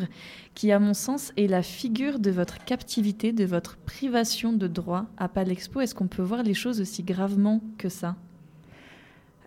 qui 0.54 0.72
à 0.72 0.78
mon 0.78 0.94
sens 0.94 1.32
est 1.36 1.46
la 1.46 1.62
figure 1.62 2.18
de 2.18 2.30
votre 2.30 2.64
captivité, 2.64 3.32
de 3.32 3.44
votre 3.44 3.76
privation 3.76 4.52
de 4.52 4.66
droit 4.66 5.06
à 5.18 5.28
Palexpo. 5.28 5.80
Est-ce 5.80 5.94
qu'on 5.94 6.08
peut 6.08 6.22
voir 6.22 6.42
les 6.42 6.54
choses 6.54 6.80
aussi 6.80 7.02
gravement 7.02 7.60
que 7.78 7.88
ça? 7.88 8.16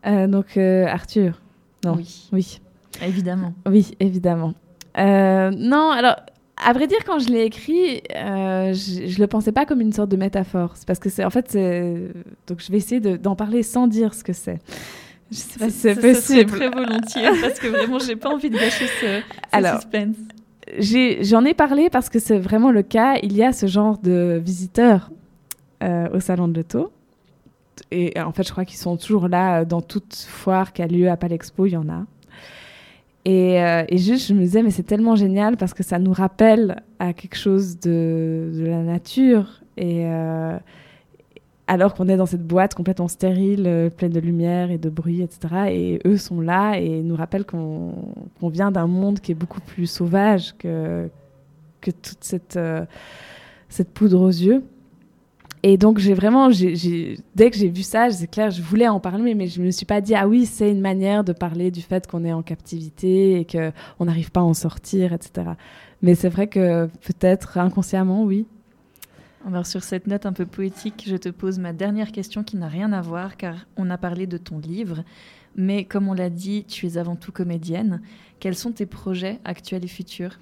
Euh, 0.05 0.27
donc, 0.27 0.57
euh, 0.57 0.85
Arthur? 0.85 1.41
Non. 1.83 1.95
Oui. 1.95 2.29
Oui. 2.31 2.59
Évidemment. 3.01 3.53
Oui, 3.67 3.95
évidemment. 3.99 4.53
Euh, 4.97 5.51
non, 5.51 5.89
alors, 5.91 6.15
à 6.63 6.73
vrai 6.73 6.87
dire, 6.87 6.99
quand 7.05 7.19
je 7.19 7.29
l'ai 7.29 7.43
écrit, 7.43 8.01
euh, 8.15 8.73
je, 8.73 9.07
je 9.07 9.19
le 9.19 9.27
pensais 9.27 9.51
pas 9.51 9.65
comme 9.65 9.81
une 9.81 9.91
sorte 9.93 10.09
de 10.09 10.15
métaphore. 10.17 10.71
C'est 10.75 10.87
parce 10.87 10.99
que 10.99 11.09
c'est, 11.09 11.25
en 11.25 11.29
fait, 11.29 11.45
c'est. 11.49 12.07
Donc, 12.47 12.61
je 12.61 12.71
vais 12.71 12.77
essayer 12.77 13.01
de- 13.01 13.17
d'en 13.17 13.35
parler 13.35 13.61
sans 13.63 13.87
dire 13.87 14.13
ce 14.13 14.23
que 14.23 14.33
c'est. 14.33 14.59
Je 15.31 15.37
sais 15.37 15.59
pas 15.59 15.69
si 15.69 15.79
c'est 15.79 15.95
possible. 15.99 16.51
très 16.51 16.69
volontiers, 16.69 17.29
parce 17.41 17.59
que 17.59 17.67
vraiment, 17.67 17.99
j'ai 17.99 18.15
pas 18.15 18.29
envie 18.29 18.49
de 18.49 18.57
gâcher 18.57 18.87
ce, 18.87 19.05
ce 19.05 19.21
Alors, 19.51 19.81
suspense. 19.81 20.15
j'ai- 20.77 21.23
J'en 21.23 21.43
ai, 21.45 21.53
parlé 21.53 21.89
parce 21.89 22.09
que 22.09 22.19
c'est 22.19 22.37
vraiment 22.39 22.71
le 22.71 22.83
cas. 22.83 23.15
Il 23.23 23.33
y 23.33 23.43
a 23.43 23.51
ce 23.51 23.65
genre 23.65 23.97
de 23.97 24.39
visiteurs 24.43 25.09
euh, 25.83 26.07
au 26.13 26.19
salon 26.19 26.47
de 26.47 26.55
l'auto. 26.57 26.91
Et 27.91 28.17
en 28.19 28.31
fait, 28.31 28.43
je 28.43 28.51
crois 28.51 28.63
qu'ils 28.65 28.77
sont 28.77 28.95
toujours 28.95 29.27
là 29.27 29.61
euh, 29.61 29.65
dans 29.65 29.81
toute 29.81 30.15
foire 30.15 30.71
qui 30.71 30.81
a 30.81 30.87
lieu 30.87 31.09
à 31.09 31.17
Palexpo, 31.17 31.65
il 31.65 31.71
y 31.73 31.77
en 31.77 31.89
a. 31.89 32.05
Et, 33.25 33.59
euh, 33.61 33.83
et 33.89 33.97
juste, 33.97 34.27
je 34.27 34.33
me 34.35 34.41
disais, 34.41 34.61
mais 34.61 34.69
c'est 34.69 34.83
tellement 34.83 35.15
génial 35.15 35.57
parce 35.57 35.73
que 35.73 35.81
ça 35.81 35.97
nous 35.97 36.13
rappelle 36.13 36.83
à 36.99 37.13
quelque 37.13 37.35
chose 37.35 37.79
de, 37.79 38.51
la 38.55 38.83
nature. 38.83 39.61
Et 39.77 40.05
euh, 40.05 40.57
alors 41.65 41.95
qu'on 41.95 42.07
est 42.07 42.17
dans 42.17 42.27
cette 42.27 42.45
boîte 42.45 42.75
complètement 42.75 43.07
stérile, 43.07 43.63
euh, 43.65 43.89
pleine 43.89 44.11
de 44.11 44.19
lumière 44.19 44.69
et 44.69 44.77
de 44.77 44.89
bruit, 44.89 45.23
etc. 45.23 45.55
Et 45.71 45.99
eux 46.05 46.17
sont 46.17 46.39
là 46.39 46.75
et 46.77 47.01
nous 47.01 47.15
rappellent 47.15 47.45
qu'on 47.45 48.13
vient 48.43 48.71
d'un 48.71 48.87
monde 48.87 49.19
qui 49.19 49.31
est 49.31 49.35
beaucoup 49.35 49.61
plus 49.61 49.87
sauvage 49.87 50.55
que, 50.59 51.09
que 51.81 51.89
toute 51.89 52.23
cette, 52.23 52.59
cette 53.69 53.89
poudre 53.89 54.21
aux 54.21 54.29
yeux. 54.29 54.63
Et 55.67 55.77
donc, 55.77 55.97
j'ai 55.97 56.13
vraiment, 56.13 56.49
dès 56.49 57.49
que 57.49 57.57
j'ai 57.57 57.69
vu 57.69 57.81
ça, 57.81 58.11
c'est 58.11 58.27
clair, 58.27 58.51
je 58.51 58.61
voulais 58.61 58.87
en 58.87 58.99
parler, 58.99 59.33
mais 59.33 59.47
je 59.47 59.59
me 59.63 59.71
suis 59.71 59.87
pas 59.87 59.99
dit, 59.99 60.13
ah 60.13 60.27
oui, 60.27 60.45
c'est 60.45 60.69
une 60.69 60.79
manière 60.79 61.23
de 61.23 61.33
parler 61.33 61.71
du 61.71 61.81
fait 61.81 62.05
qu'on 62.05 62.23
est 62.23 62.31
en 62.31 62.43
captivité 62.43 63.39
et 63.39 63.45
qu'on 63.45 64.05
n'arrive 64.05 64.29
pas 64.29 64.41
à 64.41 64.43
en 64.43 64.53
sortir, 64.53 65.11
etc. 65.11 65.53
Mais 66.03 66.13
c'est 66.13 66.29
vrai 66.29 66.45
que 66.45 66.85
peut-être 66.85 67.57
inconsciemment, 67.57 68.25
oui. 68.25 68.45
Alors 69.43 69.65
sur 69.65 69.83
cette 69.83 70.05
note 70.05 70.27
un 70.27 70.33
peu 70.33 70.45
poétique, 70.45 71.03
je 71.07 71.15
te 71.15 71.29
pose 71.29 71.57
ma 71.57 71.73
dernière 71.73 72.11
question 72.11 72.43
qui 72.43 72.57
n'a 72.57 72.67
rien 72.67 72.93
à 72.93 73.01
voir 73.01 73.35
car 73.35 73.65
on 73.75 73.89
a 73.89 73.97
parlé 73.97 74.27
de 74.27 74.37
ton 74.37 74.59
livre, 74.59 75.03
mais 75.55 75.83
comme 75.85 76.07
on 76.07 76.13
l'a 76.13 76.29
dit, 76.29 76.65
tu 76.65 76.85
es 76.85 76.99
avant 76.99 77.15
tout 77.15 77.31
comédienne. 77.31 78.03
Quels 78.39 78.55
sont 78.55 78.71
tes 78.71 78.85
projets 78.85 79.39
actuels 79.45 79.83
et 79.83 79.87
futurs? 79.87 80.37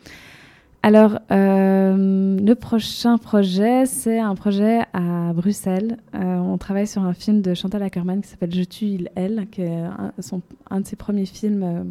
Alors, 0.85 1.17
euh, 1.31 2.37
le 2.37 2.53
prochain 2.55 3.17
projet, 3.17 3.85
c'est 3.85 4.19
un 4.19 4.35
projet 4.35 4.81
à 4.91 5.31
Bruxelles. 5.33 5.95
Euh, 6.13 6.35
on 6.35 6.57
travaille 6.57 6.87
sur 6.87 7.03
un 7.03 7.13
film 7.13 7.41
de 7.41 7.53
Chantal 7.53 7.81
Ackerman 7.83 8.21
qui 8.21 8.27
s'appelle 8.27 8.53
Je 8.53 8.63
tue, 8.63 8.85
il, 8.87 9.09
elle, 9.15 9.47
qui 9.49 9.61
est 9.61 9.77
un, 9.79 10.11
son- 10.19 10.41
un 10.69 10.81
de 10.81 10.85
ses 10.85 10.97
premiers 10.97 11.25
films 11.25 11.63
euh, 11.63 11.83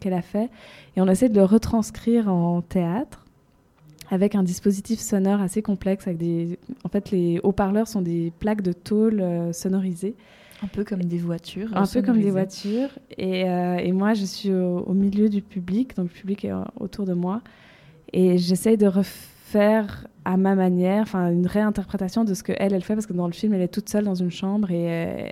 qu'elle 0.00 0.12
a 0.12 0.20
fait. 0.20 0.50
Et 0.96 1.00
on 1.00 1.08
essaie 1.08 1.30
de 1.30 1.34
le 1.34 1.44
retranscrire 1.44 2.28
en 2.28 2.60
théâtre 2.60 3.24
avec 4.10 4.34
un 4.34 4.42
dispositif 4.42 5.00
sonore 5.00 5.40
assez 5.40 5.62
complexe. 5.62 6.06
Avec 6.06 6.18
des... 6.18 6.58
En 6.84 6.90
fait, 6.90 7.10
les 7.12 7.40
haut-parleurs 7.42 7.88
sont 7.88 8.02
des 8.02 8.34
plaques 8.38 8.60
de 8.62 8.72
tôle 8.72 9.24
sonorisées. 9.52 10.14
Un 10.62 10.66
peu 10.66 10.84
comme 10.84 11.02
des 11.04 11.16
voitures. 11.16 11.74
Un 11.74 11.86
peu 11.86 12.02
comme 12.02 12.20
des 12.20 12.30
voitures. 12.30 12.90
Et, 13.16 13.42
et 13.42 13.92
moi, 13.92 14.12
je 14.12 14.26
suis 14.26 14.52
au, 14.52 14.80
au 14.80 14.92
milieu 14.92 15.30
du 15.30 15.40
public, 15.40 15.96
donc 15.96 16.08
le 16.08 16.20
public 16.20 16.44
est 16.44 16.52
autour 16.78 17.06
de 17.06 17.14
moi. 17.14 17.40
Et 18.12 18.38
j'essaye 18.38 18.76
de 18.76 18.86
refaire 18.86 20.06
à 20.24 20.36
ma 20.36 20.54
manière, 20.54 21.02
enfin 21.02 21.30
une 21.30 21.46
réinterprétation 21.46 22.24
de 22.24 22.34
ce 22.34 22.42
que 22.42 22.52
elle, 22.58 22.80
fait, 22.82 22.94
parce 22.94 23.06
que 23.06 23.12
dans 23.12 23.26
le 23.26 23.32
film, 23.32 23.54
elle 23.54 23.62
est 23.62 23.72
toute 23.72 23.88
seule 23.88 24.04
dans 24.04 24.14
une 24.14 24.30
chambre 24.30 24.70
et 24.70 24.86
euh, 24.88 25.28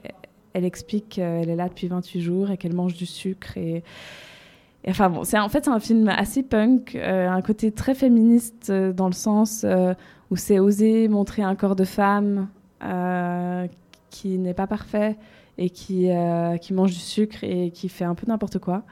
elle 0.54 0.64
explique 0.64 1.08
qu'elle 1.10 1.48
est 1.48 1.56
là 1.56 1.68
depuis 1.68 1.88
28 1.88 2.20
jours 2.20 2.50
et 2.50 2.56
qu'elle 2.56 2.74
mange 2.74 2.94
du 2.94 3.06
sucre. 3.06 3.56
Et, 3.56 3.82
enfin 4.88 5.10
bon, 5.10 5.24
c'est 5.24 5.38
en 5.38 5.48
fait 5.48 5.64
c'est 5.64 5.70
un 5.70 5.80
film 5.80 6.08
assez 6.08 6.42
punk, 6.42 6.94
euh, 6.94 7.28
un 7.28 7.42
côté 7.42 7.70
très 7.72 7.94
féministe 7.94 8.70
euh, 8.70 8.92
dans 8.92 9.06
le 9.06 9.12
sens 9.12 9.66
où 10.30 10.36
c'est 10.36 10.58
oser 10.58 11.08
montrer 11.08 11.42
un 11.42 11.54
corps 11.54 11.76
de 11.76 11.84
femme 11.84 12.48
qui 14.10 14.38
n'est 14.38 14.54
pas 14.54 14.66
parfait 14.66 15.16
et 15.58 15.70
qui, 15.70 16.08
qui 16.60 16.72
mange 16.72 16.92
du 16.92 16.98
sucre 16.98 17.42
et 17.42 17.70
qui 17.72 17.88
fait 17.88 18.04
un 18.04 18.14
peu 18.14 18.26
n'importe 18.26 18.58
quoi. 18.58 18.84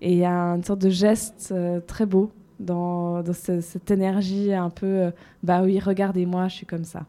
Et 0.00 0.12
il 0.12 0.18
y 0.18 0.24
a 0.24 0.32
une 0.32 0.64
sorte 0.64 0.80
de 0.80 0.90
geste 0.90 1.54
très 1.86 2.06
beau 2.06 2.32
dans, 2.60 3.22
dans 3.22 3.32
ce- 3.32 3.60
cette 3.60 3.90
énergie 3.90 4.52
un 4.52 4.70
peu, 4.70 4.86
euh, 4.86 5.10
bah 5.42 5.62
oui, 5.62 5.78
regardez-moi, 5.80 6.48
je 6.48 6.54
suis 6.56 6.66
comme 6.66 6.84
ça. 6.84 7.06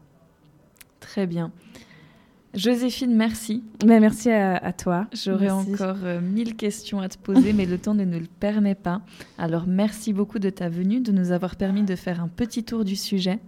Très 1.00 1.26
bien. 1.26 1.50
Joséphine, 2.52 3.14
merci. 3.14 3.62
Mais 3.86 4.00
merci 4.00 4.28
à, 4.28 4.56
à 4.56 4.72
toi. 4.72 5.06
J'aurais 5.12 5.50
encore 5.50 5.98
euh, 6.02 6.20
mille 6.20 6.56
questions 6.56 6.98
à 7.00 7.08
te 7.08 7.16
poser, 7.16 7.52
mais 7.52 7.64
le 7.64 7.78
temps 7.78 7.94
ne 7.94 8.04
nous 8.04 8.18
le 8.18 8.26
permet 8.40 8.74
pas. 8.74 9.02
Alors 9.38 9.66
merci 9.68 10.12
beaucoup 10.12 10.40
de 10.40 10.50
ta 10.50 10.68
venue, 10.68 11.00
de 11.00 11.12
nous 11.12 11.30
avoir 11.30 11.54
permis 11.54 11.84
de 11.84 11.94
faire 11.94 12.20
un 12.20 12.26
petit 12.26 12.64
tour 12.64 12.84
du 12.84 12.96
sujet. 12.96 13.38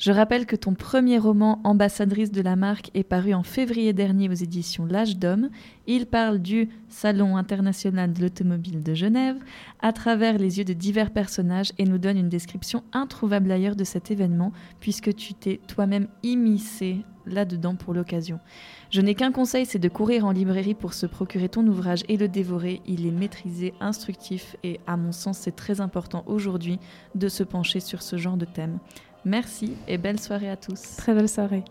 Je 0.00 0.12
rappelle 0.12 0.46
que 0.46 0.56
ton 0.56 0.72
premier 0.72 1.18
roman, 1.18 1.60
Ambassadrice 1.62 2.32
de 2.32 2.40
la 2.40 2.56
marque, 2.56 2.90
est 2.94 3.04
paru 3.04 3.34
en 3.34 3.42
février 3.42 3.92
dernier 3.92 4.30
aux 4.30 4.32
éditions 4.32 4.86
L'Âge 4.86 5.18
d'Homme. 5.18 5.50
Il 5.86 6.06
parle 6.06 6.38
du 6.38 6.70
Salon 6.88 7.36
international 7.36 8.14
de 8.14 8.22
l'automobile 8.22 8.82
de 8.82 8.94
Genève 8.94 9.36
à 9.78 9.92
travers 9.92 10.38
les 10.38 10.56
yeux 10.56 10.64
de 10.64 10.72
divers 10.72 11.10
personnages 11.10 11.72
et 11.76 11.84
nous 11.84 11.98
donne 11.98 12.16
une 12.16 12.30
description 12.30 12.82
introuvable 12.94 13.52
ailleurs 13.52 13.76
de 13.76 13.84
cet 13.84 14.10
événement, 14.10 14.52
puisque 14.80 15.14
tu 15.14 15.34
t'es 15.34 15.60
toi-même 15.66 16.08
immiscé 16.22 17.04
là-dedans 17.26 17.74
pour 17.74 17.92
l'occasion. 17.92 18.40
Je 18.88 19.02
n'ai 19.02 19.14
qu'un 19.14 19.32
conseil, 19.32 19.66
c'est 19.66 19.78
de 19.78 19.88
courir 19.90 20.24
en 20.24 20.32
librairie 20.32 20.74
pour 20.74 20.94
se 20.94 21.04
procurer 21.04 21.50
ton 21.50 21.66
ouvrage 21.66 22.04
et 22.08 22.16
le 22.16 22.26
dévorer. 22.26 22.80
Il 22.86 23.06
est 23.06 23.12
maîtrisé, 23.12 23.74
instructif 23.80 24.56
et 24.64 24.80
à 24.86 24.96
mon 24.96 25.12
sens 25.12 25.36
c'est 25.36 25.54
très 25.54 25.82
important 25.82 26.24
aujourd'hui 26.26 26.78
de 27.14 27.28
se 27.28 27.42
pencher 27.42 27.80
sur 27.80 28.00
ce 28.00 28.16
genre 28.16 28.38
de 28.38 28.46
thème. 28.46 28.78
Merci 29.24 29.74
et 29.86 29.98
belle 29.98 30.18
soirée 30.18 30.50
à 30.50 30.56
tous. 30.56 30.96
Très 30.96 31.14
belle 31.14 31.28
soirée. 31.28 31.64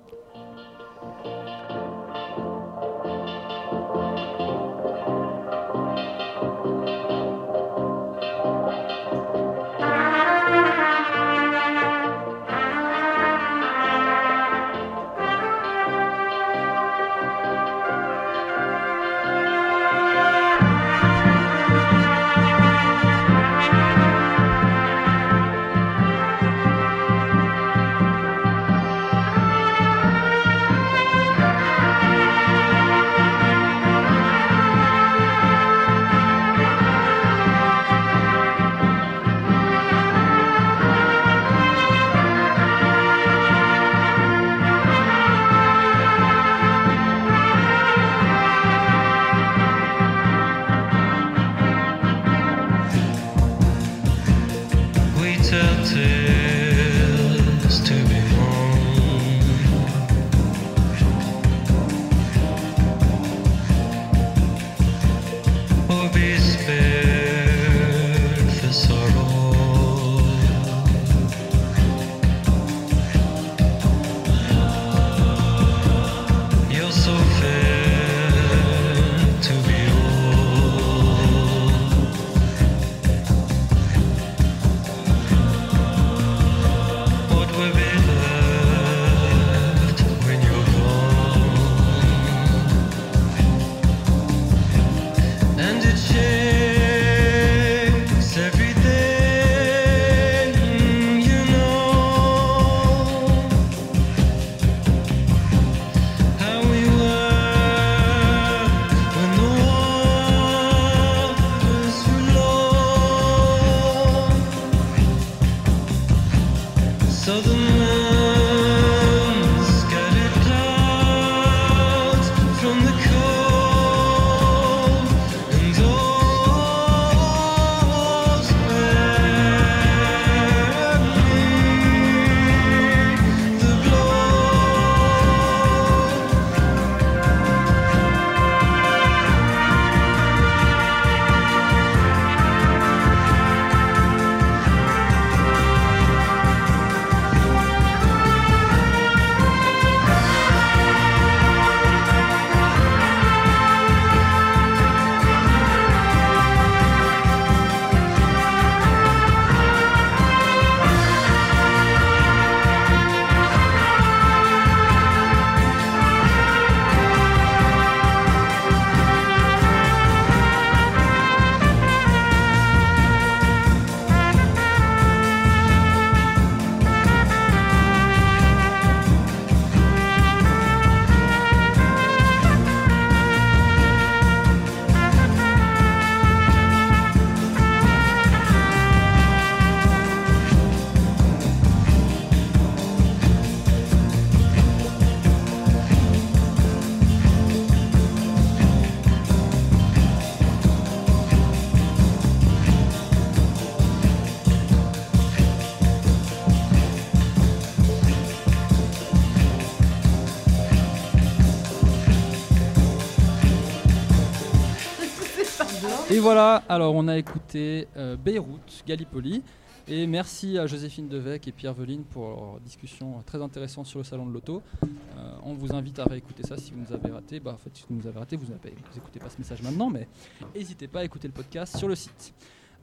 Voilà, 216.31 216.61
alors 216.69 216.93
on 216.93 217.07
a 217.07 217.17
écouté 217.17 217.87
euh, 217.97 218.15
Beyrouth, 218.15 218.83
Gallipoli. 218.85 219.41
Et 219.87 220.05
merci 220.05 220.59
à 220.59 220.67
Joséphine 220.67 221.07
Devec 221.07 221.47
et 221.47 221.51
Pierre 221.51 221.73
Veline 221.73 222.03
pour 222.03 222.27
leur 222.27 222.59
discussion 222.59 223.23
très 223.25 223.41
intéressante 223.41 223.87
sur 223.87 223.97
le 223.97 224.03
salon 224.03 224.27
de 224.27 224.33
l'auto. 224.33 224.61
Euh, 224.83 225.31
on 225.41 225.55
vous 225.55 225.73
invite 225.73 225.97
à 225.97 226.03
réécouter 226.03 226.43
ça 226.43 226.55
si 226.55 226.71
vous 226.71 226.81
nous 226.87 226.93
avez 226.93 227.09
raté. 227.11 227.39
Bah, 227.39 227.53
en 227.55 227.57
fait, 227.57 227.71
si 227.73 227.83
vous 227.89 227.95
nous 227.95 228.05
avez 228.05 228.19
raté, 228.19 228.35
vous 228.35 228.45
n'écoutez 228.45 229.19
pas 229.19 229.27
ce 229.31 229.39
message 229.39 229.63
maintenant, 229.63 229.89
mais 229.89 230.07
n'hésitez 230.53 230.87
pas 230.87 230.99
à 230.99 231.03
écouter 231.03 231.27
le 231.27 231.33
podcast 231.33 231.75
sur 231.75 231.87
le 231.87 231.95
site. 231.95 232.31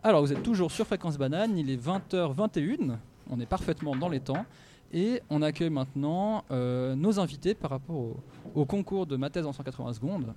Alors, 0.02 0.23
vous 0.23 0.32
êtes 0.32 0.43
toujours 0.43 0.73
sur 0.73 0.85
Fréquence 0.85 1.16
Banane, 1.16 1.56
il 1.56 1.70
est 1.70 1.81
20h21, 1.81 2.97
on 3.31 3.39
est 3.39 3.47
parfaitement 3.47 3.94
dans 3.94 4.09
les 4.09 4.18
temps. 4.18 4.44
Et 4.93 5.23
on 5.31 5.40
accueille 5.40 5.70
maintenant 5.70 6.43
euh, 6.51 6.97
nos 6.97 7.20
invités 7.20 7.55
par 7.55 7.70
rapport 7.70 8.16
au, 8.56 8.64
concours 8.64 9.06
de 9.06 9.14
ma 9.14 9.31
thèse 9.31 9.47
en 9.47 9.52
180 9.52 9.93
secondes. 9.93 10.35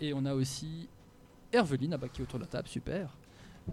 Et 0.00 0.12
on 0.12 0.26
a 0.26 0.34
aussi 0.34 0.88
Herveline 1.52 1.98
qui 2.12 2.20
est 2.20 2.24
autour 2.24 2.38
de 2.38 2.44
la 2.44 2.48
table, 2.48 2.68
super. 2.68 3.16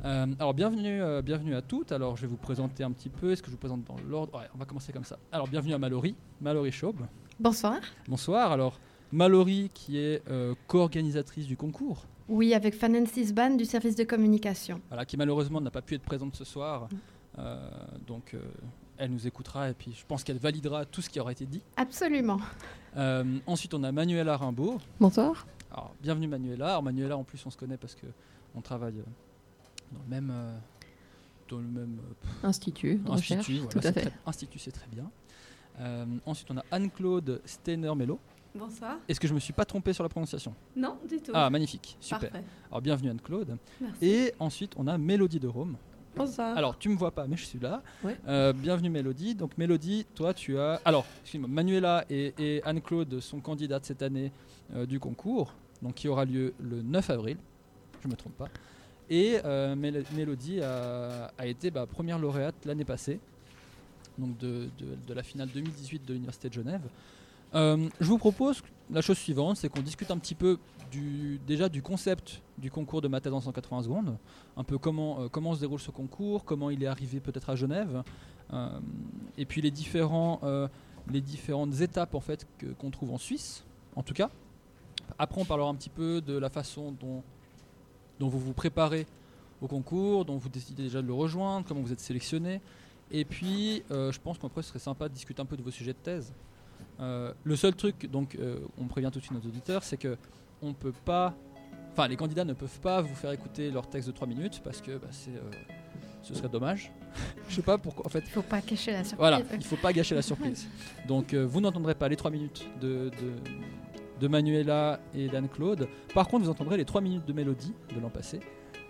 Euh, 0.05 0.27
alors 0.37 0.53
bienvenue, 0.53 1.01
euh, 1.01 1.21
bienvenue 1.21 1.55
à 1.55 1.61
toutes. 1.61 1.91
Alors 1.91 2.15
je 2.15 2.21
vais 2.21 2.27
vous 2.27 2.37
présenter 2.37 2.83
un 2.83 2.91
petit 2.91 3.09
peu. 3.09 3.31
Est-ce 3.31 3.41
que 3.41 3.47
je 3.47 3.53
vous 3.53 3.57
présente 3.57 3.83
dans 3.85 3.95
l'ordre 4.07 4.37
Ouais, 4.37 4.45
on 4.53 4.57
va 4.57 4.65
commencer 4.65 4.91
comme 4.93 5.03
ça. 5.03 5.17
Alors 5.31 5.47
bienvenue 5.47 5.73
à 5.73 5.77
Mallory, 5.77 6.15
Mallory 6.41 6.71
Schaub. 6.71 6.97
Bonsoir. 7.39 7.79
Bonsoir. 8.07 8.51
Alors 8.51 8.79
Mallory 9.11 9.71
qui 9.73 9.97
est 9.97 10.21
euh, 10.29 10.53
co-organisatrice 10.67 11.47
du 11.47 11.57
concours. 11.57 12.05
Oui, 12.27 12.53
avec 12.53 12.75
Fanen 12.75 13.07
Sisban 13.07 13.51
du 13.51 13.65
service 13.65 13.95
de 13.95 14.03
communication. 14.03 14.81
Voilà, 14.89 15.05
qui 15.05 15.17
malheureusement 15.17 15.59
n'a 15.59 15.71
pas 15.71 15.81
pu 15.81 15.95
être 15.95 16.03
présente 16.03 16.35
ce 16.35 16.43
soir. 16.43 16.89
Euh, 17.39 17.69
donc 18.05 18.33
euh, 18.33 18.39
elle 18.97 19.11
nous 19.11 19.25
écoutera 19.25 19.69
et 19.69 19.73
puis 19.73 19.93
je 19.93 20.05
pense 20.05 20.23
qu'elle 20.23 20.37
validera 20.37 20.85
tout 20.85 21.01
ce 21.01 21.09
qui 21.09 21.19
aura 21.19 21.31
été 21.31 21.45
dit. 21.45 21.61
Absolument. 21.77 22.39
Euh, 22.97 23.39
ensuite 23.47 23.73
on 23.73 23.83
a 23.83 23.91
Manuela 23.91 24.37
Rimbaud. 24.37 24.77
Bonsoir. 24.99 25.47
Alors, 25.71 25.93
bienvenue 26.01 26.27
Manuela. 26.27 26.69
Alors, 26.69 26.83
Manuela, 26.83 27.17
en 27.17 27.23
plus, 27.23 27.43
on 27.45 27.49
se 27.49 27.57
connaît 27.57 27.77
parce 27.77 27.95
que 27.95 28.07
on 28.55 28.61
travaille 28.61 28.99
euh, 28.99 29.03
dans 29.91 29.99
le 30.03 30.09
même, 30.09 30.29
euh, 30.31 30.57
dans 31.49 31.57
le 31.57 31.63
même 31.67 31.99
euh, 31.99 32.13
pff, 32.21 32.43
Institut 32.45 32.95
de 32.95 33.11
institut, 33.11 33.33
recherche, 33.33 33.51
voilà, 33.51 33.69
tout 33.69 33.77
à 33.79 33.81
c'est 33.81 33.93
fait. 33.93 34.09
très- 34.09 34.19
institut, 34.25 34.59
c'est 34.59 34.71
très 34.71 34.87
bien. 34.87 35.09
Euh, 35.79 36.05
ensuite, 36.25 36.49
on 36.51 36.57
a 36.57 36.63
Anne-Claude 36.71 37.41
Steiner-Mello. 37.45 38.19
Bonsoir. 38.55 38.97
Est-ce 39.07 39.19
que 39.19 39.27
je 39.27 39.33
me 39.33 39.39
suis 39.39 39.53
pas 39.53 39.63
trompé 39.65 39.93
sur 39.93 40.03
la 40.03 40.09
prononciation? 40.09 40.55
Non, 40.75 40.97
du 41.07 41.17
tout. 41.21 41.31
Ah, 41.35 41.49
magnifique, 41.51 41.95
super. 41.99 42.31
Parfait. 42.31 42.43
Alors, 42.71 42.81
bienvenue 42.81 43.11
Anne-Claude. 43.11 43.57
Merci. 43.79 43.97
Et 44.05 44.33
ensuite, 44.39 44.73
on 44.75 44.87
a 44.87 44.97
Mélodie 44.97 45.39
de 45.39 45.47
Rome. 45.47 45.77
Bonsoir. 46.15 46.57
Alors, 46.57 46.77
tu 46.77 46.89
me 46.89 46.95
vois 46.97 47.11
pas, 47.11 47.27
mais 47.27 47.37
je 47.37 47.45
suis 47.45 47.59
là. 47.59 47.81
Ouais. 48.03 48.17
Euh, 48.27 48.51
bienvenue 48.51 48.89
Mélodie. 48.89 49.35
Donc, 49.35 49.57
Mélodie, 49.57 50.05
toi, 50.15 50.33
tu 50.33 50.57
as. 50.57 50.81
Alors, 50.83 51.05
excuse-moi, 51.21 51.49
Manuela 51.49 52.03
et, 52.09 52.33
et 52.37 52.61
Anne-Claude 52.63 53.19
sont 53.19 53.39
candidates 53.39 53.85
cette 53.85 54.01
année 54.01 54.31
euh, 54.75 54.85
du 54.85 54.99
concours, 54.99 55.53
donc 55.81 55.95
qui 55.95 56.07
aura 56.07 56.25
lieu 56.25 56.53
le 56.59 56.81
9 56.81 57.09
avril. 57.11 57.37
Je 58.03 58.07
me 58.09 58.15
trompe 58.15 58.33
pas. 58.35 58.47
Et 59.09 59.37
euh, 59.45 59.75
Mél- 59.75 60.03
Mélodie 60.15 60.61
a, 60.61 61.31
a 61.37 61.45
été 61.45 61.71
bah, 61.71 61.85
première 61.85 62.19
lauréate 62.19 62.55
l'année 62.65 62.85
passée, 62.85 63.19
donc 64.17 64.37
de, 64.39 64.67
de- 64.77 64.95
de 65.07 65.13
la 65.13 65.23
finale 65.23 65.49
2018 65.53 66.05
de 66.05 66.13
l'Université 66.13 66.49
de 66.49 66.53
Genève. 66.53 66.81
Euh, 67.55 67.89
je 67.99 68.05
vous 68.05 68.17
propose 68.17 68.61
la 68.91 69.01
chose 69.01 69.17
suivante, 69.17 69.57
c'est 69.57 69.69
qu'on 69.69 69.81
discute 69.81 70.11
un 70.11 70.17
petit 70.17 70.35
peu 70.35 70.57
déjà 71.45 71.69
du 71.69 71.83
concept 71.83 72.41
du 72.57 72.71
concours 72.71 73.01
de 73.01 73.07
ma 73.07 73.21
thèse 73.21 73.33
en 73.33 73.41
180 73.41 73.83
secondes, 73.83 74.17
un 74.57 74.63
peu 74.63 74.77
comment, 74.79 75.21
euh, 75.21 75.27
comment 75.29 75.53
se 75.53 75.59
déroule 75.59 75.79
ce 75.79 75.91
concours, 75.91 76.43
comment 76.45 76.71
il 76.71 76.83
est 76.83 76.87
arrivé 76.87 77.19
peut-être 77.19 77.49
à 77.51 77.55
Genève, 77.55 78.03
euh, 78.53 78.79
et 79.37 79.45
puis 79.45 79.61
les, 79.61 79.69
différentes 79.71 80.41
étapes 81.81 82.15
en 82.15 82.19
fait 82.19 82.47
qu'on 82.79 82.89
trouve 82.89 83.11
en 83.11 83.17
Suisse, 83.17 83.63
en 83.95 84.03
tout 84.03 84.13
cas. 84.13 84.29
Après, 85.17 85.41
on 85.41 85.45
parlera 85.45 85.69
un 85.69 85.75
petit 85.75 85.89
peu 85.89 86.21
de 86.21 86.37
la 86.37 86.49
façon 86.49 86.93
dont, 86.99 87.23
vous 88.19 88.39
vous 88.39 88.53
préparez 88.53 89.05
au 89.61 89.67
concours, 89.67 90.25
dont 90.25 90.37
vous 90.37 90.49
décidez 90.49 90.83
déjà 90.83 91.01
de 91.01 91.07
le 91.07 91.13
rejoindre, 91.13 91.67
comment 91.67 91.81
vous 91.81 91.93
êtes 91.93 91.99
sélectionné. 91.99 92.61
Et 93.11 93.25
puis, 93.25 93.83
je 93.89 94.19
pense 94.19 94.37
qu'après, 94.37 94.61
ce 94.61 94.69
serait 94.69 94.79
sympa 94.79 95.09
de 95.09 95.13
discuter 95.13 95.41
un 95.41 95.45
peu 95.45 95.57
de 95.57 95.63
vos 95.63 95.71
sujets 95.71 95.93
de 95.93 95.97
thèse. 95.97 96.31
Euh, 96.99 97.33
le 97.43 97.55
seul 97.55 97.75
truc, 97.75 98.09
donc, 98.11 98.35
euh, 98.35 98.59
on 98.77 98.85
prévient 98.85 99.09
tout 99.11 99.19
de 99.19 99.23
suite 99.23 99.33
nos 99.33 99.47
auditeurs, 99.47 99.83
c'est 99.83 99.97
que 99.97 100.17
on 100.61 100.73
peut 100.73 100.91
pas, 101.05 101.33
enfin, 101.91 102.07
les 102.07 102.17
candidats 102.17 102.43
ne 102.43 102.53
peuvent 102.53 102.79
pas 102.81 103.01
vous 103.01 103.15
faire 103.15 103.31
écouter 103.31 103.71
leur 103.71 103.87
texte 103.87 104.09
de 104.09 104.13
3 104.13 104.27
minutes 104.27 104.61
parce 104.63 104.81
que 104.81 104.97
bah, 104.97 105.07
c'est, 105.11 105.31
euh, 105.31 105.51
ce 106.21 106.33
serait 106.35 106.49
dommage. 106.49 106.91
Je 107.49 107.55
sais 107.55 107.61
pas 107.61 107.77
pourquoi. 107.77 108.05
En 108.05 108.09
fait, 108.09 108.23
Il 108.25 108.31
faut 108.31 108.41
pas 108.41 108.61
cacher 108.61 108.91
la 108.91 109.03
surprise. 109.03 109.17
voilà, 109.19 109.41
il 109.53 109.63
faut 109.63 109.77
pas 109.77 109.93
gâcher 109.93 110.15
la 110.15 110.21
surprise. 110.21 110.67
Donc, 111.07 111.33
vous 111.33 111.61
n'entendrez 111.61 111.95
pas 111.95 112.09
les 112.09 112.17
3 112.17 112.29
minutes 112.31 112.67
de, 112.81 113.09
de, 113.09 113.33
de 114.19 114.27
Manuela 114.27 114.99
et 115.15 115.27
d'Anne-Claude. 115.29 115.87
Par 116.13 116.27
contre, 116.27 116.43
vous 116.43 116.51
entendrez 116.51 116.75
les 116.77 116.85
3 116.85 116.99
minutes 117.01 117.25
de 117.25 117.33
mélodie 117.33 117.73
de 117.95 117.99
l'an 118.01 118.09
passé 118.09 118.41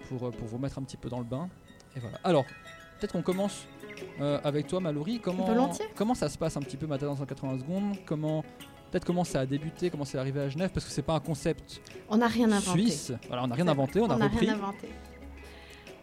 pour, 0.08 0.32
pour 0.32 0.48
vous 0.48 0.58
mettre 0.58 0.80
un 0.80 0.84
petit 0.84 0.98
peu 0.98 1.08
dans 1.10 1.20
le 1.20 1.26
bain. 1.26 1.48
Et 1.96 2.00
voilà. 2.00 2.18
Alors, 2.24 2.46
peut-être 3.00 3.14
qu'on 3.14 3.22
commence 3.22 3.68
euh, 4.22 4.40
avec 4.44 4.68
toi, 4.68 4.80
Mallory. 4.80 5.20
Comment, 5.20 5.46
Volontiers. 5.46 5.86
comment 5.96 6.14
ça 6.16 6.30
se 6.30 6.38
passe 6.38 6.58
un 6.58 6.62
petit 6.62 6.78
peu 6.78 6.88
Matin 6.88 7.08
dans 7.08 7.16
180 7.16 7.60
secondes 7.60 7.96
Comment 8.06 8.44
Peut-être 8.92 9.06
comment 9.06 9.24
ça 9.24 9.42
a 9.42 9.46
débuté, 9.46 9.92
comment 9.92 10.04
c'est 10.06 10.18
arrivé 10.18 10.40
à 10.42 10.50
Genève, 10.50 10.72
parce 10.74 10.84
que 10.86 10.92
c'est 10.92 11.04
pas 11.04 11.14
un 11.14 11.20
concept 11.20 11.80
On 12.10 12.18
n'a 12.18 12.28
rien 12.28 12.52
inventé. 12.52 12.80
suisse. 12.80 13.12
Voilà, 13.28 13.44
on 13.44 13.48
n'a 13.48 13.54
rien 13.56 13.68
inventé, 13.68 14.00
on 14.02 14.10
a 14.10 14.16
repris. 14.16 14.46
rien 14.48 14.56
inventé. 14.56 14.90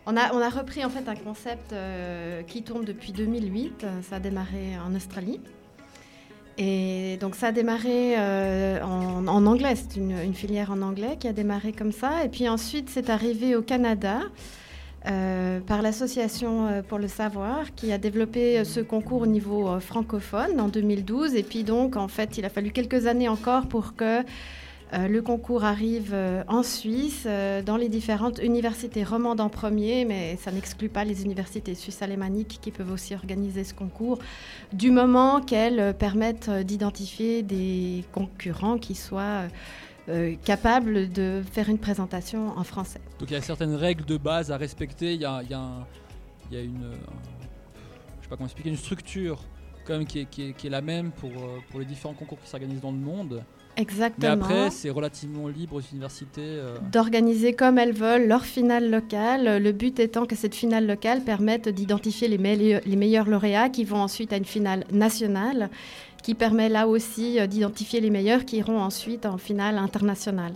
On 0.06 0.16
a, 0.16 0.32
on 0.32 0.39
a 0.40 0.48
repris 0.48 0.85
en 0.85 0.89
fait 0.89 1.09
un 1.09 1.16
concept 1.16 1.73
euh, 1.73 2.43
qui 2.44 2.62
tourne 2.62 2.85
depuis 2.85 3.10
2008. 3.10 3.82
Euh, 3.82 4.02
Ça 4.02 4.16
a 4.16 4.20
démarré 4.20 4.78
en 4.78 4.94
Australie. 4.94 5.40
Et 6.59 7.18
donc 7.20 7.35
ça 7.35 7.48
a 7.48 7.52
démarré 7.52 8.14
euh, 8.18 8.81
en, 8.82 9.27
en 9.27 9.47
anglais, 9.47 9.74
c'est 9.74 9.97
une, 9.98 10.12
une 10.18 10.32
filière 10.35 10.70
en 10.70 10.81
anglais 10.81 11.16
qui 11.20 11.28
a 11.28 11.32
démarré 11.32 11.73
comme 11.73 11.93
ça. 11.93 12.24
Et 12.24 12.28
puis 12.28 12.48
ensuite 12.48 12.89
c'est 12.89 13.10
arrivé 13.10 13.56
au 13.56 13.62
Canada 13.62 14.20
euh, 15.08 15.60
par 15.60 15.82
l'Association 15.82 16.66
euh, 16.66 16.82
pour 16.82 16.98
le 16.98 17.06
savoir 17.06 17.76
qui 17.76 17.92
a 17.92 17.98
développé 17.98 18.58
euh, 18.58 18.64
ce 18.64 18.80
concours 18.80 19.22
au 19.22 19.26
niveau 19.26 19.78
francophone 19.78 20.58
en 20.58 20.66
2012. 20.66 21.36
Et 21.36 21.44
puis 21.44 21.62
donc 21.62 21.96
en 21.96 22.08
fait 22.08 22.38
il 22.38 22.44
a 22.44 22.48
fallu 22.48 22.70
quelques 22.70 23.06
années 23.06 23.28
encore 23.28 23.68
pour 23.68 23.94
que 23.94 24.22
le 24.92 25.20
concours 25.20 25.64
arrive 25.64 26.14
en 26.46 26.62
Suisse, 26.62 27.26
dans 27.66 27.76
les 27.76 27.88
différentes 27.88 28.38
universités 28.38 29.02
romandes 29.02 29.40
en 29.40 29.48
premier, 29.48 30.04
mais 30.04 30.38
ça 30.40 30.52
n'exclut 30.52 30.88
pas 30.88 31.04
les 31.04 31.24
universités 31.24 31.74
suisses 31.74 32.02
alémaniques 32.02 32.60
qui 32.62 32.70
peuvent 32.70 32.92
aussi 32.92 33.12
organiser 33.12 33.64
ce 33.64 33.74
concours, 33.74 34.20
du 34.72 34.92
moment 34.92 35.40
qu'elles 35.40 35.92
permettent 35.98 36.50
d'identifier 36.50 37.42
des 37.42 38.04
concurrents 38.12 38.78
qui 38.78 38.94
soient 38.94 39.48
euh, 40.08 40.34
capables 40.44 41.10
de 41.12 41.42
faire 41.52 41.68
une 41.68 41.78
présentation 41.78 42.56
en 42.56 42.64
français. 42.64 43.00
Donc 43.18 43.30
il 43.30 43.34
y 43.34 43.36
a 43.36 43.42
certaines 43.42 43.74
règles 43.74 44.04
de 44.04 44.16
base 44.16 44.50
à 44.52 44.56
respecter. 44.56 45.14
Il 45.14 45.20
y 45.20 45.24
a, 45.24 45.40
il 45.42 45.50
y 45.50 45.54
a 45.54 45.58
un- 45.60 45.86
il 46.50 46.56
y 46.56 46.60
a 46.60 46.62
une, 46.62 46.84
euh, 46.84 46.94
je 48.18 48.22
sais 48.24 48.28
pas 48.28 48.36
comment 48.36 48.46
expliquer, 48.46 48.70
une 48.70 48.76
structure 48.76 49.42
quand 49.84 49.94
même 49.98 50.06
qui 50.06 50.20
est, 50.20 50.24
qui 50.26 50.42
est- 50.48 50.52
qui 50.52 50.66
est 50.66 50.70
la 50.70 50.80
même 50.80 51.10
pour, 51.12 51.30
euh, 51.30 51.58
pour 51.70 51.80
les 51.80 51.86
différents 51.86 52.14
concours 52.14 52.38
qui 52.40 52.48
s'organisent 52.48 52.80
dans 52.80 52.90
le 52.92 52.98
monde. 52.98 53.42
Exactement. 53.76 54.36
Mais 54.36 54.42
après, 54.42 54.70
c'est 54.70 54.88
relativement 54.90 55.48
libre 55.48 55.74
aux 55.76 55.80
universités. 55.92 56.40
euh, 56.40 56.78
d'organiser 56.90 57.52
comme 57.52 57.76
elles 57.78 57.92
veulent 57.92 58.26
leur 58.26 58.44
finale 58.46 58.90
locale. 58.90 59.62
Le 59.62 59.72
but 59.72 60.00
étant 60.00 60.24
que 60.24 60.34
cette 60.34 60.54
finale 60.54 60.86
locale 60.86 61.20
permette 61.22 61.68
d'identifier 61.68 62.26
les, 62.26 62.38
meille- 62.38 62.80
les 62.86 62.96
meilleurs 62.96 63.28
lauréats 63.28 63.68
qui 63.68 63.84
vont 63.84 63.98
ensuite 64.00 64.32
à 64.32 64.38
une 64.38 64.46
finale 64.46 64.84
nationale, 64.92 65.68
qui 66.27 66.35
permet 66.35 66.69
là 66.69 66.89
aussi 66.89 67.39
euh, 67.39 67.47
d'identifier 67.47 68.01
les 68.01 68.11
meilleurs 68.11 68.44
qui 68.44 68.57
iront 68.57 68.81
ensuite 68.81 69.27
en 69.27 69.39
finale 69.39 69.78
internationale. 69.78 70.55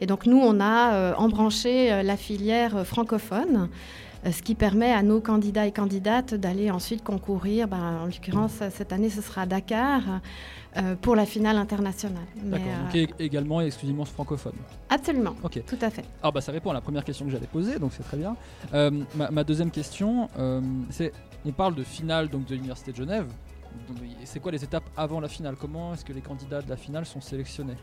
Et 0.00 0.06
donc 0.06 0.26
nous, 0.26 0.36
on 0.36 0.58
a 0.58 0.94
euh, 0.94 1.14
embranché 1.16 1.92
euh, 1.92 2.02
la 2.02 2.16
filière 2.16 2.84
francophone. 2.84 3.68
Ce 4.30 4.40
qui 4.40 4.54
permet 4.56 4.92
à 4.92 5.02
nos 5.02 5.20
candidats 5.20 5.66
et 5.66 5.72
candidates 5.72 6.34
d'aller 6.34 6.70
ensuite 6.70 7.02
concourir, 7.02 7.66
ben, 7.68 8.02
en 8.02 8.06
l'occurrence 8.06 8.54
cette 8.70 8.92
année 8.92 9.10
ce 9.10 9.20
sera 9.20 9.42
à 9.42 9.46
Dakar, 9.46 10.00
euh, 10.76 10.94
pour 10.94 11.16
la 11.16 11.26
finale 11.26 11.56
internationale. 11.56 12.26
D'accord. 12.36 12.66
Donc 12.94 13.14
également 13.18 13.60
et 13.60 13.66
exclusivement 13.66 14.04
francophone. 14.04 14.54
absolument, 14.90 15.34
Ok. 15.42 15.60
tout 15.66 15.78
à 15.80 15.90
fait. 15.90 16.04
Ah 16.22 16.30
bah 16.30 16.40
ça 16.40 16.52
répond 16.52 16.70
à 16.70 16.74
la 16.74 16.80
première 16.80 17.04
question 17.04 17.24
que 17.26 17.32
j'allais 17.32 17.48
poser, 17.48 17.80
donc 17.80 17.90
c'est 17.96 18.04
très 18.04 18.16
bien. 18.16 18.36
Euh, 18.74 18.92
ma, 19.16 19.30
ma 19.32 19.42
deuxième 19.42 19.72
question, 19.72 20.28
c'est, 20.90 21.12
on 21.44 21.50
parle 21.50 21.74
de 21.74 21.82
finale 21.82 22.28
donc 22.28 22.44
de 22.46 22.54
l'université 22.54 22.92
de 22.92 22.96
Genève. 22.98 23.26
C'est 24.24 24.40
quoi 24.40 24.52
les 24.52 24.64
étapes 24.64 24.88
avant 24.96 25.20
la 25.20 25.28
finale? 25.28 25.56
Comment 25.60 25.92
est-ce 25.92 26.04
que 26.04 26.12
les 26.12 26.20
candidats 26.20 26.62
de 26.62 26.70
la 26.70 26.76
finale 26.76 27.04
sont 27.04 27.20
sélectionnés? 27.20 27.76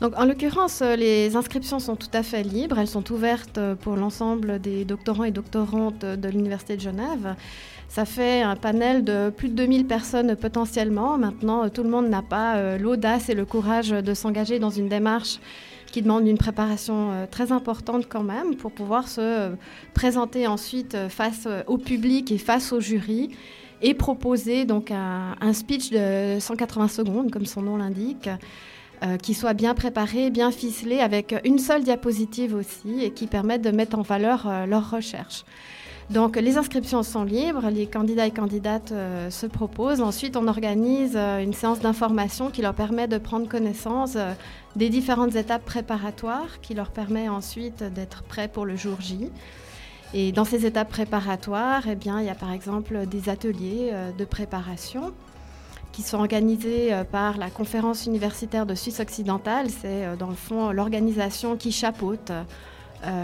Donc, 0.00 0.16
en 0.16 0.24
l'occurrence, 0.24 0.82
euh, 0.82 0.94
les 0.94 1.36
inscriptions 1.36 1.78
sont 1.78 1.96
tout 1.96 2.10
à 2.12 2.22
fait 2.22 2.42
libres. 2.42 2.78
Elles 2.78 2.86
sont 2.86 3.10
ouvertes 3.12 3.58
euh, 3.58 3.74
pour 3.74 3.96
l'ensemble 3.96 4.60
des 4.60 4.84
doctorants 4.84 5.24
et 5.24 5.32
doctorantes 5.32 6.04
de 6.04 6.28
l'Université 6.28 6.76
de 6.76 6.80
Genève. 6.82 7.34
Ça 7.88 8.04
fait 8.04 8.42
un 8.42 8.54
panel 8.54 9.02
de 9.02 9.30
plus 9.30 9.48
de 9.48 9.54
2000 9.54 9.86
personnes 9.86 10.36
potentiellement. 10.36 11.18
Maintenant, 11.18 11.64
euh, 11.64 11.68
tout 11.70 11.82
le 11.82 11.90
monde 11.90 12.08
n'a 12.08 12.22
pas 12.22 12.56
euh, 12.56 12.78
l'audace 12.78 13.28
et 13.28 13.34
le 13.34 13.44
courage 13.44 13.90
de 13.90 14.14
s'engager 14.14 14.60
dans 14.60 14.70
une 14.70 14.88
démarche 14.88 15.40
qui 15.90 16.02
demande 16.02 16.26
une 16.26 16.38
préparation 16.38 17.10
euh, 17.12 17.26
très 17.26 17.52
importante 17.52 18.06
quand 18.08 18.22
même 18.22 18.56
pour 18.56 18.72
pouvoir 18.72 19.08
se 19.08 19.20
euh, 19.20 19.50
présenter 19.94 20.46
ensuite 20.46 20.94
euh, 20.94 21.08
face 21.08 21.44
euh, 21.46 21.62
au 21.66 21.78
public 21.78 22.30
et 22.32 22.38
face 22.38 22.72
au 22.72 22.80
jury 22.80 23.30
et 23.82 23.94
proposer 23.94 24.64
donc 24.64 24.90
un, 24.90 25.52
speech 25.52 25.90
de 25.90 26.38
180 26.38 26.88
secondes, 26.88 27.30
comme 27.30 27.46
son 27.46 27.62
nom 27.62 27.76
l'indique, 27.76 28.28
euh, 29.02 29.16
qui 29.16 29.34
soient 29.34 29.54
bien 29.54 29.74
préparés, 29.74 30.30
bien 30.30 30.50
ficelés, 30.50 31.00
avec 31.00 31.34
une 31.44 31.58
seule 31.58 31.82
diapositive 31.82 32.54
aussi, 32.54 33.02
et 33.02 33.10
qui 33.10 33.26
permettent 33.26 33.62
de 33.62 33.70
mettre 33.70 33.98
en 33.98 34.02
valeur 34.02 34.46
euh, 34.46 34.66
leurs 34.66 34.90
recherches. 34.90 35.44
Donc 36.10 36.34
les 36.34 36.58
inscriptions 36.58 37.04
sont 37.04 37.22
libres, 37.22 37.70
les 37.70 37.86
candidats 37.86 38.26
et 38.26 38.32
candidates 38.32 38.90
euh, 38.90 39.30
se 39.30 39.46
proposent. 39.46 40.00
Ensuite, 40.00 40.36
on 40.36 40.48
organise 40.48 41.12
euh, 41.14 41.38
une 41.38 41.52
séance 41.52 41.78
d'information 41.78 42.50
qui 42.50 42.62
leur 42.62 42.74
permet 42.74 43.06
de 43.06 43.16
prendre 43.16 43.48
connaissance 43.48 44.16
des 44.74 44.88
différentes 44.88 45.36
étapes 45.36 45.64
préparatoires, 45.64 46.60
qui 46.62 46.74
leur 46.74 46.90
permet 46.90 47.28
ensuite 47.28 47.84
d'être 47.84 48.24
prêts 48.24 48.48
pour 48.48 48.66
le 48.66 48.74
jour 48.74 49.00
J. 49.00 49.30
Et 50.12 50.32
dans 50.32 50.44
ces 50.44 50.66
étapes 50.66 50.88
préparatoires, 50.88 51.84
eh 51.88 51.94
bien, 51.94 52.20
il 52.20 52.26
y 52.26 52.30
a 52.30 52.34
par 52.34 52.50
exemple 52.50 53.06
des 53.06 53.28
ateliers 53.28 53.90
euh, 53.92 54.10
de 54.10 54.24
préparation 54.24 55.12
qui 55.92 56.02
sont 56.02 56.18
organisés 56.18 56.92
euh, 56.92 57.04
par 57.04 57.38
la 57.38 57.48
conférence 57.48 58.06
universitaire 58.06 58.66
de 58.66 58.74
Suisse 58.74 58.98
occidentale. 58.98 59.70
C'est 59.70 60.04
euh, 60.06 60.16
dans 60.16 60.28
le 60.28 60.34
fond 60.34 60.72
l'organisation 60.72 61.56
qui 61.56 61.72
chapeaute 61.72 62.32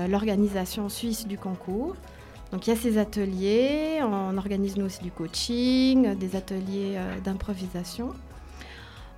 l'organisation 0.08 0.88
suisse 0.88 1.26
du 1.26 1.36
concours. 1.36 1.96
Donc 2.50 2.66
il 2.66 2.70
y 2.70 2.72
a 2.72 2.76
ces 2.76 2.96
ateliers, 2.96 4.00
on 4.02 4.38
organise 4.38 4.78
nous 4.78 4.86
aussi 4.86 5.02
du 5.02 5.10
coaching, 5.10 6.14
des 6.14 6.34
ateliers 6.34 6.96
d'improvisation. 7.22 8.14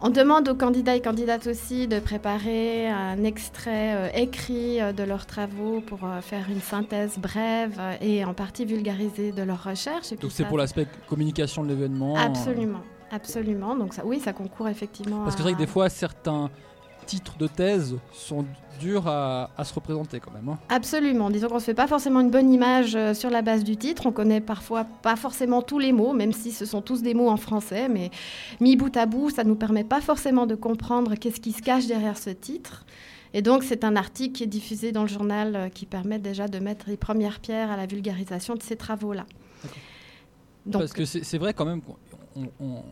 On 0.01 0.11
demande 0.11 0.49
aux 0.49 0.55
candidats 0.55 0.95
et 0.95 1.01
candidates 1.01 1.49
aussi 1.49 1.89
de 1.89 1.99
préparer 1.99 2.89
un 2.89 3.25
extrait 3.25 3.95
euh, 3.97 4.09
écrit 4.15 4.81
euh, 4.81 4.93
de 4.93 5.03
leurs 5.03 5.27
travaux 5.27 5.81
pour 5.81 6.05
euh, 6.05 6.21
faire 6.21 6.47
une 6.49 6.61
synthèse 6.61 7.19
brève 7.19 7.81
et 8.01 8.25
en 8.25 8.33
partie 8.33 8.65
vulgarisée 8.65 9.33
de 9.33 9.43
leurs 9.43 9.65
recherches. 9.65 10.13
Et 10.13 10.17
Donc 10.17 10.31
c'est 10.31 10.45
pour 10.45 10.57
l'aspect 10.57 10.87
communication 11.09 11.65
de 11.65 11.69
l'événement. 11.69 12.15
Absolument, 12.17 12.83
absolument. 13.11 13.75
Donc 13.75 13.93
ça, 13.93 14.03
oui, 14.05 14.21
ça 14.21 14.33
concourt 14.33 14.69
effectivement. 14.69 15.25
Parce 15.25 15.35
que 15.35 15.39
c'est 15.39 15.43
vrai 15.43 15.55
que 15.55 15.59
des 15.59 15.67
fois, 15.67 15.89
certains 15.89 16.49
titres 17.07 17.37
de 17.37 17.49
thèse 17.49 17.97
sont 18.13 18.45
durs 18.79 19.07
à, 19.09 19.51
à 19.57 19.65
se 19.65 19.75
représenter 19.75 20.21
quand 20.21 20.31
même. 20.33 20.49
hein. 20.49 20.59
Absolument. 20.69 21.31
Disons 21.31 21.49
qu'on 21.49 21.55
ne 21.57 21.61
se 21.61 21.65
fait 21.67 21.75
pas 21.75 21.87
forcément 21.87 22.21
une 22.21 22.31
bonne 22.31 22.53
image 22.53 22.95
euh, 22.95 23.15
sur 23.15 23.31
la 23.31 23.43
base 23.43 23.65
du 23.65 23.77
titre. 23.77 24.07
On 24.07 24.13
connaît 24.13 24.41
parfois 24.41 24.85
pas 24.85 25.17
forcément 25.17 25.63
tous 25.63 25.79
les 25.79 25.93
mots, 25.93 26.13
même 26.13 26.33
si 26.33 26.53
ce 26.53 26.65
sont 26.65 26.81
tous 26.83 27.03
des 27.03 27.15
mots 27.15 27.29
en 27.29 27.37
français. 27.37 27.89
Mais 27.89 28.11
mis 28.61 28.77
bout 28.77 28.97
à 28.97 29.07
bout, 29.07 29.31
ça 29.31 29.45
ne 29.45 29.49
nous 29.49 29.57
permet 29.57 29.85
pas 29.85 30.01
forcément 30.01 30.47
de 30.47 30.55
comprendre 30.55 31.15
qu'est-ce 31.17 31.41
qui 31.41 31.53
se 31.53 31.63
cache 31.63 31.87
derrière 31.87 32.17
ce 32.19 32.31
titre. 32.31 32.85
Et 33.35 33.43
donc, 33.43 33.63
c'est 33.63 33.85
un 33.85 33.95
article 33.97 34.33
qui 34.33 34.45
est 34.45 34.47
diffusé 34.47 34.91
dans 34.91 35.03
le 35.03 35.09
journal 35.09 35.55
euh, 35.57 35.69
qui 35.69 35.85
permet 35.85 36.19
déjà 36.19 36.49
de 36.49 36.59
mettre 36.59 36.89
les 36.89 36.97
premières 36.97 37.41
pierres 37.41 37.71
à 37.71 37.77
la 37.77 37.87
vulgarisation 37.87 38.55
de 38.55 38.63
ces 38.63 38.77
travaux-là. 38.77 39.27
Donc, 40.67 40.83
Parce 40.83 40.93
que 40.93 41.05
c'est 41.05 41.39
vrai 41.39 41.55
quand 41.55 41.65
même 41.65 41.81
qu'on 41.83 41.97
on, 42.37 42.49
on- 42.61 42.83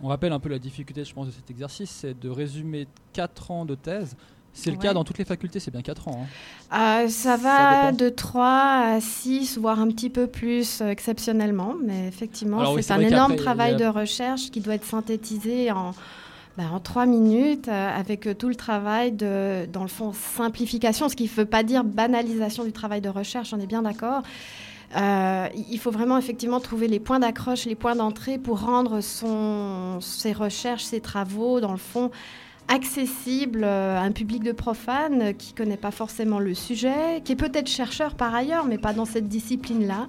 on 0.00 0.06
rappelle 0.06 0.32
un 0.32 0.38
peu 0.38 0.48
la 0.48 0.60
difficulté, 0.60 1.04
je 1.04 1.12
pense, 1.12 1.26
de 1.26 1.32
cet 1.32 1.50
exercice, 1.50 1.90
c'est 1.90 2.16
de 2.16 2.28
résumer 2.28 2.86
4 3.12 3.50
ans 3.50 3.64
de 3.64 3.74
thèse. 3.74 4.16
C'est 4.60 4.70
le 4.70 4.76
Ouais. 4.76 4.82
cas 4.82 4.92
dans 4.92 5.04
toutes 5.04 5.18
les 5.18 5.24
facultés, 5.24 5.60
c'est 5.60 5.70
bien 5.70 5.82
4 5.82 6.08
ans. 6.08 6.26
hein. 6.72 7.04
Euh, 7.04 7.08
ça 7.08 7.36
va 7.36 7.92
de 7.92 8.08
3 8.08 8.94
à 8.96 9.00
6, 9.00 9.56
voire 9.58 9.78
un 9.80 9.86
petit 9.88 10.10
peu 10.10 10.26
plus 10.26 10.80
euh, 10.80 10.88
exceptionnellement. 10.88 11.74
Mais 11.84 12.08
effectivement, 12.08 12.72
oui, 12.72 12.82
c'est 12.82 12.92
un 12.92 13.00
énorme 13.00 13.36
travail 13.36 13.74
a- 13.74 13.76
de 13.76 13.86
recherche 13.86 14.50
qui 14.50 14.60
doit 14.60 14.74
être 14.74 14.84
synthétisé 14.84 15.70
en, 15.70 15.92
bah, 16.56 16.64
en 16.72 16.80
3 16.80 17.06
minutes 17.06 17.68
euh, 17.68 17.98
avec 18.00 18.26
euh, 18.26 18.34
tout 18.34 18.48
le 18.48 18.56
travail 18.56 19.12
de, 19.12 19.66
dans 19.72 19.82
le 19.82 19.88
fond, 19.88 20.12
simplification, 20.12 21.08
ce 21.08 21.14
qui 21.14 21.24
ne 21.24 21.28
veut 21.28 21.44
pas 21.46 21.62
dire 21.62 21.84
banalisation 21.84 22.64
du 22.64 22.72
travail 22.72 23.00
de 23.00 23.08
recherche, 23.08 23.52
on 23.54 23.60
est 23.60 23.66
bien 23.66 23.82
d'accord. 23.82 24.22
Euh, 24.96 25.46
il 25.70 25.78
faut 25.78 25.90
vraiment 25.90 26.16
effectivement 26.18 26.60
trouver 26.60 26.88
les 26.88 26.98
points 26.98 27.18
d'accroche, 27.20 27.66
les 27.66 27.74
points 27.74 27.94
d'entrée 27.94 28.38
pour 28.38 28.60
rendre 28.62 29.02
son, 29.02 30.00
ses 30.00 30.32
recherches, 30.32 30.82
ses 30.84 31.00
travaux, 31.00 31.60
dans 31.60 31.72
le 31.72 31.76
fond, 31.78 32.10
accessibles 32.68 33.64
euh, 33.64 33.98
à 33.98 34.02
un 34.02 34.12
public 34.12 34.44
de 34.44 34.52
profanes 34.52 35.34
qui 35.34 35.52
ne 35.52 35.56
connaît 35.56 35.76
pas 35.76 35.90
forcément 35.90 36.38
le 36.38 36.54
sujet, 36.54 37.22
qui 37.24 37.32
est 37.32 37.36
peut-être 37.36 37.68
chercheur 37.68 38.14
par 38.14 38.34
ailleurs, 38.34 38.66
mais 38.66 38.78
pas 38.78 38.92
dans 38.92 39.04
cette 39.04 39.28
discipline-là, 39.28 40.08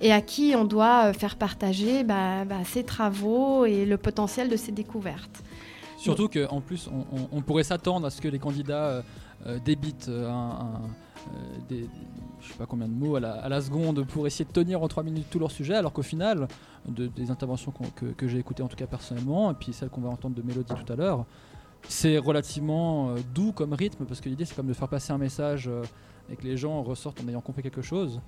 et 0.00 0.12
à 0.12 0.20
qui 0.20 0.54
on 0.56 0.64
doit 0.64 1.06
euh, 1.06 1.12
faire 1.12 1.36
partager 1.36 2.04
bah, 2.04 2.44
bah, 2.44 2.64
ses 2.64 2.84
travaux 2.84 3.64
et 3.66 3.84
le 3.84 3.96
potentiel 3.96 4.48
de 4.48 4.56
ses 4.56 4.72
découvertes. 4.72 5.42
Surtout 5.98 6.28
qu'en 6.28 6.60
plus, 6.60 6.90
on, 7.30 7.42
pourrait 7.42 7.62
s'attendre 7.62 8.08
à 8.08 8.10
ce 8.10 8.20
que 8.20 8.26
les 8.26 8.40
candidats 8.40 9.04
euh, 9.46 9.60
débitent 9.64 10.08
un, 10.08 10.32
un, 10.32 10.80
euh, 11.70 11.84
je 12.40 12.48
sais 12.48 12.58
pas 12.58 12.66
combien 12.66 12.88
de 12.88 12.92
mots 12.92 13.14
à 13.14 13.20
la, 13.20 13.60
seconde 13.60 14.04
pour 14.06 14.26
essayer 14.26 14.44
de 14.44 14.50
tenir 14.50 14.82
en 14.82 14.88
3 14.88 15.04
minutes 15.04 15.26
tout 15.30 15.38
leur 15.38 15.52
sujet, 15.52 15.74
alors 15.74 15.92
qu'au 15.92 16.02
final, 16.02 16.48
de- 16.88 17.06
des 17.06 17.30
interventions 17.30 17.72
que, 17.94 18.06
que 18.06 18.26
j'ai 18.26 18.38
écoutées 18.38 18.64
en 18.64 18.68
tout 18.68 18.76
cas 18.76 18.86
personnellement, 18.86 19.52
et 19.52 19.54
puis 19.54 19.72
celles 19.72 19.90
qu'on 19.90 20.00
va 20.00 20.08
entendre 20.08 20.34
de 20.34 20.42
Mélodie 20.42 20.74
tout 20.74 20.92
à 20.92 20.96
l'heure, 20.96 21.24
c'est 21.88 22.18
relativement 22.18 23.10
euh, 23.10 23.16
doux 23.34 23.52
comme 23.52 23.72
rythme, 23.72 24.04
parce 24.04 24.20
que 24.20 24.28
l'idée 24.28 24.44
c'est 24.44 24.54
comme 24.54 24.66
de 24.68 24.72
faire 24.74 24.88
passer 24.88 25.12
un 25.12 25.18
message 25.18 25.68
euh, 25.68 25.82
et 26.30 26.36
que 26.36 26.44
les 26.44 26.56
gens 26.56 26.82
ressortent 26.82 27.20
en 27.24 27.28
ayant 27.28 27.40
compris 27.40 27.62
quelque 27.62 27.82
chose. 27.82 28.20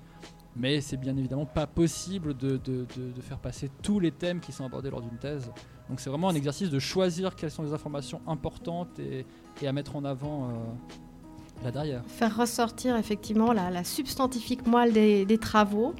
Mais 0.57 0.79
c'est 0.79 0.95
bien 0.97 1.17
évidemment 1.17 1.45
pas 1.45 1.67
possible 1.67 2.33
de, 2.37 2.51
de- 2.57 2.85
de- 2.95 3.21
faire 3.21 3.39
passer 3.39 3.69
tous 3.81 3.99
les 3.99 4.11
thèmes 4.11 4.39
qui 4.39 4.53
sont 4.53 4.63
abordés 4.65 4.89
lors 4.89 5.01
d'une 5.01 5.17
thèse. 5.17 5.51
Donc 5.89 5.99
c'est 5.99 6.09
vraiment 6.09 6.29
un 6.29 6.35
exercice 6.35 6.69
de 6.69 6.79
choisir 6.79 7.35
quelles 7.35 7.51
sont 7.51 7.63
les 7.63 7.73
informations 7.73 8.21
importantes 8.25 8.97
et, 8.99 9.25
et 9.61 9.67
à 9.67 9.73
mettre 9.73 9.97
en 9.97 10.05
avant 10.05 10.45
euh, 10.45 11.63
là 11.65 11.71
derrière. 11.71 12.03
Faire 12.07 12.37
ressortir 12.37 12.95
effectivement 12.95 13.51
la, 13.51 13.69
la 13.69 13.83
substantifique 13.83 14.65
moelle 14.65 14.93
des, 14.93 15.25
des 15.25 15.37
travaux, 15.37 15.93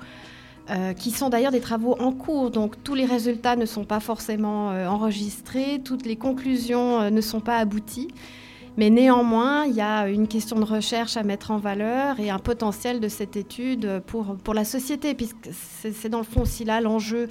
euh, 0.72 0.94
qui 0.94 1.12
sont 1.12 1.30
d'ailleurs 1.30 1.52
des 1.52 1.60
travaux 1.60 1.96
en 2.00 2.12
cours, 2.12 2.50
donc 2.50 2.84
tous 2.84 2.96
les 2.96 3.06
résultats 3.06 3.56
ne 3.56 3.68
sont 3.68 3.84
pas 3.84 4.00
forcément 4.00 4.72
euh, 4.72 4.88
enregistrés, 4.88 5.80
toutes 5.84 6.08
les 6.08 6.16
conclusions 6.16 7.02
euh, 7.02 7.10
ne 7.12 7.22
sont 7.22 7.40
pas 7.40 7.58
abouties. 7.58 8.08
Mais 8.76 8.90
néanmoins, 8.90 9.66
il 9.66 9.76
y 9.76 9.82
a 9.82 10.08
une 10.08 10.28
question 10.28 10.58
de 10.58 10.66
recherche 10.66 11.18
à 11.18 11.24
mettre 11.24 11.52
en 11.52 11.60
valeur 11.60 12.20
et 12.20 12.32
un 12.32 12.40
potentiel 12.40 13.00
de 13.00 13.08
cette 13.08 13.38
étude 13.38 14.02
pour, 14.08 14.38
pour 14.38 14.56
la 14.56 14.66
société, 14.66 15.14
puisque 15.14 15.50
c'est 15.52 16.10
dans 16.10 16.18
le 16.18 16.26
fond 16.26 16.42
aussi 16.42 16.66
là 16.66 16.82
l'enjeu 16.82 17.30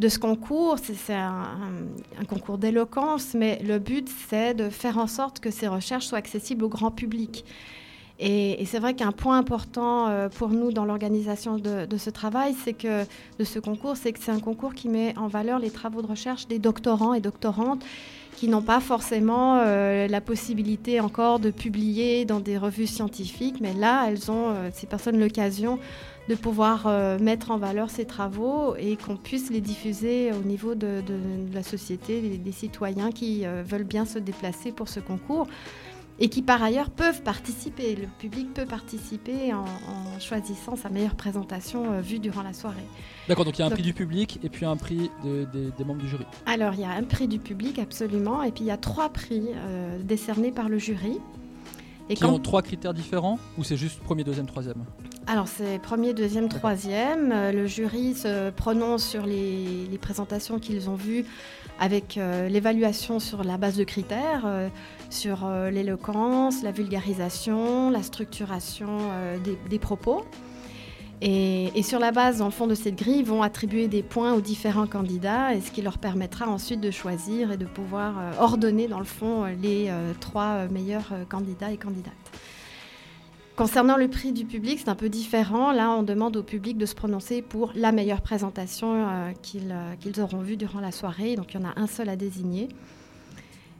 de 0.00 0.08
ce 0.08 0.18
concours. 0.18 0.76
C'est 0.82 1.14
un 1.14 2.24
concours 2.28 2.58
d'éloquence, 2.58 3.34
mais 3.34 3.62
le 3.64 3.78
but, 3.78 4.10
c'est 4.28 4.52
de 4.52 4.68
faire 4.68 4.98
en 4.98 5.06
sorte 5.06 5.40
que 5.40 5.50
ces 5.50 5.68
recherches 5.68 6.06
soient 6.06 6.18
accessibles 6.18 6.64
au 6.64 6.68
grand 6.68 6.90
public. 6.90 7.44
Et, 8.20 8.64
c'est 8.66 8.78
vrai 8.78 8.94
qu'un 8.94 9.12
point 9.12 9.38
important 9.38 10.08
euh, 10.08 10.28
pour 10.28 10.50
nous 10.50 10.72
dans 10.72 10.84
l'organisation 10.84 11.56
de, 11.56 11.96
ce 11.96 12.10
travail, 12.10 12.54
c'est 12.64 12.72
que 12.72 13.04
de 13.38 13.44
ce 13.44 13.58
concours, 13.58 13.96
c'est 13.96 14.12
que 14.12 14.20
c'est 14.20 14.30
un 14.30 14.40
concours 14.40 14.74
qui 14.74 14.88
met 14.88 15.16
en 15.18 15.26
valeur 15.26 15.58
les 15.58 15.70
travaux 15.70 16.00
de 16.00 16.06
recherche 16.06 16.46
des 16.46 16.58
doctorants 16.58 17.14
et 17.14 17.20
doctorantes 17.20 17.84
qui 18.36 18.48
n'ont 18.48 18.62
pas 18.62 18.80
forcément 18.80 19.58
euh, 19.58 20.08
la 20.08 20.20
possibilité 20.20 20.98
encore 20.98 21.38
de 21.38 21.50
publier 21.50 22.24
dans 22.24 22.40
des 22.40 22.58
revues 22.58 22.88
scientifiques, 22.88 23.60
mais 23.60 23.72
là, 23.74 24.06
elles 24.08 24.30
ont, 24.30 24.50
euh, 24.50 24.70
ces 24.72 24.86
personnes, 24.86 25.18
l'occasion 25.18 25.78
de 26.28 26.34
pouvoir 26.34 26.88
mettre 27.20 27.50
en 27.50 27.58
valeur 27.58 27.90
ces 27.90 28.06
travaux 28.06 28.76
et 28.78 28.96
qu'on 28.96 29.16
puisse 29.16 29.50
les 29.50 29.60
diffuser 29.60 30.32
au 30.32 30.42
niveau 30.42 30.74
de, 30.74 31.02
la 31.52 31.62
société, 31.62 32.18
des, 32.38 32.52
citoyens 32.52 33.12
qui 33.12 33.44
veulent 33.66 33.84
bien 33.84 34.06
se 34.06 34.18
déplacer 34.18 34.72
pour 34.72 34.88
ce 34.88 35.00
concours 35.00 35.46
et 36.20 36.28
qui 36.28 36.42
par 36.42 36.62
ailleurs 36.62 36.90
peuvent 36.90 37.22
participer. 37.22 37.96
Le 37.96 38.06
public 38.18 38.54
peut 38.54 38.66
participer 38.66 39.52
en, 39.52 39.64
en 39.64 40.20
choisissant 40.20 40.76
sa 40.76 40.88
meilleure 40.88 41.16
présentation 41.16 41.92
euh, 41.92 42.00
vue 42.00 42.18
durant 42.20 42.42
la 42.42 42.52
soirée. 42.52 42.84
D'accord, 43.28 43.44
donc 43.44 43.58
il 43.58 43.60
y 43.60 43.62
a 43.62 43.66
un 43.66 43.70
Donc- 43.70 43.78
prix 43.78 43.82
du 43.82 43.94
public 43.94 44.38
et 44.44 44.48
puis 44.48 44.64
un 44.64 44.76
prix 44.76 45.10
de- 45.24 45.44
des- 45.52 45.70
des 45.76 45.84
membres 45.84 46.00
du 46.00 46.08
jury. 46.08 46.24
Alors, 46.46 46.74
il 46.74 46.80
y 46.80 46.84
a 46.84 46.90
un 46.90 47.02
prix 47.02 47.26
du 47.26 47.38
public, 47.38 47.78
absolument, 47.78 48.42
et 48.42 48.52
puis 48.52 48.64
il 48.64 48.66
y 48.68 48.70
a 48.70 48.76
trois 48.76 49.08
prix 49.08 49.42
euh, 49.54 49.98
décernés 50.02 50.52
par 50.52 50.68
le 50.68 50.78
jury. 50.78 51.18
Et 52.10 52.14
qui 52.16 52.22
quand- 52.22 52.32
ont 52.34 52.38
trois 52.38 52.60
critères 52.62 52.92
différents 52.92 53.38
ou 53.56 53.64
c'est 53.64 53.78
juste 53.78 53.98
premier, 54.00 54.24
deuxième, 54.24 54.44
troisième 54.46 54.84
Alors, 55.26 55.48
c'est 55.48 55.78
premier, 55.78 56.12
deuxième, 56.12 56.50
troisième. 56.50 57.32
Euh, 57.32 57.50
le 57.50 57.66
jury 57.66 58.14
se 58.14 58.50
prononce 58.50 59.02
sur 59.04 59.24
les, 59.24 59.86
les 59.90 59.98
présentations 59.98 60.58
qu'ils 60.58 60.90
ont 60.90 60.96
vues 60.96 61.24
avec 61.80 62.20
l'évaluation 62.50 63.18
sur 63.18 63.42
la 63.42 63.56
base 63.56 63.76
de 63.76 63.82
critères, 63.82 64.46
sur 65.14 65.44
euh, 65.44 65.70
l'éloquence, 65.70 66.62
la 66.62 66.72
vulgarisation, 66.72 67.90
la 67.90 68.02
structuration 68.02 68.98
euh, 69.00 69.38
des, 69.68 69.78
propos. 69.78 70.24
Et, 71.22 71.82
sur 71.82 71.98
la 71.98 72.10
base, 72.10 72.42
le 72.42 72.50
fond 72.50 72.66
de 72.66 72.74
cette 72.74 72.96
grille, 72.96 73.22
vont 73.22 73.42
attribuer 73.42 73.88
des 73.88 74.02
points 74.02 74.34
aux 74.34 74.40
différents 74.40 74.86
candidats, 74.86 75.54
et 75.54 75.60
ce 75.60 75.70
qui 75.70 75.80
leur 75.80 75.98
permettra 75.98 76.48
ensuite 76.48 76.80
de 76.80 76.90
choisir 76.90 77.52
et 77.52 77.56
de 77.56 77.64
pouvoir 77.64 78.18
euh, 78.18 78.32
ordonner, 78.40 78.88
dans 78.88 78.98
le 78.98 79.04
fond, 79.04 79.44
les 79.62 79.90
trois 80.20 80.66
meilleurs 80.66 81.12
candidats 81.28 81.70
et 81.70 81.76
candidates. 81.76 82.12
Concernant 83.56 83.96
le 83.96 84.08
prix 84.08 84.32
du 84.32 84.44
public, 84.44 84.80
c'est 84.80 84.88
un 84.88 84.96
peu 84.96 85.08
différent. 85.08 85.70
Là, 85.70 85.90
on 85.90 86.02
demande 86.02 86.36
au 86.36 86.42
public 86.42 86.76
de 86.76 86.86
se 86.86 86.94
prononcer 86.96 87.40
pour 87.40 87.72
la 87.76 87.92
meilleure 87.92 88.20
présentation 88.20 89.06
qu'ils 89.42 90.20
auront 90.20 90.40
vue 90.40 90.56
durant 90.56 90.80
la 90.80 90.90
soirée. 90.90 91.36
Donc, 91.36 91.54
il 91.54 91.60
y 91.60 91.64
en 91.64 91.68
a 91.68 91.78
un 91.78 91.86
seul 91.86 92.08
à 92.08 92.16
désigner. 92.16 92.68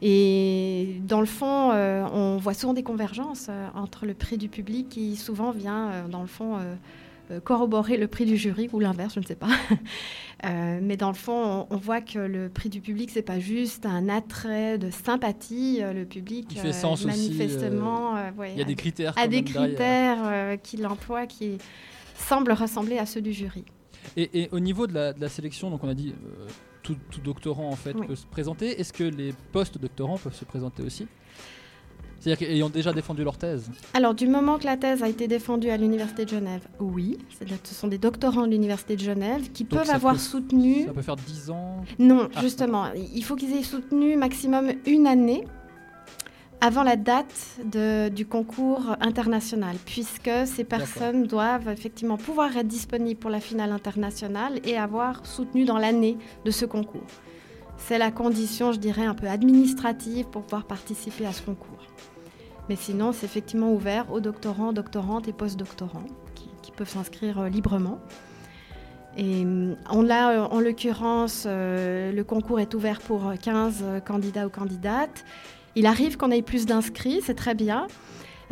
Et 0.07 1.01
dans 1.01 1.21
le 1.21 1.27
fond, 1.27 1.71
euh, 1.73 2.05
on 2.13 2.37
voit 2.37 2.53
souvent 2.53 2.75
des 2.75 2.83
convergences 2.83 3.47
euh, 3.49 3.69
entre 3.75 4.05
le 4.05 4.13
prix 4.13 4.37
du 4.37 4.51
public 4.51 4.91
qui 4.91 5.17
souvent 5.17 5.51
vient, 5.51 5.91
euh, 5.91 6.09
dans 6.09 6.21
le 6.21 6.27
fond, 6.27 6.59
corroborer 7.43 7.97
le 7.97 8.07
prix 8.07 8.27
du 8.27 8.37
jury 8.37 8.69
ou 8.75 8.81
l'inverse, 8.81 9.15
je 9.15 9.21
ne 9.21 9.25
sais 9.25 9.35
pas. 9.35 9.49
Mais 10.83 10.99
dans 10.99 11.09
le 11.09 11.15
fond, 11.15 11.67
on, 11.71 11.75
on 11.75 11.79
voit 11.79 12.03
que 12.03 12.19
le 12.19 12.51
prix 12.51 12.69
du 12.69 12.83
public, 12.83 13.09
c'est 13.11 13.23
pas 13.23 13.39
juste 13.41 13.87
un 13.87 14.11
attrait 14.11 14.77
de 14.77 14.91
sympathie. 14.91 15.81
Le 15.81 16.05
public, 16.05 16.49
Il 16.51 16.59
fait 16.59 16.75
sens 16.75 17.07
aussi, 17.07 17.31
manifestement, 17.31 18.15
euh, 18.19 18.31
ouais, 18.33 18.53
il 18.53 18.59
y 18.59 18.63
a 18.63 18.67
des 18.67 18.75
critères 18.75 19.15
a 19.17 19.27
des 19.27 19.43
critères 19.43 20.61
qu'il 20.63 20.87
emploie 20.87 21.27
qui 21.27 21.57
semblent 22.15 22.53
ressembler 22.53 22.99
à 22.99 23.07
ceux 23.07 23.23
du 23.23 23.33
jury. 23.33 23.65
Et, 24.19 24.43
et 24.43 24.49
au 24.53 24.61
niveau 24.61 24.87
de 24.87 24.93
la, 24.93 25.15
de 25.15 25.21
la 25.23 25.31
sélection, 25.31 25.71
donc 25.71 25.83
on 25.83 25.89
a 25.89 25.95
dit 25.95 26.15
tout, 26.85 26.97
tout 27.11 27.21
doctorant 27.21 27.69
en 27.69 27.75
fait 27.77 27.97
Oui. 27.99 28.07
peut 28.07 28.15
se 28.15 28.27
présenter. 28.27 28.81
Est-ce 28.81 28.93
que 28.93 29.03
les 29.05 29.35
post-doctorants 29.53 30.19
peuvent 30.19 30.35
se 30.37 30.45
présenter 30.45 30.83
aussi? 30.85 31.09
C'est-à-dire 32.21 32.47
qu'ayant 32.47 32.71
déjà 32.71 32.93
défendu 32.93 33.23
leur 33.23 33.37
thèse 33.37 33.71
Alors, 33.93 34.15
du 34.15 34.27
moment 34.29 34.59
que 34.59 34.65
la 34.65 34.79
thèse 34.79 35.03
a 35.03 35.09
été 35.09 35.29
défendue 35.29 35.69
à 35.69 35.77
l'Université 35.77 36.25
de 36.25 36.31
Genève, 36.31 36.67
oui. 36.81 37.19
C'est-à-dire 37.31 37.61
que 37.61 37.69
ce 37.69 37.75
sont 37.75 37.89
des 37.89 37.99
doctorants 37.99 38.47
de 38.47 38.53
l'Université 38.53 38.97
de 38.97 39.03
Genève 39.03 39.51
qui 39.53 39.65
Donc 39.65 39.81
peuvent 39.81 39.91
avoir 39.91 40.15
peut- 40.15 40.21
soutenu. 40.21 40.85
Ça 40.87 40.93
peut 40.95 41.03
faire 41.03 41.17
10 41.17 41.51
ans? 41.51 41.85
Non, 41.99 42.29
Ah. 42.35 42.41
justement. 42.41 42.87
Il 42.95 43.23
faut 43.25 43.37
qu'ils 43.37 43.53
aient 43.55 43.63
soutenu 43.63 44.17
maximum 44.17 44.73
une 44.87 45.07
année 45.07 45.45
avant 46.65 46.83
la 46.83 46.97
date 46.97 47.35
de- 47.63 48.09
du 48.09 48.25
concours 48.25 48.97
international, 49.03 49.77
puisque 49.85 50.31
ces 50.47 50.65
personnes 50.65 51.25
doivent 51.27 51.69
effectivement 51.69 52.17
pouvoir 52.17 52.57
être 52.57 52.67
disponibles 52.67 53.21
pour 53.21 53.29
la 53.31 53.41
finale 53.41 53.71
internationale 53.71 54.61
et 54.65 54.79
avoir 54.79 55.27
soutenu 55.27 55.67
dans 55.67 55.77
l'année 55.77 56.17
de 56.47 56.51
ce 56.51 56.65
concours. 56.65 57.07
C'est 57.77 57.99
la 57.99 58.11
condition, 58.11 58.73
je 58.73 58.79
dirais, 58.79 59.05
un 59.05 59.15
peu 59.15 59.27
administrative 59.29 60.25
pour 60.33 60.43
pouvoir 60.43 60.65
participer 60.65 61.27
à 61.27 61.33
ce 61.35 61.43
concours. 61.43 61.85
Mais 62.71 62.77
sinon, 62.77 63.13
c'est 63.13 63.27
effectivement 63.27 63.71
ouvert 63.71 64.11
aux 64.11 64.21
doctorants, 64.21 64.73
doctorantes 64.73 65.29
et 65.29 65.35
post-doctorants 65.35 66.07
qui, 66.35 66.49
qui 66.63 66.71
peuvent 66.73 66.89
s'inscrire 66.89 67.41
euh, 67.41 67.49
librement. 67.51 67.99
Et 69.19 69.43
hum, 69.43 69.77
on 69.91 70.09
a, 70.09 70.33
euh, 70.33 70.41
en 70.45 70.61
l'occurrence, 70.61 71.45
euh, 71.47 72.11
le 72.11 72.25
concours 72.25 72.59
est 72.59 72.73
ouvert 72.75 73.01
pour 73.03 73.29
euh, 73.29 73.35
15 73.37 73.83
euh, 73.83 74.01
candidats 74.01 74.47
ou 74.47 74.51
candidates. 74.51 75.25
Il 75.77 75.87
arrive 75.87 76.17
qu'on 76.17 76.31
ait 76.31 76.43
plus 76.43 76.67
d'inscrits, 76.67 77.21
c'est 77.23 77.35
très 77.35 77.55
bien. 77.55 77.87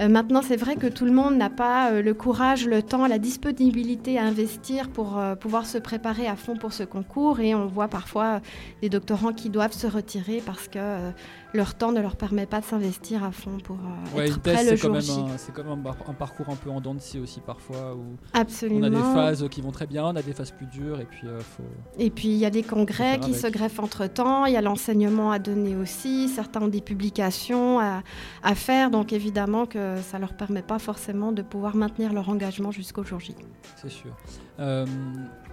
Euh, 0.00 0.08
maintenant, 0.08 0.40
c'est 0.42 0.56
vrai 0.56 0.76
que 0.76 0.86
tout 0.86 1.04
le 1.04 1.12
monde 1.12 1.36
n'a 1.36 1.50
pas 1.50 1.92
euh, 1.92 2.02
le 2.02 2.14
courage, 2.14 2.66
le 2.66 2.82
temps, 2.82 3.06
la 3.06 3.18
disponibilité 3.18 4.18
à 4.18 4.24
investir 4.24 4.88
pour 4.88 5.18
euh, 5.18 5.34
pouvoir 5.34 5.66
se 5.66 5.78
préparer 5.78 6.26
à 6.26 6.34
fond 6.34 6.56
pour 6.56 6.72
ce 6.72 6.82
concours. 6.82 7.40
Et 7.40 7.54
on 7.54 7.66
voit 7.66 7.88
parfois 7.88 8.40
des 8.80 8.88
doctorants 8.88 9.32
qui 9.32 9.50
doivent 9.50 9.74
se 9.74 9.86
retirer 9.86 10.42
parce 10.44 10.66
que 10.66 11.12
leur 11.54 11.74
temps 11.74 11.92
ne 11.92 12.00
leur 12.00 12.16
permet 12.16 12.46
pas 12.46 12.60
de 12.60 12.64
s'investir 12.64 13.24
à 13.24 13.30
fond 13.32 13.58
pour 13.62 13.76
euh, 13.76 14.16
Ouais, 14.16 14.28
être 14.28 14.40
prêt 14.40 14.64
le 14.64 14.70
c'est 14.70 14.76
quand, 14.76 14.76
jour 14.88 14.92
même 14.92 15.02
J. 15.02 15.12
un, 15.34 15.36
c'est 15.38 15.52
quand 15.52 15.64
même 15.64 15.86
un, 15.86 16.10
un 16.10 16.14
parcours 16.14 16.48
un 16.48 16.56
peu 16.56 16.70
en 16.70 16.80
dents 16.80 16.94
de 16.94 17.00
scie 17.00 17.18
aussi 17.18 17.40
parfois. 17.40 17.94
Où 17.94 18.16
Absolument. 18.32 18.80
On 18.80 18.84
a 18.84 18.90
des 18.90 19.14
phases 19.14 19.48
qui 19.50 19.60
vont 19.60 19.70
très 19.70 19.86
bien, 19.86 20.04
on 20.04 20.16
a 20.16 20.22
des 20.22 20.32
phases 20.32 20.50
plus 20.50 20.66
dures 20.66 21.00
et 21.00 21.04
puis 21.04 21.26
euh, 21.26 21.40
faut. 21.40 21.62
Et 21.98 22.10
puis 22.10 22.28
il 22.28 22.36
y 22.38 22.46
a 22.46 22.50
des 22.50 22.62
congrès 22.62 23.18
qui 23.18 23.30
avec. 23.30 23.36
se 23.36 23.46
greffent 23.48 23.80
entre-temps, 23.80 24.46
il 24.46 24.52
y 24.54 24.56
a 24.56 24.62
l'enseignement 24.62 25.30
à 25.30 25.38
donner 25.38 25.76
aussi, 25.76 26.28
certains 26.28 26.62
ont 26.62 26.68
des 26.68 26.80
publications 26.80 27.78
à, 27.80 28.02
à 28.42 28.54
faire, 28.54 28.90
donc 28.90 29.12
évidemment 29.12 29.66
que 29.66 29.96
ça 30.00 30.16
ne 30.16 30.22
leur 30.22 30.34
permet 30.34 30.62
pas 30.62 30.78
forcément 30.78 31.32
de 31.32 31.42
pouvoir 31.42 31.76
maintenir 31.76 32.12
leur 32.12 32.28
engagement 32.28 32.70
jusqu'au 32.70 33.04
jour 33.04 33.20
J. 33.20 33.34
C'est 33.76 33.90
sûr. 33.90 34.16
Euh, 34.58 34.86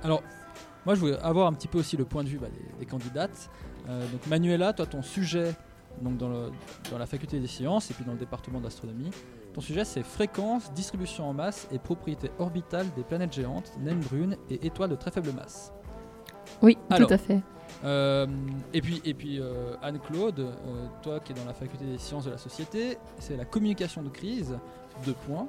alors, 0.04 0.22
moi, 0.86 0.96
je 0.96 1.00
voulais 1.02 1.20
avoir 1.20 1.48
un 1.48 1.54
petit 1.54 1.68
peu 1.68 1.80
aussi 1.80 1.98
le 1.98 2.06
point 2.06 2.24
de 2.24 2.30
vue 2.30 2.38
bah, 2.38 2.48
des, 2.54 2.80
des 2.80 2.86
candidates. 2.86 3.50
Euh, 3.90 4.02
donc, 4.12 4.26
Manuela, 4.28 4.74
toi, 4.74 4.86
ton 4.86 5.02
sujet, 5.02 5.54
donc 6.02 6.18
dans, 6.18 6.30
le- 6.30 6.52
dans 6.92 6.98
la 6.98 7.06
faculté 7.06 7.40
des 7.40 7.48
sciences 7.48 7.90
et 7.92 7.94
puis 7.94 8.04
dans 8.06 8.14
le 8.14 8.18
département 8.20 8.60
d'astronomie, 8.60 9.12
ton 9.54 9.62
sujet, 9.62 9.84
c'est 9.86 10.04
fréquence, 10.04 10.72
distribution 10.74 11.28
en 11.30 11.34
masse 11.34 11.68
et 11.72 11.80
propriétés 11.80 12.32
orbitales 12.40 12.86
des 12.96 13.04
planètes 13.04 13.34
géantes, 13.34 13.72
naines 13.80 14.00
brunes 14.00 14.38
et 14.50 14.66
étoiles 14.66 14.92
de 14.92 14.96
très 14.96 15.12
faible 15.12 15.32
masse. 15.32 15.72
Oui, 16.62 16.78
Alors, 16.90 17.08
tout 17.08 17.14
à 17.14 17.18
fait. 17.18 17.40
euh, 17.84 18.28
et 18.74 18.82
puis, 18.82 19.02
et 19.06 19.14
puis 19.14 19.40
euh, 19.40 19.76
Anne-Claude, 19.82 20.40
euh, 20.40 20.88
toi 21.02 21.20
qui 21.20 21.32
es 21.32 21.36
dans 21.36 21.46
la 21.46 21.54
faculté 21.54 21.86
des 21.86 21.98
sciences 21.98 22.26
de 22.26 22.32
la 22.32 22.38
société, 22.38 22.98
c'est 23.20 23.38
la 23.38 23.46
communication 23.46 24.02
de 24.04 24.10
crise, 24.10 24.58
deux 25.06 25.14
points, 25.14 25.48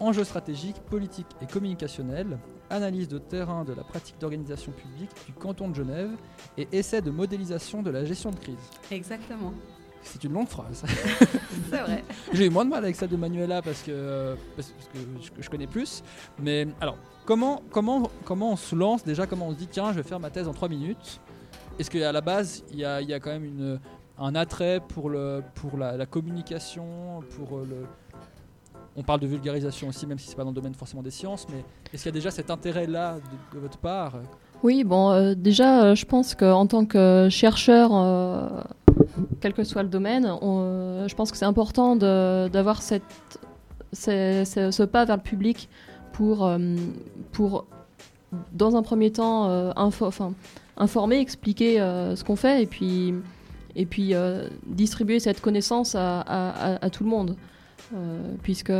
enjeux 0.00 0.24
stratégiques, 0.24 0.80
politiques 0.88 1.26
et 1.42 1.46
communicationnels, 1.46 2.38
analyse 2.70 3.08
de 3.08 3.18
terrain 3.18 3.64
de 3.64 3.72
la 3.72 3.82
pratique 3.82 4.16
d'organisation 4.20 4.72
publique 4.72 5.10
du 5.26 5.32
canton 5.32 5.68
de 5.68 5.74
Genève 5.74 6.10
et 6.56 6.68
essai 6.72 7.00
de 7.02 7.10
modélisation 7.10 7.82
de 7.82 7.90
la 7.90 8.04
gestion 8.04 8.30
de 8.30 8.36
crise. 8.38 8.56
Exactement. 8.90 9.52
C'est 10.02 10.24
une 10.24 10.32
longue 10.32 10.48
phrase. 10.48 10.82
C'est 11.70 11.80
vrai. 11.80 12.04
J'ai 12.32 12.46
eu 12.46 12.50
moins 12.50 12.64
de 12.64 12.70
mal 12.70 12.82
avec 12.84 12.96
celle 12.96 13.10
de 13.10 13.16
Manuela 13.16 13.62
parce 13.62 13.82
que, 13.82 14.34
parce 14.56 14.70
parce 14.70 14.88
que 14.88 14.98
je, 15.20 15.42
je 15.42 15.50
connais 15.50 15.66
plus. 15.66 16.02
Mais 16.38 16.66
alors, 16.80 16.96
comment, 17.24 17.62
comment, 17.70 18.10
comment 18.24 18.52
on 18.52 18.56
se 18.56 18.74
lance 18.74 19.04
déjà? 19.04 19.26
Comment 19.26 19.48
on 19.48 19.52
se 19.52 19.56
dit, 19.56 19.66
tiens, 19.68 19.92
je 19.92 19.96
vais 19.98 20.02
faire 20.08 20.20
ma 20.20 20.30
thèse 20.30 20.48
en 20.48 20.52
3 20.52 20.68
minutes? 20.68 21.20
Est-ce 21.78 21.90
qu'à 21.90 22.12
la 22.12 22.20
base, 22.20 22.64
il 22.72 22.78
y 22.78 22.84
a, 22.84 23.00
il 23.00 23.08
y 23.08 23.14
a 23.14 23.20
quand 23.20 23.30
même 23.30 23.44
une, 23.44 23.80
un 24.18 24.34
attrait 24.34 24.80
pour, 24.86 25.08
le, 25.10 25.42
pour 25.54 25.78
la, 25.78 25.96
la 25.96 26.06
communication 26.06 27.20
pour 27.36 27.58
le... 27.58 27.86
On 28.96 29.02
parle 29.02 29.20
de 29.20 29.26
vulgarisation 29.26 29.88
aussi, 29.88 30.06
même 30.06 30.18
si 30.18 30.28
c'est 30.28 30.34
pas 30.34 30.42
dans 30.42 30.50
le 30.50 30.54
domaine 30.54 30.74
forcément 30.74 31.02
des 31.02 31.12
sciences, 31.12 31.46
mais 31.48 31.64
est-ce 31.92 32.02
qu'il 32.02 32.10
y 32.10 32.14
a 32.14 32.18
déjà 32.18 32.30
cet 32.30 32.50
intérêt-là 32.50 33.14
de, 33.14 33.56
de 33.56 33.60
votre 33.62 33.78
part? 33.78 34.14
Oui, 34.62 34.84
bon, 34.84 35.10
euh, 35.10 35.34
déjà, 35.34 35.84
euh, 35.84 35.94
je 35.94 36.04
pense 36.04 36.34
qu'en 36.34 36.66
tant 36.66 36.84
que 36.84 37.28
chercheur, 37.30 37.92
euh, 37.94 38.48
quel 39.40 39.52
que 39.52 39.64
soit 39.64 39.82
le 39.82 39.88
domaine, 39.88 40.30
euh, 40.42 41.08
je 41.08 41.14
pense 41.14 41.30
que 41.30 41.36
c'est 41.36 41.44
important 41.44 41.96
d'avoir 41.96 42.82
ce, 42.82 44.84
pas 44.84 45.04
vers 45.04 45.16
le 45.16 45.22
public 45.22 45.68
pour, 46.12 46.46
euh, 46.46 46.58
pour 47.32 47.66
dans 48.52 48.76
un 48.76 48.82
premier 48.82 49.10
temps, 49.10 49.48
euh, 49.48 49.72
informer, 50.76 51.18
expliquer 51.20 51.78
ce 51.78 52.24
qu'on 52.24 52.36
fait 52.36 52.62
et 52.62 52.66
puis, 52.66 53.14
et 53.76 53.86
puis 53.86 54.14
distribuer 54.66 55.20
cette 55.20 55.40
connaissance 55.40 55.94
à, 55.94 56.20
à- 56.20 56.90
tout 56.90 57.04
le 57.04 57.10
monde. 57.10 57.36
Puisque 58.42 58.72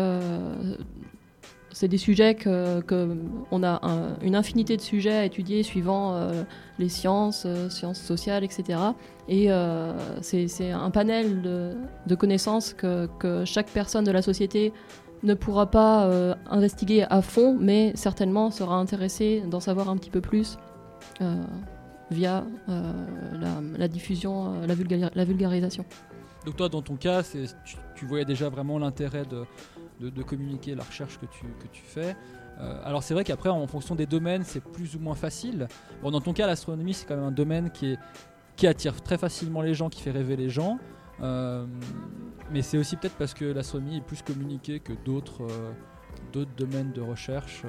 c'est 1.73 1.89
des 1.89 1.99
sujets 1.99 2.35
que, 2.35 2.81
que 2.81 3.17
on 3.51 3.63
a 3.63 3.79
un- 3.87 4.17
une 4.23 4.35
infinité 4.35 4.77
de 4.77 4.83
sujets 4.83 5.17
à 5.19 5.25
étudier 5.25 5.63
suivant 5.63 6.15
euh, 6.15 6.43
les 6.79 6.89
sciences, 6.89 7.45
euh, 7.47 7.69
sciences 7.71 8.01
sociales, 8.01 8.43
etc. 8.45 8.79
Et 9.29 9.53
euh, 9.53 9.93
c'est 10.23 10.71
un 10.73 10.91
panel 10.91 11.43
de, 11.43 12.15
connaissances 12.17 12.75
que, 12.75 13.09
que 13.19 13.45
chaque 13.45 13.69
personne 13.69 14.05
de 14.05 14.11
la 14.11 14.23
société 14.23 14.73
ne 15.23 15.35
pourra 15.35 15.71
pas 15.71 16.07
euh, 16.07 16.35
investiguer 16.51 17.05
à 17.11 17.23
fond, 17.23 17.57
mais 17.61 17.93
certainement 17.95 18.51
sera 18.51 18.77
intéressée 18.77 19.43
d'en 19.49 19.61
savoir 19.61 19.89
un 19.91 19.97
petit 19.97 20.11
peu 20.11 20.21
plus 20.21 20.57
via 22.11 22.45
la, 23.79 23.89
diffusion, 23.89 24.61
la, 24.67 24.75
vulgari- 24.75 25.11
la 25.15 25.25
vulgarisation. 25.25 25.85
Donc 26.47 26.57
toi, 26.57 26.69
dans 26.69 26.83
ton 26.83 26.97
cas, 26.97 27.23
tu, 27.23 27.77
tu 27.95 28.07
voyais 28.07 28.25
déjà 28.25 28.49
vraiment 28.49 28.79
l'intérêt 28.79 29.25
de, 29.27 29.45
de- 30.09 30.23
communiquer 30.23 30.75
la 30.75 30.85
recherche 30.85 31.19
que 31.19 31.27
tu, 31.27 31.43
que 31.61 31.67
tu 31.71 31.83
fais. 31.83 32.17
Euh, 32.61 32.81
alors 32.85 33.03
c'est 33.03 33.15
vrai 33.15 33.25
qu'après, 33.25 33.49
en 33.51 33.67
fonction 33.67 33.95
des 33.95 34.07
domaines, 34.07 34.43
c'est 34.45 34.63
plus 34.63 34.97
ou 34.97 34.99
moins 34.99 35.15
facile. 35.15 35.69
Bon, 36.03 36.11
dans 36.11 36.21
ton 36.21 36.33
cas, 36.33 36.47
l'astronomie, 36.47 36.95
c'est 36.95 37.07
quand 37.07 37.17
même 37.17 37.25
un 37.25 37.31
domaine 37.33 37.71
qui, 37.71 37.93
est, 37.93 37.99
qui 38.57 38.67
attire 38.67 39.01
très 39.03 39.19
facilement 39.19 39.63
les 39.63 39.75
gens, 39.75 39.89
qui 39.89 40.01
fait 40.03 40.11
rêver 40.11 40.37
les 40.37 40.49
gens. 40.51 40.79
Euh, 41.23 41.67
mais 42.53 42.63
c'est 42.63 42.79
aussi 42.79 42.97
peut-être 42.97 43.17
parce 43.17 43.35
que 43.35 43.45
l'astronomie 43.45 43.99
est 43.99 44.03
plus 44.03 44.23
communiquée 44.23 44.81
que 44.81 44.93
d'autres 45.05 45.43
euh, 45.43 46.45
domaines 46.57 46.93
de 46.93 47.01
recherche. 47.03 47.63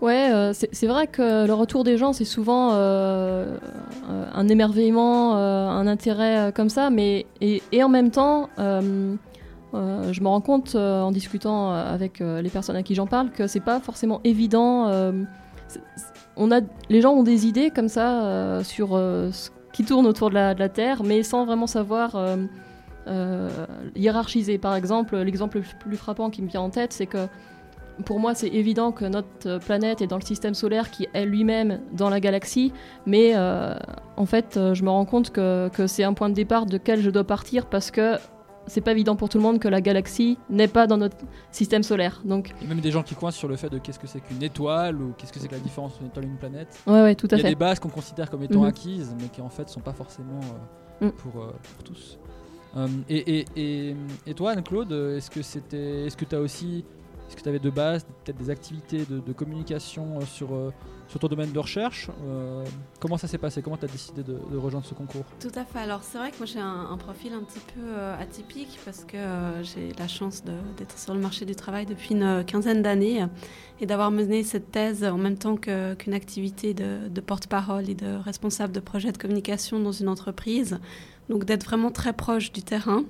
Ouais, 0.00 0.52
c'est 0.52 0.86
vrai 0.86 1.06
que 1.06 1.46
le 1.46 1.52
retour 1.54 1.84
des 1.84 1.96
gens, 1.96 2.12
c'est 2.12 2.24
souvent 2.24 2.72
un 2.72 4.48
émerveillement, 4.48 5.36
un 5.36 5.86
intérêt 5.86 6.52
comme 6.54 6.68
ça, 6.68 6.90
mais 6.90 7.26
et, 7.40 7.62
et 7.72 7.82
en 7.82 7.88
même 7.88 8.10
temps, 8.10 8.48
euh, 9.74 10.12
je 10.12 10.20
me 10.22 10.28
rends 10.28 10.40
compte 10.40 10.74
euh, 10.74 11.02
en 11.02 11.10
discutant 11.10 11.72
avec 11.72 12.20
euh, 12.20 12.40
les 12.40 12.48
personnes 12.48 12.76
à 12.76 12.82
qui 12.82 12.94
j'en 12.94 13.06
parle 13.06 13.30
que 13.30 13.46
c'est 13.46 13.60
pas 13.60 13.80
forcément 13.80 14.20
évident. 14.24 14.90
on 16.36 16.50
a, 16.50 16.60
les 16.88 17.00
gens 17.00 17.12
ont 17.12 17.22
des 17.22 17.46
idées 17.46 17.70
comme 17.70 17.88
ça 17.88 18.62
sur 18.64 18.90
ce 18.90 19.50
qui 19.72 19.84
tourne 19.84 20.06
autour 20.06 20.30
de 20.30 20.34
la, 20.34 20.68
Terre, 20.68 21.02
mais 21.04 21.22
sans 21.22 21.44
vraiment 21.44 21.66
savoir 21.66 22.16
hiérarchiser. 23.96 24.58
Par 24.58 24.74
exemple, 24.74 25.16
l'exemple 25.18 25.58
le 25.58 25.64
plus 25.80 25.96
frappant 25.96 26.30
qui 26.30 26.42
me 26.42 26.48
vient 26.48 26.62
en 26.62 26.70
tête, 26.70 26.92
c'est 26.92 27.06
que 27.06 27.26
pour 28.04 28.20
moi, 28.20 28.34
c'est 28.34 28.48
évident 28.48 28.92
que 28.92 29.04
notre 29.04 29.58
planète 29.58 30.00
est 30.00 30.06
dans 30.06 30.18
le 30.18 30.24
système 30.24 30.54
solaire 30.54 30.90
qui 30.90 31.08
est 31.12 31.26
lui-même 31.26 31.80
dans 31.92 32.08
la 32.08 32.20
galaxie, 32.20 32.72
mais 33.04 33.36
en 33.36 34.26
fait, 34.26 34.58
je 34.72 34.82
me 34.82 34.90
rends 34.90 35.04
compte 35.04 35.30
que 35.30 35.86
c'est 35.86 36.04
un 36.04 36.14
point 36.14 36.30
de 36.30 36.34
départ 36.34 36.64
de 36.64 36.78
quel 36.78 37.02
je 37.02 37.10
dois 37.10 37.24
partir 37.24 37.66
parce 37.66 37.90
que 37.90 38.16
c'est 38.68 38.80
pas 38.80 38.92
évident 38.92 39.16
pour 39.16 39.28
tout 39.28 39.38
le 39.38 39.42
monde 39.42 39.58
que 39.58 39.68
la 39.68 39.80
galaxie 39.80 40.38
n'est 40.50 40.68
pas 40.68 40.86
dans 40.86 40.96
notre 40.96 41.16
système 41.50 41.82
solaire. 41.82 42.20
Donc, 42.24 42.54
Il 42.60 42.64
y 42.64 42.70
a 42.70 42.74
même 42.74 42.80
des 42.82 42.90
gens 42.90 43.02
qui 43.02 43.14
coincent 43.14 43.36
sur 43.38 43.48
le 43.48 43.56
fait 43.56 43.68
de 43.70 43.78
qu'est-ce 43.78 43.98
que 43.98 44.06
c'est 44.06 44.20
qu'une 44.20 44.42
étoile 44.42 45.00
ou 45.02 45.12
qu'est-ce 45.18 45.32
que 45.32 45.38
c'est 45.40 45.48
que 45.48 45.54
la 45.54 45.60
différence 45.60 45.92
entre 45.94 46.02
une 46.02 46.08
étoile 46.08 46.24
et 46.24 46.28
une 46.28 46.36
planète. 46.38 46.78
Ouais, 46.86 47.02
ouais, 47.02 47.14
tout 47.14 47.26
à 47.30 47.36
Il 47.36 47.38
y 47.38 47.40
a 47.40 47.44
fait. 47.44 47.48
des 47.50 47.54
bases 47.56 47.78
qu'on 47.80 47.88
considère 47.88 48.30
comme 48.30 48.42
étant 48.42 48.60
Mhm. 48.62 48.68
acquises, 48.68 49.14
mais 49.20 49.28
qui 49.28 49.40
en 49.40 49.48
fait 49.48 49.68
sont 49.68 49.80
pas 49.80 49.92
forcément 49.92 50.40
euh, 51.02 51.06
Mm. 51.08 51.12
pour, 51.12 51.42
euh, 51.42 51.52
pour 51.74 51.84
tous. 51.84 52.18
Euh, 52.76 52.86
et, 53.08 53.38
et, 53.40 53.44
et, 53.56 53.96
et 54.26 54.34
toi, 54.34 54.50
Anne-Claude, 54.52 54.92
est-ce 55.16 55.30
que 55.30 55.42
c'était, 55.42 56.06
est-ce 56.06 56.16
que 56.16 56.24
tu 56.24 56.34
as 56.36 56.40
aussi 56.40 56.84
Est-ce 57.28 57.36
que 57.36 57.42
tu 57.42 57.48
avais 57.48 57.58
de 57.58 57.70
base 57.70 58.04
peut-être 58.24 58.36
des 58.38 58.50
activités 58.50 59.04
de, 59.08 59.18
de 59.20 59.32
communication 59.32 60.20
sur, 60.22 60.48
sur 61.08 61.18
ton 61.18 61.28
domaine 61.28 61.52
de 61.52 61.58
recherche 61.58 62.10
Euh, 62.26 62.64
Comment 63.00 63.16
ça 63.16 63.28
s'est 63.28 63.38
passé? 63.38 63.62
Comment 63.62 63.76
tu 63.76 63.84
as 63.84 63.88
décidé 63.88 64.22
de, 64.22 64.36
rejoindre 64.56 64.86
ce 64.86 64.94
concours? 64.94 65.24
Tout 65.40 65.52
à 65.54 65.64
fait. 65.64 65.78
Alors 65.78 66.02
c'est 66.02 66.18
vrai 66.18 66.30
que 66.30 66.36
moi 66.38 66.46
j'ai 66.46 66.60
un, 66.60 66.96
profil 66.98 67.32
un 67.32 67.42
petit 67.42 67.60
peu 67.74 67.80
euh, 67.80 68.20
atypique 68.20 68.78
parce 68.84 69.04
que 69.04 69.16
euh, 69.16 69.62
j'ai 69.62 69.92
la 69.98 70.08
chance 70.08 70.42
d'être 70.76 70.98
sur 70.98 71.14
le 71.14 71.20
marché 71.20 71.44
du 71.44 71.54
travail 71.54 71.86
depuis 71.86 72.14
une 72.14 72.44
quinzaine 72.44 72.82
d'années 72.82 73.24
et 73.80 73.86
d'avoir 73.86 74.10
mené 74.10 74.42
cette 74.42 74.72
thèse 74.72 75.04
en 75.04 75.16
même 75.18 75.38
temps 75.38 75.56
qu'une 75.56 76.14
activité 76.14 76.74
de 76.74 77.20
porte-parole 77.20 77.88
et 77.88 77.94
de 77.94 78.16
responsable 78.16 78.72
de 78.72 78.80
projet 78.80 79.12
de 79.12 79.18
communication 79.18 79.78
dans 79.78 79.92
une 79.92 80.08
entreprise. 80.08 80.78
Donc 81.28 81.44
d'être 81.44 81.64
vraiment 81.64 81.90
très 81.90 82.12
proche 82.12 82.52
du 82.52 82.62
terrain. 82.62 83.04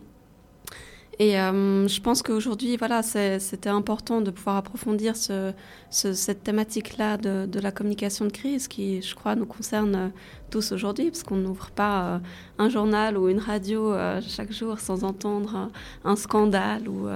Et 1.20 1.36
euh, 1.40 1.88
je 1.88 2.00
pense 2.00 2.22
qu'aujourd'hui, 2.22 2.76
voilà, 2.76 3.02
c'était 3.02 3.68
important 3.68 4.20
de 4.20 4.30
pouvoir 4.30 4.56
approfondir 4.56 5.16
ce- 5.16 5.52
ce- 5.90 6.12
cette 6.12 6.44
thématique-là 6.44 7.16
de, 7.16 7.44
de 7.46 7.58
la 7.58 7.72
communication 7.72 8.26
de 8.26 8.30
crise 8.30 8.68
qui, 8.68 9.02
je 9.02 9.16
crois, 9.16 9.34
nous 9.34 9.44
concerne 9.44 9.94
euh, 9.96 10.08
tous 10.48 10.70
aujourd'hui, 10.70 11.06
parce 11.10 11.24
qu'on 11.24 11.34
n'ouvre 11.36 11.70
pas 11.72 12.02
euh, 12.04 12.18
un 12.58 12.68
journal 12.68 13.18
ou 13.18 13.28
une 13.28 13.40
radio 13.40 13.92
euh, 13.92 14.20
chaque 14.26 14.52
jour 14.52 14.78
sans 14.78 15.02
entendre 15.02 15.70
un, 16.04 16.14
scandale 16.14 16.88
ou 16.88 17.08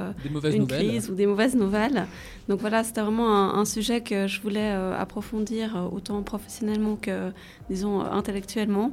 une 0.57 0.63
nouvelles. 0.63 0.89
crise 0.89 1.09
ou 1.09 1.15
des 1.15 1.27
mauvaises 1.27 1.55
nouvelles. 1.55 2.07
Donc 2.49 2.59
voilà, 2.61 2.83
c'était 2.83 3.03
vraiment 3.03 3.33
un, 3.33 3.55
un 3.61 3.65
sujet 3.65 4.01
que 4.01 4.27
je 4.27 4.41
voulais 4.43 4.73
approfondir 4.99 5.89
autant 5.93 6.21
professionnellement 6.23 6.97
que, 6.97 7.31
disons, 7.71 8.01
intellectuellement. 8.01 8.91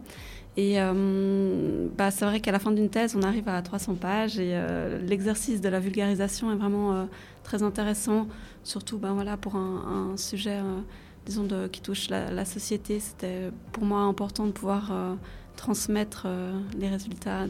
Et 0.60 0.74
euh, 0.78 1.88
bah, 1.98 2.12
c'est 2.12 2.26
vrai 2.26 2.42
qu'à 2.42 2.52
la 2.52 2.60
fin 2.60 2.72
d'une 2.74 2.90
thèse, 2.90 3.16
on 3.16 3.24
arrive 3.24 3.48
à 3.48 3.62
300 3.62 3.96
pages 3.96 4.40
et 4.40 4.52
euh, 4.52 5.00
l'exercice 5.00 5.62
de 5.62 5.70
la 5.70 5.80
vulgarisation 5.80 6.52
est 6.52 6.58
vraiment 6.58 6.94
euh, 6.94 7.06
très 7.46 7.64
intéressant, 7.64 8.28
surtout 8.66 8.98
ben, 8.98 9.14
voilà, 9.14 9.38
pour 9.38 9.56
un, 9.56 10.12
un 10.12 10.18
sujet, 10.18 10.58
disons, 11.26 11.46
de, 11.46 11.68
qui 11.68 11.80
touche 11.82 12.10
la, 12.10 12.30
la 12.32 12.44
société. 12.44 13.00
C'était 13.00 13.52
pour 13.72 13.86
moi 13.86 14.02
important 14.02 14.48
de 14.48 14.52
pouvoir 14.52 14.92
transmettre 15.56 16.28
les 16.78 16.90
résultats 16.90 17.46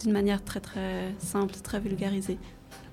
d'une 0.00 0.10
manière 0.12 0.42
très 0.42 0.58
très 0.60 1.14
simple, 1.18 1.54
très 1.62 1.78
vulgarisée. 1.78 2.38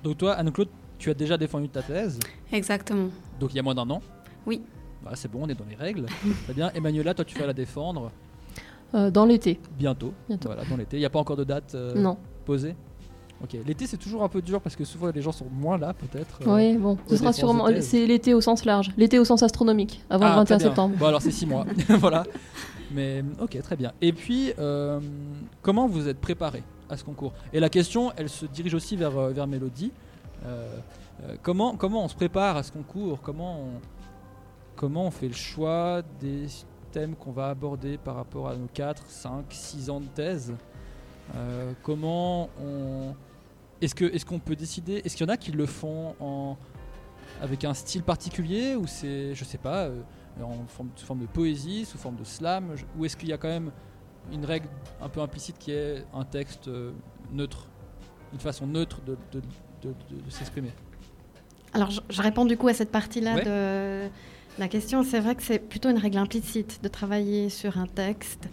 Donc 0.04 0.18
toi, 0.18 0.34
Anne-Claude, 0.34 0.68
tu 0.96 1.10
as 1.10 1.14
déjà 1.14 1.36
défendu 1.36 1.68
ta 1.68 1.82
thèse, 1.82 2.20
Exactement. 2.52 3.08
donc 3.40 3.52
il 3.52 3.56
y 3.56 3.58
a 3.58 3.64
moins 3.64 3.74
d'un 3.74 3.90
an? 3.90 4.00
Oui. 4.46 4.62
Bah, 5.04 5.10
c'est 5.14 5.30
bon, 5.30 5.40
on 5.42 5.48
est 5.48 5.54
dans 5.58 5.66
les 5.68 5.74
règles. 5.74 6.06
Très 6.44 6.54
bien. 6.54 6.70
Emmanuela, 6.72 7.14
toi, 7.14 7.24
tu 7.24 7.36
vas 7.36 7.46
la 7.46 7.52
défendre 7.52 8.12
dans 8.92 9.24
l'été. 9.26 9.60
bientôt. 9.78 10.12
Bientôt. 10.28 10.48
Voilà, 10.48 10.64
dans 10.68 10.76
l'été. 10.76 10.96
Il 10.96 11.00
n'y 11.00 11.06
a 11.06 11.10
pas 11.10 11.18
encore 11.18 11.36
de 11.36 11.44
date 11.44 11.74
euh, 11.74 11.94
Non. 11.94 12.16
posée 12.44 12.74
Ok. 13.42 13.54
L'été, 13.66 13.86
c'est 13.86 13.98
toujours 13.98 14.22
un 14.22 14.28
peu 14.28 14.40
dur 14.40 14.62
parce 14.62 14.74
que 14.76 14.84
souvent 14.84 15.10
les 15.14 15.20
gens 15.20 15.32
sont 15.32 15.44
moins 15.52 15.76
là, 15.76 15.92
peut-être. 15.92 16.38
euh, 16.46 16.54
Oui, 16.54 16.78
bon, 16.78 16.96
ce 17.06 17.16
sera 17.16 17.34
sûrement. 17.34 17.66
C'est 17.82 18.06
l'été 18.06 18.32
au 18.32 18.40
sens 18.40 18.64
large. 18.64 18.92
L'été 18.96 19.18
au 19.18 19.26
sens 19.26 19.42
astronomique, 19.42 20.00
avant 20.08 20.24
Ah, 20.24 20.28
le 20.40 20.44
très 20.46 20.54
21 20.54 20.56
bien. 20.56 20.66
septembre. 20.68 20.96
Bon, 20.98 21.06
alors 21.06 21.20
c'est 21.20 21.30
6 21.30 21.44
mois. 21.46 21.66
voilà. 21.88 22.24
Mais 22.92 23.22
ok, 23.40 23.60
très 23.60 23.76
bien. 23.76 23.92
Et 24.00 24.12
puis, 24.14 24.52
euh, 24.58 25.00
comment 25.60 25.86
vous 25.86 26.08
êtes 26.08 26.18
préparé 26.18 26.62
à 26.88 26.96
ce 26.96 27.04
concours? 27.04 27.32
Et 27.52 27.60
la 27.60 27.68
question, 27.68 28.10
elle 28.16 28.30
se 28.30 28.46
dirige 28.46 28.72
aussi 28.74 28.96
vers, 28.96 29.18
euh, 29.18 29.30
vers 29.32 29.46
Mélodie. 29.46 29.92
Euh, 30.46 30.70
euh, 31.24 31.34
comment, 31.42 31.76
comment 31.76 32.04
on 32.04 32.08
se 32.08 32.14
prépare 32.14 32.56
à 32.56 32.62
ce 32.62 32.72
concours? 32.72 33.20
Comment 33.20 33.60
on, 33.60 33.80
comment 34.76 35.04
on 35.06 35.10
fait 35.10 35.28
le 35.28 35.34
choix 35.34 36.00
des 36.20 36.46
thèmes 36.86 37.14
qu'on 37.16 37.32
va 37.32 37.48
aborder 37.48 37.98
par 37.98 38.16
rapport 38.16 38.48
à 38.48 38.56
nos 38.56 38.66
4, 38.72 39.04
5, 39.08 39.44
6 39.50 39.90
ans 39.90 40.00
de 40.00 40.06
thèse 40.06 40.54
Euh, 41.34 41.72
Comment 41.82 42.48
on. 42.60 43.14
Est-ce 43.80 44.24
qu'on 44.24 44.38
peut 44.38 44.56
décider 44.56 45.02
Est-ce 45.04 45.16
qu'il 45.16 45.26
y 45.26 45.30
en 45.30 45.32
a 45.32 45.36
qui 45.36 45.52
le 45.52 45.66
font 45.66 46.14
en 46.20 46.56
avec 47.42 47.64
un 47.64 47.74
style 47.74 48.02
particulier 48.02 48.74
ou 48.76 48.86
c'est 48.86 49.34
je 49.34 49.44
sais 49.44 49.58
pas 49.58 49.84
euh, 49.86 50.00
en 50.42 50.64
forme, 50.68 50.88
sous 50.96 51.04
forme 51.04 51.20
de 51.20 51.26
poésie, 51.26 51.84
sous 51.84 51.98
forme 51.98 52.16
de 52.16 52.24
slam 52.24 52.72
je- 52.76 52.84
ou 52.96 53.04
est-ce 53.04 53.16
qu'il 53.16 53.28
y 53.28 53.32
a 53.32 53.36
quand 53.38 53.48
même 53.48 53.70
une 54.32 54.44
règle 54.46 54.68
un 55.02 55.08
peu 55.10 55.20
implicite 55.20 55.58
qui 55.58 55.72
est 55.72 56.04
un 56.14 56.24
texte 56.24 56.68
euh, 56.68 56.92
neutre, 57.32 57.66
une 58.32 58.38
façon 58.40 58.66
neutre 58.66 59.02
de, 59.02 59.18
de- 59.32 59.40
de- 59.82 59.88
de- 60.16 60.20
de 60.24 60.30
s'exprimer? 60.30 60.70
Alors, 61.74 61.90
je, 61.90 62.00
je 62.08 62.22
réponds 62.22 62.46
du 62.46 62.56
coup 62.56 62.68
à 62.68 62.74
cette 62.74 62.90
partie-là 62.92 63.34
Ouais. 63.34 63.44
de 63.44 64.08
la 64.58 64.68
question. 64.68 65.02
C'est 65.02 65.20
vrai 65.20 65.34
que 65.34 65.42
c'est 65.42 65.58
plutôt 65.58 65.88
une 65.90 65.98
règle 65.98 66.18
implicite 66.18 66.80
de 66.82 66.88
travailler 66.88 67.48
sur 67.48 67.78
un 67.78 67.86
texte. 67.86 68.48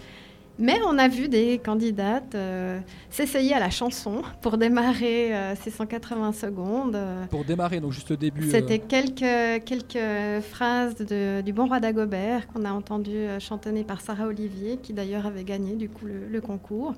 Mais 0.59 0.77
on 0.85 0.99
a 0.99 1.07
vu 1.07 1.29
des 1.29 1.57
candidates 1.57 2.35
euh, 2.35 2.79
s'essayer 3.09 3.55
à 3.55 3.59
la 3.59 3.71
chanson 3.71 4.21
pour 4.43 4.59
démarrer 4.59 5.35
euh, 5.35 5.55
ces 5.55 5.71
180 5.71 6.31
secondes. 6.33 6.95
Pour 7.31 7.43
démarrer, 7.43 7.79
donc 7.79 7.91
juste 7.91 8.11
le 8.11 8.17
début. 8.17 8.43
euh, 8.47 8.51
C'était 8.51 8.77
quelques, 8.77 9.63
quelques 9.65 10.43
phrases 10.43 10.95
de- 10.97 11.41
du 11.41 11.53
Bon 11.53 11.65
Roi 11.65 11.79
d'Agobert 11.79 12.45
qu'on 12.47 12.65
a 12.65 12.71
entendu 12.71 13.15
euh, 13.15 13.39
chantonner 13.39 13.83
par 13.83 14.01
Sarah 14.01 14.27
Olivier, 14.27 14.77
qui 14.77 14.93
d'ailleurs 14.93 15.25
avait 15.25 15.43
gagné 15.43 15.73
du 15.75 15.89
coup 15.89 16.05
le, 16.05 16.27
le 16.31 16.41
concours. 16.41 16.93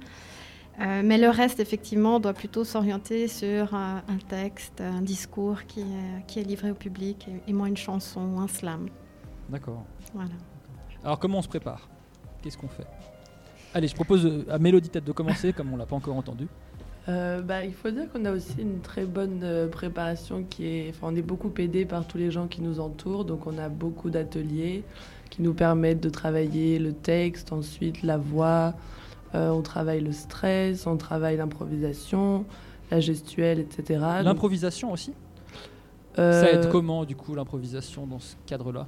Euh, 0.81 1.01
mais 1.03 1.17
le 1.17 1.29
reste, 1.29 1.59
effectivement, 1.59 2.19
doit 2.19 2.33
plutôt 2.33 2.63
s'orienter 2.63 3.27
sur 3.27 3.73
un, 3.73 4.03
un 4.07 4.17
texte, 4.27 4.81
un 4.81 5.01
discours 5.01 5.65
qui 5.65 5.81
est, 5.81 6.25
qui 6.27 6.39
est 6.39 6.43
livré 6.43 6.71
au 6.71 6.75
public 6.75 7.27
et, 7.29 7.49
et 7.49 7.53
moins 7.53 7.67
une 7.67 7.77
chanson 7.77 8.21
ou 8.35 8.39
un 8.39 8.47
slam. 8.47 8.87
D'accord. 9.49 9.83
Voilà. 10.13 10.31
Alors 11.03 11.19
comment 11.19 11.37
on 11.37 11.41
se 11.41 11.47
prépare? 11.47 11.87
Qu'est-ce 12.41 12.57
qu'on 12.57 12.67
fait? 12.67 12.87
Allez, 13.73 13.87
je 13.87 13.95
propose 13.95 14.25
euh, 14.25 14.45
à 14.49 14.57
Mélodie 14.57 14.89
peut-être 14.89 15.05
de 15.05 15.11
commencer, 15.11 15.53
comme 15.53 15.71
on 15.71 15.77
l'a 15.77 15.85
pas 15.85 15.95
encore 15.95 16.15
entendu. 16.15 16.47
Euh, 17.07 17.41
bah, 17.41 17.63
il 17.63 17.73
faut 17.73 17.91
dire 17.91 18.11
qu'on 18.11 18.25
a 18.25 18.31
aussi 18.31 18.55
une 18.59 18.81
très 18.81 19.05
bonne 19.05 19.41
euh, 19.43 19.67
préparation 19.67 20.43
qui 20.43 20.65
est. 20.65 20.89
Enfin, 20.89 21.09
on 21.11 21.15
est 21.15 21.21
beaucoup 21.21 21.51
aidé 21.59 21.85
par 21.85 22.05
tous 22.07 22.17
les 22.17 22.31
gens 22.31 22.47
qui 22.47 22.61
nous 22.61 22.79
entourent, 22.79 23.25
donc 23.25 23.45
on 23.45 23.57
a 23.59 23.69
beaucoup 23.69 24.09
d'ateliers 24.09 24.83
qui 25.29 25.41
nous 25.41 25.53
permettent 25.53 26.01
de 26.01 26.09
travailler 26.09 26.79
le 26.79 26.93
texte, 26.93 27.53
ensuite 27.53 28.01
la 28.01 28.17
voix, 28.17 28.73
euh, 29.35 29.49
on 29.49 29.61
travaille 29.61 30.01
le 30.01 30.11
stress, 30.11 30.87
on 30.87 30.97
travaille 30.97 31.37
l'improvisation, 31.37 32.45
la 32.89 32.99
gestuelle, 32.99 33.59
etc. 33.59 33.99
L'improvisation 34.23 34.91
aussi 34.91 35.13
euh, 36.17 36.41
Ça 36.41 36.51
aide 36.51 36.69
comment 36.71 37.03
du 37.05 37.15
coup 37.15 37.35
l'improvisation 37.35 38.07
dans 38.07 38.19
ce 38.19 38.35
cadre-là? 38.45 38.87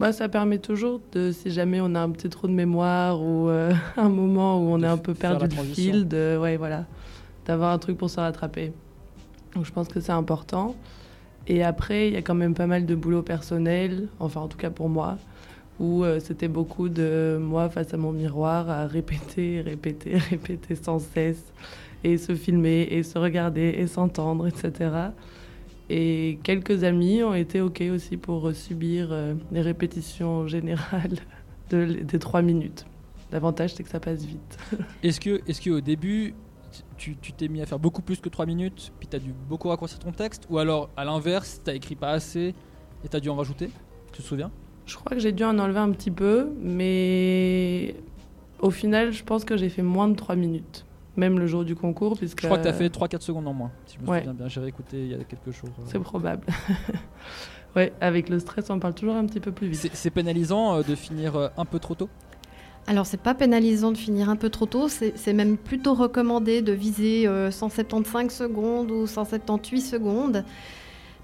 Bah, 0.00 0.12
ça 0.12 0.28
permet 0.28 0.58
toujours 0.58 1.00
de, 1.12 1.30
si 1.30 1.50
jamais 1.50 1.80
on 1.80 1.94
a 1.94 2.00
un 2.00 2.10
petit 2.10 2.28
trou 2.28 2.48
de 2.48 2.52
mémoire 2.52 3.20
ou 3.22 3.48
euh, 3.48 3.72
un 3.96 4.08
moment 4.08 4.58
où 4.58 4.72
on 4.72 4.78
De 4.78 4.84
est 4.84 4.88
un 4.88 4.96
peu 4.96 5.14
perdu 5.14 5.48
transition. 5.48 5.74
fil, 5.92 6.08
de, 6.08 6.38
ouais, 6.40 6.56
voilà, 6.56 6.86
d'avoir 7.46 7.72
un 7.72 7.78
truc 7.78 7.98
pour 7.98 8.10
se 8.10 8.18
rattraper. 8.18 8.72
Donc 9.54 9.66
je 9.66 9.72
pense 9.72 9.88
que 9.88 10.00
c'est 10.00 10.12
important. 10.12 10.74
Et 11.46 11.62
après, 11.62 12.08
il 12.08 12.14
y 12.14 12.16
a 12.16 12.22
quand 12.22 12.34
même 12.34 12.54
pas 12.54 12.66
mal 12.66 12.86
de 12.86 12.94
boulot 12.94 13.22
personnel, 13.22 14.08
enfin 14.18 14.40
en 14.40 14.48
tout 14.48 14.56
cas 14.56 14.70
pour 14.70 14.88
moi, 14.88 15.18
où 15.80 16.04
euh, 16.04 16.20
c'était 16.20 16.48
beaucoup 16.48 16.88
de 16.88 17.38
moi 17.40 17.68
face 17.68 17.94
à 17.94 17.96
mon 17.96 18.12
miroir 18.12 18.68
à 18.68 18.86
répéter, 18.86 19.60
répéter, 19.64 20.16
répéter 20.16 20.74
sans 20.74 20.98
cesse, 20.98 21.52
et 22.04 22.18
se 22.18 22.34
filmer, 22.34 22.88
et 22.90 23.02
se 23.02 23.18
regarder, 23.18 23.74
et 23.78 23.86
s'entendre, 23.86 24.46
etc. 24.46 24.90
Et 25.88 26.38
quelques 26.42 26.84
amis 26.84 27.22
ont 27.22 27.34
été 27.34 27.60
OK 27.60 27.82
aussi 27.92 28.16
pour 28.16 28.52
subir 28.54 29.08
euh, 29.10 29.34
les 29.50 29.60
répétitions 29.60 30.46
générales 30.46 31.16
de, 31.70 31.84
des 31.84 32.18
trois 32.18 32.42
minutes. 32.42 32.86
L'avantage, 33.30 33.74
c'est 33.74 33.82
que 33.82 33.88
ça 33.88 34.00
passe 34.00 34.24
vite. 34.24 34.58
Est-ce 35.02 35.18
que, 35.18 35.40
est-ce 35.48 35.60
que 35.60 35.70
au 35.70 35.80
début, 35.80 36.34
tu 36.96 37.16
t'es 37.32 37.48
mis 37.48 37.60
à 37.60 37.66
faire 37.66 37.78
beaucoup 37.78 38.02
plus 38.02 38.20
que 38.20 38.28
3 38.28 38.46
minutes, 38.46 38.92
puis 38.98 39.08
tu 39.08 39.16
as 39.16 39.18
dû 39.18 39.32
beaucoup 39.48 39.68
raccourcir 39.68 39.98
ton 39.98 40.12
texte, 40.12 40.46
ou 40.48 40.58
alors 40.58 40.90
à 40.96 41.04
l'inverse, 41.04 41.60
tu 41.64 41.70
écrit 41.72 41.96
pas 41.96 42.10
assez 42.10 42.54
et 43.04 43.08
tu 43.08 43.16
as 43.16 43.20
dû 43.20 43.28
en 43.28 43.36
rajouter? 43.36 43.70
Tu 44.12 44.22
te 44.22 44.26
souviens? 44.26 44.50
Je 44.92 44.96
crois 44.98 45.16
que 45.16 45.20
j'ai 45.22 45.32
dû 45.32 45.42
en 45.42 45.58
enlever 45.58 45.78
un 45.78 45.90
petit 45.90 46.10
peu, 46.10 46.50
mais 46.60 47.94
au 48.60 48.70
final, 48.70 49.10
je 49.10 49.24
pense 49.24 49.42
que 49.46 49.56
j'ai 49.56 49.70
fait 49.70 49.80
moins 49.80 50.06
de 50.06 50.14
trois 50.14 50.36
minutes, 50.36 50.84
même 51.16 51.38
le 51.38 51.46
jour 51.46 51.64
du 51.64 51.74
concours. 51.74 52.18
Puisque... 52.18 52.42
Je 52.42 52.46
crois 52.46 52.58
que 52.58 52.64
tu 52.64 52.68
as 52.68 52.74
fait 52.74 52.88
3-4 52.88 53.22
secondes 53.22 53.48
en 53.48 53.54
moins, 53.54 53.70
si 53.86 53.96
je 53.98 54.04
me 54.04 54.10
Ouais. 54.10 54.18
souviens 54.18 54.34
bien. 54.34 54.48
J'ai 54.48 54.60
réécouté 54.60 54.98
il 54.98 55.06
y 55.10 55.14
a 55.14 55.24
quelques 55.24 55.50
jours. 55.56 55.70
euh. 55.78 55.82
C'est 55.86 55.98
probable. 55.98 56.46
ouais, 57.76 57.94
avec 58.02 58.28
le 58.28 58.38
stress, 58.38 58.68
on 58.68 58.78
parle 58.78 58.92
toujours 58.92 59.14
un 59.16 59.24
petit 59.24 59.40
peu 59.40 59.50
plus 59.50 59.68
vite. 59.68 59.90
C'est- 59.94 60.10
pénalisant 60.10 60.74
euh, 60.76 60.82
de 60.82 60.94
finir 60.94 61.36
euh, 61.36 61.48
un 61.56 61.64
peu 61.64 61.78
trop 61.78 61.94
tôt? 61.94 62.10
Alors, 62.86 63.06
c'est 63.06 63.20
pas 63.20 63.34
pénalisant 63.34 63.92
de 63.92 63.96
finir 63.96 64.28
un 64.28 64.36
peu 64.36 64.50
trop 64.50 64.66
tôt, 64.66 64.88
c'est 64.88 65.16
c'est 65.16 65.32
même 65.32 65.56
plutôt 65.56 65.94
recommandé 65.94 66.60
de 66.60 66.72
viser 66.72 67.26
euh, 67.28 67.50
175 67.50 68.30
secondes 68.30 68.90
ou 68.90 69.06
178 69.06 69.80
secondes. 69.80 70.44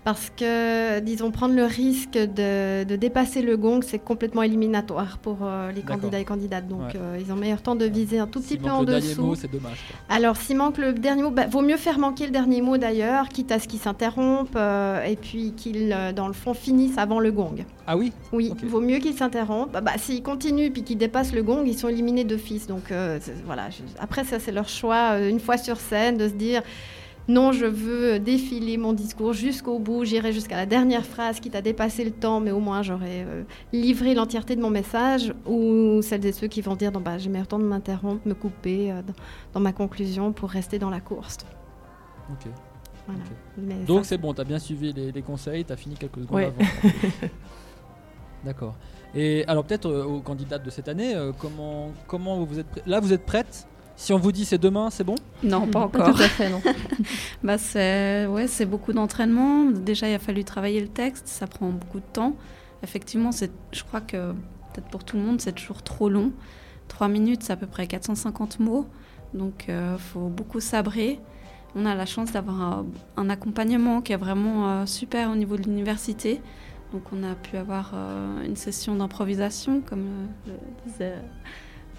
Parce 0.08 0.32
que, 0.34 1.00
disons, 1.00 1.30
prendre 1.30 1.54
le 1.54 1.64
risque 1.66 2.12
de, 2.16 2.82
de 2.84 2.96
dépasser 2.96 3.42
le 3.42 3.58
gong, 3.58 3.80
c'est 3.82 3.98
complètement 3.98 4.42
éliminatoire 4.42 5.18
pour 5.18 5.40
euh, 5.42 5.70
les 5.70 5.82
candidats 5.82 6.18
et 6.18 6.24
candidates. 6.24 6.66
Donc, 6.66 6.78
Ouais. 6.80 6.92
euh, 6.96 7.18
ils 7.20 7.30
ont 7.30 7.36
meilleur 7.36 7.60
temps 7.60 7.74
de 7.74 7.84
viser 7.84 8.18
un 8.18 8.26
tout 8.26 8.40
petit 8.40 8.56
peu 8.56 8.70
en 8.70 8.80
le 8.80 8.86
dernier 8.86 9.02
dessous. 9.06 9.22
mot, 9.22 9.34
c'est 9.34 9.52
dommage. 9.52 9.76
quoi. 9.86 10.16
Alors, 10.16 10.38
s'il 10.38 10.56
manque 10.56 10.78
le 10.78 10.94
dernier 10.94 11.22
mot, 11.24 11.30
bah, 11.30 11.44
vaut 11.50 11.60
mieux 11.60 11.76
faire 11.76 11.98
manquer 11.98 12.24
le 12.24 12.30
dernier 12.32 12.62
mot 12.62 12.78
d'ailleurs, 12.78 13.28
quitte 13.28 13.52
à 13.52 13.58
ce 13.58 13.68
qu'il 13.68 13.80
s'interrompe 13.80 14.54
euh, 14.56 15.04
et 15.04 15.16
puis 15.16 15.52
qu'il, 15.54 15.92
euh, 15.94 16.12
dans 16.14 16.26
le 16.26 16.32
fond, 16.32 16.54
finisse 16.54 16.96
avant 16.96 17.20
le 17.20 17.30
gong. 17.30 17.56
Ah 17.86 17.94
oui? 17.98 18.14
Oui, 18.32 18.54
vaut 18.62 18.80
mieux 18.80 19.00
qu'ils 19.00 19.12
s'interrompent. 19.14 19.72
Bah, 19.72 19.82
bah, 19.82 19.92
S'ils 19.98 20.22
continuent 20.22 20.70
puis 20.70 20.84
qu'ils 20.84 20.96
dépassent 20.96 21.34
le 21.34 21.42
gong, 21.42 21.64
ils 21.66 21.76
sont 21.76 21.88
éliminés 21.88 22.24
d'office. 22.24 22.66
Donc 22.66 22.84
voilà. 23.44 23.68
je- 23.68 23.82
Après, 24.00 24.24
ça, 24.24 24.38
c'est 24.40 24.52
leur 24.52 24.70
choix, 24.70 25.18
une 25.20 25.38
fois 25.40 25.58
sur 25.58 25.76
scène, 25.78 26.16
de 26.16 26.28
se 26.28 26.32
dire 26.32 26.62
non, 27.28 27.52
je 27.52 27.66
veux 27.66 28.18
défiler 28.18 28.76
mon 28.78 28.92
discours 28.94 29.32
jusqu'au 29.34 29.78
bout, 29.78 30.04
j'irai 30.04 30.32
jusqu'à 30.32 30.56
la 30.56 30.66
dernière 30.66 31.04
phrase 31.04 31.40
qui 31.40 31.50
t'a 31.50 31.60
dépassé 31.60 32.04
le 32.04 32.10
temps, 32.10 32.40
mais 32.40 32.50
au 32.50 32.58
moins 32.60 32.82
j'aurais 32.82 33.24
euh, 33.26 33.42
livré 33.72 34.14
l'entièreté 34.14 34.56
de 34.56 34.62
mon 34.62 34.70
message, 34.70 35.34
ou 35.46 36.00
celles 36.02 36.24
et 36.26 36.32
ceux 36.32 36.46
qui 36.48 36.62
vont 36.62 36.74
dire, 36.74 36.90
non, 36.90 37.00
bah, 37.00 37.18
j'ai 37.18 37.28
meilleur 37.28 37.46
temps 37.46 37.58
de 37.58 37.64
m'interrompre, 37.64 38.26
me 38.26 38.34
couper 38.34 38.90
euh, 38.90 39.02
dans, 39.02 39.12
dans 39.54 39.60
ma 39.60 39.72
conclusion 39.72 40.32
pour 40.32 40.48
rester 40.50 40.78
dans 40.78 40.90
la 40.90 41.00
course. 41.00 41.36
Ok. 42.32 42.50
Voilà. 43.06 43.20
Ok. 43.22 43.30
Mais 43.58 43.74
Donc 43.86 44.04
ça- 44.04 44.10
c'est 44.10 44.18
bon, 44.18 44.32
t'as 44.34 44.44
bien 44.44 44.58
suivi 44.58 44.92
les, 44.92 45.12
les 45.12 45.22
conseils, 45.22 45.64
t'as 45.64 45.76
fini 45.76 45.94
quelques 45.96 46.20
secondes 46.20 46.36
Ouais. 46.36 46.44
avant. 46.46 46.90
D'accord. 48.44 48.74
Et 49.14 49.44
alors 49.48 49.64
peut-être 49.64 49.86
euh, 49.86 50.04
aux 50.04 50.20
candidates 50.20 50.62
de 50.64 50.70
cette 50.70 50.88
année, 50.88 51.14
euh, 51.14 51.32
comment 51.36 51.90
comment 52.06 52.44
vous 52.44 52.58
êtes 52.58 52.66
là 52.86 53.00
vous 53.00 53.12
êtes 53.12 53.24
prête? 53.26 53.66
Si 53.98 54.12
on 54.12 54.18
vous 54.18 54.30
dit 54.30 54.44
c'est 54.44 54.58
demain, 54.58 54.90
c'est 54.90 55.02
bon? 55.02 55.16
Non, 55.42 55.66
pas 55.66 55.88
Pas 55.88 55.98
encore. 56.02 56.14
tout 56.14 56.22
à 56.22 56.28
fait, 56.28 56.48
non. 56.48 56.62
bah, 57.42 57.58
c'est 57.58 58.26
ouais, 58.26 58.46
c'est 58.46 58.64
beaucoup 58.64 58.92
d'entraînement. 58.92 59.64
Déjà, 59.64 60.08
il 60.08 60.14
a 60.14 60.20
fallu 60.20 60.44
travailler 60.44 60.80
le 60.80 60.86
texte, 60.86 61.26
ça 61.26 61.48
prend 61.48 61.68
beaucoup 61.70 61.98
de 61.98 62.04
temps. 62.12 62.36
Effectivement, 62.84 63.32
c'est, 63.32 63.50
je 63.72 63.82
crois 63.82 64.00
que 64.00 64.30
peut-être 64.72 64.86
pour 64.88 65.02
tout 65.02 65.16
le 65.16 65.24
monde, 65.24 65.40
c'est 65.40 65.52
toujours 65.52 65.82
trop 65.82 66.08
long. 66.08 66.30
Trois 66.86 67.08
minutes, 67.08 67.42
c'est 67.42 67.52
à 67.52 67.56
peu 67.56 67.66
près 67.66 67.88
450 67.88 68.60
mots, 68.60 68.86
donc 69.34 69.66
il 69.68 69.98
faut 69.98 70.28
beaucoup 70.28 70.60
sabrer. 70.60 71.18
On 71.74 71.84
a 71.84 71.94
la 71.96 72.06
chance 72.06 72.30
d'avoir 72.32 72.62
un, 72.62 72.86
un 73.16 73.28
accompagnement 73.28 74.00
qui 74.00 74.12
est 74.12 74.16
vraiment 74.16 74.68
euh, 74.68 74.86
super 74.86 75.30
au 75.30 75.34
niveau 75.34 75.56
de 75.56 75.64
l'université. 75.64 76.40
Donc 76.92 77.02
on 77.12 77.22
a 77.22 77.34
pu 77.34 77.56
avoir 77.56 77.92
euh, 77.94 78.44
une 78.44 78.56
session 78.56 78.94
d'improvisation, 78.96 79.82
comme 79.82 80.06
euh, 80.06 80.52
le 80.52 80.90
disait 80.90 81.14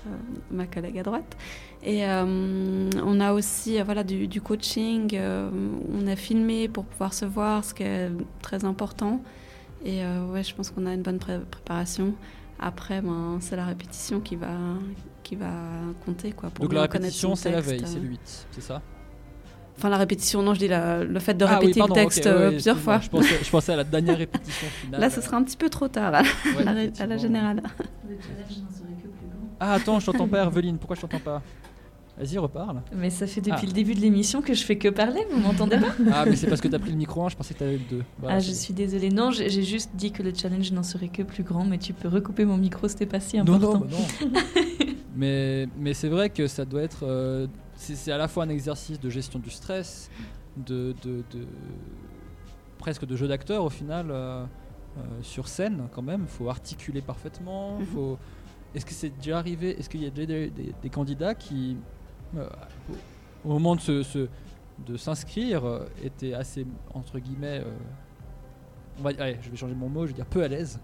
euh, 0.07 0.09
ma 0.49 0.65
collègue 0.65 0.97
à 0.97 1.03
droite. 1.03 1.38
Et 1.81 2.06
euh, 2.06 2.89
on 3.06 3.19
a 3.22 3.31
aussi 3.31 3.80
euh, 3.80 3.84
voilà, 3.85 4.03
du, 4.03 4.27
du 4.27 4.41
coaching, 4.41 5.11
euh, 5.14 5.49
on 5.93 6.07
a 6.07 6.15
filmé 6.18 6.68
pour 6.68 6.84
pouvoir 6.85 7.14
se 7.14 7.23
voir, 7.26 7.64
ce 7.64 7.73
qui 7.73 7.84
est 7.84 8.10
très 8.41 8.65
important. 8.65 9.22
Et 9.85 10.03
euh, 10.03 10.26
ouais, 10.27 10.43
je 10.43 10.53
pense 10.53 10.72
qu'on 10.72 10.85
a 10.85 10.93
une 10.93 11.03
bonne 11.03 11.19
pré- 11.19 11.39
préparation. 11.49 12.14
Après, 12.60 13.01
ben, 13.01 13.38
c'est 13.39 13.56
la 13.56 13.65
répétition 13.65 14.19
qui 14.19 14.35
va, 14.35 14.49
qui 15.23 15.38
va 15.38 15.51
compter. 16.06 16.34
Quoi, 16.34 16.49
pour 16.49 16.65
Donc 16.65 16.73
la 16.73 16.81
répétition 16.81 17.34
c'est 17.35 17.51
la 17.51 17.61
veille, 17.61 17.84
c'est 17.85 17.99
le 17.99 18.07
8, 18.07 18.47
c'est 18.51 18.61
ça? 18.61 18.81
Enfin, 19.77 19.88
la 19.88 19.95
répétition, 19.95 20.41
non, 20.43 20.53
je 20.53 20.60
dis 20.60 20.68
la- 20.68 21.06
le 21.06 21.19
fait 21.22 21.34
de 21.35 21.45
Ah 21.45 21.51
oui, 21.51 21.68
répéter 21.68 21.80
pardon, 21.80 21.95
le 21.95 22.01
texte 22.01 22.26
ouais, 22.26 22.51
plusieurs 22.51 22.77
fois. 22.77 22.99
Je 22.99 23.07
pensais, 23.07 23.39
je 23.41 23.49
pensais 23.49 23.72
à 23.72 23.77
la 23.77 23.85
dernière 23.85 24.18
répétition 24.18 24.68
finale. 24.81 24.99
Là, 24.99 25.10
ce 25.10 25.22
sera 25.22 25.38
un 25.38 25.43
petit 25.45 25.56
peu 25.56 25.69
trop 25.69 25.88
tard, 25.88 26.07
à 26.07 26.11
la, 26.11 26.22
Ouais, 26.22 26.27
à 26.60 26.64
la- 26.65 26.72
à 26.72 26.73
la 26.76 26.84
effectivement. 26.84 27.18
générale. 27.18 27.64
Ah 29.61 29.73
attends, 29.76 29.99
je 30.01 30.06
t'entends 30.07 30.27
pas 30.27 30.43
Evelyne, 30.45 30.77
pourquoi 30.77 30.97
je 30.97 31.01
t'entends 31.01 31.19
pas? 31.19 31.41
Vas-y, 32.20 32.38
reparle. 32.38 32.82
Mais 32.94 33.10
ça 33.10 33.26
fait 33.28 33.40
depuis 33.40 33.62
Ah. 33.64 33.66
le 33.66 33.72
début 33.72 33.96
de 33.96 34.02
l'émission 34.02 34.41
que 34.41 34.54
je 34.54 34.64
fais 34.66 34.78
que 34.78 34.90
parler, 34.90 35.22
vous 35.32 35.40
m'entendez 35.40 35.78
pas 35.78 35.88
Ah 36.14 36.26
mais 36.26 36.36
c'est 36.36 36.48
parce 36.48 36.60
que 36.60 36.68
t'as 36.68 36.78
pris 36.80 36.91
le 36.91 36.98
micro 36.98 37.24
1, 37.24 37.30
je 37.30 37.38
pensais 37.38 37.54
que 37.54 37.60
t'avais 37.60 37.78
le 37.78 37.98
2. 37.98 38.04
Ah, 38.28 38.40
je 38.40 38.52
suis 38.52 38.74
désolée. 38.74 39.10
Non, 39.10 39.32
j'ai 39.32 39.50
juste 39.64 39.91
dit 39.96 40.12
que 40.12 40.22
le 40.22 40.34
challenge 40.36 40.72
n'en 40.74 40.84
serait 40.84 41.08
que 41.08 41.24
plus 41.24 41.44
grand, 41.44 41.64
mais 41.64 41.78
tu 41.78 41.94
peux 41.94 42.10
recouper 42.10 42.44
mon 42.44 42.58
micro, 42.58 42.88
c'était 42.90 43.06
pas 43.06 43.22
si 43.22 43.38
Non, 43.38 43.54
important. 43.54 43.80
non, 43.80 43.86
bah 43.86 44.30
non. 44.32 44.40
mais 45.16 45.68
mais 45.78 45.94
c'est 45.94 46.10
vrai 46.10 46.30
que 46.30 46.48
ça 46.48 46.66
doit 46.66 46.82
être. 46.84 47.06
euh, 47.06 47.48
c'est 47.76 48.12
à 48.12 48.18
la 48.18 48.28
fois 48.28 48.44
un 48.44 48.50
exercice 48.50 49.00
de 49.00 49.10
gestion 49.10 49.40
du 49.40 49.50
stress, 49.50 50.10
de, 50.58 50.94
de, 51.02 51.24
de- 51.32 51.48
presque 52.78 53.06
de 53.06 53.16
jeu 53.16 53.28
d'acteur 53.30 53.64
au 53.64 53.70
final 53.70 54.08
euh, 54.12 54.44
euh, 54.98 55.02
sur 55.22 55.48
scène 55.48 55.88
quand 55.94 56.02
même. 56.02 56.24
Il 56.24 56.28
faut 56.38 56.50
articuler 56.50 57.02
parfaitement. 57.02 57.80
Mhm. 57.80 57.86
faut... 57.86 58.18
Est-ce 58.76 58.86
que 58.86 58.94
c'est 58.94 59.10
déjà 59.18 59.38
arrivé 59.40 59.80
Est-ce 59.80 59.90
qu'il 59.90 60.04
y 60.04 60.06
a 60.06 60.10
déjà 60.10 60.28
des, 60.28 60.50
des- 60.50 60.74
des 60.82 60.90
candidats 60.90 61.34
qui, 61.34 61.78
au, 62.35 63.49
au 63.49 63.53
moment 63.53 63.76
de 63.76 63.81
se, 63.81 64.27
de 64.85 64.97
s'inscrire, 64.97 65.65
euh, 65.65 65.85
étaient 66.03 66.34
assez 66.34 66.65
entre 66.93 67.19
guillemets 67.19 67.61
euh, 67.65 67.72
on 68.99 69.03
va, 69.03 69.11
allez, 69.19 69.38
je 69.41 69.49
vais 69.49 69.57
changer 69.57 69.76
mon 69.76 69.89
mot, 69.89 70.06
je 70.06 70.11
vais 70.11 70.15
dire 70.15 70.26
peu 70.26 70.43
à 70.43 70.47
l'aise. 70.47 70.80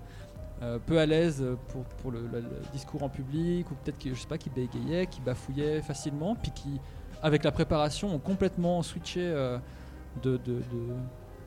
Euh, 0.61 0.80
peu 0.85 0.99
à 0.99 1.05
l'aise 1.05 1.45
pour, 1.67 1.84
pour 1.84 2.11
le, 2.11 2.30
discours 2.72 3.03
en 3.03 3.09
public, 3.09 3.69
ou 3.69 3.76
peut-être 3.76 3.97
je 4.07 4.13
sais 4.13 4.27
pas, 4.27 4.38
qui 4.38 4.49
bégayait, 4.49 5.05
qui 5.05 5.19
bafouillait 5.19 5.81
facilement, 5.81 6.35
puis 6.35 6.51
qui, 6.51 6.80
avec 7.22 7.43
la 7.43 7.51
préparation, 7.51 8.15
ont 8.15 8.19
complètement 8.19 8.81
switché 8.81 9.19
euh, 9.22 9.57
de, 10.23 10.38
de, 10.38 10.61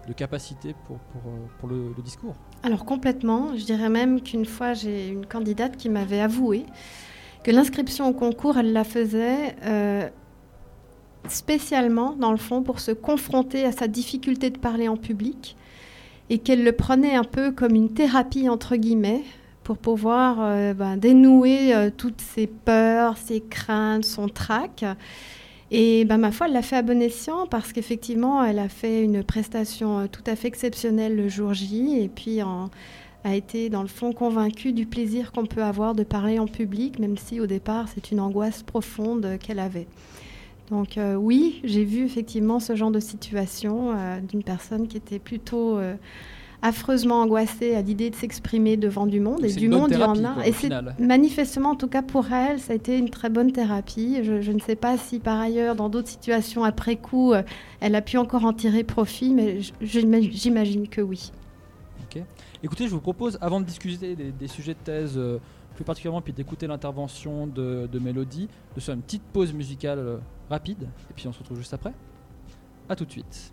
de- 0.07 0.13
capacité 0.17 0.75
pour, 0.87 0.99
pour, 0.99 1.21
euh, 1.27 1.37
pour 1.59 1.69
le 1.69 1.95
discours. 2.03 2.35
Alors 2.63 2.87
complètement, 2.87 3.55
je 3.55 3.65
dirais 3.65 3.91
même 3.91 4.23
qu'une 4.23 4.47
fois 4.47 4.73
j'ai 4.73 5.09
une 5.09 5.27
candidate 5.27 5.77
qui 5.77 5.91
m'avait 5.91 6.21
avoué 6.21 6.65
que 7.43 7.51
l'inscription 7.51 8.09
au 8.09 8.13
concours, 8.13 8.59
elle 8.59 8.73
la 8.73 8.85
faisait 8.85 9.57
euh, 9.65 10.09
spécialement, 11.29 12.15
dans 12.19 12.31
le 12.33 12.37
fond, 12.39 12.63
pour 12.63 12.81
se 12.81 12.91
confronter 12.93 13.65
à 13.65 13.73
sa 13.73 13.89
difficulté 13.89 14.51
de 14.51 14.59
parler 14.59 14.89
en 14.89 14.97
public 14.97 15.57
et 16.31 16.39
qu'elle 16.39 16.63
le 16.65 16.73
prenait 16.73 17.15
un 17.15 17.25
peu 17.25 17.53
comme 17.53 17.75
une 17.75 17.91
thérapie, 17.93 18.49
entre 18.49 18.77
guillemets, 18.77 19.23
pour 19.65 19.79
pouvoir 19.79 20.39
euh, 20.41 20.75
ben, 20.75 20.97
dénouer 20.97 21.75
euh, 21.75 21.91
toutes 21.95 22.21
ses 22.21 22.47
peurs, 22.47 23.17
ses 23.17 23.41
craintes, 23.41 24.05
son 24.05 24.29
trac. 24.29 24.85
Et 25.71 26.05
ben, 26.07 26.17
ma 26.19 26.33
foi, 26.33 26.47
elle 26.47 26.55
l'a 26.55 26.63
fait 26.63 26.77
à 26.77 26.83
bon 26.83 27.01
escient 27.03 27.47
parce 27.47 27.73
qu'effectivement, 27.73 28.43
elle 28.43 28.59
a 28.59 28.69
fait 28.69 29.03
une 29.05 29.23
prestation 29.23 30.07
tout 30.09 30.23
à 30.27 30.37
fait 30.37 30.49
exceptionnelle 30.49 31.17
le 31.17 31.29
jour 31.29 31.53
J 31.53 32.01
et 32.01 32.09
puis 32.09 32.43
en- 32.43 32.71
a 33.25 33.35
été 33.35 33.69
dans 33.69 33.83
le 33.83 33.89
fond 33.89 34.13
convaincue 34.13 34.73
du 34.73 34.87
plaisir 34.87 35.33
qu'on 35.33 35.47
peut 35.47 35.63
avoir 35.63 35.95
de 35.95 36.03
parler 36.03 36.39
en 36.39 36.47
public, 36.47 36.99
même 36.99 37.17
si 37.17 37.41
au 37.41 37.47
départ 37.47 37.87
c'est 37.93 38.11
une 38.11 38.21
angoisse 38.21 38.63
profonde 38.63 39.39
qu'elle 39.41 39.59
avait. 39.59 39.87
Donc 40.71 40.99
euh, 40.99 41.15
oui, 41.15 41.61
j'ai 41.65 41.85
vu 41.85 42.05
effectivement 42.05 42.61
ce 42.61 42.77
genre 42.77 42.91
de 42.91 43.01
situation 43.01 43.93
euh, 43.97 44.21
d'une 44.21 44.43
personne 44.43 44.87
qui 44.87 44.97
était 44.97 45.19
plutôt 45.19 45.79
euh, 45.79 45.95
affreusement 46.61 47.23
angoissée 47.23 47.75
à 47.75 47.81
l'idée 47.81 48.11
de 48.11 48.15
s'exprimer 48.15 48.77
devant 48.77 49.07
du 49.07 49.21
monde. 49.21 49.45
Et 49.45 49.53
du 49.53 49.69
monde, 49.69 49.91
il 49.93 49.99
y 49.99 50.03
en 50.03 50.25
a. 50.25 50.35
quoi, 50.35 50.47
et 50.47 50.53
c'est 50.53 50.71
manifestement, 50.99 51.71
en 51.71 51.75
tout 51.75 51.89
cas 51.89 52.03
pour 52.03 52.33
elle, 52.33 52.61
ça 52.61 52.73
a 52.73 52.77
été 52.77 52.99
une 52.99 53.11
très 53.11 53.31
bonne 53.31 53.53
thérapie. 53.53 54.19
Je, 54.23 54.43
je 54.43 54.53
ne 54.53 54.61
sais 54.61 54.77
pas 54.77 54.99
si 54.99 55.21
par 55.21 55.41
ailleurs, 55.41 55.75
dans 55.75 55.89
d'autres 55.89 56.09
situations 56.09 56.65
après 56.65 56.97
coup, 56.97 57.33
elle 57.81 57.95
a 57.95 58.03
pu 58.03 58.19
encore 58.19 58.45
en 58.45 58.53
tirer 58.53 58.85
profit, 58.85 59.33
mais 59.33 59.61
j'imagine 59.81 60.89
que 60.89 61.01
oui. 61.01 61.33
Écoutez, 62.61 62.89
je 62.89 62.91
vous 62.91 63.01
propose, 63.01 63.39
avant 63.41 63.61
de 63.61 63.67
discuter 63.67 64.17
des, 64.17 64.33
des 64.33 64.49
sujets 64.49 64.75
de 64.75 64.81
thèse, 64.81 65.15
euh, 65.17 65.39
plus 65.77 65.85
particulièrement, 65.85 66.21
puis 66.21 66.33
d'écouter 66.33 66.67
l'intervention 66.67 67.47
de, 67.47 67.89
de 67.91 67.99
Mélodie, 68.01 68.49
de 68.75 68.81
faire 68.81 68.97
une 68.97 69.03
petite 69.03 69.23
pause 69.23 69.53
musicale 69.53 69.99
euh, 70.01 70.19
rapide, 70.51 70.83
et 71.09 71.15
puis 71.15 71.29
on 71.29 71.33
se 71.33 71.39
retrouve 71.39 71.59
juste 71.59 71.75
après. 71.75 71.93
A 72.89 72.97
tout 72.97 73.05
de 73.05 73.13
suite. 73.13 73.53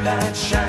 And 0.00 0.06
the 0.06 0.59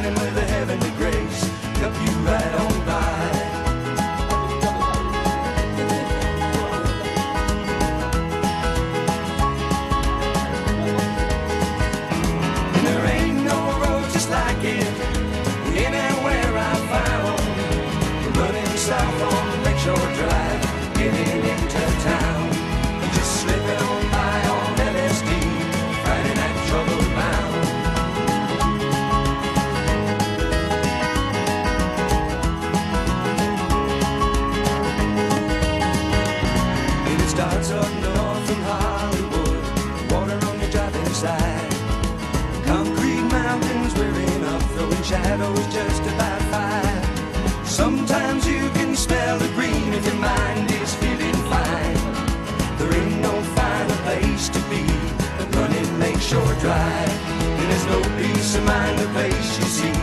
peace 58.22 58.56
of 58.56 58.64
mind 58.66 59.00
the 59.00 59.08
place 59.16 59.50
you 59.58 59.66
see 59.78 59.94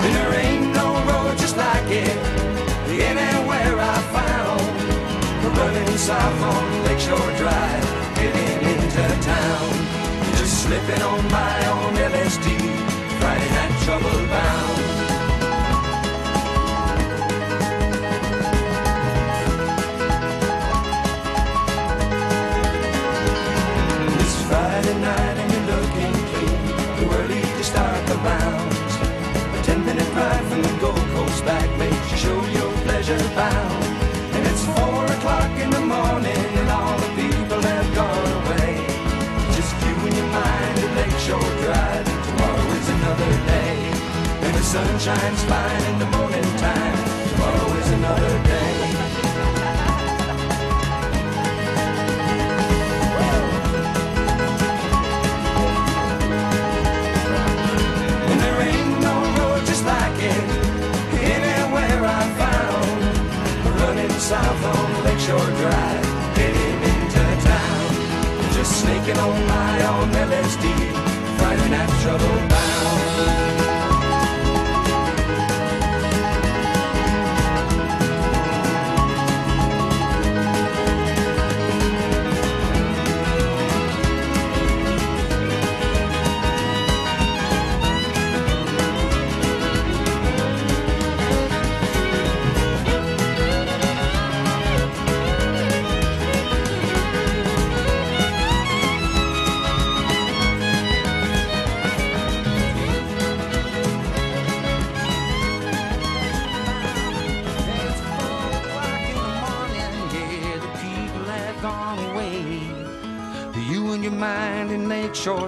And 0.04 0.12
there 0.18 0.34
ain't 0.44 0.68
no 0.82 0.88
road 1.10 1.38
just 1.38 1.56
like 1.56 1.90
it 2.04 2.18
anywhere 3.12 3.76
I 3.94 3.98
found. 4.18 4.66
Running 5.58 5.98
south 5.98 6.42
on 6.54 6.66
Lakeshore 6.88 7.32
Drive, 7.42 7.86
getting 8.20 8.60
into 8.72 9.06
town. 9.34 9.68
Just 10.40 10.64
slipping 10.64 11.02
on 11.02 11.22
by 11.30 11.56
on 11.76 11.94
LSD, 12.12 12.48
Friday 13.20 13.50
night 13.58 13.76
trouble 13.86 14.20
bound. 14.28 15.05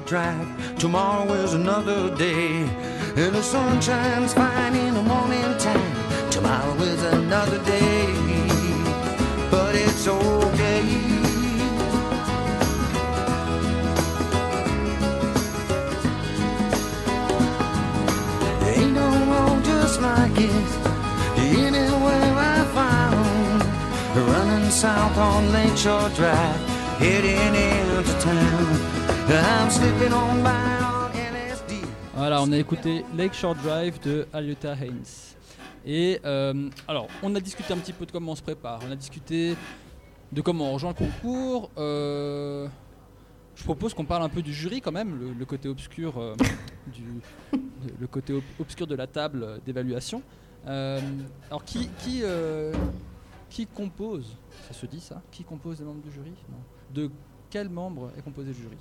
Drive, 0.07 0.77
tomorrow 0.79 1.33
is 1.33 1.53
another 1.53 2.15
day. 2.15 2.61
And 3.17 3.35
the 3.35 3.43
sun 3.43 3.81
shines 3.81 4.33
fine 4.33 4.73
in 4.73 4.93
the 4.93 5.01
morning 5.01 5.57
time, 5.57 6.31
tomorrow 6.31 6.75
is 6.75 7.03
another 7.03 7.61
day. 7.65 8.07
But 9.51 9.75
it's 9.75 10.07
okay. 10.07 10.81
Ain't 18.63 18.93
no 18.93 19.09
road 19.31 19.65
just 19.65 20.01
like 20.01 20.31
it 20.37 20.69
anywhere 21.37 22.33
I 22.55 22.63
found. 22.73 23.63
Running 24.29 24.69
south 24.69 25.17
on 25.17 25.51
Lakeshore 25.51 26.09
Drive, 26.15 26.61
heading 26.97 27.55
into 27.55 28.13
town. 28.21 28.86
Voilà, 32.15 32.41
on 32.41 32.51
a 32.51 32.57
écouté 32.57 33.03
Lakeshore 33.15 33.55
Drive 33.55 33.99
de 34.01 34.25
Alyota 34.33 34.73
Haynes. 34.73 35.03
Et 35.85 36.19
euh, 36.25 36.69
alors, 36.87 37.07
on 37.23 37.35
a 37.35 37.39
discuté 37.39 37.73
un 37.73 37.77
petit 37.77 37.93
peu 37.93 38.05
de 38.05 38.11
comment 38.11 38.31
on 38.31 38.35
se 38.35 38.41
prépare. 38.41 38.79
On 38.87 38.91
a 38.91 38.95
discuté 38.95 39.55
de 40.31 40.41
comment 40.41 40.69
on 40.69 40.73
rejoint 40.73 40.93
le 40.97 41.05
concours. 41.05 41.69
Euh, 41.77 42.67
je 43.55 43.63
propose 43.63 43.93
qu'on 43.93 44.05
parle 44.05 44.23
un 44.23 44.29
peu 44.29 44.41
du 44.41 44.53
jury 44.53 44.81
quand 44.81 44.91
même, 44.91 45.33
le, 45.37 45.45
côté 45.45 45.67
obscur 45.69 46.17
euh, 46.17 46.35
du, 46.87 47.01
de- 47.53 47.93
le 47.99 48.07
côté 48.07 48.33
ob- 48.33 48.43
obscur 48.59 48.87
de 48.87 48.95
la 48.95 49.07
table 49.07 49.59
d'évaluation. 49.65 50.21
Alors, 50.65 51.63
qui 51.65 51.89
qui 51.99 52.23
qui 53.49 53.65
compose 53.67 54.35
Ça 54.67 54.73
se 54.73 54.85
dit 54.85 54.99
ça? 54.99 55.21
Qui 55.31 55.43
compose 55.43 55.79
les 55.79 55.85
membres 55.85 56.01
du 56.01 56.11
jury? 56.11 56.33
Non. 56.49 56.57
De 56.93 57.09
quels 57.49 57.69
membres 57.69 58.11
est 58.17 58.21
composé 58.21 58.49
le 58.49 58.53
jury? 58.55 58.77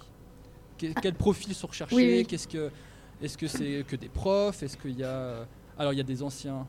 Que- 0.78 1.00
Quels 1.00 1.14
profils 1.14 1.54
sont 1.54 1.66
recherchés? 1.66 1.94
Oui, 1.96 2.14
oui. 2.18 2.26
Qu'est-ce 2.26 2.48
que 2.48 2.70
est-ce 3.22 3.38
que 3.38 3.46
c'est 3.46 3.84
que 3.88 3.96
des 3.96 4.08
profs? 4.08 4.62
Est-ce 4.62 4.76
qu'il 4.76 4.98
y 4.98 5.04
a 5.04 5.46
alors 5.78 5.92
il 5.92 5.96
y 5.96 6.00
a 6.00 6.04
des 6.04 6.22
anciens 6.22 6.66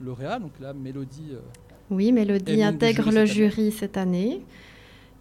lauréats 0.00 0.38
donc 0.38 0.52
là 0.60 0.72
Mélodie 0.72 1.30
euh, 1.32 1.40
Oui, 1.90 2.12
Mélodie 2.12 2.62
intègre 2.62 3.04
jury 3.10 3.14
le 3.16 3.26
jury 3.26 3.72
cette 3.72 3.96
année. 3.96 4.42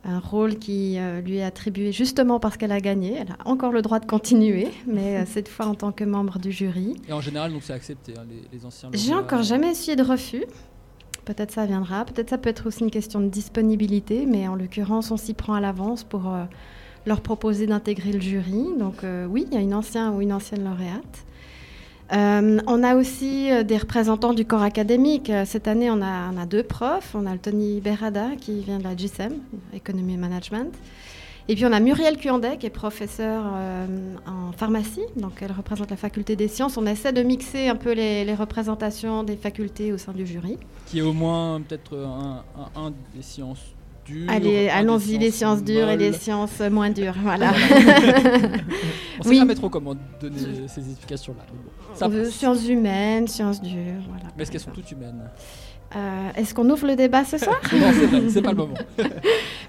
Un 0.06 0.20
rôle 0.20 0.58
qui 0.58 0.98
euh, 0.98 1.20
lui 1.20 1.38
est 1.38 1.44
attribué 1.44 1.92
justement 1.92 2.40
parce 2.40 2.56
qu'elle 2.56 2.72
a 2.72 2.80
gagné. 2.80 3.16
Elle 3.16 3.32
a 3.34 3.48
encore 3.50 3.74
le 3.74 3.82
droit 3.82 4.00
de 4.00 4.06
continuer, 4.06 4.70
mais 4.88 5.18
euh, 5.18 5.24
cette 5.26 5.50
fois 5.50 5.66
en 5.66 5.76
tant 5.76 5.92
que 5.92 6.06
membre 6.06 6.40
du 6.40 6.52
jury. 6.54 6.96
et 7.08 7.12
en 7.14 7.20
général 7.20 7.52
donc 7.52 7.64
c'est 7.64 7.74
accepté 7.74 8.14
hein, 8.18 8.24
les, 8.30 8.42
les 8.58 8.66
anciens. 8.66 8.90
J'ai 8.94 9.14
encore 9.14 9.44
jamais 9.44 9.72
essuyé 9.72 9.98
de 9.98 10.04
refus. 10.04 10.46
Peut-être 11.26 11.52
ça 11.52 11.66
viendra. 11.66 12.06
Peut-être 12.06 12.30
ça 12.30 12.38
peut 12.38 12.50
être 12.50 12.68
aussi 12.68 12.84
une 12.84 12.90
question 12.92 13.20
de 13.20 13.28
disponibilité, 13.28 14.26
mais 14.26 14.48
en 14.48 14.56
l'occurrence, 14.56 15.12
on 15.12 15.18
s'y 15.18 15.34
prend 15.34 15.54
à 15.54 15.60
l'avance 15.60 16.04
pour 16.04 16.34
euh, 16.34 16.46
leur 17.10 17.22
proposer 17.22 17.66
d'intégrer 17.66 18.14
le 18.14 18.22
jury. 18.22 18.66
Donc 18.78 19.04
euh, 19.04 19.26
oui, 19.26 19.46
il 19.50 19.54
y 19.54 19.58
a 19.58 19.62
une 19.62 19.74
ancienne 19.74 20.14
ou 20.16 20.22
une 20.22 20.32
ancienne 20.32 20.64
lauréate. 20.64 21.26
Euh, 22.14 22.60
on 22.66 22.84
a 22.84 22.96
aussi 22.96 23.52
euh, 23.52 23.64
des 23.64 23.78
représentants 23.78 24.34
du 24.34 24.46
corps 24.46 24.62
académique. 24.62 25.32
Cette 25.46 25.68
année, 25.68 25.92
on 25.92 26.02
a, 26.02 26.46
deux 26.46 26.64
profs. 26.64 27.14
On 27.14 27.26
a 27.26 27.34
le 27.34 27.40
Tony 27.40 27.82
Berada 27.82 28.30
qui 28.40 28.62
vient 28.62 28.78
de 28.78 28.84
la 28.84 28.96
GSM, 28.96 29.34
Economy 29.74 30.16
and 30.16 30.20
Management. 30.20 30.74
Et 31.52 31.56
puis 31.56 31.66
on 31.66 31.72
a 31.72 31.80
Muriel 31.80 32.16
Cuandet 32.18 32.58
qui 32.58 32.68
est 32.68 32.70
professeure 32.86 33.44
en 34.28 34.52
pharmacie, 34.52 35.02
donc 35.16 35.42
elle 35.42 35.52
représente 35.52 35.90
la 35.90 35.98
faculté 35.98 36.36
des 36.36 36.48
sciences. 36.48 36.78
On 36.78 36.86
essaie 36.86 37.12
de 37.12 37.24
mixer 37.24 37.70
un 37.70 37.76
peu 37.76 37.94
les, 37.94 38.36
représentations 38.36 39.24
des 39.24 39.36
facultés 39.36 39.92
au 39.92 39.98
sein 39.98 40.12
du 40.12 40.28
jury. 40.28 40.60
Qui 40.86 41.00
est 41.00 41.02
au 41.02 41.12
moins 41.12 41.60
peut-être 41.60 41.98
un 42.76 42.94
des 43.16 43.24
sciences 43.24 43.74
dures. 44.10 44.30
Allez, 44.30 44.70
allons-y, 44.70 45.18
les 45.18 45.32
sciences 45.32 45.64
dures 45.64 45.90
et 45.90 45.98
les 45.98 46.14
sciences 46.14 46.60
moins 46.72 46.90
dures. 46.90 47.16
Voilà. 47.24 47.52
On 49.20 49.24
sait 49.24 49.30
Oui. 49.30 49.38
jamais 49.38 49.56
trop 49.56 49.70
comment 49.70 49.96
donner 50.22 50.38
ces 50.68 50.90
explications-là. 50.92 51.44
bon, 52.08 52.12
Euh, 52.16 52.26
sciences 52.30 52.68
humaines, 52.68 53.28
sciences 53.28 53.62
dures, 53.62 54.02
voilà. 54.08 54.26
Mais 54.38 54.44
est-ce 54.44 54.52
qu'elles 54.52 54.62
sont 54.62 54.72
toutes 54.72 54.92
humaines? 54.92 55.30
Euh, 55.96 56.30
Est-ce 56.38 56.54
qu'on 56.54 56.70
ouvre 56.70 56.86
le 56.86 56.96
débat 56.96 57.26
ce 57.26 57.38
soir? 57.40 57.60
Non, 57.74 57.88
c'est 57.94 58.06
vrai, 58.06 58.22
c'est 58.30 58.42
pas 58.44 58.52
le 58.52 58.58
moment. 58.58 58.76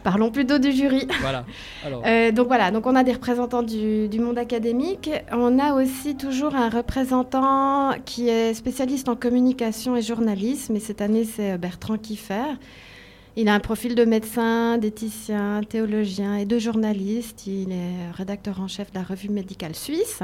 Parlons 0.05 0.31
plutôt 0.31 0.59
du 0.59 0.71
jury. 0.71 1.07
Voilà. 1.23 1.45
Alors, 1.85 2.03
Euh, 2.07 2.31
donc 2.31 2.47
voilà, 2.49 2.71
donc 2.71 2.87
on 2.87 2.95
a 2.95 3.03
des 3.03 3.13
représentants 3.15 3.63
du, 3.63 4.07
du 4.09 4.21
monde 4.21 4.37
académique. 4.39 5.11
On 5.33 5.59
a 5.59 5.73
aussi 5.73 6.17
toujours 6.17 6.55
un 6.55 6.69
représentant 6.69 7.93
qui 8.05 8.29
est 8.29 8.53
spécialiste 8.55 9.09
en 9.09 9.17
communication 9.17 9.97
et 9.97 10.03
journalisme. 10.03 10.77
Et 10.77 10.81
cette 10.81 11.01
année, 11.01 11.25
c'est 11.25 11.57
Bertrand 11.59 11.97
Kiffer. 11.97 12.53
Il 13.37 13.49
a 13.49 13.55
un 13.55 13.61
profil 13.61 13.95
de 13.95 14.05
médecin, 14.05 14.79
d'éthicien, 14.79 15.63
théologien 15.69 16.37
et 16.37 16.47
de 16.47 16.59
journaliste. 16.59 17.47
Il 17.47 17.73
est 17.73 18.11
rédacteur 18.13 18.61
en 18.61 18.69
chef 18.69 18.91
de 18.91 18.99
la 18.99 19.05
revue 19.05 19.29
médicale 19.29 19.75
suisse. 19.75 20.23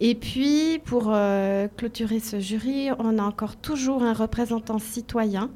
Et 0.00 0.14
puis, 0.14 0.80
pour 0.84 1.08
euh, 1.08 1.68
clôturer 1.76 2.20
ce 2.20 2.40
jury, 2.40 2.88
on 2.98 3.18
a 3.18 3.22
encore 3.22 3.56
toujours 3.56 4.02
un 4.02 4.14
représentant 4.14 4.78
citoyen 4.78 5.50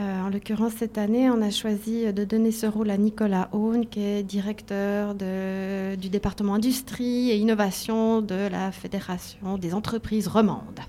Euh, 0.00 0.22
en 0.22 0.30
l'occurrence, 0.30 0.72
cette 0.78 0.96
année, 0.96 1.28
on 1.28 1.42
a 1.42 1.50
choisi 1.50 2.10
de 2.12 2.24
donner 2.24 2.50
ce 2.50 2.66
rôle 2.66 2.90
à 2.90 2.96
Nicolas 2.96 3.48
Haune, 3.52 3.86
qui 3.86 4.00
est 4.00 4.22
directeur 4.22 5.14
du 5.14 6.08
département 6.08 6.54
industrie 6.54 7.30
et 7.30 7.36
innovation 7.36 8.22
de 8.22 8.48
la 8.50 8.72
Fédération 8.72 9.58
des 9.58 9.74
entreprises 9.74 10.28
romandes. 10.28 10.80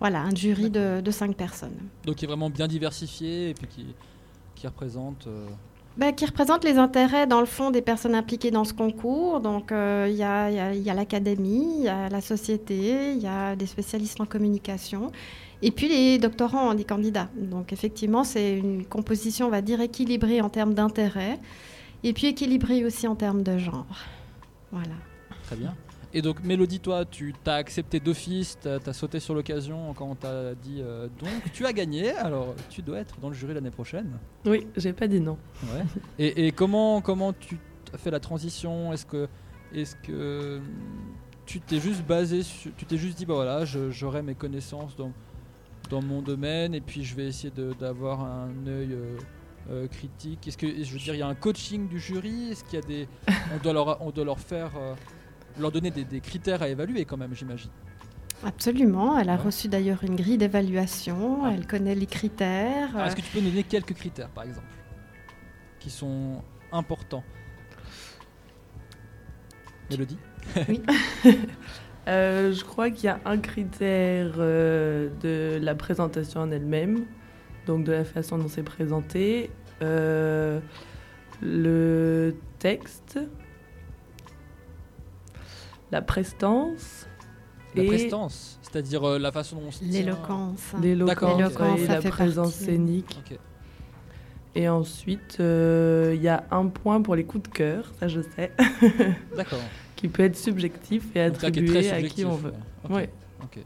Voilà, 0.00 0.22
un 0.22 0.34
jury 0.34 0.70
de, 0.70 1.00
de 1.00 1.10
cinq 1.10 1.36
personnes. 1.36 1.76
Donc 2.04 2.16
qui 2.16 2.24
est 2.24 2.28
vraiment 2.28 2.50
bien 2.50 2.66
diversifié 2.66 3.50
et 3.50 3.54
puis 3.54 3.66
qui, 3.66 3.86
qui 4.54 4.66
représente. 4.66 5.26
euh, 5.26 5.46
Ben, 5.98 6.14
qui 6.14 6.24
représente 6.24 6.64
les 6.64 6.78
intérêts, 6.78 7.26
dans 7.26 7.40
le 7.40 7.46
fond, 7.46 7.70
des 7.70 7.82
personnes 7.82 8.14
impliquées 8.14 8.50
dans 8.50 8.64
ce 8.64 8.72
concours. 8.72 9.40
Donc, 9.40 9.72
euh, 9.72 10.06
il 10.08 10.16
y 10.16 10.22
a, 10.22 10.72
y 10.72 10.84
l'académie, 10.84 11.80
il 11.80 11.84
y 11.84 11.88
a 11.88 12.08
la 12.08 12.20
société, 12.22 13.12
il 13.12 13.20
y 13.20 13.26
a 13.26 13.54
des 13.56 13.66
spécialistes 13.66 14.20
en 14.20 14.26
communication, 14.26 15.12
et 15.60 15.70
puis 15.70 15.88
les 15.88 16.18
doctorants, 16.18 16.72
les 16.72 16.84
candidats. 16.84 17.28
Donc, 17.36 17.72
effectivement, 17.72 18.24
c'est 18.24 18.56
une 18.56 18.86
composition, 18.86 19.48
on 19.48 19.50
va 19.50 19.60
dire, 19.60 19.80
équilibrée 19.82 20.40
en 20.40 20.48
termes 20.48 20.72
d'intérêt, 20.72 21.38
et 22.02 22.12
puis 22.14 22.28
équilibrée 22.28 22.84
aussi 22.86 23.06
en 23.06 23.16
termes 23.16 23.42
de 23.42 23.58
genre. 23.58 23.84
Voilà. 24.72 24.96
Très 25.44 25.56
bien. 25.56 25.74
Et 26.12 26.22
donc, 26.22 26.42
Mélodie, 26.42 26.80
toi, 26.80 27.04
tu 27.04 27.32
t'as 27.44 27.54
accepté 27.54 28.00
d'office, 28.00 28.58
t'as 28.60 28.78
as 28.84 28.92
sauté 28.92 29.20
sur 29.20 29.34
l'occasion 29.34 29.94
quand 29.94 30.06
on 30.06 30.16
t'a 30.16 30.54
dit 30.56 30.80
euh, 30.80 31.06
donc 31.18 31.52
tu 31.52 31.64
as 31.66 31.72
gagné, 31.72 32.10
alors 32.10 32.54
tu 32.68 32.82
dois 32.82 32.98
être 32.98 33.20
dans 33.20 33.28
le 33.28 33.34
jury 33.34 33.54
l'année 33.54 33.70
prochaine. 33.70 34.18
Oui, 34.44 34.66
j'ai 34.76 34.92
pas 34.92 35.06
dit 35.06 35.20
non. 35.20 35.38
Ouais. 35.62 35.84
Et, 36.18 36.46
et 36.46 36.52
comment, 36.52 37.00
comment 37.00 37.32
tu 37.32 37.58
as 37.94 37.98
fait 37.98 38.10
la 38.10 38.18
transition? 38.20 38.92
Est-ce 38.92 39.06
que, 39.06 39.28
est 39.72 39.96
que 40.02 40.58
hum, 40.58 40.64
tu 41.46 41.60
t'es 41.60 41.78
juste 41.78 42.04
basé 42.04 42.42
sur. 42.42 42.72
Tu 42.76 42.86
t'es 42.86 42.96
juste 42.96 43.16
dit, 43.16 43.26
bah 43.26 43.34
voilà, 43.34 43.64
j'aurai 43.64 44.22
mes 44.22 44.34
connaissances 44.34 44.96
dans, 44.96 45.12
dans 45.90 46.02
mon 46.02 46.22
domaine 46.22 46.74
et 46.74 46.80
puis 46.80 47.04
je 47.04 47.14
vais 47.14 47.26
essayer 47.26 47.52
d'avoir 47.78 48.22
un 48.22 48.50
œil. 48.66 48.94
euh, 48.94 49.16
euh, 49.68 49.86
critique? 49.88 50.48
Est-ce 50.48 50.56
que 50.56 50.66
je 50.66 50.90
veux 50.92 50.98
dire 50.98 51.14
il 51.14 51.18
y 51.18 51.22
a 51.22 51.28
un 51.28 51.34
coaching 51.34 51.86
du 51.86 52.00
jury? 52.00 52.50
Est-ce 52.50 52.64
qu'il 52.64 52.78
y 52.80 52.82
a 52.82 52.86
des 52.86 53.08
on 53.54 53.62
doit 53.62 53.72
leur 53.74 54.02
on 54.02 54.10
doit 54.10 54.24
leur 54.24 54.40
faire 54.40 54.70
euh, 54.76 54.94
leur 55.58 55.72
donner 55.72 55.90
des, 55.90 56.04
des 56.04 56.20
critères 56.20 56.62
à 56.62 56.68
évaluer 56.68 57.04
quand 57.04 57.16
même 57.16 57.34
j'imagine. 57.34 57.70
Absolument. 58.44 59.18
Elle 59.18 59.28
a 59.28 59.34
Ouais. 59.36 59.42
reçu 59.42 59.68
d'ailleurs 59.68 60.02
une 60.02 60.16
grille 60.16 60.38
d'évaluation. 60.38 61.46
Elle 61.46 61.66
connaît 61.66 61.94
les 61.94 62.06
critères. 62.06 62.96
Est-ce 62.98 63.16
que 63.16 63.20
tu 63.20 63.30
peux 63.32 63.40
nous 63.40 63.50
donner 63.50 63.64
quelques 63.64 63.92
critères 63.94 64.30
par 64.30 64.44
exemple 64.44 64.66
qui 65.78 65.90
sont 65.90 66.42
importants? 66.72 67.24
Mélodie? 69.90 70.18
Oui. 70.68 70.82
Euh, 72.08 72.52
je 72.54 72.64
crois 72.64 72.90
qu'il 72.90 73.04
y 73.04 73.08
a 73.08 73.20
un 73.26 73.36
critère 73.36 74.32
euh, 74.38 75.10
de 75.22 75.58
la 75.62 75.74
présentation 75.74 76.40
en 76.40 76.50
elle-même, 76.50 77.04
donc 77.66 77.84
de 77.84 77.92
la 77.92 78.04
façon 78.04 78.38
dont 78.38 78.48
c'est 78.48 78.62
présenté, 78.62 79.50
euh, 79.82 80.60
le 81.42 82.34
texte, 82.58 83.20
la 85.90 86.02
prestance. 86.02 87.06
La 87.76 87.84
et 87.84 87.86
prestance, 87.86 88.58
c'est-à-dire 88.62 89.04
euh, 89.08 89.18
la 89.20 89.30
façon 89.30 89.56
dont 89.56 89.66
on 89.68 89.70
se. 89.70 89.84
L'éloquence. 89.84 90.72
L'éloquence, 90.82 91.38
D'accord, 91.38 91.70
ok. 91.72 91.76
ouais, 91.78 91.84
et 91.84 91.86
la 91.86 92.00
présence 92.02 92.50
partie. 92.50 92.64
scénique. 92.64 93.16
Et 94.56 94.68
ensuite, 94.68 95.36
euh, 95.38 96.12
il 96.16 96.20
y 96.22 96.26
a 96.28 96.44
un 96.50 96.66
point 96.66 97.00
pour 97.00 97.14
les 97.14 97.22
coups 97.24 97.48
de 97.48 97.54
cœur, 97.54 97.92
ça 98.00 98.08
je 98.08 98.20
sais. 98.22 98.50
D'accord. 99.36 99.60
qui 99.94 100.08
peut 100.08 100.24
être 100.24 100.36
subjectif 100.36 101.14
et 101.14 101.28
Donc 101.30 101.44
attribué 101.44 101.88
à 101.90 102.02
qui 102.02 102.24
on 102.24 102.34
veut. 102.34 102.52
ouais. 102.88 103.10
Ok, 103.44 103.56
Ouais. 103.56 103.64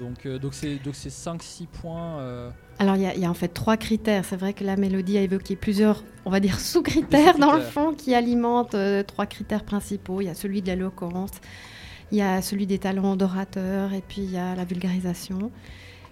Donc 0.00 0.26
euh, 0.26 0.40
donc 0.40 0.54
c'est 0.54 0.76
donc 0.82 0.96
c'est 0.96 1.10
5 1.10 1.40
6 1.40 1.66
points 1.68 2.18
euh, 2.18 2.50
Alors, 2.78 2.96
il 2.96 3.02
y, 3.02 3.06
a- 3.06 3.14
il 3.14 3.20
y 3.20 3.24
a 3.24 3.30
en 3.30 3.34
fait 3.34 3.48
trois 3.48 3.76
critères. 3.76 4.24
C'est 4.24 4.36
vrai 4.36 4.52
que 4.52 4.64
la 4.64 4.76
mélodie 4.76 5.16
a 5.18 5.22
évoqué 5.22 5.54
plusieurs, 5.56 6.02
on 6.24 6.30
va 6.30 6.40
dire, 6.40 6.58
sous-critères 6.60 7.38
dans 7.38 7.52
le 7.52 7.60
fond 7.60 7.92
qui 7.96 8.14
alimentent 8.14 8.74
euh, 8.74 9.02
trois 9.02 9.26
critères 9.26 9.64
principaux. 9.64 10.20
Il 10.20 10.24
y 10.26 10.30
a 10.30 10.34
celui 10.34 10.60
de 10.62 10.66
l'éloquence, 10.66 11.30
il 12.12 12.18
y 12.18 12.22
a 12.22 12.42
celui 12.42 12.66
des 12.66 12.78
talents 12.78 13.16
d'orateur, 13.16 13.92
et 13.92 14.02
puis 14.06 14.22
il 14.22 14.30
y 14.32 14.36
a 14.38 14.54
la 14.54 14.64
vulgarisation. 14.64 15.50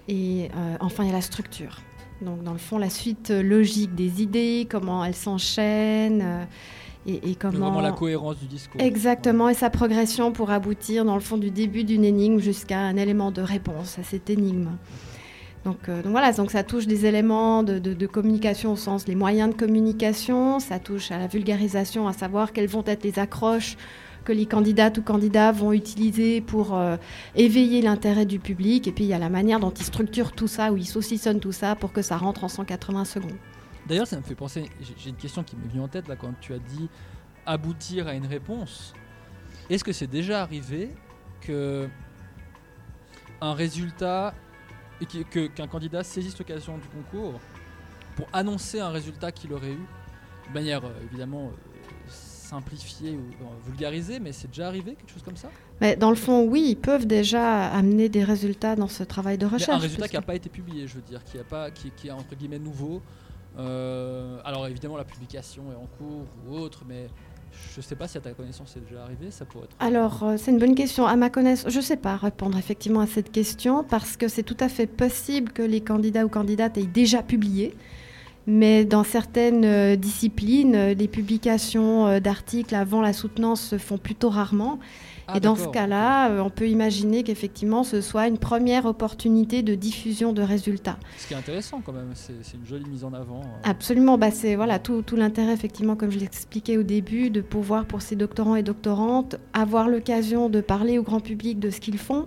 Et 0.09 0.48
euh, 0.56 0.76
enfin, 0.80 1.05
il 1.05 1.09
y 1.09 1.10
a 1.10 1.14
la 1.14 1.20
structure. 1.20 1.80
Donc, 2.22 2.43
dans 2.44 2.52
le 2.52 2.59
fond, 2.59 2.78
la 2.78 2.90
suite 2.90 3.30
euh, 3.32 3.43
logique 3.43 3.94
des 3.97 4.22
idées, 4.22 4.66
comment 4.70 5.05
elles 5.05 5.14
s'enchaînent, 5.16 6.22
euh, 6.22 6.44
et, 7.06 7.30
et 7.30 7.34
comment... 7.34 7.59
vraiment 7.59 7.80
la 7.80 7.90
cohérence 7.90 8.39
du 8.39 8.47
discours. 8.47 8.80
Exactement, 8.80 9.48
et 9.48 9.55
sa 9.55 9.70
progression 9.70 10.30
pour 10.30 10.51
aboutir 10.52 11.05
dans 11.05 11.14
le 11.14 11.20
fond 11.20 11.36
du 11.36 11.51
début 11.51 11.82
d'une 11.82 12.05
énigme 12.05 12.39
jusqu'à 12.39 12.78
un 12.78 12.97
élément 12.97 13.32
de 13.32 13.43
réponse 13.43 13.98
à 13.98 14.05
cette 14.05 14.30
énigme. 14.30 14.70
Donc, 15.64 15.89
euh, 15.89 16.02
donc 16.02 16.10
voilà, 16.10 16.32
donc 16.32 16.51
ça 16.51 16.64
touche 16.64 16.86
des 16.86 17.06
éléments 17.06 17.62
de, 17.62 18.06
communication 18.06 18.72
au 18.72 18.76
sens 18.76 19.06
les 19.06 19.14
moyens 19.14 19.51
de 19.51 19.55
communication, 19.55 20.59
ça 20.59 20.78
touche 20.78 21.12
à 21.12 21.18
la 21.18 21.28
vulgarisation, 21.28 22.09
à 22.09 22.12
savoir 22.12 22.52
quelles 22.52 22.66
vont 22.66 22.84
être 22.86 23.05
les 23.05 23.18
accroches 23.18 23.76
que 24.24 24.32
les 24.32 24.47
candidates 24.47 24.98
ou 24.98 25.02
candidats 25.02 25.51
vont 25.51 25.72
utiliser 25.72 26.40
pour 26.40 26.76
euh, 26.76 26.97
éveiller 27.34 27.82
l'intérêt 27.82 28.26
du 28.26 28.39
public, 28.39 28.86
et 28.86 28.93
puis 28.93 29.05
il 29.05 29.09
y 29.09 29.14
a 29.14 29.18
la 29.18 29.28
manière 29.28 29.59
dont 29.59 29.72
ils 29.72 29.84
structurent 29.84 30.32
tout 30.32 30.47
ça, 30.47 30.72
ou 30.72 30.76
ils 30.76 30.86
saucissonnent 30.86 31.40
tout 31.40 31.52
ça 31.52 31.74
pour 31.74 31.93
que 31.93 32.02
ça 32.02 32.16
rentre 32.16 32.44
en 32.44 32.48
180 32.48 33.05
secondes. 33.05 33.36
D'ailleurs, 33.89 34.06
ça 34.06 34.16
me 34.16 34.22
fait 34.22 34.36
penser. 34.36 34.64
J'ai 34.97 35.10
une 35.10 35.16
question 35.16 35.43
qui 35.43 35.56
m'est 35.56 35.66
venue 35.68 35.82
en 35.82 35.89
tête 35.89 36.06
là 36.06 36.14
quand 36.14 36.32
tu 36.40 36.52
as 36.55 36.59
dit 36.59 36.89
aboutir 37.47 38.06
à 38.06 38.14
une 38.14 38.26
réponse. 38.26 38.94
Est-ce 39.70 39.82
que 39.82 39.93
c'est 39.93 40.06
déjà 40.06 40.43
arrivé 40.43 40.90
que 41.40 41.89
un 43.40 43.55
résultat 43.55 44.34
et 45.02 45.24
que- 45.24 45.46
qu'un 45.48 45.66
candidat 45.66 46.02
saisisse 46.04 46.38
l'occasion 46.38 46.78
du 46.78 46.86
concours 46.88 47.40
pour 48.16 48.26
annoncer 48.32 48.80
un 48.80 48.90
résultat 48.90 49.32
qu'il 49.32 49.52
aurait 49.52 49.72
eu 49.72 49.86
de 50.48 50.54
manière 50.54 50.84
euh, 50.84 50.90
évidemment 51.10 51.46
euh, 51.46 52.08
simplifiée 52.08 53.12
ou 53.12 53.20
euh, 53.44 53.46
vulgarisée, 53.66 54.20
mais 54.20 54.32
c'est 54.32 54.48
déjà 54.48 54.66
arrivé 54.68 54.94
quelque 54.94 55.10
chose 55.10 55.22
comme 55.22 55.36
ça? 55.36 55.48
Mais 55.80 55.96
dans 55.96 56.10
le 56.10 56.16
fond, 56.16 56.44
oui, 56.44 56.66
ils 56.70 56.76
peuvent 56.76 57.06
déjà 57.06 57.68
amener 57.68 58.08
des 58.08 58.22
résultats 58.24 58.76
dans 58.76 58.88
ce 58.88 59.02
travail 59.02 59.38
de 59.38 59.46
Mais 59.46 59.52
recherche. 59.54 59.76
Un 59.76 59.80
résultat 59.80 60.08
qui 60.08 60.16
n'a 60.16 60.22
pas 60.22 60.34
été 60.34 60.48
publié, 60.50 60.86
je 60.86 60.94
veux 60.96 61.02
dire, 61.02 61.24
qui, 61.24 61.38
a 61.38 61.44
pas, 61.44 61.70
qui, 61.70 61.90
qui 61.90 62.08
est 62.08 62.10
entre 62.10 62.34
guillemets 62.36 62.58
nouveau. 62.58 63.00
Euh, 63.58 64.38
alors 64.44 64.66
évidemment, 64.66 64.96
la 64.96 65.04
publication 65.04 65.64
est 65.72 65.76
en 65.76 65.86
cours 65.98 66.26
ou 66.46 66.56
autre, 66.56 66.84
mais 66.86 67.08
je 67.74 67.80
sais 67.80 67.94
pas 67.94 68.08
si 68.08 68.18
à 68.18 68.20
ta 68.20 68.32
connaissance 68.32 68.72
c'est 68.74 68.84
déjà 68.84 69.02
arrivé. 69.02 69.28
Alors, 69.78 70.22
euh, 70.22 70.36
c'est 70.38 70.50
une 70.50 70.58
bonne 70.58 70.74
question. 70.74 71.06
À 71.06 71.16
ma 71.16 71.30
connaissance, 71.30 71.70
je 71.72 71.78
ne 71.78 71.82
sais 71.82 71.96
pas 71.96 72.16
répondre 72.16 72.58
effectivement 72.58 73.00
à 73.00 73.06
cette 73.06 73.32
question 73.32 73.84
parce 73.84 74.16
que 74.16 74.28
c'est 74.28 74.42
tout 74.42 74.56
à 74.60 74.68
fait 74.68 74.86
possible 74.86 75.52
que 75.52 75.62
les 75.62 75.80
candidats 75.80 76.24
ou 76.24 76.28
candidates 76.28 76.78
aient 76.78 76.82
déjà 76.86 77.22
publié. 77.22 77.74
Mais 78.46 78.84
dans 78.84 79.04
certaines 79.04 79.64
euh, 79.64 79.96
disciplines, 79.96 80.74
euh, 80.74 80.94
les 80.94 81.08
publications 81.08 82.18
d'articles 82.20 82.74
avant 82.74 83.00
la 83.00 83.12
soutenance 83.12 83.62
se 83.62 83.78
font 83.78 83.98
plutôt 83.98 84.30
rarement. 84.30 84.78
Ah, 85.28 85.36
Et 85.36 85.40
dans 85.40 85.55
ce 85.57 85.69
cas-là, 85.69 86.31
euh, 86.31 86.40
on 86.40 86.51
peut 86.51 86.69
imaginer 86.69 87.23
qu'effectivement, 87.23 87.85
ce 87.85 88.01
soit 88.01 88.27
une 88.27 88.39
première 88.39 88.86
opportunité 88.86 89.62
de 89.62 89.74
diffusion 89.74 90.32
de 90.32 90.43
résultats. 90.43 90.99
Ce 91.19 91.28
qui 91.28 91.35
est 91.35 91.36
intéressant 91.36 91.81
quand 91.85 91.93
même, 91.93 92.11
c'est 92.15 92.32
c'est 92.43 92.57
une 92.57 92.66
jolie 92.66 92.89
mise 92.89 93.05
en 93.05 93.12
avant. 93.12 93.40
euh. 93.40 93.70
Absolument, 93.70 94.19
bah 94.19 94.31
c'est 94.31 94.57
voilà 94.57 94.78
tout, 94.78 95.03
tout 95.03 95.16
l'intérêt 95.16 95.53
effectivement, 95.53 95.97
comme 95.97 96.11
je 96.11 96.19
l'expliquais 96.19 96.77
au 96.77 96.82
début, 96.82 97.31
de 97.31 97.40
pouvoir 97.40 97.85
pour 97.86 98.03
ces 98.03 98.16
doctorants 98.16 98.57
et 98.57 98.62
doctorantes 98.62 99.36
avoir 99.53 99.89
l'occasion 99.89 100.49
de 100.49 100.61
parler 100.61 100.99
au 100.99 101.03
grand 101.03 101.20
public 101.20 101.59
de 101.61 101.70
ce 101.70 101.81
qu'ils 101.81 101.99
font, 101.99 102.27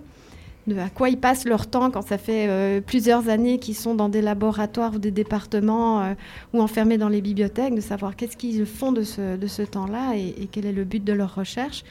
de 0.66 0.76
à 0.78 0.88
quoi 0.88 1.08
ils 1.10 1.18
passent 1.20 1.44
leur 1.44 1.66
temps 1.68 1.90
quand 1.90 2.02
ça 2.02 2.18
fait 2.18 2.48
euh, 2.48 2.80
plusieurs 2.80 3.28
années 3.28 3.58
qu'ils 3.58 3.76
sont 3.76 3.94
dans 3.94 4.08
des 4.08 4.22
laboratoires 4.22 4.94
ou 4.94 4.98
des 4.98 5.10
départements 5.12 6.02
euh, 6.02 6.14
ou 6.54 6.60
enfermés 6.60 6.98
dans 6.98 7.08
les 7.08 7.20
bibliothèques, 7.20 7.74
de 7.74 7.80
savoir 7.80 8.16
qu'est-ce 8.16 8.36
qu'ils 8.36 8.64
font 8.66 8.90
de 8.92 9.02
ce, 9.02 9.36
de 9.36 9.46
ce 9.46 9.62
temps-là 9.62 10.16
et, 10.16 10.34
et 10.42 10.48
quel 10.50 10.66
est 10.66 10.72
le 10.72 10.84
but 10.84 11.04
de 11.04 11.12
leur 11.12 11.34
recherche. 11.36 11.84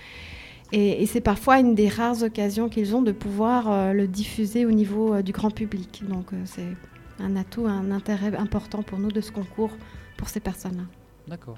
Et, 0.72 1.06
c'est 1.06 1.22
parfois 1.22 1.60
une 1.60 1.76
des 1.76 1.90
rares 1.90 2.24
occasions 2.24 2.70
qu'ils 2.70 2.96
ont 2.96 3.02
de 3.02 3.12
pouvoir 3.12 3.70
euh, 3.70 3.94
le 3.94 4.08
diffuser 4.08 4.66
au 4.66 4.72
niveau 4.72 5.14
euh, 5.14 5.22
du 5.22 5.32
grand 5.32 5.52
public. 5.52 6.04
Donc 6.08 6.34
euh, 6.34 6.42
c'est 6.46 6.76
un 7.20 7.36
atout, 7.36 7.66
un 7.68 7.92
intérêt 7.92 8.36
important 8.36 8.82
pour 8.84 9.00
nous 9.00 9.12
de 9.12 9.22
ce 9.22 9.32
concours 9.32 9.72
pour 10.18 10.30
ces 10.30 10.40
personnes-là. 10.40 10.84
D'accord. 11.28 11.58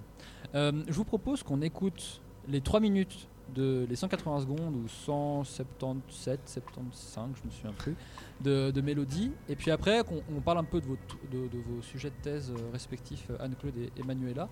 Je 0.54 0.94
vous 0.94 1.04
propose 1.04 1.44
qu'on 1.44 1.62
écoute 1.62 2.22
les 2.48 2.62
3 2.62 2.80
minutes 2.80 3.28
de 3.54 3.86
les 3.88 3.96
180 3.96 4.42
secondes 4.42 4.76
ou 4.76 4.88
177, 4.88 6.40
75, 6.46 7.30
je 7.36 7.48
me 7.48 7.52
souviens 7.52 7.74
plus, 7.74 7.96
de, 8.42 8.72
de 8.72 8.82
mélodie. 8.82 9.32
Et 9.50 9.56
puis 9.56 9.70
après, 9.70 10.04
qu'on 10.04 10.24
on 10.36 10.42
parle 10.42 10.58
un 10.58 10.64
peu 10.64 10.82
de 10.82 10.88
vos, 10.88 11.82
sujets 11.82 12.10
de 12.10 12.16
thèse 12.24 12.52
respectifs, 12.74 13.30
Anne-Claude 13.40 13.78
et 13.78 13.92
Emmanuela, 14.00 14.50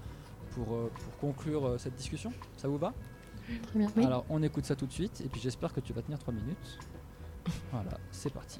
pour, 0.51 0.65
pour 0.65 1.17
conclure 1.19 1.75
cette 1.79 1.95
discussion. 1.95 2.31
Ça 2.57 2.67
vous 2.67 2.77
va? 2.77 2.93
Très 3.67 3.79
bien. 3.79 3.89
Oui. 3.95 4.05
Alors, 4.05 4.25
on 4.29 4.41
écoute 4.43 4.65
ça 4.65 4.75
tout 4.75 4.85
de 4.85 4.91
suite. 4.91 5.21
Et 5.21 5.29
puis 5.29 5.41
j'espère 5.41 5.73
que 5.73 5.79
tu 5.79 5.93
vas 5.93 6.01
tenir 6.01 6.19
3 6.19 6.33
minutes. 6.33 6.79
Voilà, 7.71 7.91
c'est 8.11 8.33
parti. 8.33 8.59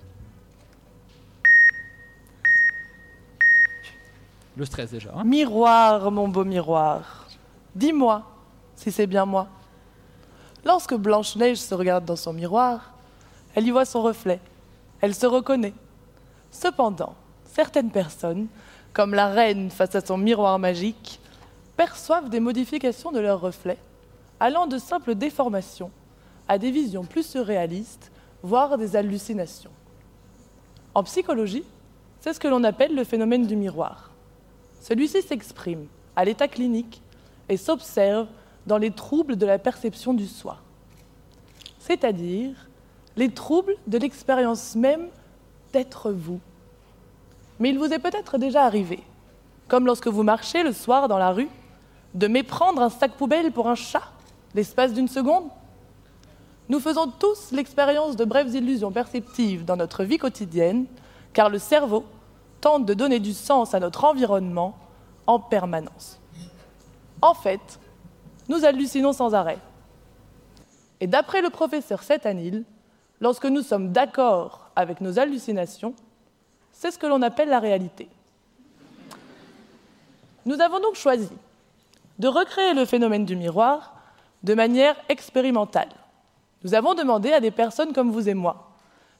Le 4.57 4.63
stress 4.65 4.91
déjà. 4.91 5.11
hein. 5.15 5.23
Miroir, 5.23 6.11
mon 6.11 6.27
beau 6.29 6.45
miroir, 6.45 7.27
dis-moi 7.75 8.23
si 8.75 8.91
c'est 8.91 9.07
bien 9.07 9.25
moi. 9.25 9.47
Lorsque 10.63 10.93
Blanche-Neige 10.95 11.57
se 11.57 11.75
regarde 11.75 12.05
dans 12.05 12.15
son 12.15 12.31
miroir, 12.31 12.93
elle 13.53 13.67
y 13.67 13.71
voit 13.71 13.85
son 13.85 14.01
reflet, 14.01 14.39
elle 15.01 15.13
se 15.13 15.25
reconnaît. 15.25 15.73
Cependant, 16.51 17.15
certaines 17.45 17.91
personnes, 17.91 18.47
comme 18.93 19.13
la 19.13 19.27
reine 19.27 19.69
face 19.71 19.93
à 19.95 20.01
son 20.01 20.17
miroir 20.17 20.57
magique, 20.57 21.19
perçoivent 21.75 22.29
des 22.29 22.39
modifications 22.39 23.11
de 23.11 23.19
leur 23.19 23.41
reflet, 23.41 23.77
allant 24.39 24.67
de 24.67 24.77
simples 24.77 25.15
déformations 25.15 25.91
à 26.47 26.57
des 26.57 26.71
visions 26.71 27.03
plus 27.03 27.25
surréalistes, 27.25 28.11
voire 28.43 28.77
des 28.77 28.95
hallucinations. 28.95 29.71
En 30.93 31.03
psychologie, 31.03 31.63
c'est 32.19 32.33
ce 32.33 32.39
que 32.39 32.47
l'on 32.47 32.63
appelle 32.63 32.95
le 32.95 33.03
phénomène 33.03 33.47
du 33.47 33.55
miroir. 33.55 34.11
Celui-ci 34.81 35.21
s'exprime 35.21 35.87
à 36.15 36.25
l'état 36.25 36.47
clinique 36.47 37.01
et 37.49 37.57
s'observe 37.57 38.27
dans 38.65 38.77
les 38.77 38.91
troubles 38.91 39.35
de 39.35 39.45
la 39.45 39.59
perception 39.59 40.13
du 40.13 40.27
soi, 40.27 40.57
c'est-à-dire 41.79 42.67
les 43.15 43.29
troubles 43.29 43.75
de 43.87 43.97
l'expérience 43.97 44.75
même 44.75 45.07
d'être 45.71 46.11
vous. 46.11 46.39
Mais 47.59 47.69
il 47.69 47.79
vous 47.79 47.93
est 47.93 47.99
peut-être 47.99 48.37
déjà 48.37 48.63
arrivé, 48.63 49.01
comme 49.67 49.85
lorsque 49.85 50.07
vous 50.07 50.23
marchez 50.23 50.63
le 50.63 50.73
soir 50.73 51.07
dans 51.07 51.17
la 51.17 51.31
rue, 51.31 51.49
de 52.13 52.27
méprendre 52.27 52.81
un 52.81 52.89
sac 52.89 53.11
poubelle 53.13 53.51
pour 53.51 53.67
un 53.67 53.75
chat 53.75 54.11
l'espace 54.55 54.93
d'une 54.93 55.07
seconde? 55.07 55.49
Nous 56.67 56.79
faisons 56.79 57.11
tous 57.19 57.51
l'expérience 57.51 58.15
de 58.15 58.25
brèves 58.25 58.55
illusions 58.55 58.91
perceptives 58.91 59.65
dans 59.65 59.75
notre 59.75 60.03
vie 60.03 60.17
quotidienne, 60.17 60.85
car 61.33 61.49
le 61.49 61.59
cerveau 61.59 62.05
tente 62.61 62.85
de 62.85 62.95
donner 62.95 63.19
du 63.19 63.33
sens 63.33 63.75
à 63.75 63.79
notre 63.79 64.05
environnement 64.05 64.75
en 65.27 65.39
permanence. 65.39 66.19
En 67.21 67.35
fait, 67.35 67.79
nous 68.49 68.65
hallucinons 68.65 69.13
sans 69.13 69.35
arrêt. 69.35 69.59
Et 70.99 71.07
d'après 71.07 71.41
le 71.41 71.49
professeur 71.49 72.01
Setanil, 72.01 72.63
lorsque 73.19 73.45
nous 73.45 73.61
sommes 73.61 73.91
d'accord 73.91 74.71
avec 74.75 75.01
nos 75.01 75.19
hallucinations, 75.19 75.93
c'est 76.71 76.91
ce 76.91 76.97
que 76.97 77.07
l'on 77.07 77.21
appelle 77.21 77.49
la 77.49 77.59
réalité. 77.59 78.07
Nous 80.45 80.59
avons 80.61 80.79
donc 80.79 80.95
choisi 80.95 81.29
de 82.19 82.27
recréer 82.27 82.73
le 82.73 82.85
phénomène 82.85 83.25
du 83.25 83.35
miroir 83.35 83.94
de 84.43 84.53
manière 84.53 84.95
expérimentale. 85.09 85.89
Nous 86.63 86.73
avons 86.73 86.93
demandé 86.93 87.31
à 87.31 87.39
des 87.39 87.51
personnes 87.51 87.93
comme 87.93 88.11
vous 88.11 88.29
et 88.29 88.33
moi, 88.33 88.71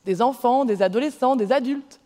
des 0.06 0.22
enfants, 0.22 0.66
des 0.66 0.82
adolescents, 0.82 1.36
des 1.36 1.52
adultes, 1.52 2.00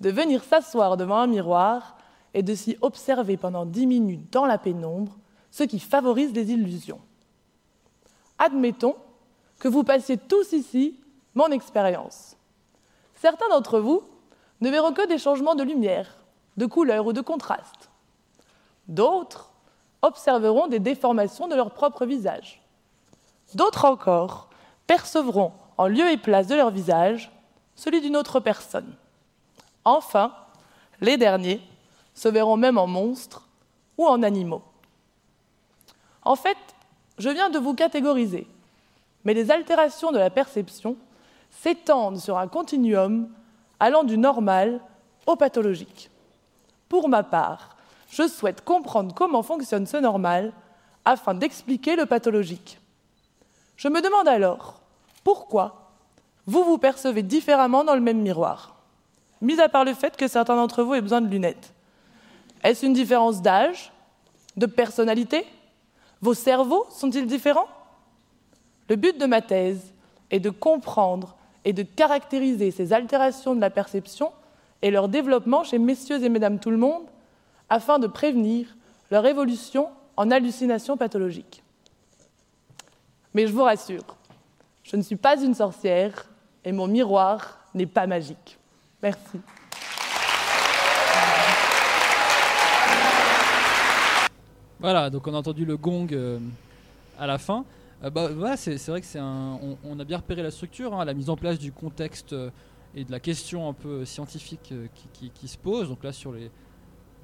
de 0.00 0.10
venir 0.10 0.44
s'asseoir 0.44 0.96
devant 0.96 1.18
un 1.18 1.26
miroir 1.26 1.96
et 2.34 2.42
de 2.42 2.54
s'y 2.54 2.76
observer 2.82 3.36
pendant 3.36 3.64
dix 3.64 3.86
minutes 3.86 4.32
dans 4.32 4.46
la 4.46 4.58
pénombre, 4.58 5.16
ce 5.50 5.64
qui 5.64 5.80
favorise 5.80 6.32
les 6.34 6.52
illusions. 6.52 7.00
Admettons 8.38 8.94
que 9.58 9.68
vous 9.68 9.84
passiez 9.84 10.18
tous 10.18 10.52
ici 10.52 11.00
mon 11.34 11.48
expérience. 11.48 12.36
Certains 13.14 13.48
d'entre 13.48 13.80
vous 13.80 14.02
ne 14.60 14.70
verront 14.70 14.92
que 14.92 15.06
des 15.06 15.18
changements 15.18 15.54
de 15.54 15.62
lumière, 15.62 16.18
de 16.56 16.66
couleur 16.66 17.06
ou 17.06 17.12
de 17.12 17.20
contraste. 17.20 17.90
D'autres 18.88 19.50
observeront 20.02 20.68
des 20.68 20.78
déformations 20.78 21.48
de 21.48 21.54
leur 21.54 21.70
propre 21.70 22.06
visage. 22.06 22.62
D'autres 23.54 23.84
encore 23.84 24.48
percevront 24.86 25.52
en 25.78 25.86
lieu 25.86 26.10
et 26.10 26.16
place 26.16 26.46
de 26.46 26.54
leur 26.54 26.70
visage 26.70 27.30
celui 27.74 28.00
d'une 28.00 28.16
autre 28.16 28.40
personne. 28.40 28.94
Enfin, 29.84 30.32
les 31.00 31.16
derniers 31.16 31.60
se 32.14 32.28
verront 32.28 32.56
même 32.56 32.78
en 32.78 32.86
monstres 32.86 33.46
ou 33.98 34.06
en 34.06 34.22
animaux. 34.22 34.62
En 36.22 36.36
fait, 36.36 36.56
je 37.18 37.28
viens 37.28 37.50
de 37.50 37.58
vous 37.58 37.74
catégoriser, 37.74 38.46
mais 39.24 39.34
les 39.34 39.50
altérations 39.50 40.12
de 40.12 40.18
la 40.18 40.30
perception 40.30 40.96
s'étendent 41.50 42.18
sur 42.18 42.38
un 42.38 42.48
continuum 42.48 43.28
allant 43.78 44.04
du 44.04 44.18
normal 44.18 44.80
au 45.26 45.36
pathologique. 45.36 46.10
Pour 46.88 47.08
ma 47.08 47.22
part, 47.22 47.75
je 48.10 48.28
souhaite 48.28 48.64
comprendre 48.64 49.14
comment 49.14 49.42
fonctionne 49.42 49.86
ce 49.86 49.96
normal 49.96 50.52
afin 51.04 51.34
d'expliquer 51.34 51.96
le 51.96 52.06
pathologique. 52.06 52.80
Je 53.76 53.88
me 53.88 54.00
demande 54.00 54.28
alors 54.28 54.80
pourquoi 55.24 55.92
vous 56.46 56.64
vous 56.64 56.78
percevez 56.78 57.22
différemment 57.22 57.84
dans 57.84 57.94
le 57.94 58.00
même 58.00 58.22
miroir, 58.22 58.76
mis 59.40 59.60
à 59.60 59.68
part 59.68 59.84
le 59.84 59.94
fait 59.94 60.16
que 60.16 60.28
certains 60.28 60.56
d'entre 60.56 60.82
vous 60.82 60.94
aient 60.94 61.02
besoin 61.02 61.20
de 61.20 61.28
lunettes. 61.28 61.72
Est-ce 62.62 62.86
une 62.86 62.92
différence 62.92 63.42
d'âge, 63.42 63.92
de 64.56 64.66
personnalité? 64.66 65.44
Vos 66.20 66.34
cerveaux 66.34 66.86
sont-ils 66.90 67.26
différents? 67.26 67.68
Le 68.88 68.96
but 68.96 69.18
de 69.18 69.26
ma 69.26 69.42
thèse 69.42 69.92
est 70.30 70.40
de 70.40 70.50
comprendre 70.50 71.36
et 71.64 71.72
de 71.72 71.82
caractériser 71.82 72.70
ces 72.70 72.92
altérations 72.92 73.54
de 73.54 73.60
la 73.60 73.70
perception 73.70 74.32
et 74.82 74.90
leur 74.90 75.08
développement 75.08 75.64
chez 75.64 75.78
messieurs 75.78 76.22
et 76.22 76.28
mesdames 76.28 76.58
tout 76.60 76.70
le 76.70 76.76
monde 76.76 77.04
afin 77.68 77.98
de 77.98 78.06
prévenir 78.06 78.66
leur 79.10 79.24
évolution 79.26 79.88
en 80.16 80.30
hallucination 80.30 80.96
pathologique. 80.96 81.62
Mais 83.34 83.46
je 83.46 83.52
vous 83.52 83.62
rassure, 83.64 84.04
je 84.82 84.96
ne 84.96 85.02
suis 85.02 85.16
pas 85.16 85.40
une 85.42 85.54
sorcière 85.54 86.26
et 86.64 86.72
mon 86.72 86.86
miroir 86.86 87.58
n'est 87.74 87.86
pas 87.86 88.06
magique. 88.06 88.58
Merci. 89.02 89.40
Voilà, 94.78 95.08
donc 95.10 95.26
on 95.26 95.34
a 95.34 95.38
entendu 95.38 95.64
le 95.64 95.76
gong 95.76 96.06
euh, 96.12 96.38
à 97.18 97.26
la 97.26 97.38
fin. 97.38 97.64
Euh, 98.04 98.10
bah, 98.10 98.28
voilà, 98.28 98.56
c'est 98.56 98.76
vrai 98.88 99.00
que 99.00 99.06
c'est 99.06 99.20
on, 99.20 99.78
on 99.84 99.98
a 99.98 100.04
bien 100.04 100.18
repéré 100.18 100.42
la 100.42 100.50
structure, 100.50 100.94
hein, 100.94 101.04
la 101.04 101.14
mise 101.14 101.30
en 101.30 101.36
place 101.36 101.58
du 101.58 101.72
contexte 101.72 102.34
euh, 102.34 102.50
et 102.94 103.04
de 103.04 103.10
la 103.10 103.20
question 103.20 103.68
un 103.68 103.72
peu 103.72 104.04
scientifique 104.04 104.72
qui- 105.14 105.30
qui 105.30 105.48
se 105.48 105.56
pose. 105.58 105.88
Donc 105.88 106.04
là, 106.04 106.12
sur 106.12 106.32
les, 106.32 106.50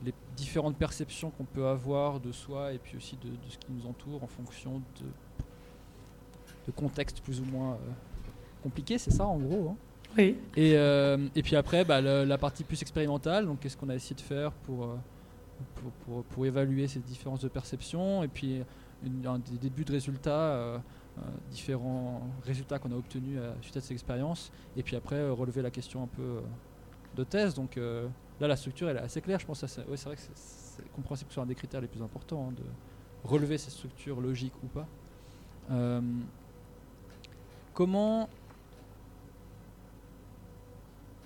les 0.05 0.13
différentes 0.37 0.77
perceptions 0.77 1.31
qu'on 1.31 1.45
peut 1.45 1.67
avoir 1.67 2.19
de 2.21 2.33
soi 2.33 2.73
et 2.73 2.79
puis 2.79 2.97
aussi 2.97 3.17
de, 3.23 3.29
de 3.29 3.49
ce 3.51 3.59
qui 3.59 3.67
nous 3.71 3.87
entoure 3.87 4.23
en 4.23 4.27
fonction 4.27 4.79
de, 5.01 5.07
de 6.67 6.73
contextes 6.73 7.21
plus 7.21 7.41
ou 7.41 7.45
moins 7.45 7.73
euh, 7.75 7.77
compliqués, 8.63 8.99
c'est 8.99 9.11
ça 9.11 9.27
en 9.27 9.39
gros. 9.39 9.71
hein? 9.71 9.77
Oui. 10.19 10.37
Et, 10.57 10.77
euh, 10.77 11.17
et 11.35 11.43
puis 11.43 11.57
après, 11.57 11.85
bah, 11.85 12.01
le- 12.01 12.25
la 12.25 12.37
partie 12.39 12.65
plus 12.65 12.81
expérimentale, 12.83 13.47
donc 13.47 13.61
qu'est-ce 13.61 13.77
qu'on 13.77 13.89
a 13.89 13.95
essayé 13.95 14.15
de 14.15 14.21
faire 14.21 14.53
pour, 14.53 14.85
euh, 14.85 14.97
pour, 15.77 15.91
pour- 16.05 16.25
pour 16.25 16.47
évaluer 16.47 16.87
ces 16.89 17.01
différences 17.01 17.41
de 17.41 17.49
perception, 17.49 18.23
et 18.23 18.29
puis 18.29 18.61
une- 19.05 19.27
un 19.27 19.39
des 19.39 19.57
débuts 19.59 19.85
de 19.85 19.93
résultats, 19.93 20.31
euh, 20.31 20.79
différents 21.51 22.23
résultats 22.45 22.79
qu'on 22.79 22.91
a 22.93 22.97
obtenus 22.97 23.39
à, 23.39 23.55
suite 23.63 23.77
à 23.77 23.81
ces 23.81 23.93
expériences, 23.93 24.51
et 24.77 24.83
puis 24.83 24.97
après 24.97 25.29
relever 25.31 25.63
la 25.63 25.71
question 25.71 26.03
un 26.03 26.07
peu 26.09 26.41
de 27.17 27.25
thèse. 27.25 27.55
Donc 27.55 27.79
là, 28.43 28.49
la 28.49 28.57
structure 28.57 28.91
elle 28.91 28.97
est 28.97 29.01
assez 29.01 29.21
claire, 29.21 29.39
je 29.39 29.47
pense. 29.47 29.61
que 29.61 29.67
C'est 29.67 29.87
ouais, 29.87 29.97
vrai 29.97 30.17
que 30.17 30.23
c'est- 30.35 30.83
compréhensible 30.95 31.29
que 31.29 31.33
ce 31.33 31.35
soit 31.35 31.45
un 31.45 31.47
des 31.47 31.55
critères 31.55 31.81
les 31.81 31.87
plus 31.87 32.03
importants, 32.03 32.49
hein, 32.49 32.55
de 32.57 32.65
relever 33.29 33.57
ces 33.57 33.71
structures 33.71 34.21
logiques 34.21 34.55
ou 34.65 34.67
pas. 34.67 34.87
Euh, 35.71 36.01
comment 37.73 38.29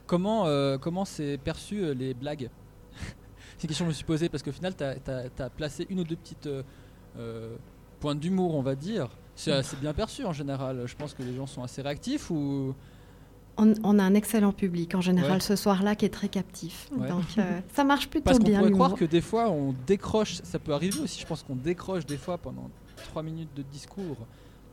Comment 0.07 0.47
euh, 0.47 0.79
comment 0.79 1.05
c'est 1.05 1.39
perçu 1.39 1.83
euh, 1.83 1.95
les 1.95 2.15
blagues? 2.15 2.49
C'est 3.57 3.65
une 3.65 3.69
question 3.69 3.87
que 3.87 3.91
je 3.91 3.95
me 3.95 3.97
suis 3.97 4.05
posée 4.05 4.29
parce 4.29 4.43
qu'au 4.43 4.53
final, 4.53 4.77
tu 4.77 4.85
as, 4.85 5.51
placé 5.51 5.87
une 5.89 6.01
ou 6.01 6.05
deux 6.05 6.17
petites 6.17 6.49
points 7.99 8.15
d'humour, 8.15 8.55
on 8.55 8.63
va 8.63 8.75
dire. 8.77 9.09
C'est 9.35 9.53
assez 9.53 9.77
bien 9.77 9.95
perçu 9.95 10.25
en 10.25 10.33
général. 10.33 10.87
Je 10.87 10.95
pense 10.95 11.13
que 11.15 11.23
les 11.23 11.35
gens 11.35 11.47
sont 11.47 11.63
assez 11.63 11.83
réactifs 11.83 12.31
ou. 12.31 12.75
On, 13.59 13.73
on 13.85 13.99
a 13.99 14.03
un 14.03 14.15
excellent 14.15 14.53
public 14.53 14.95
en 14.95 15.01
général 15.01 15.33
Ouais. 15.33 15.41
ce 15.41 15.57
soir-là 15.57 15.95
qui 15.97 16.05
est 16.05 16.11
très 16.11 16.29
captif. 16.29 16.89
Ouais. 16.97 17.09
Donc 17.09 17.25
euh, 17.39 17.61
ça 17.75 17.85
marche 17.85 18.09
plutôt 18.09 18.25
Parce 18.25 18.39
qu'on 18.39 18.45
bien. 18.45 18.59
pourrait 18.59 18.71
croire 18.73 18.95
que 18.95 19.05
des 19.07 19.21
fois 19.23 19.51
on 19.51 19.75
décroche, 19.87 20.41
ça 20.43 20.59
peut 20.59 20.73
arriver 20.75 21.01
aussi, 21.01 21.21
je 21.21 21.27
pense 21.27 21.43
qu'on 21.43 21.57
décroche 21.57 22.05
des 22.07 22.19
fois 22.19 22.37
pendant 22.39 22.69
trois 23.09 23.23
minutes 23.23 23.55
de 23.57 23.63
discours, 23.63 24.17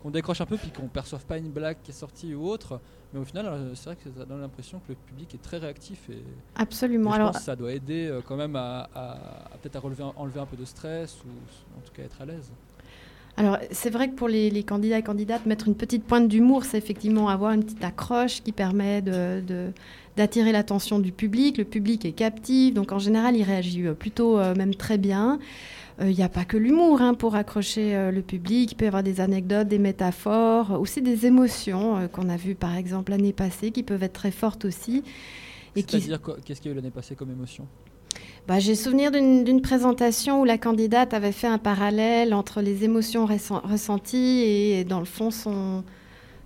qu'on 0.02 0.10
décroche 0.12 0.42
un 0.42 0.46
peu 0.46 0.58
puis 0.58 0.70
qu'on 0.72 0.88
perçoive 0.88 1.24
pas 1.26 1.38
une 1.38 1.50
blague 1.50 1.78
qui 1.82 1.92
est 1.92 1.94
sortie 1.94 2.36
ou 2.36 2.46
autre, 2.46 2.82
mais 3.14 3.20
au 3.22 3.24
final 3.24 3.46
euh, 3.48 3.74
c'est 3.76 3.86
vrai 3.86 3.96
que 3.96 4.10
ça 4.18 4.26
donne 4.26 4.42
l'impression 4.42 4.80
que 4.80 4.90
le 4.92 4.96
public 4.96 5.34
est 5.34 5.42
très 5.42 5.60
réactif 5.60 6.10
et 6.10 6.22
Absolument. 6.56 7.12
et 7.12 7.14
je 7.14 7.16
Alors- 7.20 7.32
pense 7.32 7.40
que 7.40 7.46
ça 7.46 7.56
doit 7.56 7.72
aider 7.72 8.08
euh, 8.08 8.20
quand 8.28 8.36
même 8.36 8.56
à, 8.58 8.90
à- 8.94 9.12
à 9.54 9.58
peut-être 9.62 9.78
à 9.78 9.80
relever, 9.80 10.04
enlever 10.18 10.42
un 10.42 10.46
peu 10.46 10.58
de 10.58 10.66
stress 10.66 11.16
ou 11.26 11.30
en 11.78 11.82
tout 11.82 11.94
cas 11.94 12.04
être 12.04 12.22
à 12.22 12.26
l'aise. 12.26 12.52
Alors, 13.36 13.58
c'est 13.72 13.90
vrai 13.90 14.10
que 14.10 14.16
pour 14.16 14.28
les, 14.28 14.64
candidats 14.64 15.00
et 15.00 15.04
candidates, 15.04 15.46
mettre 15.46 15.68
une 15.68 15.76
petite 15.76 16.04
pointe 16.04 16.28
d'humour, 16.28 16.66
c'est 16.66 16.78
effectivement 16.78 17.30
avoir 17.30 17.52
une 17.52 17.64
petite 17.64 17.84
accroche 17.84 18.44
qui 18.44 18.52
permet 18.52 19.02
d'attirer 20.16 20.52
l'attention 20.52 21.00
du 21.00 21.12
public. 21.12 21.58
Le 21.58 21.66
public 21.66 22.06
est 22.06 22.12
captif, 22.12 22.74
donc 22.74 22.92
en 22.92 23.00
général, 23.00 23.36
il 23.36 23.44
réagit 23.44 23.88
euh, 23.88 23.94
plutôt 23.94 24.38
euh, 24.38 24.54
même 24.54 24.76
très 24.76 25.00
bien. 25.00 25.40
Euh, 26.00 26.12
Il 26.12 26.16
n'y 26.16 26.24
a 26.24 26.30
pas 26.30 26.46
que 26.46 26.58
l'humour 26.58 27.02
hein, 27.02 27.16
pour 27.16 27.36
accrocher 27.36 28.12
le 28.12 28.22
public. 28.22 28.72
Il 28.72 28.76
peut 28.76 28.86
y 28.86 28.88
avoir 28.88 29.04
des 29.04 29.20
anecdotes, 29.20 29.68
des 29.68 29.80
métaphores, 29.80 30.80
aussi 30.80 31.02
des 31.02 31.26
émotions 31.26 32.08
qu'on 32.12 32.30
a 32.30 32.38
vues 32.38 32.56
par 32.56 32.76
exemple 32.76 33.12
l'année 33.12 33.34
passée, 33.34 33.72
qui 33.72 33.82
peuvent 33.82 34.04
être 34.04 34.14
très 34.14 34.32
fortes 34.32 34.66
aussi. 34.66 35.04
C'est-à-dire 35.76 36.20
qu'est-ce 36.46 36.62
qu'il 36.62 36.70
y 36.70 36.74
a 36.74 36.74
eu 36.74 36.76
l'année 36.76 36.92
passée 36.92 37.16
comme 37.16 37.32
émotion? 37.32 37.68
Bah, 38.48 38.60
J'ai 38.60 38.76
souvenir 38.76 39.12
d'une 39.12 39.62
présentation 39.62 40.42
où 40.42 40.46
la 40.46 40.58
candidate 40.58 41.14
avait 41.14 41.32
fait 41.32 41.48
un 41.48 41.58
parallèle 41.58 42.34
entre 42.34 42.62
les 42.62 42.84
émotions 42.84 43.26
ressent- 43.26 43.62
ressenties 43.64 44.44
et, 44.46 44.84
dans 44.84 45.00
le 45.00 45.06
fond, 45.06 45.32
son, 45.32 45.84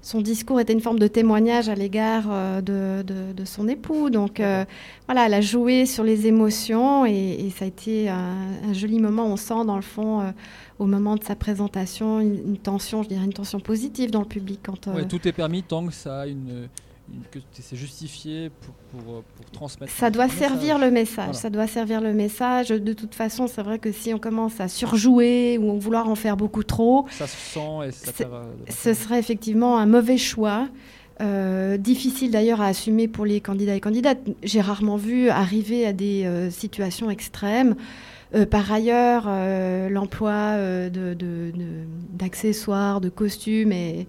son 0.01 0.21
discours 0.21 0.59
était 0.59 0.73
une 0.73 0.79
forme 0.81 0.99
de 0.99 1.07
témoignage 1.07 1.69
à 1.69 1.75
l'égard 1.75 2.25
euh, 2.29 2.61
de, 2.61 3.01
de- 3.03 3.33
de 3.33 3.45
son 3.45 3.67
époux. 3.67 4.09
Donc 4.09 4.39
euh, 4.39 4.63
voilà, 5.07 5.25
elle 5.25 5.33
a 5.33 5.41
joué 5.41 5.85
sur 5.85 6.03
les 6.03 6.27
émotions 6.27 7.05
et, 7.05 7.45
et 7.45 7.49
ça 7.49 7.65
a 7.65 7.67
été 7.67 8.09
un, 8.09 8.35
un 8.69 8.73
joli 8.73 8.99
moment. 8.99 9.25
On 9.25 9.35
sent 9.37 9.65
dans 9.65 9.75
le 9.75 9.81
fond, 9.81 10.21
euh, 10.21 10.31
au 10.79 10.85
moment 10.85 11.15
de 11.15 11.23
sa 11.23 11.35
présentation, 11.35 12.19
une, 12.19 12.35
une 12.47 12.57
tension, 12.57 13.01
je 13.01 13.09
dirais 13.09 13.25
une 13.25 13.33
tension 13.33 13.59
positive 13.59 14.11
dans 14.11 14.21
le 14.21 14.27
public. 14.27 14.59
Quand, 14.63 14.85
Ouais, 14.87 15.05
tout 15.05 15.27
est 15.27 15.31
permis 15.33 15.63
tant 15.63 15.85
que 15.87 15.93
ça 15.93 16.21
a 16.21 16.27
une- 16.27 16.67
que 17.31 17.39
c'est 17.51 17.75
justifié 17.75 18.49
pour, 18.61 18.73
pour, 19.03 19.15
euh, 19.15 19.21
pour 19.35 19.45
transmettre. 19.51 19.91
Ça 19.93 20.09
doit 20.09 20.25
message. 20.27 20.39
servir 20.39 20.77
le 20.77 20.91
message. 20.91 21.25
Voilà. 21.25 21.33
Ça 21.33 21.49
doit 21.49 21.67
servir 21.67 22.01
le 22.01 22.13
message. 22.13 22.69
De 22.69 22.93
toute 22.93 23.15
façon, 23.15 23.47
c'est 23.47 23.61
vrai 23.63 23.79
que 23.79 23.91
si 23.91 24.13
on 24.13 24.19
commence 24.19 24.59
à 24.59 24.67
surjouer 24.67 25.57
ou 25.57 25.79
vouloir 25.79 26.09
en 26.09 26.15
faire 26.15 26.37
beaucoup 26.37 26.63
trop, 26.63 27.05
Ça 27.09 27.27
se 27.27 27.35
sent 27.37 27.87
et 27.87 27.91
ça 27.91 28.11
perd, 28.13 28.33
euh, 28.33 28.43
ce 28.69 28.93
serait 28.93 29.19
effectivement 29.19 29.77
un 29.77 29.85
mauvais 29.85 30.17
choix. 30.17 30.67
Euh, 31.19 31.77
difficile 31.77 32.29
d'ailleurs 32.29 32.61
à 32.61 32.67
assumer 32.67 33.07
pour 33.07 33.25
les 33.25 33.41
candidats 33.41 33.73
et 33.75 33.79
candidates. 33.79 34.19
J'ai 34.43 34.61
rarement 34.61 34.97
vu 34.97 35.29
arriver 35.29 35.85
à 35.87 35.91
des 35.93 36.25
euh, 36.25 36.51
situations 36.51 37.09
extrêmes. 37.09 37.75
Euh, 38.35 38.45
par 38.45 38.71
ailleurs, 38.71 39.23
l'emploi 39.89 40.31
euh, 40.31 40.89
de- 40.89 41.13
de- 41.15 41.51
de- 41.55 41.85
d'accessoires, 42.11 43.01
de, 43.01 43.09
costumes 43.09 43.71
est 43.71 44.05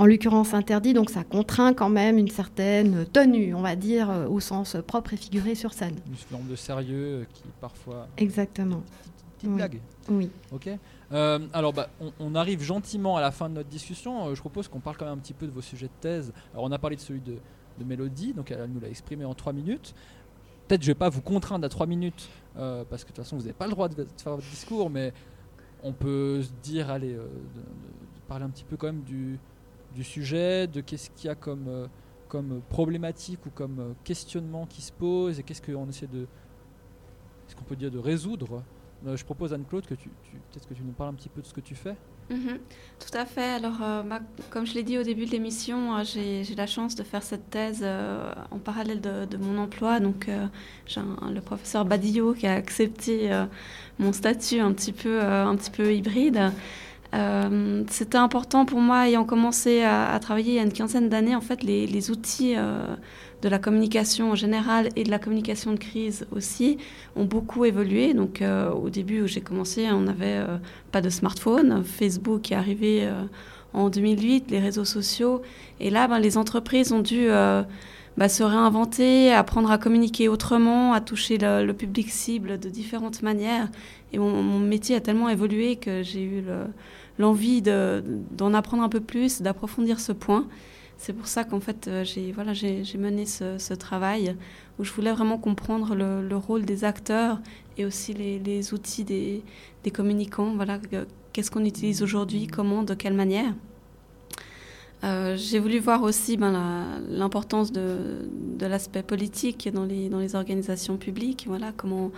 en 0.00 0.06
l'occurrence 0.06 0.54
interdit, 0.54 0.94
donc 0.94 1.10
ça 1.10 1.24
contraint 1.24 1.74
quand 1.74 1.90
même 1.90 2.16
une 2.16 2.28
certaine 2.28 3.04
tenue, 3.12 3.54
on 3.54 3.60
va 3.60 3.76
dire, 3.76 4.08
euh, 4.08 4.26
au 4.26 4.40
sens 4.40 4.78
propre 4.86 5.12
et 5.12 5.18
figuré 5.18 5.54
sur 5.54 5.74
scène. 5.74 5.96
Une 6.08 6.14
forme 6.16 6.46
de 6.48 6.56
sérieux 6.56 7.04
euh, 7.04 7.24
qui 7.34 7.42
parfois. 7.60 8.08
Exactement. 8.16 8.82
Petite 9.36 9.50
Oui. 9.50 9.56
blague. 9.56 9.80
Oui. 10.08 10.30
Ok. 10.52 10.70
Euh, 11.12 11.38
alors, 11.52 11.74
bah, 11.74 11.90
on, 12.00 12.12
on 12.18 12.34
arrive 12.34 12.62
gentiment 12.62 13.18
à 13.18 13.20
la 13.20 13.30
fin 13.30 13.50
de 13.50 13.54
notre 13.56 13.68
discussion. 13.68 14.28
Euh, 14.28 14.34
je 14.34 14.40
propose 14.40 14.68
qu'on 14.68 14.80
parle 14.80 14.96
quand 14.96 15.04
même 15.04 15.14
un 15.14 15.20
petit 15.20 15.34
peu 15.34 15.46
de 15.46 15.52
vos 15.52 15.60
sujets 15.60 15.88
de 15.88 16.00
thèse. 16.00 16.32
Alors, 16.54 16.64
on 16.64 16.72
a 16.72 16.78
parlé 16.78 16.96
de 16.96 17.02
celui 17.02 17.20
de, 17.20 17.34
de 17.78 17.84
Mélodie, 17.84 18.32
donc 18.32 18.50
elle, 18.50 18.70
nous 18.72 18.80
l'a 18.80 18.88
exprimé 18.88 19.26
en 19.26 19.34
3 19.34 19.52
minutes. 19.52 19.94
Peut-être 20.66 20.82
je 20.82 20.86
vais 20.86 20.94
pas 20.94 21.10
vous 21.10 21.20
contraindre 21.20 21.66
à 21.66 21.68
3 21.68 21.84
minutes, 21.86 22.30
euh, 22.56 22.84
parce 22.88 23.04
que 23.04 23.10
de 23.10 23.16
toute 23.16 23.24
façon, 23.24 23.36
vous 23.36 23.42
n'avez 23.42 23.52
pas 23.52 23.66
le 23.66 23.72
droit 23.72 23.88
de, 23.90 23.96
de 23.96 24.08
faire 24.16 24.34
votre 24.36 24.48
discours, 24.48 24.88
mais 24.88 25.12
on 25.82 25.92
peut 25.92 26.42
se 26.42 26.52
dire, 26.62 26.88
allez, 26.90 27.12
de 27.12 27.20
parler 28.28 28.46
un 28.46 28.50
petit 28.50 28.64
peu 28.64 28.78
quand 28.78 28.86
même 28.86 29.02
du, 29.02 29.38
du 29.94 30.04
sujet, 30.04 30.66
de 30.66 30.80
qu'est-ce 30.80 31.10
qu'il 31.10 31.26
y 31.26 31.30
a 31.30 31.34
comme, 31.34 31.68
euh, 31.68 32.60
problématique 32.68 33.44
ou 33.46 33.50
comme 33.50 33.80
euh, 33.80 33.92
questionnement 34.04 34.66
qui 34.66 34.82
se 34.82 34.92
pose, 34.92 35.38
et 35.38 35.42
qu'est-ce 35.42 35.62
qu'on 35.62 35.88
essaie 35.88 36.06
de, 36.06 36.26
ce 37.48 37.54
qu'on 37.54 37.64
peut 37.64 37.76
dire 37.76 37.90
de 37.90 37.98
résoudre. 37.98 38.62
Euh, 39.06 39.16
je 39.16 39.24
propose 39.24 39.52
Anne-Claude 39.52 39.86
que 39.86 39.94
tu, 39.94 40.08
peut-être 40.52 40.68
que 40.68 40.74
tu 40.74 40.82
nous 40.82 40.92
parles 40.92 41.10
un 41.10 41.14
petit 41.14 41.28
peu 41.28 41.40
de 41.40 41.46
ce 41.46 41.54
que 41.54 41.60
tu 41.60 41.74
fais. 41.74 41.96
Mhm, 42.30 42.60
Tout 43.00 43.18
à 43.18 43.26
fait. 43.26 43.54
Alors, 43.54 43.78
comme 44.50 44.64
je 44.64 44.74
l'ai 44.74 44.84
dit 44.84 44.96
au 44.98 45.02
début 45.02 45.26
de 45.26 45.32
l'émission, 45.32 46.00
j'ai 46.04 46.44
la 46.56 46.68
chance 46.68 46.94
de 46.94 47.02
faire 47.02 47.24
cette 47.24 47.50
thèse 47.50 47.84
en 47.84 48.58
parallèle 48.58 49.00
de, 49.00 49.36
mon 49.36 49.58
emploi. 49.58 49.98
Donc, 49.98 50.30
j'ai 50.86 51.00
le 51.00 51.40
professeur 51.40 51.84
Badillo 51.84 52.34
qui 52.34 52.46
a 52.46 52.54
accepté 52.54 53.30
mon 53.98 54.12
statut 54.12 54.60
un 54.60 54.72
petit 54.72 54.92
peu, 54.92 55.20
un 55.20 55.56
petit 55.56 55.72
peu 55.72 55.92
hybride. 55.92 56.52
Euh, 57.14 57.82
C'était 57.88 58.18
important 58.18 58.64
pour 58.64 58.80
moi, 58.80 59.08
ayant 59.08 59.24
commencé 59.24 59.82
à, 59.82 60.18
travailler 60.20 60.52
il 60.52 60.56
y 60.56 60.58
a 60.58 60.62
une 60.62 60.72
quinzaine 60.72 61.08
d'années, 61.08 61.34
en 61.34 61.40
fait, 61.40 61.62
les, 61.62 62.10
outils 62.10 62.54
euh, 62.56 62.82
de 63.42 63.48
la 63.48 63.58
communication 63.58 64.30
en 64.30 64.34
général 64.34 64.90
et 64.96 65.02
de 65.04 65.10
la 65.10 65.18
communication 65.18 65.72
de 65.72 65.78
crise 65.78 66.26
aussi 66.30 66.78
ont 67.16 67.24
beaucoup 67.24 67.64
évolué. 67.64 68.14
Donc, 68.14 68.42
euh, 68.42 68.70
au 68.70 68.90
début 68.90 69.22
où 69.22 69.26
j'ai 69.26 69.40
commencé, 69.40 69.88
on 69.90 70.00
n'avait 70.02 70.40
pas 70.92 71.00
de 71.00 71.10
smartphone. 71.10 71.82
Facebook 71.84 72.52
est 72.52 72.54
arrivé 72.54 73.08
en 73.72 73.88
2008, 73.90 74.50
les 74.50 74.60
réseaux 74.60 74.84
sociaux. 74.84 75.42
Et 75.80 75.90
là, 75.90 76.06
ben, 76.06 76.18
les 76.20 76.38
entreprises 76.38 76.92
ont 76.92 77.00
dû 77.00 77.28
bah, 78.16 78.28
se 78.28 78.42
réinventer, 78.42 79.32
apprendre 79.32 79.70
à 79.72 79.78
communiquer 79.78 80.28
autrement, 80.28 80.92
à 80.92 81.00
toucher 81.00 81.38
le, 81.38 81.64
le 81.64 81.72
public 81.72 82.08
cible 82.10 82.58
de 82.58 82.68
différentes 82.68 83.22
manières. 83.22 83.68
Et 84.12 84.18
mon, 84.18 84.42
mon 84.42 84.58
métier 84.58 84.94
a 84.96 85.00
tellement 85.00 85.28
évolué 85.28 85.76
que 85.76 86.02
j'ai 86.02 86.22
eu 86.22 86.42
le- 86.42 86.66
l'envie 87.20 87.62
de- 87.62 88.02
d'en 88.32 88.54
apprendre 88.54 88.82
un 88.82 88.88
peu 88.88 89.00
plus, 89.00 89.42
d'approfondir 89.42 90.00
ce 90.00 90.12
point. 90.12 90.46
C'est 90.98 91.12
pour 91.14 91.26
ça 91.28 91.44
qu'en 91.44 91.60
fait, 91.60 91.88
euh, 91.88 92.04
j'ai 92.04 92.32
voilà, 92.32 92.52
j'ai 92.52 92.82
mené 92.98 93.24
ce, 93.26 93.74
travail 93.74 94.36
où 94.78 94.84
je 94.84 94.92
voulais 94.92 95.12
vraiment 95.12 95.38
comprendre 95.38 95.94
le, 95.94 96.26
le 96.26 96.36
rôle 96.36 96.64
des 96.64 96.84
acteurs 96.84 97.40
et 97.78 97.84
aussi 97.86 98.12
les, 98.12 98.38
les 98.38 98.74
outils 98.74 99.04
des, 99.04 99.42
des 99.84 99.90
communicants. 99.90 100.52
Voilà, 100.56 100.78
que- 100.78 101.06
qu'est-ce 101.32 101.50
qu'on 101.50 101.64
utilise 101.64 102.02
aujourd'hui, 102.02 102.46
comment, 102.48 102.82
de 102.82 102.94
quelle 102.94 103.14
manière. 103.14 103.54
Euh, 105.02 105.34
j'ai 105.36 105.58
voulu 105.58 105.78
voir 105.78 106.02
aussi 106.02 106.36
ben, 106.36 107.02
l'importance 107.08 107.72
de, 107.72 108.18
l'aspect 108.60 109.02
politique 109.02 109.68
dans 109.72 109.84
les, 109.84 110.34
organisations 110.34 110.96
publiques. 110.96 111.44
Voilà, 111.48 111.72
comment, 111.76 112.10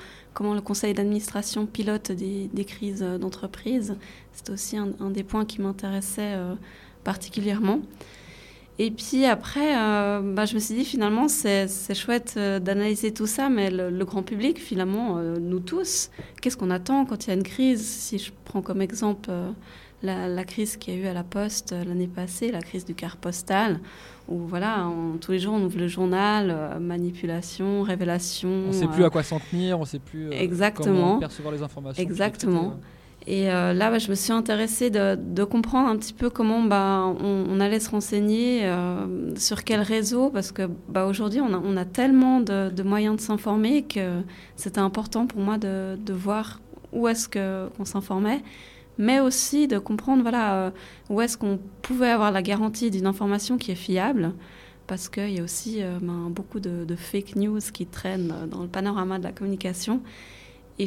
le 0.55 0.61
conseil 0.61 0.93
d'administration 0.93 1.67
pilote 1.67 2.11
des, 2.11 2.65
crises 2.65 3.03
d'entreprise. 3.21 3.97
C'est 4.33 4.51
aussi 4.51 4.77
un, 4.77 5.11
des 5.11 5.23
points 5.23 5.45
qui 5.45 5.61
m'intéressait 5.61 6.35
euh, 6.35 6.55
particulièrement. 7.05 7.81
Et 8.79 8.91
puis 8.91 9.27
après, 9.27 9.77
euh, 9.79 10.21
bah, 10.35 10.47
je 10.47 10.55
me 10.55 10.59
suis 10.59 10.75
dit 10.75 10.85
finalement, 10.85 11.29
c'est 11.29 11.69
chouette 11.95 12.37
d'analyser 12.37 13.13
tout 13.13 13.27
ça, 13.27 13.49
mais 13.49 13.71
le, 13.71 14.05
grand 14.05 14.25
public, 14.25 14.59
finalement, 14.59 15.19
nous 15.21 15.61
tous, 15.61 16.11
qu'est-ce 16.41 16.57
qu'on 16.57 16.71
attend 16.71 17.05
quand 17.05 17.27
il 17.27 17.29
y 17.29 17.31
a 17.31 17.35
une 17.35 17.45
crise? 17.45 17.87
Si 17.87 18.19
je 18.19 18.33
prends 18.45 18.63
comme 18.63 18.83
exemple 18.83 19.31
la, 20.03 20.29
la 20.29 20.45
crise 20.45 20.77
qu'il 20.77 20.95
y 20.95 20.97
a 20.99 21.01
eu 21.01 21.07
à 21.07 21.13
la 21.13 21.25
Poste 21.25 21.73
euh, 21.73 21.85
l'année 21.85 22.07
passée, 22.09 22.51
la 22.51 22.61
crise 22.61 22.85
du 22.85 22.95
quart 22.95 23.17
postal, 23.17 23.81
où 24.29 24.39
voilà, 24.39 24.87
on- 24.89 25.19
tous 25.19 25.33
les 25.33 25.39
jours 25.39 25.55
on 25.55 25.63
ouvre 25.65 25.79
le 25.79 25.89
journal, 25.89 26.51
euh, 26.57 26.79
manipulation, 26.79 27.83
révélation. 27.83 28.49
On 28.49 28.69
ne 28.69 28.73
sait 28.73 28.85
euh, 28.85 28.89
plus 28.89 29.05
à 29.05 29.11
quoi 29.11 29.23
s'en 29.23 29.39
tenir, 29.41 29.79
on 29.79 29.83
ne 29.83 29.87
sait 29.87 29.99
plus 29.99 30.31
Exactement. 30.33 30.87
comment 30.87 31.19
percevoir 31.19 31.55
les 31.55 31.63
informations. 31.63 32.03
Exactement. 32.03 32.75
Et 33.25 33.53
euh, 33.53 33.73
là, 33.73 33.89
bah, 33.89 33.99
je 33.99 34.11
me 34.11 34.17
suis 34.17 34.33
intéressée 34.33 34.91
de, 34.91 35.15
de 35.17 35.45
comprendre 35.45 35.89
un 35.89 35.97
petit 35.97 36.13
peu 36.13 36.29
comment 36.29 36.61
bah, 36.61 37.05
on, 37.21 37.45
on 37.49 37.61
allait 37.61 37.79
se 37.79 37.89
renseigner, 37.89 38.63
euh, 38.65 39.33
sur 39.37 39.63
quel 39.63 39.81
réseau, 39.81 40.29
parce 40.31 40.51
que 40.51 40.69
bah, 40.89 41.07
aujourd'hui, 41.07 41.41
on 41.41 41.55
a, 41.55 41.63
on 41.65 41.77
a 41.77 41.85
tellement 41.85 42.41
de, 42.41 42.71
de 42.71 42.83
moyens 42.83 43.15
de 43.17 43.21
s'informer 43.21 43.83
que 43.85 44.23
c'était 44.57 44.81
important 44.81 45.29
pour 45.29 45.41
moi 45.41 45.57
de, 45.57 45.97
de 46.05 46.13
voir 46.13 46.61
où 46.93 47.07
est-ce 47.07 47.29
qu'on 47.29 47.85
s'informait, 47.85 48.43
mais 48.99 49.21
aussi 49.21 49.69
de 49.69 49.79
comprendre 49.79 50.23
voilà, 50.23 50.55
euh, 50.55 50.71
où 51.09 51.21
est-ce 51.21 51.39
qu'on 51.39 51.59
pouvait 51.83 52.11
avoir 52.11 52.31
la 52.31 52.43
garantie 52.43 52.91
d'une 52.91 53.07
information 53.07 53.59
qui 53.59 53.71
est 53.71 53.77
fiable. 53.77 54.33
Parce 54.87 55.09
qu'il 55.09 55.31
y 55.31 55.41
a 55.41 55.43
aussi 55.43 55.83
euh, 55.83 55.99
ben, 56.01 56.29
beaucoup 56.29 56.61
de, 56.61 56.95
fake 56.97 57.37
news 57.37 57.61
qui 57.73 57.87
traînent 57.87 58.35
dans 58.51 58.63
le 58.63 58.69
panorama 58.69 59.19
de 59.19 59.25
la 59.25 59.33
communication. 59.33 60.03
Et 60.79 60.87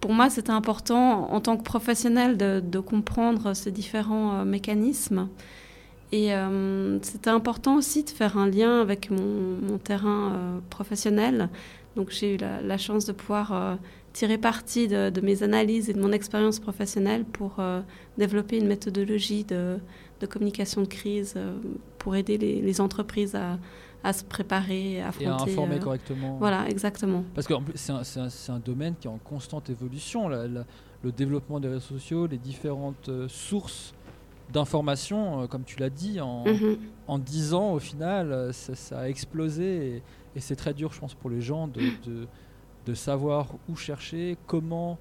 pour 0.00 0.12
moi, 0.12 0.30
c'était 0.30 0.50
important 0.50 1.30
en 1.32 1.40
tant 1.40 1.56
que 1.56 1.62
professionnel 1.62 2.36
de, 2.36 2.78
comprendre 2.78 3.54
ces 3.54 3.70
différents 3.70 4.40
euh, 4.40 4.44
mécanismes. 4.44 5.28
Et 6.12 6.30
c'était 7.02 7.30
important 7.30 7.74
aussi 7.74 8.04
de 8.04 8.10
faire 8.10 8.38
un 8.38 8.48
lien 8.48 8.80
avec 8.80 9.10
mon, 9.10 9.76
terrain 9.78 10.60
professionnel. 10.70 11.48
Donc 11.96 12.10
j'ai 12.10 12.36
eu 12.36 12.38
la, 12.38 12.78
chance 12.78 13.06
de 13.06 13.12
pouvoir 13.12 13.76
tirer 14.16 14.38
parti 14.38 14.88
de, 14.88 15.10
de 15.10 15.20
mes 15.20 15.42
analyses 15.42 15.90
et 15.90 15.92
de 15.92 16.00
mon 16.00 16.10
expérience 16.10 16.58
professionnelle 16.58 17.24
pour 17.26 17.56
euh, 17.58 17.82
développer 18.16 18.56
une 18.56 18.66
méthodologie 18.66 19.44
de, 19.44 19.76
de 20.20 20.26
communication 20.26 20.80
de 20.80 20.86
crise 20.86 21.34
euh, 21.36 21.54
pour 21.98 22.16
aider 22.16 22.38
les, 22.38 22.62
les 22.62 22.80
entreprises 22.80 23.34
à, 23.34 23.58
à 24.02 24.14
se 24.14 24.24
préparer, 24.24 24.96
à 25.02 25.10
Et 25.20 25.26
à 25.26 25.34
affronter. 25.34 25.50
informer 25.52 25.74
euh, 25.76 25.80
correctement. 25.80 26.36
Voilà, 26.38 26.66
exactement. 26.70 27.24
Parce 27.34 27.46
que 27.46 27.52
c'est 27.74 27.92
un, 28.50 28.58
domaine 28.58 28.94
qui 28.98 29.06
est 29.06 29.10
en 29.10 29.18
constante 29.18 29.68
évolution. 29.68 30.28
la- 30.30 30.48
la- 30.48 30.64
le 31.04 31.12
développement 31.12 31.60
des 31.60 31.68
réseaux 31.68 31.80
sociaux, 31.98 32.26
les 32.26 32.38
différentes 32.38 33.10
sources 33.28 33.92
d'informations, 34.52 35.46
comme 35.46 35.62
tu 35.64 35.78
l'as 35.78 35.90
dit, 35.90 36.20
en, 36.20 36.44
Mhm. 36.46 36.78
en 37.06 37.18
10 37.18 37.52
ans, 37.54 37.72
au 37.74 37.78
final, 37.78 38.48
ça, 38.52 38.74
ça 38.74 39.00
a 39.00 39.08
explosé. 39.08 39.66
Et, 39.96 40.02
et 40.36 40.40
c'est 40.40 40.56
très 40.56 40.72
dur, 40.72 40.92
je 40.94 41.00
pense, 41.00 41.14
pour 41.14 41.28
les 41.30 41.42
gens 41.42 41.68
de, 41.68 41.80
de, 42.06 42.26
de 42.86 42.94
savoir 42.94 43.48
où 43.68 43.76
chercher, 43.76 44.36
comment, 44.46 44.98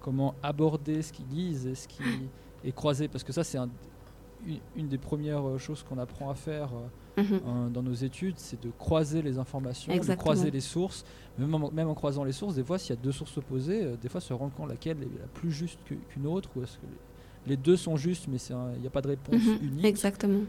comment 0.00 0.34
aborder 0.42 1.02
ce 1.02 1.12
qu'ils 1.12 1.26
lisent 1.28 1.66
et 1.66 1.74
ce 1.74 1.88
qui 1.88 2.02
est 2.64 2.72
croisé. 2.72 3.08
Parce 3.08 3.24
que 3.24 3.32
ça, 3.32 3.42
c'est 3.42 3.58
un- 3.58 3.70
une, 4.76 4.86
des 4.88 4.98
premières 4.98 5.46
euh, 5.48 5.58
choses 5.58 5.82
qu'on 5.82 5.98
apprend 5.98 6.30
à 6.30 6.34
faire 6.34 6.70
euh, 6.74 6.88
Mhm. 7.20 7.72
dans 7.72 7.82
nos 7.82 7.94
études, 7.94 8.38
c'est 8.38 8.62
de 8.62 8.70
croiser 8.78 9.22
les 9.22 9.38
informations, 9.38 9.92
Exactement. 9.92 10.14
de 10.16 10.20
croiser 10.36 10.50
les 10.52 10.60
sources. 10.60 11.04
Même 11.36 11.52
en, 11.52 11.68
même 11.72 11.88
en 11.88 11.94
croisant 11.94 12.22
les 12.22 12.30
sources, 12.30 12.54
des 12.54 12.62
fois, 12.62 12.78
s'il 12.78 12.94
y 12.94 12.98
a 12.98 13.02
deux 13.02 13.10
sources 13.10 13.36
opposées, 13.38 13.82
euh, 13.82 13.96
des 13.96 14.08
fois, 14.08 14.20
se 14.20 14.32
rendre 14.32 14.54
compte 14.54 14.68
laquelle 14.68 15.02
est 15.02 15.18
la 15.20 15.26
plus 15.34 15.50
juste 15.50 15.80
qu'une 15.84 16.26
autre, 16.28 16.48
ou 16.54 16.62
est-ce 16.62 16.76
que 16.76 16.86
les, 16.86 17.50
les 17.50 17.56
deux 17.56 17.76
sont 17.76 17.96
justes, 17.96 18.28
mais 18.28 18.36
il 18.76 18.80
n'y 18.82 18.86
a 18.86 18.90
pas 18.90 19.02
de 19.02 19.08
réponse 19.08 19.42
Mhm, 19.42 19.58
unique. 19.62 19.84
Exactement. 19.84 20.42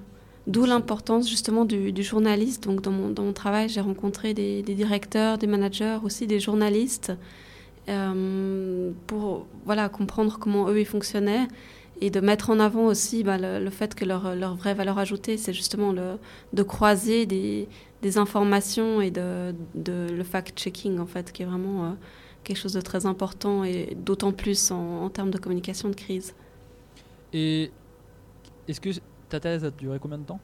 D'où 0.50 0.66
l'importance 0.66 1.30
justement 1.30 1.64
du, 1.64 1.94
journaliste. 2.02 2.64
Donc 2.64 2.82
dans 2.82 2.90
mon, 2.90 3.10
dans 3.10 3.22
mon 3.22 3.34
travail, 3.34 3.70
j'ai 3.70 3.82
rencontré 3.82 4.34
des, 4.34 4.64
directeurs, 4.64 5.38
des 5.38 5.46
managers, 5.46 6.00
aussi 6.04 6.26
des 6.26 6.40
journalistes, 6.40 7.14
euh, 7.88 8.92
pour 9.06 9.46
voilà, 9.64 9.90
comprendre 9.90 10.40
comment 10.40 10.68
eux 10.70 10.80
ils 10.80 10.88
fonctionnaient. 10.88 11.48
et 12.02 12.10
de 12.10 12.20
mettre 12.20 12.50
en 12.50 12.60
avant 12.60 12.86
aussi 12.86 13.24
bah, 13.24 13.38
le, 13.38 13.64
le 13.64 13.70
fait 13.70 13.94
que 13.94 14.06
leur, 14.06 14.36
leur 14.36 14.56
vraie 14.56 14.74
valeur 14.74 14.98
ajoutée, 14.98 15.38
c'est 15.38 15.54
justement 15.54 15.92
le, 15.92 16.18
de 16.54 16.64
croiser 16.64 17.28
des, 17.28 17.68
des 18.02 18.18
informations 18.18 19.02
et 19.02 19.12
de, 19.12 19.54
de 19.76 20.08
le 20.10 20.24
fact-checking, 20.24 20.98
en 20.98 21.06
fait, 21.06 21.32
qui 21.32 21.44
est 21.44 21.46
vraiment 21.46 21.86
euh, 21.86 21.90
quelque 22.44 22.58
chose 22.58 22.74
de 22.74 22.82
très 22.82 23.06
important 23.06 23.64
et 23.64 23.96
d'autant 23.96 24.32
plus 24.32 24.72
en, 24.72 25.04
en 25.04 25.10
termes 25.10 25.30
de 25.30 25.38
communication 25.38 25.90
de 25.90 25.96
crise. 25.96 26.34
Et 27.34 27.70
est-ce 28.68 28.82
que 28.82 28.90
ta 29.30 29.40
thèse 29.40 29.64
a 29.64 29.72
duré 29.72 30.00
combien 30.00 30.18
de 30.18 30.24
temps 30.24 30.40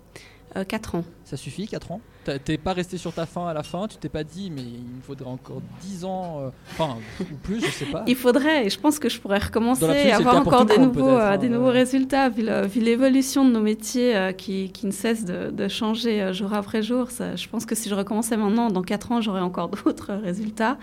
4 0.63 0.95
ans. 0.95 1.03
Ça 1.25 1.35
suffit, 1.35 1.67
4 1.67 1.91
ans 1.91 2.01
T'es 2.45 2.57
pas 2.57 2.73
resté 2.73 2.97
sur 2.97 3.11
ta 3.11 3.25
fin 3.25 3.45
à 3.47 3.53
la 3.53 3.61
fin 3.61 3.87
Tu 3.87 3.97
t'es 3.97 4.07
pas 4.09 4.23
dit, 4.23 4.49
mais 4.49 4.61
il 4.61 4.95
me 4.97 5.01
faudrait 5.01 5.29
encore 5.29 5.61
10 5.81 6.05
ans, 6.05 6.39
euh, 6.39 6.49
enfin, 6.71 6.95
ou 7.19 7.35
plus, 7.43 7.59
je 7.59 7.69
sais 7.69 7.85
pas. 7.85 8.03
Il 8.07 8.15
faudrait, 8.15 8.65
et 8.65 8.69
je 8.69 8.79
pense 8.79 8.97
que 8.97 9.09
je 9.09 9.19
pourrais 9.19 9.39
recommencer, 9.39 9.85
c'est 9.85 10.11
avoir 10.11 10.37
encore 10.37 10.65
des 10.65 10.77
nouveaux, 10.77 11.09
euh, 11.09 11.33
hein, 11.33 11.37
des 11.37 11.49
nouveaux 11.49 11.71
résultats, 11.71 12.29
vu 12.29 12.79
l'évolution 12.79 13.45
de 13.45 13.51
nos 13.51 13.59
métiers 13.59 14.15
euh, 14.15 14.31
qui, 14.31 14.71
qui 14.71 14.85
ne 14.85 14.91
cesse 14.91 15.25
de, 15.25 15.51
de 15.51 15.67
changer 15.67 16.21
euh, 16.21 16.31
jour 16.33 16.53
après 16.53 16.81
jour. 16.81 17.11
Ça, 17.11 17.35
je 17.35 17.47
pense 17.49 17.65
que 17.65 17.75
si 17.75 17.89
je 17.89 17.95
recommençais 17.95 18.37
maintenant, 18.37 18.69
dans 18.69 18.81
4 18.81 19.11
ans, 19.11 19.21
j'aurais 19.21 19.41
encore 19.41 19.69
d'autres 19.83 20.13
résultats. 20.13 20.77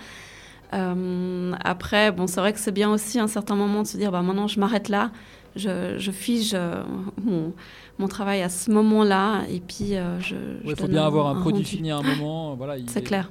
Euh, 0.74 1.53
après, 1.62 2.12
bon, 2.12 2.27
c'est 2.27 2.41
vrai 2.41 2.53
que 2.53 2.59
c'est 2.59 2.73
bien 2.73 2.91
aussi 2.91 3.19
à 3.19 3.24
un 3.24 3.29
certain 3.29 3.55
moment 3.55 3.83
de 3.83 3.87
se 3.87 3.97
dire, 3.97 4.11
bah, 4.11 4.23
maintenant, 4.23 4.49
je 4.49 4.59
m'arrête 4.59 4.89
là, 4.89 5.11
je, 5.55 5.97
je 5.99 6.11
fige 6.11 6.53
euh, 6.55 6.83
mon, 7.23 7.53
mon 7.98 8.09
travail 8.09 8.43
à 8.43 8.48
ce 8.48 8.70
moment-là, 8.70 9.43
et 9.48 9.60
puis 9.60 9.97
euh, 9.97 10.19
je. 10.20 10.36
Il 10.64 10.77
faut 10.77 10.89
bien 10.89 11.05
avoir 11.05 11.27
un, 11.28 11.35
produit 11.40 11.59
rendu. 11.62 11.64
fini 11.64 11.90
à 11.90 11.98
un 11.98 12.02
moment. 12.02 12.55
Voilà, 12.56 12.77
il 12.78 12.89
C'est 12.90 13.01
est- 13.01 13.02
clair. 13.02 13.31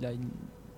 Il 0.00 0.06
a 0.06 0.12
une, 0.12 0.28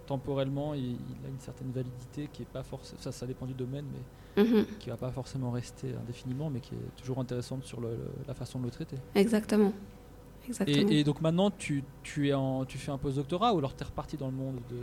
temporellement, 0.07 0.75
il, 0.75 0.83
il 0.93 1.27
a 1.27 1.29
une 1.29 1.39
certaine 1.41 1.71
validité 1.73 2.29
qui 2.33 2.43
est 2.43 2.49
pas 2.53 2.63
forcément. 2.63 3.01
Ça, 3.01 3.13
ça 3.13 3.27
dépend 3.27 3.47
du 3.47 3.55
domaine, 3.55 3.85
mais 3.93 4.43
Mhm. 4.45 4.65
qui 4.79 4.89
va 4.91 4.97
pas 4.97 5.11
forcément 5.11 5.51
rester 5.51 5.89
indéfiniment, 6.01 6.49
mais 6.51 6.61
qui 6.61 6.75
est 6.75 7.01
toujours 7.03 7.19
intéressante 7.19 7.65
sur 7.65 7.81
le- 7.81 7.89
le- 7.91 8.11
la 8.29 8.35
façon 8.35 8.59
de 8.61 8.65
le 8.65 8.71
traiter. 8.71 8.97
Exactement. 9.15 9.73
Exactement. 10.49 10.89
Et, 10.89 11.01
et 11.01 11.05
donc 11.05 11.21
maintenant, 11.21 11.51
tu, 11.51 11.85
tu, 12.03 12.29
es 12.29 12.33
en, 12.33 12.65
tu 12.65 12.79
fais 12.79 12.91
un 12.93 12.99
postdoctorat 12.99 13.53
ou 13.55 13.59
alors 13.59 13.77
tu 13.77 13.83
es 13.83 13.87
reparti 13.87 14.17
dans 14.17 14.27
le 14.27 14.33
monde 14.33 14.57
de... 14.71 14.77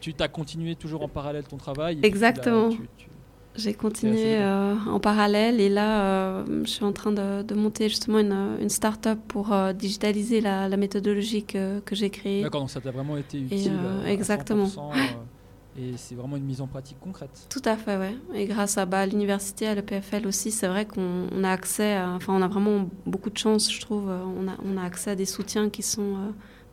Tu 0.00 0.14
as 0.18 0.28
continué 0.28 0.74
toujours 0.76 1.02
en 1.02 1.08
parallèle 1.08 1.44
ton 1.44 1.56
travail 1.58 1.98
Exactement. 2.02 2.70
tu- 2.70 2.88
tu- 2.96 3.08
J'ai 3.56 3.74
continué 3.74 4.36
euh, 4.38 4.74
en 4.86 5.00
parallèle 5.00 5.60
et 5.60 5.68
là, 5.68 6.02
euh, 6.02 6.64
je 6.64 6.70
suis 6.70 6.84
en 6.84 6.92
train 6.92 7.12
de, 7.12 7.42
de 7.42 7.54
monter 7.54 7.88
justement 7.88 8.18
une, 8.18 8.56
une 8.60 8.68
start-up 8.68 9.18
pour 9.28 9.52
euh, 9.52 9.72
digitaliser 9.72 10.40
la, 10.40 10.68
la 10.68 10.76
méthodologie 10.76 11.44
que, 11.44 11.80
que 11.80 11.94
j'ai 11.94 12.10
créée. 12.10 12.42
D'accord, 12.42 12.60
donc 12.62 12.70
ça 12.70 12.80
t'a 12.80 12.90
vraiment 12.90 13.16
été 13.16 13.38
Et, 13.38 13.42
utile. 13.44 13.72
à- 13.72 14.06
à 14.06 14.10
exactement. 14.10 14.66
100%, 14.66 14.92
et 15.78 15.96
c'est 15.96 16.14
vraiment 16.14 16.36
une 16.36 16.44
mise 16.44 16.60
en 16.60 16.66
pratique 16.66 16.98
concrète. 17.00 17.46
Tout 17.50 17.62
à 17.64 17.76
fait, 17.76 17.96
ouais. 17.96 18.14
Et 18.34 18.46
grâce 18.46 18.78
à 18.78 18.86
bah, 18.86 19.06
l'université, 19.06 19.66
à 19.66 19.74
l'EPFL 19.74 20.26
aussi, 20.26 20.50
c'est 20.50 20.68
vrai 20.68 20.84
qu'on 20.86 21.26
on 21.32 21.44
a 21.44 21.50
accès, 21.50 21.94
à- 21.96 22.10
enfin, 22.10 22.34
on 22.34 22.42
a 22.42 22.48
vraiment 22.48 22.88
beaucoup 23.06 23.30
de 23.30 23.38
chance, 23.38 23.72
je 23.72 23.80
trouve. 23.80 24.08
On 24.08 24.48
a, 24.48 24.56
on 24.64 24.76
a 24.76 24.82
accès 24.82 25.10
à 25.10 25.14
des 25.16 25.26
soutiens 25.26 25.70
qui 25.70 25.82
sont 25.82 26.16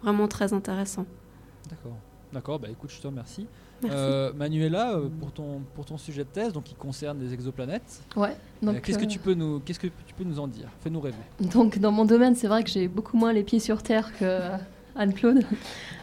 vraiment 0.01 0.27
très 0.27 0.53
intéressants. 0.53 1.05
D'accord. 1.69 1.97
D'accord, 2.31 2.59
bah 2.59 2.69
écoute, 2.69 2.89
je 2.91 2.99
te 2.99 3.07
remercie. 3.07 3.47
Euh, 3.91 4.31
Manuela, 4.33 4.93
euh, 4.93 5.07
pour 5.19 5.31
ton, 5.31 5.61
pour 5.75 5.85
ton 5.85 5.97
sujet 5.97 6.23
de 6.23 6.29
thèse, 6.29 6.53
donc 6.53 6.63
qui 6.63 6.75
concerne 6.75 7.19
les 7.19 7.33
exoplanètes, 7.33 8.01
Ouais, 8.15 8.35
euh, 8.65 8.79
qu'est-ce 8.81 8.97
que 8.97 9.05
tu 9.05 9.19
peux 9.19 9.33
nous, 9.33 9.59
qu'est-ce 9.59 9.79
que 9.79 9.87
tu 9.87 10.13
peux 10.17 10.23
nous 10.23 10.39
en 10.39 10.47
dire? 10.47 10.69
Fais-nous 10.81 10.99
rêver. 10.99 11.15
Donc 11.39 11.79
dans 11.79 11.91
mon 11.91 12.05
domaine, 12.05 12.35
c'est 12.35 12.47
vrai 12.47 12.63
que 12.63 12.69
j'ai 12.69 12.87
beaucoup 12.87 13.17
moins 13.17 13.33
les 13.33 13.43
pieds 13.43 13.59
sur 13.59 13.83
terre 13.83 14.11
que 14.17 14.49
Anne-Claude. 14.95 15.43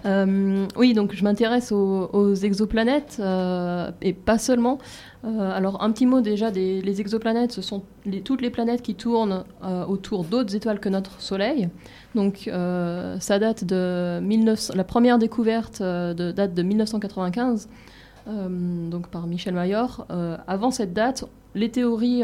Euh, 0.07 0.67
oui, 0.77 0.95
donc 0.95 1.15
je 1.15 1.23
m'intéresse 1.23 1.73
aux, 1.73 2.35
exoplanètes 2.35 3.19
euh, 3.21 3.91
et 4.01 4.15
pas 4.15 4.39
seulement. 4.39 4.79
Euh, 5.27 5.51
alors 5.53 5.83
un 5.83 5.91
petit 5.93 6.07
mot 6.07 6.23
déjà 6.23 6.51
des 6.51 6.81
les 6.81 7.01
exoplanètes, 7.03 7.53
ce 7.53 7.61
sont 7.61 7.83
toutes 8.25 8.41
les 8.41 8.49
planètes 8.49 8.81
qui 8.81 8.95
tournent 8.95 9.45
autour 9.89 10.25
d'autres 10.25 10.57
étoiles 10.57 10.81
que 10.81 10.89
notre 10.89 11.21
Soleil. 11.21 11.69
Donc 12.15 12.49
ça 12.49 13.39
date 13.39 13.65
de 13.65 14.21
1900, 14.21 14.73
la 14.75 14.85
première 14.85 15.19
découverte 15.19 15.83
date 15.83 16.55
de 16.55 16.63
1995. 16.63 17.69
euh, 18.29 18.89
donc 18.89 19.09
par 19.09 19.27
Michel 19.27 19.55
Mayor. 19.55 20.07
Avant 20.47 20.71
cette 20.71 20.95
date, 20.95 21.25
les 21.55 21.71
théories 21.71 22.23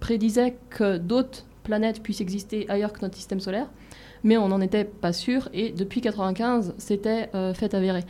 prédisaient 0.00 0.56
que 0.70 0.98
d'autres 0.98 1.44
planètes 1.62 2.02
puissent 2.02 2.20
exister 2.20 2.66
ailleurs 2.68 2.92
que 2.92 3.00
notre 3.02 3.16
système 3.16 3.40
solaire, 3.40 3.68
mais 4.24 4.36
on 4.36 4.48
n'en 4.48 4.60
était 4.60 4.84
pas 4.84 5.12
sûr. 5.12 5.48
Et 5.52 5.70
depuis 5.70 6.00
95, 6.00 6.74
c'était 6.78 7.30
euh, 7.34 7.54
fait 7.54 7.74
avéré. 7.74 8.04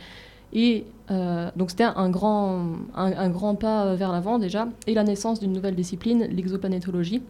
Et 0.53 0.85
euh, 1.09 1.49
donc 1.55 1.71
c'était 1.71 1.83
un 1.83 2.09
grand, 2.09 2.75
un, 2.95 3.11
un 3.11 3.29
grand 3.29 3.55
pas 3.55 3.85
euh, 3.85 3.95
vers 3.95 4.11
l'avant 4.11 4.37
déjà, 4.37 4.67
et 4.85 4.93
la 4.93 5.03
naissance 5.03 5.39
d'une 5.39 5.51
nouvelle 5.51 5.75
discipline, 5.75 6.27
l'exoplanétologie, 6.29 7.23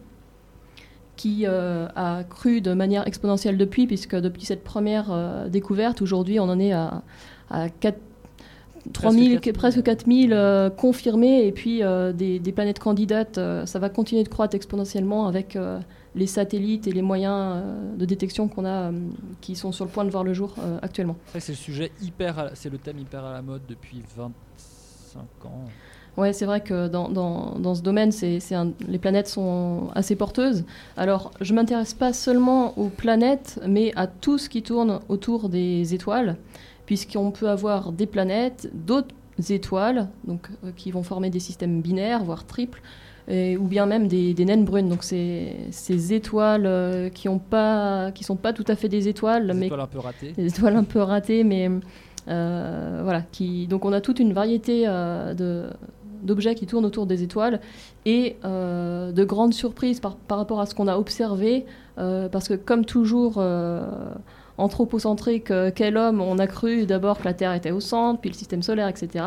qui 1.16 1.44
euh, 1.46 1.86
a 1.96 2.24
cru 2.24 2.60
de 2.60 2.72
manière 2.74 3.06
exponentielle 3.06 3.56
depuis, 3.56 3.86
puisque 3.86 4.16
depuis 4.16 4.44
cette 4.44 4.64
première 4.64 5.10
euh, 5.10 5.48
découverte, 5.48 6.02
aujourd'hui 6.02 6.40
on 6.40 6.44
en 6.44 6.58
est 6.58 6.72
à, 6.72 7.02
à 7.50 7.68
4 7.68 7.98
3000, 8.92 9.40
Presque 9.40 9.52
presque 9.54 9.82
4000 9.82 10.32
euh, 10.34 10.68
confirmés, 10.68 11.46
et 11.46 11.52
puis 11.52 11.80
des, 12.14 12.38
des 12.38 12.52
planètes 12.52 12.78
candidates, 12.78 13.40
ça 13.64 13.78
va 13.78 13.88
continuer 13.88 14.22
de 14.22 14.28
croître 14.28 14.54
exponentiellement 14.54 15.26
avec 15.26 15.56
les 16.14 16.26
satellites 16.26 16.86
et 16.86 16.92
les 16.92 17.02
moyens 17.02 17.34
euh, 17.56 17.96
de 17.96 18.04
détection 18.04 18.48
qu'on 18.48 18.64
a, 18.64 18.90
euh, 18.90 18.92
qui 19.40 19.56
sont 19.56 19.72
sur 19.72 19.84
le 19.84 19.90
point 19.90 20.04
de 20.04 20.10
voir 20.10 20.24
le 20.24 20.34
jour 20.34 20.54
euh, 20.58 20.78
actuellement. 20.82 21.16
C'est 21.38 21.52
le 21.52 21.56
sujet 21.56 21.92
hyper, 22.02 22.50
c'est 22.54 22.70
le 22.70 22.78
thème 22.78 22.98
hyper 22.98 23.24
à 23.24 23.32
la 23.32 23.42
mode 23.42 23.62
depuis 23.68 24.02
25 24.16 25.20
ans. 25.44 25.64
Ouais, 26.16 26.32
c'est 26.32 26.46
vrai 26.46 26.60
que 26.60 26.86
dans, 26.86 27.08
dans, 27.08 27.58
dans 27.58 27.74
ce 27.74 27.82
domaine, 27.82 28.12
c'est, 28.12 28.38
les 28.86 28.98
planètes 28.98 29.26
sont 29.26 29.88
assez 29.96 30.14
porteuses. 30.14 30.64
Alors, 30.96 31.32
je 31.40 31.52
m'intéresse 31.54 31.92
pas 31.92 32.12
seulement 32.12 32.78
aux 32.78 32.88
planètes, 32.88 33.60
mais 33.66 33.92
à 33.96 34.06
tout 34.06 34.38
ce 34.38 34.48
qui 34.48 34.62
tourne 34.62 35.00
autour 35.08 35.48
des 35.48 35.92
étoiles, 35.92 36.36
puisqu'on 36.86 37.32
peut 37.32 37.48
avoir 37.48 37.90
des 37.90 38.06
planètes, 38.06 38.70
d'autres 38.72 39.14
étoiles, 39.48 40.08
donc 40.24 40.48
euh, 40.64 40.70
qui 40.76 40.92
vont 40.92 41.02
former 41.02 41.30
des 41.30 41.40
systèmes 41.40 41.80
binaires, 41.80 42.22
voire 42.22 42.46
triples, 42.46 42.80
et- 43.28 43.56
ou 43.56 43.64
bien 43.64 43.86
même 43.86 44.06
des, 44.08 44.34
des 44.34 44.44
naines 44.44 44.64
brunes. 44.64 44.88
Donc, 44.88 45.02
c'est 45.04 45.56
ces 45.70 46.12
étoiles 46.12 46.66
euh, 46.66 47.08
qui 47.08 47.28
ont 47.28 47.38
pas, 47.38 48.10
qui 48.12 48.24
sont 48.24 48.36
pas 48.36 48.52
tout 48.52 48.64
à 48.68 48.76
fait 48.76 48.88
des 48.88 49.08
étoiles, 49.08 49.46
Des 49.48 49.54
mais 49.54 49.66
étoiles 49.66 49.80
un 49.80 49.86
peu 49.86 49.98
ratées. 49.98 50.32
des 50.32 50.46
étoiles 50.46 50.76
un 50.76 50.84
peu 50.84 51.00
ratées, 51.00 51.44
mais 51.44 51.70
euh, 52.28 53.00
voilà. 53.02 53.22
Qui, 53.32 53.66
donc 53.66 53.84
on 53.84 53.92
a 53.92 54.00
toute 54.00 54.18
une 54.20 54.32
variété 54.32 54.84
euh, 54.86 55.34
de 55.34 55.64
d'objets 56.22 56.54
qui 56.54 56.64
tournent 56.66 56.86
autour 56.86 57.04
des 57.04 57.22
étoiles 57.22 57.60
et 58.06 58.36
euh, 58.46 59.12
de 59.12 59.24
grandes 59.24 59.52
surprises 59.52 60.00
par, 60.00 60.16
par 60.16 60.38
rapport 60.38 60.58
à 60.58 60.64
ce 60.64 60.74
qu'on 60.74 60.88
a 60.88 60.96
observé, 60.96 61.66
euh, 61.98 62.30
parce 62.30 62.48
que 62.48 62.54
comme 62.54 62.86
toujours 62.86 63.34
euh, 63.36 63.82
anthropocentrique, 64.56 65.50
euh, 65.50 65.70
quel 65.74 65.96
homme, 65.98 66.22
on 66.22 66.38
a 66.38 66.46
cru 66.46 66.86
d'abord 66.86 67.18
que 67.18 67.24
la 67.24 67.34
Terre 67.34 67.52
était 67.52 67.72
au 67.72 67.80
centre, 67.80 68.20
puis 68.20 68.30
le 68.30 68.34
système 68.36 68.62
solaire, 68.62 68.88
etc. 68.88 69.24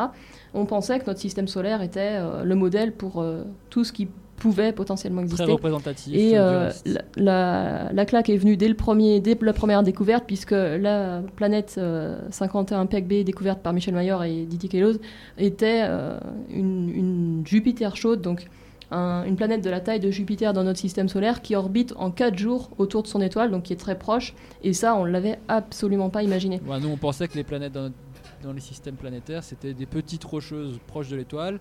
On 0.54 0.66
pensait 0.66 1.00
que 1.00 1.06
notre 1.08 1.20
système 1.20 1.48
solaire 1.48 1.82
était 1.82 2.14
euh, 2.14 2.44
le 2.44 2.56
modèle 2.56 2.92
pour 2.94 3.22
euh, 3.22 3.44
tout 3.70 3.84
ce 3.84 3.92
qui 3.94 4.08
pouvait 4.38 4.72
potentiellement 4.72 5.22
exister. 5.22 5.46
représentatif, 5.46 6.14
Et 6.16 6.38
euh, 6.38 6.70
la, 6.86 7.02
la- 7.18 7.92
la 7.92 8.06
claque 8.06 8.30
est 8.30 8.38
venue 8.38 8.56
dès, 8.56 8.68
le 8.68 8.76
premier, 8.76 9.20
dès 9.20 9.36
la 9.42 9.54
première 9.54 9.82
découverte, 9.82 10.26
puisque 10.28 10.52
la 10.52 11.22
planète 11.36 11.76
euh, 11.80 12.20
51 12.30 12.86
PEC 12.86 13.08
B, 13.08 13.14
découverte 13.24 13.60
par 13.62 13.74
Michel 13.74 13.96
Mayor 13.96 14.24
et 14.24 14.46
Didier 14.46 14.70
Queloz, 14.70 15.00
était 15.40 15.82
euh, 15.84 16.20
une, 16.52 16.90
une 16.90 17.42
Jupiter 17.46 17.96
chaude, 17.96 18.22
donc 18.22 18.46
un- 18.92 19.24
une 19.26 19.36
planète 19.36 19.64
de 19.64 19.70
la 19.72 19.80
taille 19.82 20.00
de 20.00 20.12
Jupiter 20.12 20.54
dans 20.54 20.64
notre 20.64 20.80
système 20.80 21.10
solaire 21.10 21.42
qui 21.42 21.56
orbite 21.56 21.94
en 21.98 22.12
4 22.12 22.38
jours 22.38 22.70
autour 22.78 23.02
de 23.04 23.08
son 23.08 23.22
étoile, 23.22 23.50
donc 23.50 23.64
qui 23.64 23.74
est 23.74 23.78
très 23.78 23.98
proche. 23.98 24.36
Et 24.64 24.74
ça, 24.74 24.96
on 24.96 25.06
ne 25.06 25.10
l'avait 25.12 25.40
absolument 25.48 26.10
pas 26.12 26.22
imaginé. 26.22 26.62
Ouais, 26.68 26.80
nous, 26.80 26.90
on 26.90 26.96
pensait 26.98 27.28
que 27.28 27.36
les 27.36 27.44
planètes 27.44 27.74
dans, 27.74 27.82
notre- 27.84 27.96
dans 28.44 28.54
les 28.54 28.62
systèmes 28.62 28.96
planétaires, 28.96 29.44
c'était 29.44 29.74
des 29.74 29.86
petites 29.86 30.24
rocheuses 30.24 30.80
proches 30.88 31.10
de 31.10 31.16
l'étoile, 31.16 31.60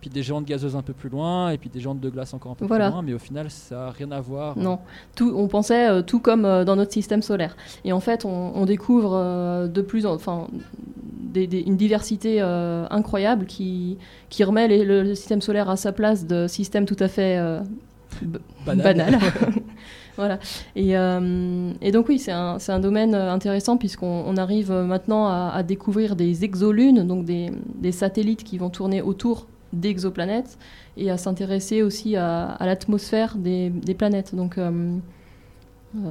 puis 0.00 0.10
des 0.10 0.22
géantes 0.22 0.44
gazeuses 0.44 0.76
un 0.76 0.82
peu 0.82 0.92
plus 0.92 1.08
loin, 1.08 1.50
et 1.50 1.58
puis 1.58 1.70
des 1.70 1.80
géantes 1.80 2.00
de 2.00 2.10
glace 2.10 2.34
encore 2.34 2.52
un 2.52 2.54
peu 2.54 2.66
Voilà. 2.66 2.86
plus 2.88 2.92
loin, 2.92 3.02
mais 3.02 3.14
au 3.14 3.18
final, 3.18 3.50
ça 3.50 3.76
n'a 3.76 3.90
rien 3.90 4.10
à 4.12 4.20
voir. 4.20 4.56
Non, 4.58 4.78
tout, 5.14 5.32
on 5.34 5.48
pensait 5.48 5.88
euh, 5.88 6.02
tout 6.02 6.20
comme 6.20 6.44
euh, 6.44 6.64
dans 6.64 6.76
notre 6.76 6.92
système 6.92 7.22
solaire. 7.22 7.56
Et 7.84 7.92
en 7.92 8.00
fait, 8.00 8.24
on, 8.24 8.52
on 8.54 8.66
découvre 8.66 9.14
euh, 9.14 9.68
de 9.68 9.80
plus, 9.80 10.04
en- 10.04 10.14
enfin, 10.14 10.48
des- 11.32 11.46
des- 11.46 11.60
une 11.60 11.76
diversité 11.76 12.40
incroyable 12.40 13.46
qui, 13.46 13.96
qui 14.28 14.44
remet 14.44 14.68
les- 14.68 14.84
le, 14.84 15.02
le 15.02 15.14
système 15.14 15.40
solaire 15.40 15.70
à 15.70 15.76
sa 15.76 15.92
place 15.92 16.26
de 16.26 16.46
système 16.46 16.84
tout 16.86 16.96
à 17.00 17.08
fait 17.08 17.38
banal. 18.66 19.18
voilà. 20.16 20.38
Et, 20.74 20.96
euh, 20.96 21.72
et 21.80 21.92
donc 21.92 22.08
oui, 22.08 22.18
c'est 22.18 22.32
un, 22.32 22.80
domaine 22.80 23.14
euh, 23.14 23.32
intéressant 23.32 23.76
puisqu'on 23.76 24.24
on 24.26 24.36
arrive 24.36 24.70
euh, 24.72 24.84
maintenant 24.84 25.26
à, 25.28 25.50
à 25.54 25.62
découvrir 25.62 26.16
des 26.16 26.44
exolunes, 26.44 27.06
donc 27.06 27.24
des, 27.24 27.50
des 27.76 27.92
satellites 27.92 28.42
qui 28.44 28.58
vont 28.58 28.70
tourner 28.70 29.02
autour 29.02 29.46
d'exoplanètes 29.72 30.58
et 30.96 31.10
à 31.10 31.18
s'intéresser 31.18 31.82
aussi 31.82 32.16
à, 32.16 32.46
à 32.48 32.66
l'atmosphère 32.66 33.36
des, 33.36 33.70
des 33.70 33.94
planètes. 33.94 34.34
Donc 34.34 34.56
euh, 34.58 34.96
euh, 35.96 36.10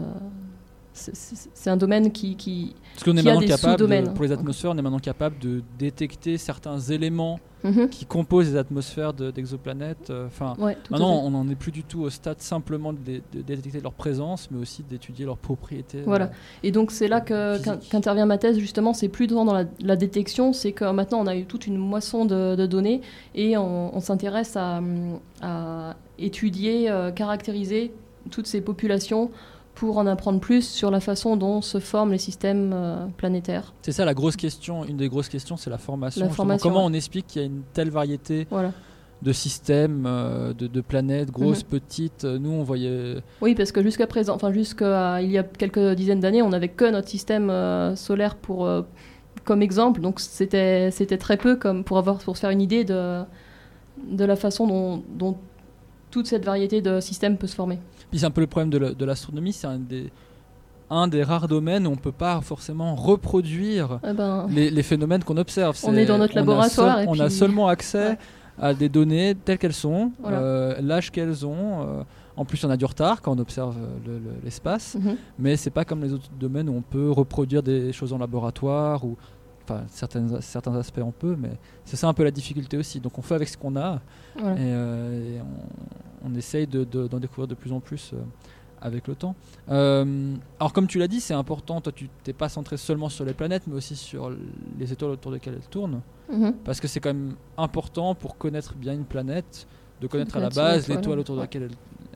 c'est- 0.93 1.69
un 1.69 1.77
domaine 1.77 2.11
qui, 2.11 2.35
qui, 2.35 2.75
Parce 2.93 3.03
qu'on 3.03 3.17
est 3.17 3.23
maintenant 3.23 3.41
capable, 3.47 4.13
pour 4.13 4.23
les 4.23 4.31
atmosphères, 4.31 4.71
on 4.71 4.77
est 4.77 4.81
maintenant 4.81 4.99
capable 4.99 5.39
de 5.39 5.61
détecter 5.79 6.37
certains 6.37 6.79
éléments 6.79 7.39
Mhm. 7.65 7.89
qui 7.89 8.05
composent 8.05 8.51
les 8.51 8.57
atmosphères 8.57 9.13
de- 9.13 9.31
d'exoplanètes. 9.31 10.09
euh, 10.09 10.27
Enfin, 10.27 10.55
Ouais, 10.59 10.77
maintenant, 10.91 11.21
on 11.23 11.31
n'en 11.31 11.49
est 11.49 11.55
plus 11.55 11.71
du 11.71 11.83
tout 11.83 12.01
au 12.01 12.09
stade 12.09 12.39
simplement 12.41 12.93
de, 12.93 12.99
dé- 12.99 13.23
de 13.33 13.41
détecter 13.41 13.81
leur 13.81 13.93
présence, 13.93 14.49
mais 14.51 14.59
aussi 14.61 14.83
d'étudier 14.83 15.25
leurs 15.25 15.37
propriétés. 15.37 16.01
Voilà. 16.05 16.25
euh, 16.25 16.29
Et 16.63 16.71
donc 16.71 16.91
c'est 16.91 17.07
là 17.07 17.21
qu'intervient 17.21 18.25
ma 18.25 18.37
thèse 18.37 18.57
justement. 18.59 18.93
C'est 18.93 19.09
plus 19.09 19.27
dans 19.27 19.43
la, 19.51 19.65
la 19.81 19.95
détection, 19.95 20.53
c'est 20.53 20.71
que 20.71 20.89
maintenant 20.91 21.19
on 21.21 21.27
a 21.27 21.35
eu 21.35 21.45
toute 21.45 21.67
une 21.67 21.77
moisson 21.77 22.25
de, 22.25 22.55
de 22.55 22.65
données 22.65 23.01
et 23.33 23.57
on, 23.57 23.95
on 23.95 23.99
s'intéresse 23.99 24.55
à, 24.55 24.81
à 25.41 25.95
étudier, 26.19 26.89
euh, 26.89 27.11
caractériser 27.11 27.91
toutes 28.31 28.47
ces 28.47 28.61
populations 28.61 29.29
pour 29.75 29.97
en 29.97 30.07
apprendre 30.07 30.39
plus 30.39 30.67
sur 30.67 30.89
la 30.89 30.99
façon 30.99 31.35
dont 31.35 31.61
se 31.61 31.79
forment 31.79 32.11
les 32.13 32.17
systèmes 32.17 32.71
euh, 32.73 33.05
planétaires. 33.17 33.73
C'est 33.81 33.91
ça 33.91 34.05
la 34.05 34.13
grosse 34.13 34.35
question, 34.37 34.85
une 34.85 34.97
des 34.97 35.09
grosses 35.09 35.29
questions, 35.29 35.57
c'est 35.57 35.69
la 35.69 35.77
formation. 35.77 36.25
La 36.25 36.31
formation, 36.31 36.69
Comment 36.69 36.85
ouais. 36.85 36.91
on 36.91 36.93
explique 36.93 37.27
qu'il 37.27 37.41
y 37.41 37.45
a 37.45 37.47
une 37.47 37.61
telle 37.73 37.89
variété 37.89 38.47
Voilà. 38.49 38.71
de 39.21 39.31
systèmes, 39.33 40.05
euh, 40.07 40.53
de, 40.53 40.67
de 40.67 40.81
planètes, 40.81 41.29
grosses, 41.31 41.63
Mhm. 41.63 41.69
petites. 41.69 42.23
Nous, 42.23 42.51
on 42.51 42.63
voyait. 42.63 43.17
Oui, 43.41 43.53
parce 43.55 43.71
que 43.71 43.81
jusqu'à 43.83 44.07
présent, 44.07 44.33
enfin 44.35 44.51
jusqu'à 44.53 45.21
il 45.21 45.31
y 45.31 45.37
a 45.37 45.43
quelques 45.43 45.93
dizaines 45.95 46.19
d'années, 46.21 46.41
on 46.41 46.49
n'avait 46.49 46.69
que 46.69 46.89
notre 46.89 47.09
système 47.09 47.49
euh, 47.49 47.95
solaire 47.95 48.35
pour 48.35 48.65
euh, 48.65 48.81
comme 49.43 49.61
exemple, 49.61 49.99
donc 50.01 50.19
c'était 50.21 50.89
c'était 50.91 51.17
très 51.17 51.37
peu 51.37 51.55
comme 51.55 51.83
pour 51.83 51.97
avoir 51.97 52.17
pour 52.19 52.35
se 52.35 52.41
faire 52.41 52.49
une 52.49 52.61
idée 52.61 52.83
de 52.85 53.21
de 54.09 54.25
la 54.25 54.35
façon 54.35 54.67
dont, 54.67 55.03
dont 55.15 55.37
toute 56.11 56.27
cette 56.27 56.45
variété 56.45 56.81
de 56.81 56.99
systèmes 56.99 57.37
peut 57.37 57.47
se 57.47 57.55
former. 57.55 57.79
Puis 58.15 58.21
c'est 58.21 58.27
un 58.27 58.31
peu 58.31 58.39
le 58.39 58.47
problème 58.47 58.69
de 58.69 58.77
la- 58.77 58.93
de 58.93 59.03
l'astronomie, 59.03 59.51
c'est 59.51 59.67
un 59.67 59.77
des, 59.77 60.09
un 60.89 61.09
des 61.09 61.21
rares 61.21 61.49
domaines 61.49 61.85
où 61.85 61.91
on 61.91 61.97
peut 61.97 62.13
pas 62.13 62.39
forcément 62.39 62.95
reproduire 62.95 63.99
Eh 64.09 64.13
ben, 64.13 64.47
les, 64.49 64.69
les 64.69 64.83
phénomènes 64.83 65.21
qu'on 65.21 65.35
observe. 65.35 65.77
On 65.83 65.93
est 65.97 66.05
dans 66.05 66.17
notre 66.17 66.33
on 66.35 66.37
a 66.37 66.39
laboratoire 66.39 66.95
seul- 66.99 67.03
et 67.03 67.07
on 67.09 67.19
a 67.19 67.29
seulement 67.29 67.67
accès 67.67 68.17
à 68.57 68.73
des 68.73 68.87
données 68.87 69.35
telles 69.35 69.57
qu'elles 69.57 69.73
sont, 69.73 70.13
Voilà. 70.21 70.39
euh, 70.39 70.75
l'âge 70.81 71.11
qu'elles 71.11 71.45
ont. 71.45 71.81
euh, 71.81 72.03
en 72.37 72.45
plus, 72.45 72.63
on 72.63 72.69
a 72.69 72.77
du 72.77 72.85
retard 72.85 73.21
quand 73.21 73.35
on 73.35 73.39
observe 73.39 73.75
euh, 73.77 73.87
le- 74.07 74.13
le- 74.19 74.35
l'espace, 74.45 74.95
Mhm. 74.97 75.17
mais 75.37 75.57
c'est 75.57 75.69
pas 75.71 75.83
comme 75.83 76.01
les 76.01 76.13
autres 76.13 76.29
domaines 76.39 76.69
où 76.69 76.73
on 76.77 76.81
peut 76.81 77.11
reproduire 77.11 77.63
des 77.63 77.91
choses 77.91 78.13
en 78.13 78.17
laboratoire 78.17 79.03
ou 79.03 79.17
enfin 79.67 79.83
certaines, 79.89 80.39
certains 80.41 80.75
aspects 80.75 81.01
on 81.03 81.11
peut, 81.11 81.35
mais 81.37 81.51
c'est 81.83 81.97
ça 81.97 82.07
un 82.07 82.13
peu 82.13 82.23
la 82.23 82.31
difficulté 82.31 82.77
aussi. 82.77 82.99
Donc 82.99 83.17
on 83.17 83.21
fait 83.21 83.35
avec 83.35 83.49
ce 83.49 83.57
qu'on 83.57 83.75
a 83.75 84.01
Voilà. 84.39 84.55
et, 84.55 84.59
euh, 84.63 85.37
et 85.37 85.41
on, 85.41 86.29
on 86.31 86.35
essaye 86.35 86.67
de- 86.67 86.83
de- 86.83 87.07
d'en 87.07 87.19
découvrir 87.19 87.47
de 87.47 87.55
plus 87.55 87.71
en 87.71 87.79
plus 87.79 88.11
euh, 88.13 88.17
avec 88.81 89.07
le 89.07 89.15
temps. 89.15 89.35
Euh, 89.69 90.35
alors 90.59 90.73
comme 90.73 90.87
tu 90.87 90.99
l'as 90.99 91.07
dit, 91.07 91.19
c'est 91.19 91.33
important. 91.33 91.81
Toi, 91.81 91.91
tu 91.93 92.09
t'es 92.23 92.33
pas 92.33 92.49
centré 92.49 92.77
seulement 92.77 93.09
sur 93.09 93.25
les 93.25 93.33
planètes, 93.33 93.63
mais 93.67 93.75
aussi 93.75 93.95
sur 93.95 94.31
les 94.77 94.91
étoiles 94.93 95.11
autour 95.11 95.31
desquelles 95.31 95.55
elles 95.55 95.69
tournent, 95.69 96.01
Mhm. 96.31 96.53
parce 96.63 96.79
que 96.79 96.87
c'est 96.87 96.99
quand 96.99 97.13
même 97.13 97.33
important 97.57 98.13
pour 98.15 98.37
connaître 98.37 98.75
bien 98.75 98.93
une 98.93 99.05
planète, 99.05 99.67
de 100.01 100.07
connaître 100.07 100.35
à 100.37 100.39
la 100.39 100.49
base 100.49 100.83
étoile, 100.83 100.97
l'étoile 100.97 101.19
autour 101.19 101.35
de 101.37 101.41
laquelle 101.41 101.69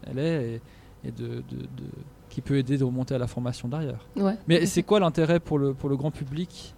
elle, 0.07 0.11
elle 0.11 0.19
est 0.19 0.53
et, 0.55 0.61
et 1.07 1.11
de, 1.11 1.27
de- 1.27 1.41
de- 1.41 1.91
qui 2.29 2.41
peut 2.41 2.57
aider 2.57 2.77
de 2.77 2.83
remonter 2.83 3.15
à 3.15 3.17
la 3.17 3.25
formation 3.27 3.67
derrière. 3.67 4.05
Ouais. 4.15 4.35
Mais 4.47 4.65
c'est 4.67 4.83
quoi 4.83 4.99
l'intérêt 4.99 5.39
pour 5.39 5.57
le, 5.57 5.73
pour 5.73 5.89
le 5.89 5.97
grand 5.97 6.11
public 6.11 6.75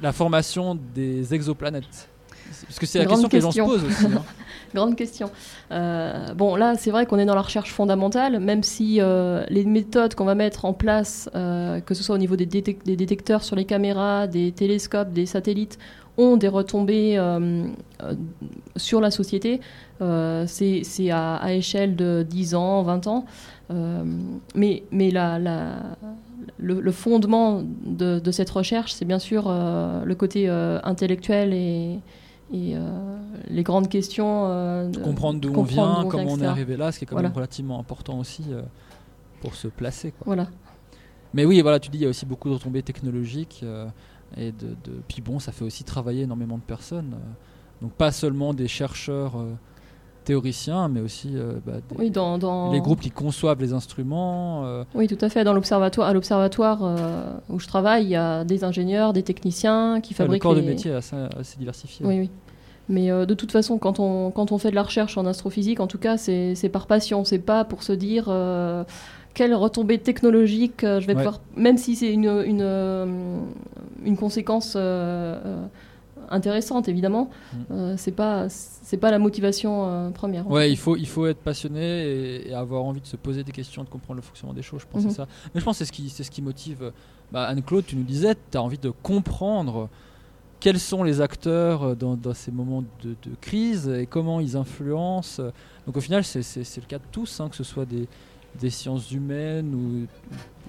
la 0.00 0.12
formation 0.12 0.78
des 0.94 1.32
exoplanètes 1.34 2.08
Parce 2.66 2.78
que 2.78 2.86
c'est 2.86 2.98
la 2.98 3.06
question 3.06 3.28
que 3.28 3.36
les 3.36 3.40
gens 3.42 3.50
se 3.52 3.60
posent 3.60 3.84
aussi. 3.84 4.06
hein. 4.06 4.22
Grande 4.74 4.96
question. 4.96 5.30
Euh, 5.70 6.34
bon, 6.34 6.54
là, 6.56 6.74
c'est 6.76 6.90
vrai 6.90 7.06
qu'on 7.06 7.18
est 7.18 7.24
dans 7.24 7.34
la 7.36 7.40
recherche 7.42 7.72
fondamentale, 7.72 8.40
même 8.40 8.62
si 8.62 9.00
euh, 9.00 9.44
les 9.48 9.64
méthodes 9.64 10.14
qu'on 10.14 10.24
va 10.26 10.34
mettre 10.34 10.64
en 10.64 10.72
place, 10.74 11.30
euh, 11.34 11.80
que 11.80 11.94
ce 11.94 12.02
soit 12.02 12.14
au 12.16 12.18
niveau 12.18 12.36
des, 12.36 12.46
détec- 12.46 12.84
des 12.84 12.96
détecteurs 12.96 13.42
sur 13.42 13.56
les 13.56 13.64
caméras, 13.64 14.26
des 14.26 14.52
télescopes, 14.52 15.12
des 15.12 15.24
satellites, 15.24 15.78
ont 16.18 16.36
des 16.36 16.48
retombées 16.48 17.16
sur 18.76 19.00
la 19.00 19.10
société. 19.10 19.60
C'est 20.00 21.10
à, 21.10 21.36
à 21.36 21.52
échelle 21.52 21.94
de 21.96 22.26
10 22.28 22.54
ans, 22.54 22.82
20 22.82 23.06
ans. 23.06 23.24
Mais 24.54 24.82
mais 24.90 25.10
la, 25.10 25.38
la- 25.38 25.96
le, 26.58 26.80
le 26.80 26.92
fondement 26.92 27.62
de, 27.84 28.18
de 28.18 28.30
cette 28.30 28.50
recherche, 28.50 28.92
c'est 28.92 29.04
bien 29.04 29.18
sûr 29.18 29.44
euh, 29.46 30.04
le 30.04 30.14
côté 30.14 30.48
euh, 30.48 30.78
intellectuel 30.84 31.52
et, 31.52 31.98
et 32.52 32.74
euh, 32.76 33.18
les 33.48 33.62
grandes 33.62 33.88
questions. 33.88 34.88
de- 34.90 34.98
comprendre 35.00 35.40
d'où 35.40 35.52
on 35.54 35.62
vient, 35.62 36.06
comment 36.08 36.32
on 36.32 36.40
est 36.40 36.46
arrivé 36.46 36.76
là, 36.76 36.92
ce 36.92 36.98
qui 36.98 37.04
est 37.04 37.06
quand 37.06 37.14
Voilà. 37.16 37.28
même 37.28 37.36
relativement 37.36 37.78
important 37.80 38.18
aussi 38.18 38.44
pour 39.40 39.54
se 39.54 39.68
placer. 39.68 40.12
Quoi. 40.12 40.24
Voilà. 40.26 40.48
Mais 41.34 41.44
oui, 41.44 41.60
voilà, 41.60 41.78
tu 41.80 41.90
dis, 41.90 41.98
il 41.98 42.02
y 42.02 42.06
a 42.06 42.08
aussi 42.08 42.24
beaucoup 42.26 42.48
de 42.48 42.54
retombées 42.54 42.82
technologiques. 42.82 43.64
et 44.36 44.52
de, 44.52 44.68
de- 44.84 45.00
Puis 45.08 45.20
bon, 45.22 45.38
ça 45.38 45.52
fait 45.52 45.64
aussi 45.64 45.84
travailler 45.84 46.22
énormément 46.22 46.56
de 46.56 46.62
personnes. 46.62 47.14
donc 47.82 47.92
pas 47.92 48.10
seulement 48.12 48.54
des 48.54 48.68
chercheurs 48.68 49.34
théoriciens, 50.26 50.88
mais 50.88 51.00
aussi 51.00 51.30
euh, 51.34 51.52
bah, 51.66 51.72
des- 51.88 51.96
Oui, 51.98 52.10
dans- 52.10 52.36
dans- 52.36 52.70
les 52.72 52.80
groupes 52.80 53.00
qui 53.00 53.10
conçoivent 53.10 53.60
les 53.60 53.72
instruments. 53.72 54.64
euh, 54.66 54.84
Oui, 54.94 55.06
tout 55.08 55.16
à 55.22 55.28
fait. 55.30 55.42
Dans 55.44 55.54
l'observatoire, 55.54 56.08
à 56.08 56.12
l'observatoire 56.12 56.80
euh, 56.82 57.32
où 57.48 57.58
je 57.58 57.66
travaille, 57.66 58.04
il 58.04 58.10
y 58.10 58.16
a 58.16 58.44
des 58.44 58.62
ingénieurs, 58.64 59.12
des 59.14 59.22
techniciens 59.22 60.00
qui 60.02 60.12
ouais, 60.12 60.18
le 60.18 60.24
fabriquent. 60.26 60.42
corps 60.42 60.54
de 60.54 60.60
métier 60.60 60.90
est 60.90 60.94
assez, 60.96 61.16
assez 61.38 61.56
diversifié. 61.58 62.04
Oui, 62.04 62.18
oui. 62.20 62.30
Mais 62.88 63.08
de 63.08 63.34
toute 63.34 63.50
façon, 63.50 63.78
quand 63.78 63.98
on, 63.98 64.30
quand 64.30 64.52
on 64.52 64.58
fait 64.58 64.70
de 64.70 64.76
la 64.76 64.84
recherche 64.84 65.16
en 65.18 65.26
astrophysique, 65.26 65.80
en 65.80 65.88
tout 65.88 65.98
cas, 65.98 66.16
c'est 66.18 66.54
c'est 66.54 66.68
par 66.68 66.86
passion. 66.86 67.24
C'est 67.24 67.40
pas 67.40 67.64
pour 67.64 67.82
se 67.82 67.92
dire 67.92 68.26
quelle 69.34 69.54
retombée 69.54 69.98
technologique 69.98 70.82
je 70.82 71.04
vais 71.06 71.08
Ouais. 71.08 71.14
pouvoir. 71.14 71.40
Même 71.56 71.78
si 71.78 71.96
c'est 71.96 72.12
une, 72.12 72.30
une, 72.46 73.46
une 74.04 74.16
conséquence 74.16 74.76
intéressante, 76.30 76.88
évidemment, 76.88 77.30
euh, 77.70 77.94
c'est 77.96 78.12
pas, 78.12 78.48
c'est 78.48 78.96
pas 78.96 79.10
la 79.10 79.18
motivation 79.18 79.86
euh, 79.88 80.10
première. 80.10 80.48
Ouais, 80.50 80.70
il 80.70 80.76
faut, 80.76 80.96
il 80.96 81.06
faut 81.08 81.26
être 81.26 81.38
passionné 81.40 81.82
et, 81.82 82.50
et 82.50 82.54
avoir 82.54 82.84
envie 82.84 83.00
de 83.00 83.06
se 83.06 83.16
poser 83.16 83.44
des 83.44 83.52
questions, 83.52 83.84
de 83.84 83.88
comprendre 83.88 84.16
le 84.16 84.22
fonctionnement 84.22 84.54
des 84.54 84.62
choses. 84.62 84.80
Je 84.82 84.86
pense 84.86 85.02
que 85.02 85.06
Mhm. 85.08 85.10
c'est 85.10 85.16
ça. 85.16 85.28
Mais 85.54 85.60
je 85.60 85.64
pense 85.64 85.74
que 85.78 85.84
c'est 85.84 85.84
ce 85.84 85.92
qui, 85.92 86.08
c'est 86.10 86.24
ce 86.24 86.30
qui 86.30 86.42
motive. 86.42 86.92
bah, 87.32 87.44
Anne-Claude, 87.48 87.84
tu 87.86 87.96
nous 87.96 88.04
disais, 88.04 88.34
tu 88.50 88.56
as 88.58 88.62
envie 88.62 88.78
de 88.78 88.90
comprendre 89.02 89.88
quels 90.60 90.78
sont 90.80 91.02
les 91.02 91.20
acteurs 91.20 91.82
euh, 91.82 91.94
dans, 91.94 92.16
dans 92.16 92.34
ces 92.34 92.50
moments 92.52 92.82
de, 93.02 93.10
de 93.10 93.34
crise 93.40 93.88
et 93.88 94.06
comment 94.06 94.40
ils 94.40 94.56
influencent. 94.56 95.42
Donc 95.86 95.96
au 95.96 96.00
final, 96.00 96.24
c'est 96.24 96.40
le 96.76 96.86
cas 96.86 96.98
de 96.98 97.04
tous, 97.12 97.40
hein, 97.40 97.48
que 97.48 97.56
ce 97.56 97.64
soit 97.64 97.84
des, 97.84 98.08
des 98.60 98.70
sciences 98.70 99.10
humaines 99.12 99.74
ou, 99.74 100.02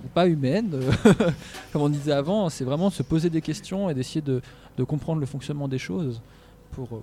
ou 0.06 0.08
pas 0.14 0.28
humaines, 0.28 0.70
euh, 0.74 0.92
comme 1.74 1.82
on 1.84 1.90
disait 1.90 2.12
avant. 2.12 2.50
C'est 2.50 2.64
vraiment 2.66 2.90
de 2.90 2.94
se 2.94 3.04
poser 3.04 3.30
des 3.30 3.42
questions 3.42 3.90
et 3.90 3.94
d'essayer 3.94 4.22
de, 4.22 4.42
de 4.78 4.84
comprendre 4.84 5.20
le 5.20 5.26
fonctionnement 5.26 5.68
des 5.68 5.78
choses 5.78 6.22
pour. 6.72 6.88
euh, 6.94 7.02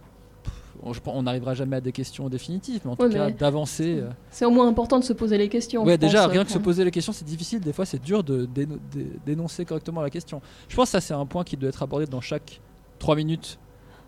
on 1.07 1.23
n'arriver 1.23 1.55
jamais 1.55 1.77
à 1.77 1.81
des 1.81 1.93
questions 1.93 2.29
définitives, 2.29 2.81
mais 2.85 2.91
en 2.91 2.97
tout 2.97 3.09
cas 3.09 3.31
d'avancer. 3.31 4.01
euh, 4.01 4.11
C'est 4.31 4.45
au 4.45 4.51
moins 4.51 4.69
important 4.69 4.99
de 4.99 5.05
se 5.05 5.13
poser 5.15 5.39
les 5.39 5.49
questions. 5.49 5.83
Ouais, 5.85 5.97
déjà, 5.97 6.25
pense, 6.25 6.33
rien 6.33 6.45
que 6.45 6.51
se 6.51 6.59
poser 6.59 6.85
les 6.85 6.91
questions, 6.91 7.13
c'est 7.13 7.25
difficile. 7.25 7.61
Des 7.61 7.73
fois, 7.73 7.87
c'est 7.87 8.03
dur 8.03 8.23
de 8.23 8.45
déno- 8.45 8.79
dé- 8.93 9.13
d'énoncer 9.25 9.65
correctement 9.65 10.03
la 10.03 10.11
question. 10.11 10.43
Je 10.69 10.77
pense 10.77 10.89
que 10.89 10.93
ça, 10.93 11.01
c'est 11.01 11.15
un 11.15 11.25
point 11.27 11.45
qui 11.45 11.57
doit 11.57 11.69
être 11.71 11.83
abordé 11.83 12.07
dans 12.07 12.21
chaque 12.21 12.61
3 12.99 13.17
minutes 13.17 13.59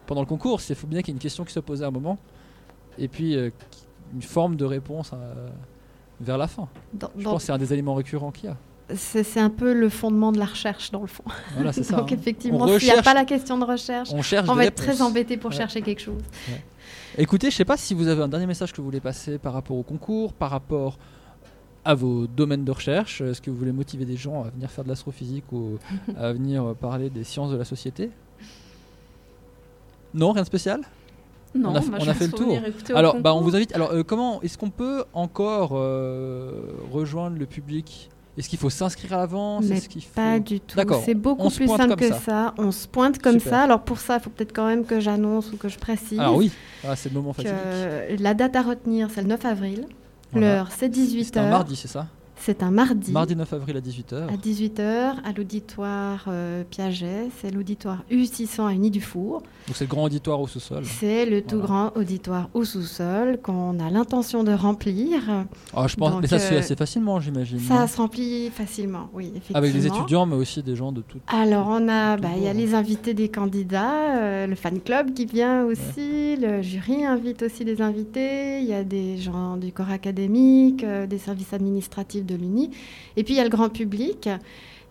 pendant 0.06 0.20
le 0.20 0.26
concours. 0.26 0.60
Il 0.68 0.74
faut 0.74 0.86
bien 0.88 1.00
qu'il 1.00 1.08
y 1.08 1.12
ait 1.12 1.16
une 1.16 1.22
question 1.22 1.44
qui 1.44 1.52
soit 1.52 1.62
posée 1.62 1.84
à 1.84 1.88
un 1.88 1.92
moment, 1.92 2.18
et 2.98 3.08
puis 3.08 3.36
euh, 3.36 3.50
une 4.12 4.22
forme 4.22 4.56
de 4.56 4.64
réponse 4.64 5.12
vers 6.20 6.38
la 6.38 6.46
fin. 6.46 6.68
Dans- 6.94 7.10
Je 7.16 7.24
dans- 7.24 7.30
pense 7.32 7.42
que 7.42 7.46
c'est 7.46 7.52
un 7.52 7.58
des 7.58 7.72
éléments 7.72 7.94
récurrents 7.94 8.30
qu'il 8.30 8.46
y 8.50 8.52
a. 8.52 8.56
C'est 8.94 9.40
un 9.40 9.50
peu 9.50 9.72
le 9.74 9.88
fondement 9.88 10.30
de 10.30 10.38
la 10.38 10.44
recherche, 10.44 10.92
dans 10.92 11.00
le 11.00 11.08
fond. 11.08 11.24
Voilà, 11.54 11.72
c'est 11.72 11.82
ça, 11.82 11.96
Donc, 11.96 12.12
hein. 12.12 12.16
effectivement, 12.18 12.60
On 12.62 12.78
s'il 12.78 12.88
n'y 12.92 12.96
a 12.96 13.02
pas 13.02 13.14
la 13.14 13.24
question 13.24 13.58
de 13.58 13.64
recherche, 13.64 14.10
on 14.12 14.22
cherche 14.22 14.46
va 14.46 14.54
des 14.54 14.68
être 14.68 14.76
très 14.76 15.02
embêté 15.02 15.36
pour 15.36 15.50
Ouais. 15.50 15.56
chercher 15.56 15.82
quelque 15.82 16.00
chose. 16.00 16.22
Ouais. 16.48 16.62
Écoutez, 17.18 17.50
je 17.50 17.56
sais 17.56 17.64
pas 17.64 17.76
si 17.76 17.94
vous 17.94 18.06
avez 18.06 18.22
un 18.22 18.28
dernier 18.28 18.46
message 18.46 18.72
que 18.72 18.76
vous 18.76 18.84
voulez 18.84 19.00
passer 19.00 19.38
par 19.38 19.54
rapport 19.54 19.76
au 19.76 19.82
concours, 19.82 20.32
par 20.32 20.50
rapport 20.50 20.98
à 21.84 21.94
vos 21.94 22.26
domaines 22.28 22.64
de 22.64 22.70
recherche. 22.70 23.20
Est-ce 23.22 23.40
que 23.42 23.50
vous 23.50 23.56
voulez 23.56 23.72
motiver 23.72 24.04
des 24.04 24.16
gens 24.16 24.44
à 24.44 24.50
venir 24.50 24.70
faire 24.70 24.84
de 24.84 24.88
l'astrophysique 24.88 25.50
ou 25.52 25.78
à 26.16 26.32
venir 26.32 26.74
parler 26.80 27.10
des 27.10 27.24
sciences 27.24 27.50
de 27.50 27.56
la 27.56 27.64
société? 27.64 28.10
Non, 30.14 30.30
rien 30.32 30.42
de 30.42 30.46
spécial? 30.46 30.80
Non, 31.54 31.70
on 31.70 31.74
a, 31.76 31.80
bah, 31.80 31.86
on 32.00 32.04
je 32.04 32.10
a 32.10 32.14
fait 32.14 32.26
le 32.26 32.30
pense 32.32 32.40
tour. 32.40 32.96
Alors, 32.96 33.16
bah, 33.20 33.34
on 33.34 33.40
vous 33.40 33.54
invite. 33.56 33.74
Alors, 33.74 33.90
euh, 33.92 34.02
comment 34.02 34.42
est-ce 34.42 34.58
qu'on 34.58 34.70
peut 34.70 35.04
encore 35.14 35.70
euh, 35.74 36.50
rejoindre 36.90 37.38
le 37.38 37.46
public? 37.46 38.10
Est-ce 38.36 38.50
qu'il 38.50 38.58
faut 38.58 38.68
s'inscrire 38.68 39.14
à 39.14 39.16
l'avance? 39.16 39.64
Mais 39.66 39.78
Est-ce 39.78 39.88
qu'il 39.88 40.02
faut- 40.02 40.10
pas 40.14 40.38
du 40.38 40.60
tout. 40.60 40.76
D'accord. 40.76 41.00
C'est 41.04 41.14
beaucoup 41.14 41.48
plus 41.48 41.66
simple 41.68 41.96
que 41.96 42.12
ça. 42.12 42.52
On 42.58 42.70
se 42.70 42.86
pointe 42.86 43.18
comme 43.20 43.38
Super. 43.40 43.50
ça. 43.52 43.62
Alors 43.62 43.80
pour 43.80 43.98
ça, 43.98 44.16
il 44.16 44.20
faut 44.22 44.28
peut-être 44.28 44.52
quand 44.54 44.66
même 44.66 44.84
que 44.84 45.00
j'annonce 45.00 45.50
ou 45.52 45.56
que 45.56 45.68
je 45.70 45.78
précise. 45.78 46.18
Alors 46.20 46.36
oui, 46.36 46.50
Ah, 46.86 46.94
c'est 46.96 47.08
le 47.08 47.14
moment 47.14 47.32
que 47.32 47.42
fatidique. 47.42 48.20
la 48.20 48.34
date 48.34 48.54
à 48.56 48.62
retenir, 48.62 49.08
c'est 49.10 49.22
le 49.22 49.28
9 49.28 49.42
avril. 49.46 49.86
Voilà. 50.32 50.56
L'heure, 50.56 50.68
c'est 50.76 50.90
18h. 50.90 51.24
C'est 51.32 51.38
un 51.38 51.48
mardi, 51.48 51.76
c'est 51.76 51.88
ça? 51.88 52.08
C'est 52.38 52.62
un 52.62 52.70
mardi. 52.70 53.12
Mardi 53.12 53.34
9 53.34 53.52
avril 53.52 53.76
à 53.76 53.80
18h. 53.80 54.28
À 54.28 54.36
18h, 54.36 55.14
à 55.24 55.32
l'auditoire 55.36 56.24
euh, 56.28 56.62
Piaget. 56.68 57.30
C'est 57.40 57.50
l'auditoire 57.50 58.04
U600 58.10 58.66
à 58.68 58.72
Unis-du-Four. 58.72 59.42
Donc 59.66 59.74
c'est 59.74 59.84
le 59.84 59.90
grand 59.90 60.04
auditoire 60.04 60.40
au 60.40 60.46
sous-sol. 60.46 60.84
C'est 60.84 61.26
le 61.26 61.42
tout 61.42 61.58
grand 61.58 61.96
auditoire 61.96 62.48
au 62.54 62.64
sous-sol 62.64 63.38
qu'on 63.42 63.80
a 63.80 63.90
l'intention 63.90 64.44
de 64.44 64.52
remplir. 64.52 65.22
Ah, 65.74 65.86
je 65.88 65.96
pense, 65.96 66.12
Donc, 66.12 66.22
mais 66.22 66.28
ça 66.28 66.38
se 66.38 66.46
fait 66.46 66.56
euh, 66.56 66.60
assez 66.60 66.76
facilement, 66.76 67.18
j'imagine. 67.20 67.58
Ça 67.58 67.88
se 67.88 67.96
remplit 67.96 68.50
facilement, 68.50 69.08
oui, 69.12 69.28
effectivement. 69.30 69.58
Avec 69.58 69.72
des 69.72 69.86
étudiants, 69.86 70.26
mais 70.26 70.36
aussi 70.36 70.62
des 70.62 70.76
gens 70.76 70.92
de 70.92 71.00
tout. 71.00 71.18
Alors, 71.28 71.66
on 71.68 71.88
a, 71.88 72.16
bah, 72.16 72.28
il 72.36 72.42
y 72.42 72.48
a 72.48 72.52
les 72.52 72.74
invités 72.74 73.14
des 73.14 73.28
candidats, 73.28 74.18
euh, 74.18 74.46
le 74.46 74.54
fan 74.54 74.80
club 74.80 75.14
qui 75.14 75.26
vient 75.26 75.64
aussi, 75.64 76.36
le 76.36 76.62
jury 76.62 77.04
invite 77.04 77.42
aussi 77.42 77.64
des 77.64 77.80
invités, 77.82 78.60
il 78.60 78.66
y 78.66 78.74
a 78.74 78.84
des 78.84 79.16
gens 79.16 79.56
du 79.56 79.72
corps 79.72 79.90
académique, 79.90 80.84
euh, 80.84 81.06
des 81.06 81.18
services 81.18 81.52
administratifs 81.52 82.25
de 82.26 82.34
l'UNI, 82.34 82.70
et 83.16 83.24
puis 83.24 83.34
il 83.34 83.36
y 83.36 83.40
a 83.40 83.44
le 83.44 83.50
grand 83.50 83.68
public. 83.68 84.28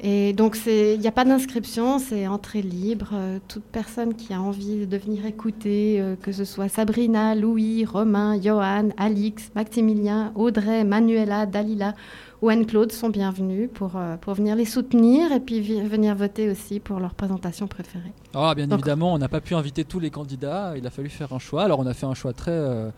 Et 0.02 0.34
donc, 0.34 0.58
il 0.68 1.00
n'y 1.00 1.08
a 1.08 1.12
pas 1.12 1.24
d'inscription, 1.24 2.00
c'est 2.00 2.28
entrée 2.28 2.62
libre. 2.62 3.12
Euh, 3.14 3.40
toute 3.48 3.64
personne 3.64 4.14
qui 4.14 4.34
a 4.34 4.42
envie 4.42 4.86
de 4.86 4.98
venir 4.98 5.26
écouter, 5.26 6.02
euh, 6.02 6.16
que 6.22 6.34
ce 6.34 6.44
soit 6.44 6.68
Sabrina, 6.68 7.34
Louis, 7.34 7.86
Romain, 7.86 8.40
Johan, 8.42 8.90
Alix, 8.98 9.52
Maximilien, 9.56 10.34
Audrey, 10.36 10.84
Manuela, 10.84 11.46
Dalila 11.46 11.94
ou 12.42 12.50
Anne-Claude 12.50 12.92
sont 12.92 13.10
bienvenus 13.10 13.70
pour, 13.74 13.94
euh, 13.96 14.18
pour 14.18 14.34
venir 14.34 14.58
les 14.58 14.66
soutenir 14.66 15.32
et 15.32 15.40
puis 15.40 15.62
venir 15.62 16.14
voter 16.14 16.50
aussi 16.50 16.82
pour 16.82 17.00
leur 17.00 17.14
présentation 17.14 17.66
préférée. 17.66 18.12
Ah, 18.34 18.54
bien 18.54 18.68
Donc- 18.68 18.80
évidemment, 18.80 19.14
on 19.14 19.18
n'a 19.18 19.30
pas 19.30 19.40
pu 19.40 19.56
inviter 19.56 19.86
tous 19.86 20.02
les 20.02 20.10
candidats. 20.10 20.74
Il 20.76 20.86
a 20.86 20.90
fallu 20.90 21.08
faire 21.08 21.32
un 21.32 21.40
choix. 21.40 21.64
Alors, 21.64 21.80
on 21.80 21.86
a 21.88 21.94
fait 21.94 22.06
un 22.06 22.14
choix 22.14 22.34
très. 22.34 22.92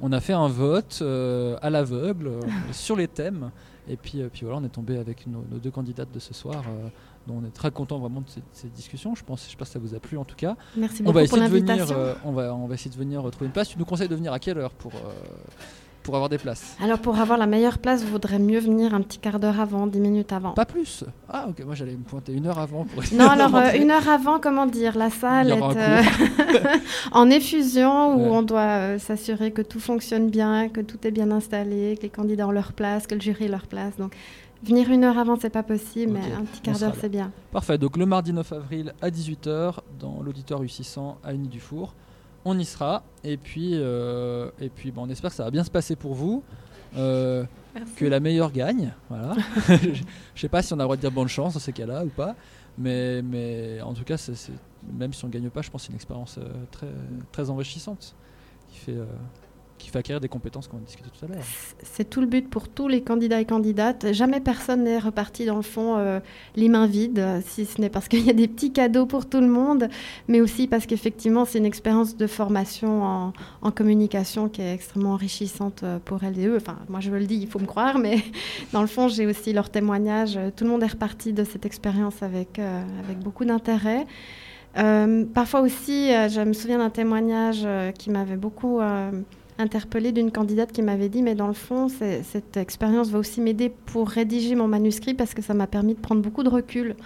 on 0.00 0.12
a 0.12 0.20
fait 0.20 0.32
un 0.34 0.48
vote 0.48 1.02
à 1.60 1.70
l'aveugle 1.70 2.30
sur 2.70 2.94
les 2.96 3.08
thèmes. 3.08 3.50
Et 3.88 3.96
puis, 3.96 4.20
euh, 4.20 4.28
puis 4.32 4.42
voilà, 4.44 4.58
on 4.60 4.64
est 4.64 4.68
tombé 4.70 4.98
avec 4.98 5.26
nos, 5.26 5.44
nos 5.50 5.58
deux 5.58 5.70
candidates 5.70 6.12
de 6.12 6.18
ce 6.18 6.34
soir. 6.34 6.64
euh, 6.68 6.88
dont 7.26 7.40
on 7.42 7.44
est 7.44 7.50
très 7.50 7.70
content 7.70 7.98
vraiment 7.98 8.20
de 8.20 8.28
cette, 8.28 8.44
cette 8.52 8.72
discussion. 8.72 9.14
Je 9.14 9.24
pense, 9.24 9.50
je 9.50 9.56
pas 9.56 9.64
si 9.64 9.72
ça 9.72 9.78
vous 9.78 9.94
a 9.94 9.98
plu 9.98 10.16
en 10.16 10.24
tout 10.24 10.36
cas. 10.36 10.56
Merci 10.76 11.02
on 11.04 11.10
va 11.10 11.22
beaucoup 11.22 11.36
pour 11.36 11.42
essayer 11.42 11.60
de 11.60 11.66
venir, 11.66 11.90
euh, 11.90 12.14
on 12.24 12.32
va, 12.32 12.54
on 12.54 12.66
va 12.66 12.74
essayer 12.74 12.90
de 12.90 12.96
venir 12.96 13.20
trouver 13.30 13.46
une 13.46 13.52
place. 13.52 13.68
Tu 13.68 13.78
nous 13.78 13.84
conseilles 13.84 14.08
de 14.08 14.14
venir 14.14 14.32
à 14.32 14.38
quelle 14.38 14.58
heure 14.58 14.70
pour 14.72 14.92
pour 16.06 16.14
avoir 16.14 16.28
des 16.28 16.38
places 16.38 16.76
Alors, 16.80 17.00
pour 17.00 17.18
avoir 17.18 17.36
la 17.36 17.46
meilleure 17.46 17.78
place, 17.78 18.04
vous 18.04 18.12
vaudrait 18.12 18.38
mieux 18.38 18.60
venir 18.60 18.94
un 18.94 19.02
petit 19.02 19.18
quart 19.18 19.40
d'heure 19.40 19.58
avant, 19.60 19.88
dix 19.88 19.98
minutes 19.98 20.32
avant. 20.32 20.52
Pas 20.52 20.64
plus. 20.64 21.02
Ah 21.28 21.46
ok, 21.48 21.64
moi 21.66 21.74
j'allais 21.74 21.96
me 21.96 22.04
pointer 22.04 22.32
une 22.32 22.46
heure 22.46 22.60
avant 22.60 22.84
pour. 22.84 23.02
essayer 23.02 23.18
Non, 23.18 23.28
alors 23.36 23.54
euh, 23.56 23.72
une 23.72 23.90
heure 23.90 24.08
avant, 24.08 24.38
comment 24.38 24.66
dire, 24.66 24.96
la 24.96 25.10
salle 25.10 25.50
est 25.50 25.60
euh, 25.60 26.02
en 27.12 27.28
effusion 27.28 28.14
où 28.14 28.32
on 28.32 28.42
doit 28.42 28.60
euh, 28.60 28.98
s'assurer 29.00 29.50
que 29.50 29.62
tout 29.62 29.80
fonctionne 29.80 30.30
bien, 30.30 30.68
que 30.68 30.80
tout 30.80 31.04
est 31.04 31.10
bien 31.10 31.32
installé, 31.32 31.96
que 31.96 32.02
les 32.02 32.08
candidats 32.08 32.46
ont 32.46 32.52
leur 32.52 32.72
place, 32.72 33.08
que 33.08 33.16
le 33.16 33.20
jury 33.20 33.46
a 33.46 33.48
leur 33.48 33.66
place. 33.66 33.96
Donc 33.96 34.14
venir 34.62 34.88
une 34.92 35.02
heure 35.02 35.18
avant, 35.18 35.36
c'est 35.36 35.50
pas 35.50 35.64
possible, 35.64 36.12
mais 36.12 36.32
un 36.38 36.44
petit 36.44 36.60
quart 36.60 36.78
d'heure, 36.78 36.94
c'est 37.00 37.08
bien. 37.08 37.32
Parfait, 37.50 37.78
donc 37.78 37.96
le 37.96 38.06
mardi 38.06 38.32
9 38.32 38.52
avril 38.52 38.94
à 39.02 39.10
18h 39.10 39.78
dans 39.98 40.22
l'auditoire 40.24 40.62
U600 40.62 41.16
à 41.24 41.34
Unis 41.34 41.48
du 41.48 41.58
Four. 41.58 41.94
On 42.48 42.56
y 42.58 42.64
sera 42.64 43.02
et 43.24 43.36
puis, 43.36 43.70
euh, 43.74 44.50
et 44.60 44.68
puis 44.68 44.92
bon, 44.92 45.02
on 45.02 45.08
espère 45.10 45.30
que 45.30 45.36
ça 45.36 45.42
va 45.44 45.50
bien 45.50 45.64
se 45.64 45.70
passer 45.70 45.96
pour 45.96 46.14
vous. 46.14 46.42
euh, 46.96 47.44
que 47.96 48.04
la 48.06 48.20
meilleure 48.20 48.52
gagne. 48.52 48.94
Voilà. 49.10 49.34
Je 50.34 50.40
sais 50.40 50.48
pas 50.48 50.62
si 50.62 50.72
on 50.72 50.76
a 50.76 50.78
le 50.78 50.84
droit 50.84 50.96
de 50.96 51.00
dire 51.02 51.10
bonne 51.10 51.28
chance 51.28 51.54
dans 51.54 51.60
ces 51.60 51.72
cas-là 51.72 52.04
ou 52.04 52.08
pas. 52.08 52.34
Mais, 52.78 53.20
mais 53.22 53.80
en 53.82 53.92
tout 53.92 54.04
cas, 54.04 54.16
c'est- 54.16 54.50
même 54.96 55.12
si 55.12 55.24
on 55.24 55.28
ne 55.28 55.32
gagne 55.32 55.50
pas, 55.50 55.60
je 55.62 55.70
pense 55.70 55.82
que 55.82 55.86
c'est 55.86 55.90
une 55.92 55.96
expérience 55.96 56.38
euh, 56.38 56.44
très, 56.70 56.86
très 57.32 57.50
enrichissante 57.50 58.14
qui 58.70 58.78
fait, 58.78 58.96
qui 59.78 59.90
fait 59.90 59.98
acquérir 59.98 60.20
des 60.20 60.28
compétences 60.28 60.68
qu'on 60.68 60.78
a 60.78 60.80
discuté 60.80 61.08
tout 61.10 61.24
à 61.24 61.28
l'heure. 61.28 61.44
C'est 61.82 62.08
tout 62.08 62.20
le 62.20 62.26
but 62.26 62.48
pour 62.48 62.68
tous 62.68 62.88
les 62.88 63.02
candidats 63.02 63.40
et 63.40 63.44
candidates. 63.44 64.12
Jamais 64.12 64.40
personne 64.40 64.84
n'est 64.84 64.98
reparti 64.98 65.44
dans 65.44 65.56
le 65.56 65.62
fond 65.62 65.96
euh, 65.96 66.20
les 66.54 66.68
mains 66.68 66.86
vides, 66.86 67.24
si 67.46 67.66
ce 67.66 67.80
n'est 67.80 67.90
parce 67.90 68.08
qu'il 68.08 68.24
y 68.24 68.30
a 68.30 68.34
des 68.34 68.48
petits 68.48 68.72
cadeaux 68.72 69.06
pour 69.06 69.28
tout 69.28 69.40
le 69.40 69.48
monde, 69.48 69.88
mais 70.28 70.40
aussi 70.40 70.66
parce 70.66 70.86
qu'effectivement 70.86 71.44
c'est 71.44 71.58
une 71.58 71.66
expérience 71.66 72.16
de 72.16 72.26
formation 72.26 73.02
en, 73.02 73.32
communication 73.70 74.48
qui 74.48 74.62
est 74.62 74.72
extrêmement 74.72 75.12
enrichissante 75.12 75.82
euh, 75.82 75.98
pour 76.02 76.24
elles 76.24 76.38
et 76.38 76.46
eux. 76.46 76.56
Enfin, 76.56 76.78
moi 76.88 77.00
je 77.00 77.10
le 77.10 77.26
dis, 77.26 77.36
il 77.36 77.48
faut 77.48 77.58
me 77.58 77.66
croire, 77.66 77.98
mais 77.98 78.22
dans 78.72 78.80
le 78.80 78.86
fond 78.86 79.08
j'ai 79.08 79.26
aussi 79.26 79.52
leurs 79.52 79.70
témoignages. 79.70 80.38
Tout 80.56 80.64
le 80.64 80.70
monde 80.70 80.82
est 80.82 80.88
reparti 80.92 81.32
de 81.32 81.44
cette 81.44 81.66
expérience 81.66 82.22
avec, 82.22 82.58
euh, 82.58 82.82
avec 83.04 83.18
beaucoup 83.18 83.44
d'intérêt. 83.44 84.06
Parfois 85.32 85.62
aussi, 85.62 86.10
je 86.10 86.42
me 86.42 86.52
souviens 86.52 86.76
d'un 86.76 86.90
témoignage 86.90 87.66
qui 87.96 88.10
m'avait 88.10 88.36
beaucoup 88.36 88.78
interpellée 89.58 90.12
d'une 90.12 90.30
candidate 90.30 90.72
qui 90.72 90.82
m'avait 90.82 91.08
dit, 91.08 91.22
mais 91.22 91.34
dans 91.34 91.46
le 91.46 91.52
fond, 91.52 91.88
cette 91.88 92.56
expérience 92.56 93.10
va 93.10 93.18
aussi 93.18 93.40
m'aider 93.40 93.70
pour 93.70 94.08
rédiger 94.08 94.54
mon 94.54 94.68
manuscrit 94.68 95.14
parce 95.14 95.34
que 95.34 95.42
ça 95.42 95.54
m'a 95.54 95.66
permis 95.66 95.94
de 95.94 96.00
prendre 96.00 96.22
beaucoup 96.22 96.42
de 96.42 96.48
recul 96.48 96.96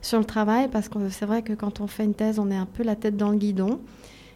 sur 0.00 0.18
le 0.18 0.24
travail, 0.24 0.68
parce 0.68 0.88
que 0.88 1.08
c'est 1.10 1.26
vrai 1.26 1.42
que 1.42 1.52
quand 1.52 1.80
on 1.80 1.86
fait 1.86 2.04
une 2.04 2.14
thèse, 2.14 2.38
on 2.40 2.50
est 2.50 2.56
un 2.56 2.66
peu 2.66 2.82
la 2.82 2.96
tête 2.96 3.16
dans 3.16 3.30
le 3.30 3.36
guidon. 3.36 3.78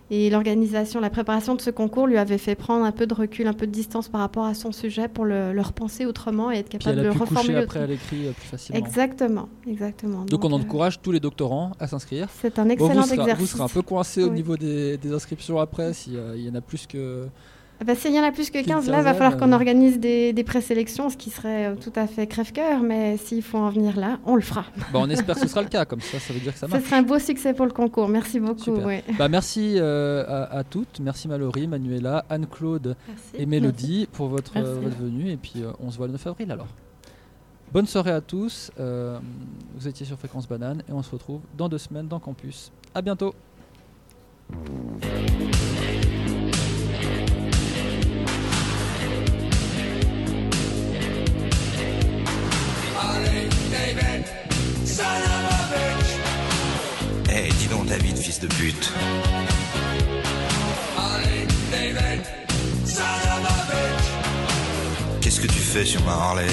Et 0.08 0.30
l'organisation, 0.30 1.00
la 1.00 1.10
préparation 1.10 1.56
de 1.56 1.60
ce 1.60 1.70
concours 1.70 2.06
lui 2.06 2.16
avait 2.16 2.38
fait 2.38 2.54
prendre 2.54 2.84
un 2.84 2.92
peu 2.92 3.08
de 3.08 3.14
recul, 3.14 3.48
un 3.48 3.52
peu 3.52 3.66
de 3.66 3.72
distance 3.72 4.08
par 4.08 4.20
rapport 4.20 4.44
à 4.44 4.54
son 4.54 4.70
sujet 4.70 5.08
pour 5.08 5.24
le, 5.24 5.52
le 5.52 5.60
repenser 5.60 6.06
autrement 6.06 6.52
et 6.52 6.58
être 6.58 6.68
capable 6.68 6.98
de 6.98 7.02
le 7.02 7.10
reformuler. 7.10 7.56
après 7.56 7.80
à 7.80 7.86
l'écrit 7.88 8.28
euh, 8.28 8.30
plus 8.30 8.46
facilement. 8.46 8.78
Exactement, 8.78 9.48
exactement. 9.66 10.24
Donc, 10.24 10.44
on 10.44 10.52
euh, 10.52 10.62
encourage 10.62 11.02
tous 11.02 11.10
les 11.10 11.18
doctorants 11.18 11.72
à 11.80 11.88
s'inscrire. 11.88 12.28
C'est 12.40 12.56
un 12.60 12.66
Bon, 12.66 12.70
excellent 12.70 13.00
vous 13.00 13.02
serez, 13.02 13.20
exercice. 13.20 13.40
Vous 13.40 13.46
serez 13.56 13.64
un 13.64 13.68
peu 13.68 13.82
coincé 13.82 14.22
au 14.22 14.30
niveau 14.30 14.56
des, 14.56 14.96
des 14.96 15.12
inscriptions 15.12 15.58
après, 15.58 15.92
s'il 15.92 16.14
y 16.36 16.48
en 16.48 16.54
a 16.54 16.60
plus 16.60 16.86
que... 16.86 17.26
Ah 17.78 17.84
bah, 17.84 17.94
S'il 17.94 18.14
y 18.14 18.18
en 18.18 18.24
a 18.24 18.32
plus 18.32 18.48
que 18.50 18.58
Qu'une 18.58 18.66
15, 18.66 18.88
là, 18.88 18.98
il 18.98 19.04
va 19.04 19.12
falloir 19.12 19.36
qu'on 19.36 19.52
euh. 19.52 19.56
organise 19.56 20.00
des, 20.00 20.32
des 20.32 20.44
présélections, 20.44 21.10
ce 21.10 21.16
qui 21.16 21.28
serait 21.30 21.66
euh, 21.66 21.74
tout 21.74 21.92
à 21.94 22.06
fait 22.06 22.26
crève-cœur, 22.26 22.80
mais 22.80 23.18
s'il 23.18 23.42
faut 23.42 23.58
en 23.58 23.68
venir 23.68 23.96
là, 23.98 24.18
on 24.24 24.34
le 24.34 24.40
fera. 24.42 24.64
Bah, 24.92 25.00
on 25.02 25.10
espère 25.10 25.34
que 25.34 25.42
ce 25.42 25.48
sera 25.48 25.62
le 25.62 25.68
cas, 25.68 25.84
comme 25.84 26.00
ça, 26.00 26.18
ça 26.18 26.32
veut 26.32 26.40
dire 26.40 26.52
que 26.54 26.58
ça 26.58 26.66
Ce 26.66 26.70
marche. 26.72 26.84
serait 26.84 26.96
un 26.96 27.02
beau 27.02 27.18
succès 27.18 27.52
pour 27.52 27.66
le 27.66 27.72
concours. 27.72 28.08
Merci 28.08 28.40
beaucoup. 28.40 28.78
Bah, 29.18 29.28
merci 29.28 29.74
euh, 29.76 30.24
à, 30.26 30.58
à 30.58 30.64
toutes. 30.64 31.00
Merci 31.00 31.28
Mallory, 31.28 31.66
Manuela, 31.66 32.24
Anne-Claude 32.30 32.96
et 33.34 33.44
Mélodie 33.46 34.08
pour 34.10 34.28
votre, 34.28 34.56
euh, 34.56 34.80
venue. 34.98 35.30
Et 35.30 35.36
puis 35.36 35.62
euh, 35.62 35.72
on 35.80 35.90
se 35.90 35.98
voit 35.98 36.06
le 36.06 36.12
9 36.12 36.26
avril 36.28 36.50
alors. 36.50 36.68
Bonne 37.72 37.86
soirée 37.86 38.12
à 38.12 38.20
tous. 38.22 38.70
Vous 38.78 39.88
étiez 39.88 40.06
sur 40.06 40.16
Fréquence 40.18 40.48
Banane 40.48 40.82
et 40.88 40.92
on 40.92 41.02
se 41.02 41.10
retrouve 41.10 41.40
dans 41.58 41.68
deux 41.68 41.78
semaines 41.78 42.08
dans 42.08 42.20
Campus. 42.20 42.72
À 42.94 43.02
bientôt. 43.02 43.34
Eh, 57.28 57.48
dis 57.58 57.66
donc, 57.66 57.86
David, 57.86 58.16
fils 58.16 58.40
de 58.40 58.46
pute. 58.46 58.92
Qu'est-ce 65.20 65.40
que 65.40 65.46
tu 65.46 65.58
fais 65.58 65.84
sur 65.84 66.02
ma 66.04 66.12
Harley? 66.12 66.46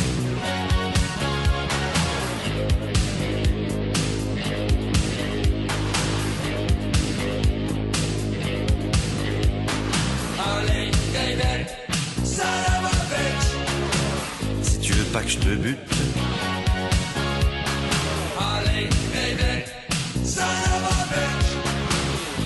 Si 14.62 14.80
tu 14.80 14.94
veux 14.94 15.06
pas 15.06 15.22
que 15.22 15.30
je 15.30 15.38
te 15.38 15.56
bute, 15.56 15.78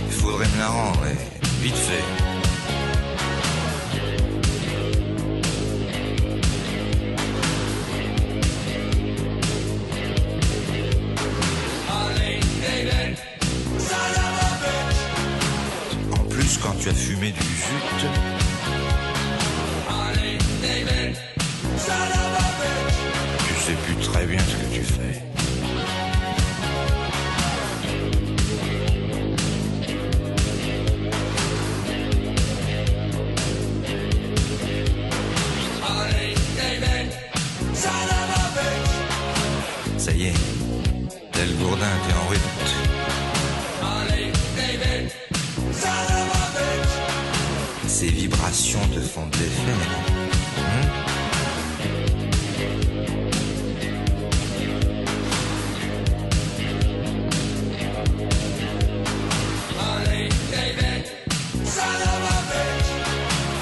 il 0.05 0.11
faudrait 0.11 0.47
me 0.47 0.59
la 0.59 0.67
rendre, 0.67 1.05
et 1.07 1.63
vite 1.63 1.75
fait. 1.75 2.03
En 16.11 16.23
plus, 16.29 16.57
quand 16.57 16.73
tu 16.79 16.89
as 16.89 16.93
fumé 16.93 17.31
du 17.31 17.41
jute, 17.41 18.07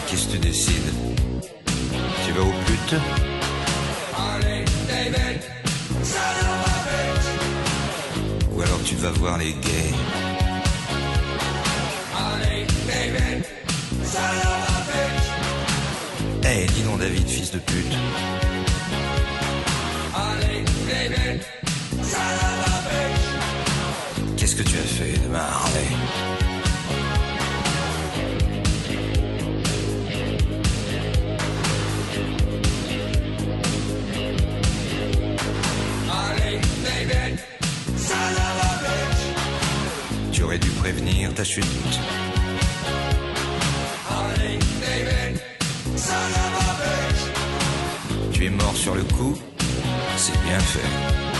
Qu'est-ce 0.07 0.27
que 0.27 0.32
tu 0.32 0.38
décides? 0.40 0.93
Tu 2.25 2.32
vas 2.32 2.41
au 2.41 2.45
but? 2.45 2.95
Ou 8.51 8.61
alors 8.61 8.83
tu 8.83 8.95
vas 8.95 9.11
voir 9.11 9.38
les 9.38 9.53
gays? 9.53 9.93
Eh, 16.58 16.66
dis 16.67 16.84
donc 16.84 17.00
David, 17.00 17.27
fils 17.27 17.51
de 17.51 17.59
pute. 17.59 17.98
Qu'est-ce 24.38 24.56
que 24.56 24.64
tu 24.64 24.77
as 24.77 24.82
fait 24.84 25.22
de 25.22 25.27
ma 25.27 25.40
Harley 25.40 25.82
Tu 40.32 40.43
aurais 40.43 40.59
dû 40.59 40.69
prévenir 40.69 41.34
ta 41.34 41.43
chute. 41.43 41.66
Mort 48.49 48.75
sur 48.75 48.93
le 48.95 49.03
coup, 49.03 49.35
c'est 50.17 50.40
bien 50.43 50.59
fait. 50.59 51.34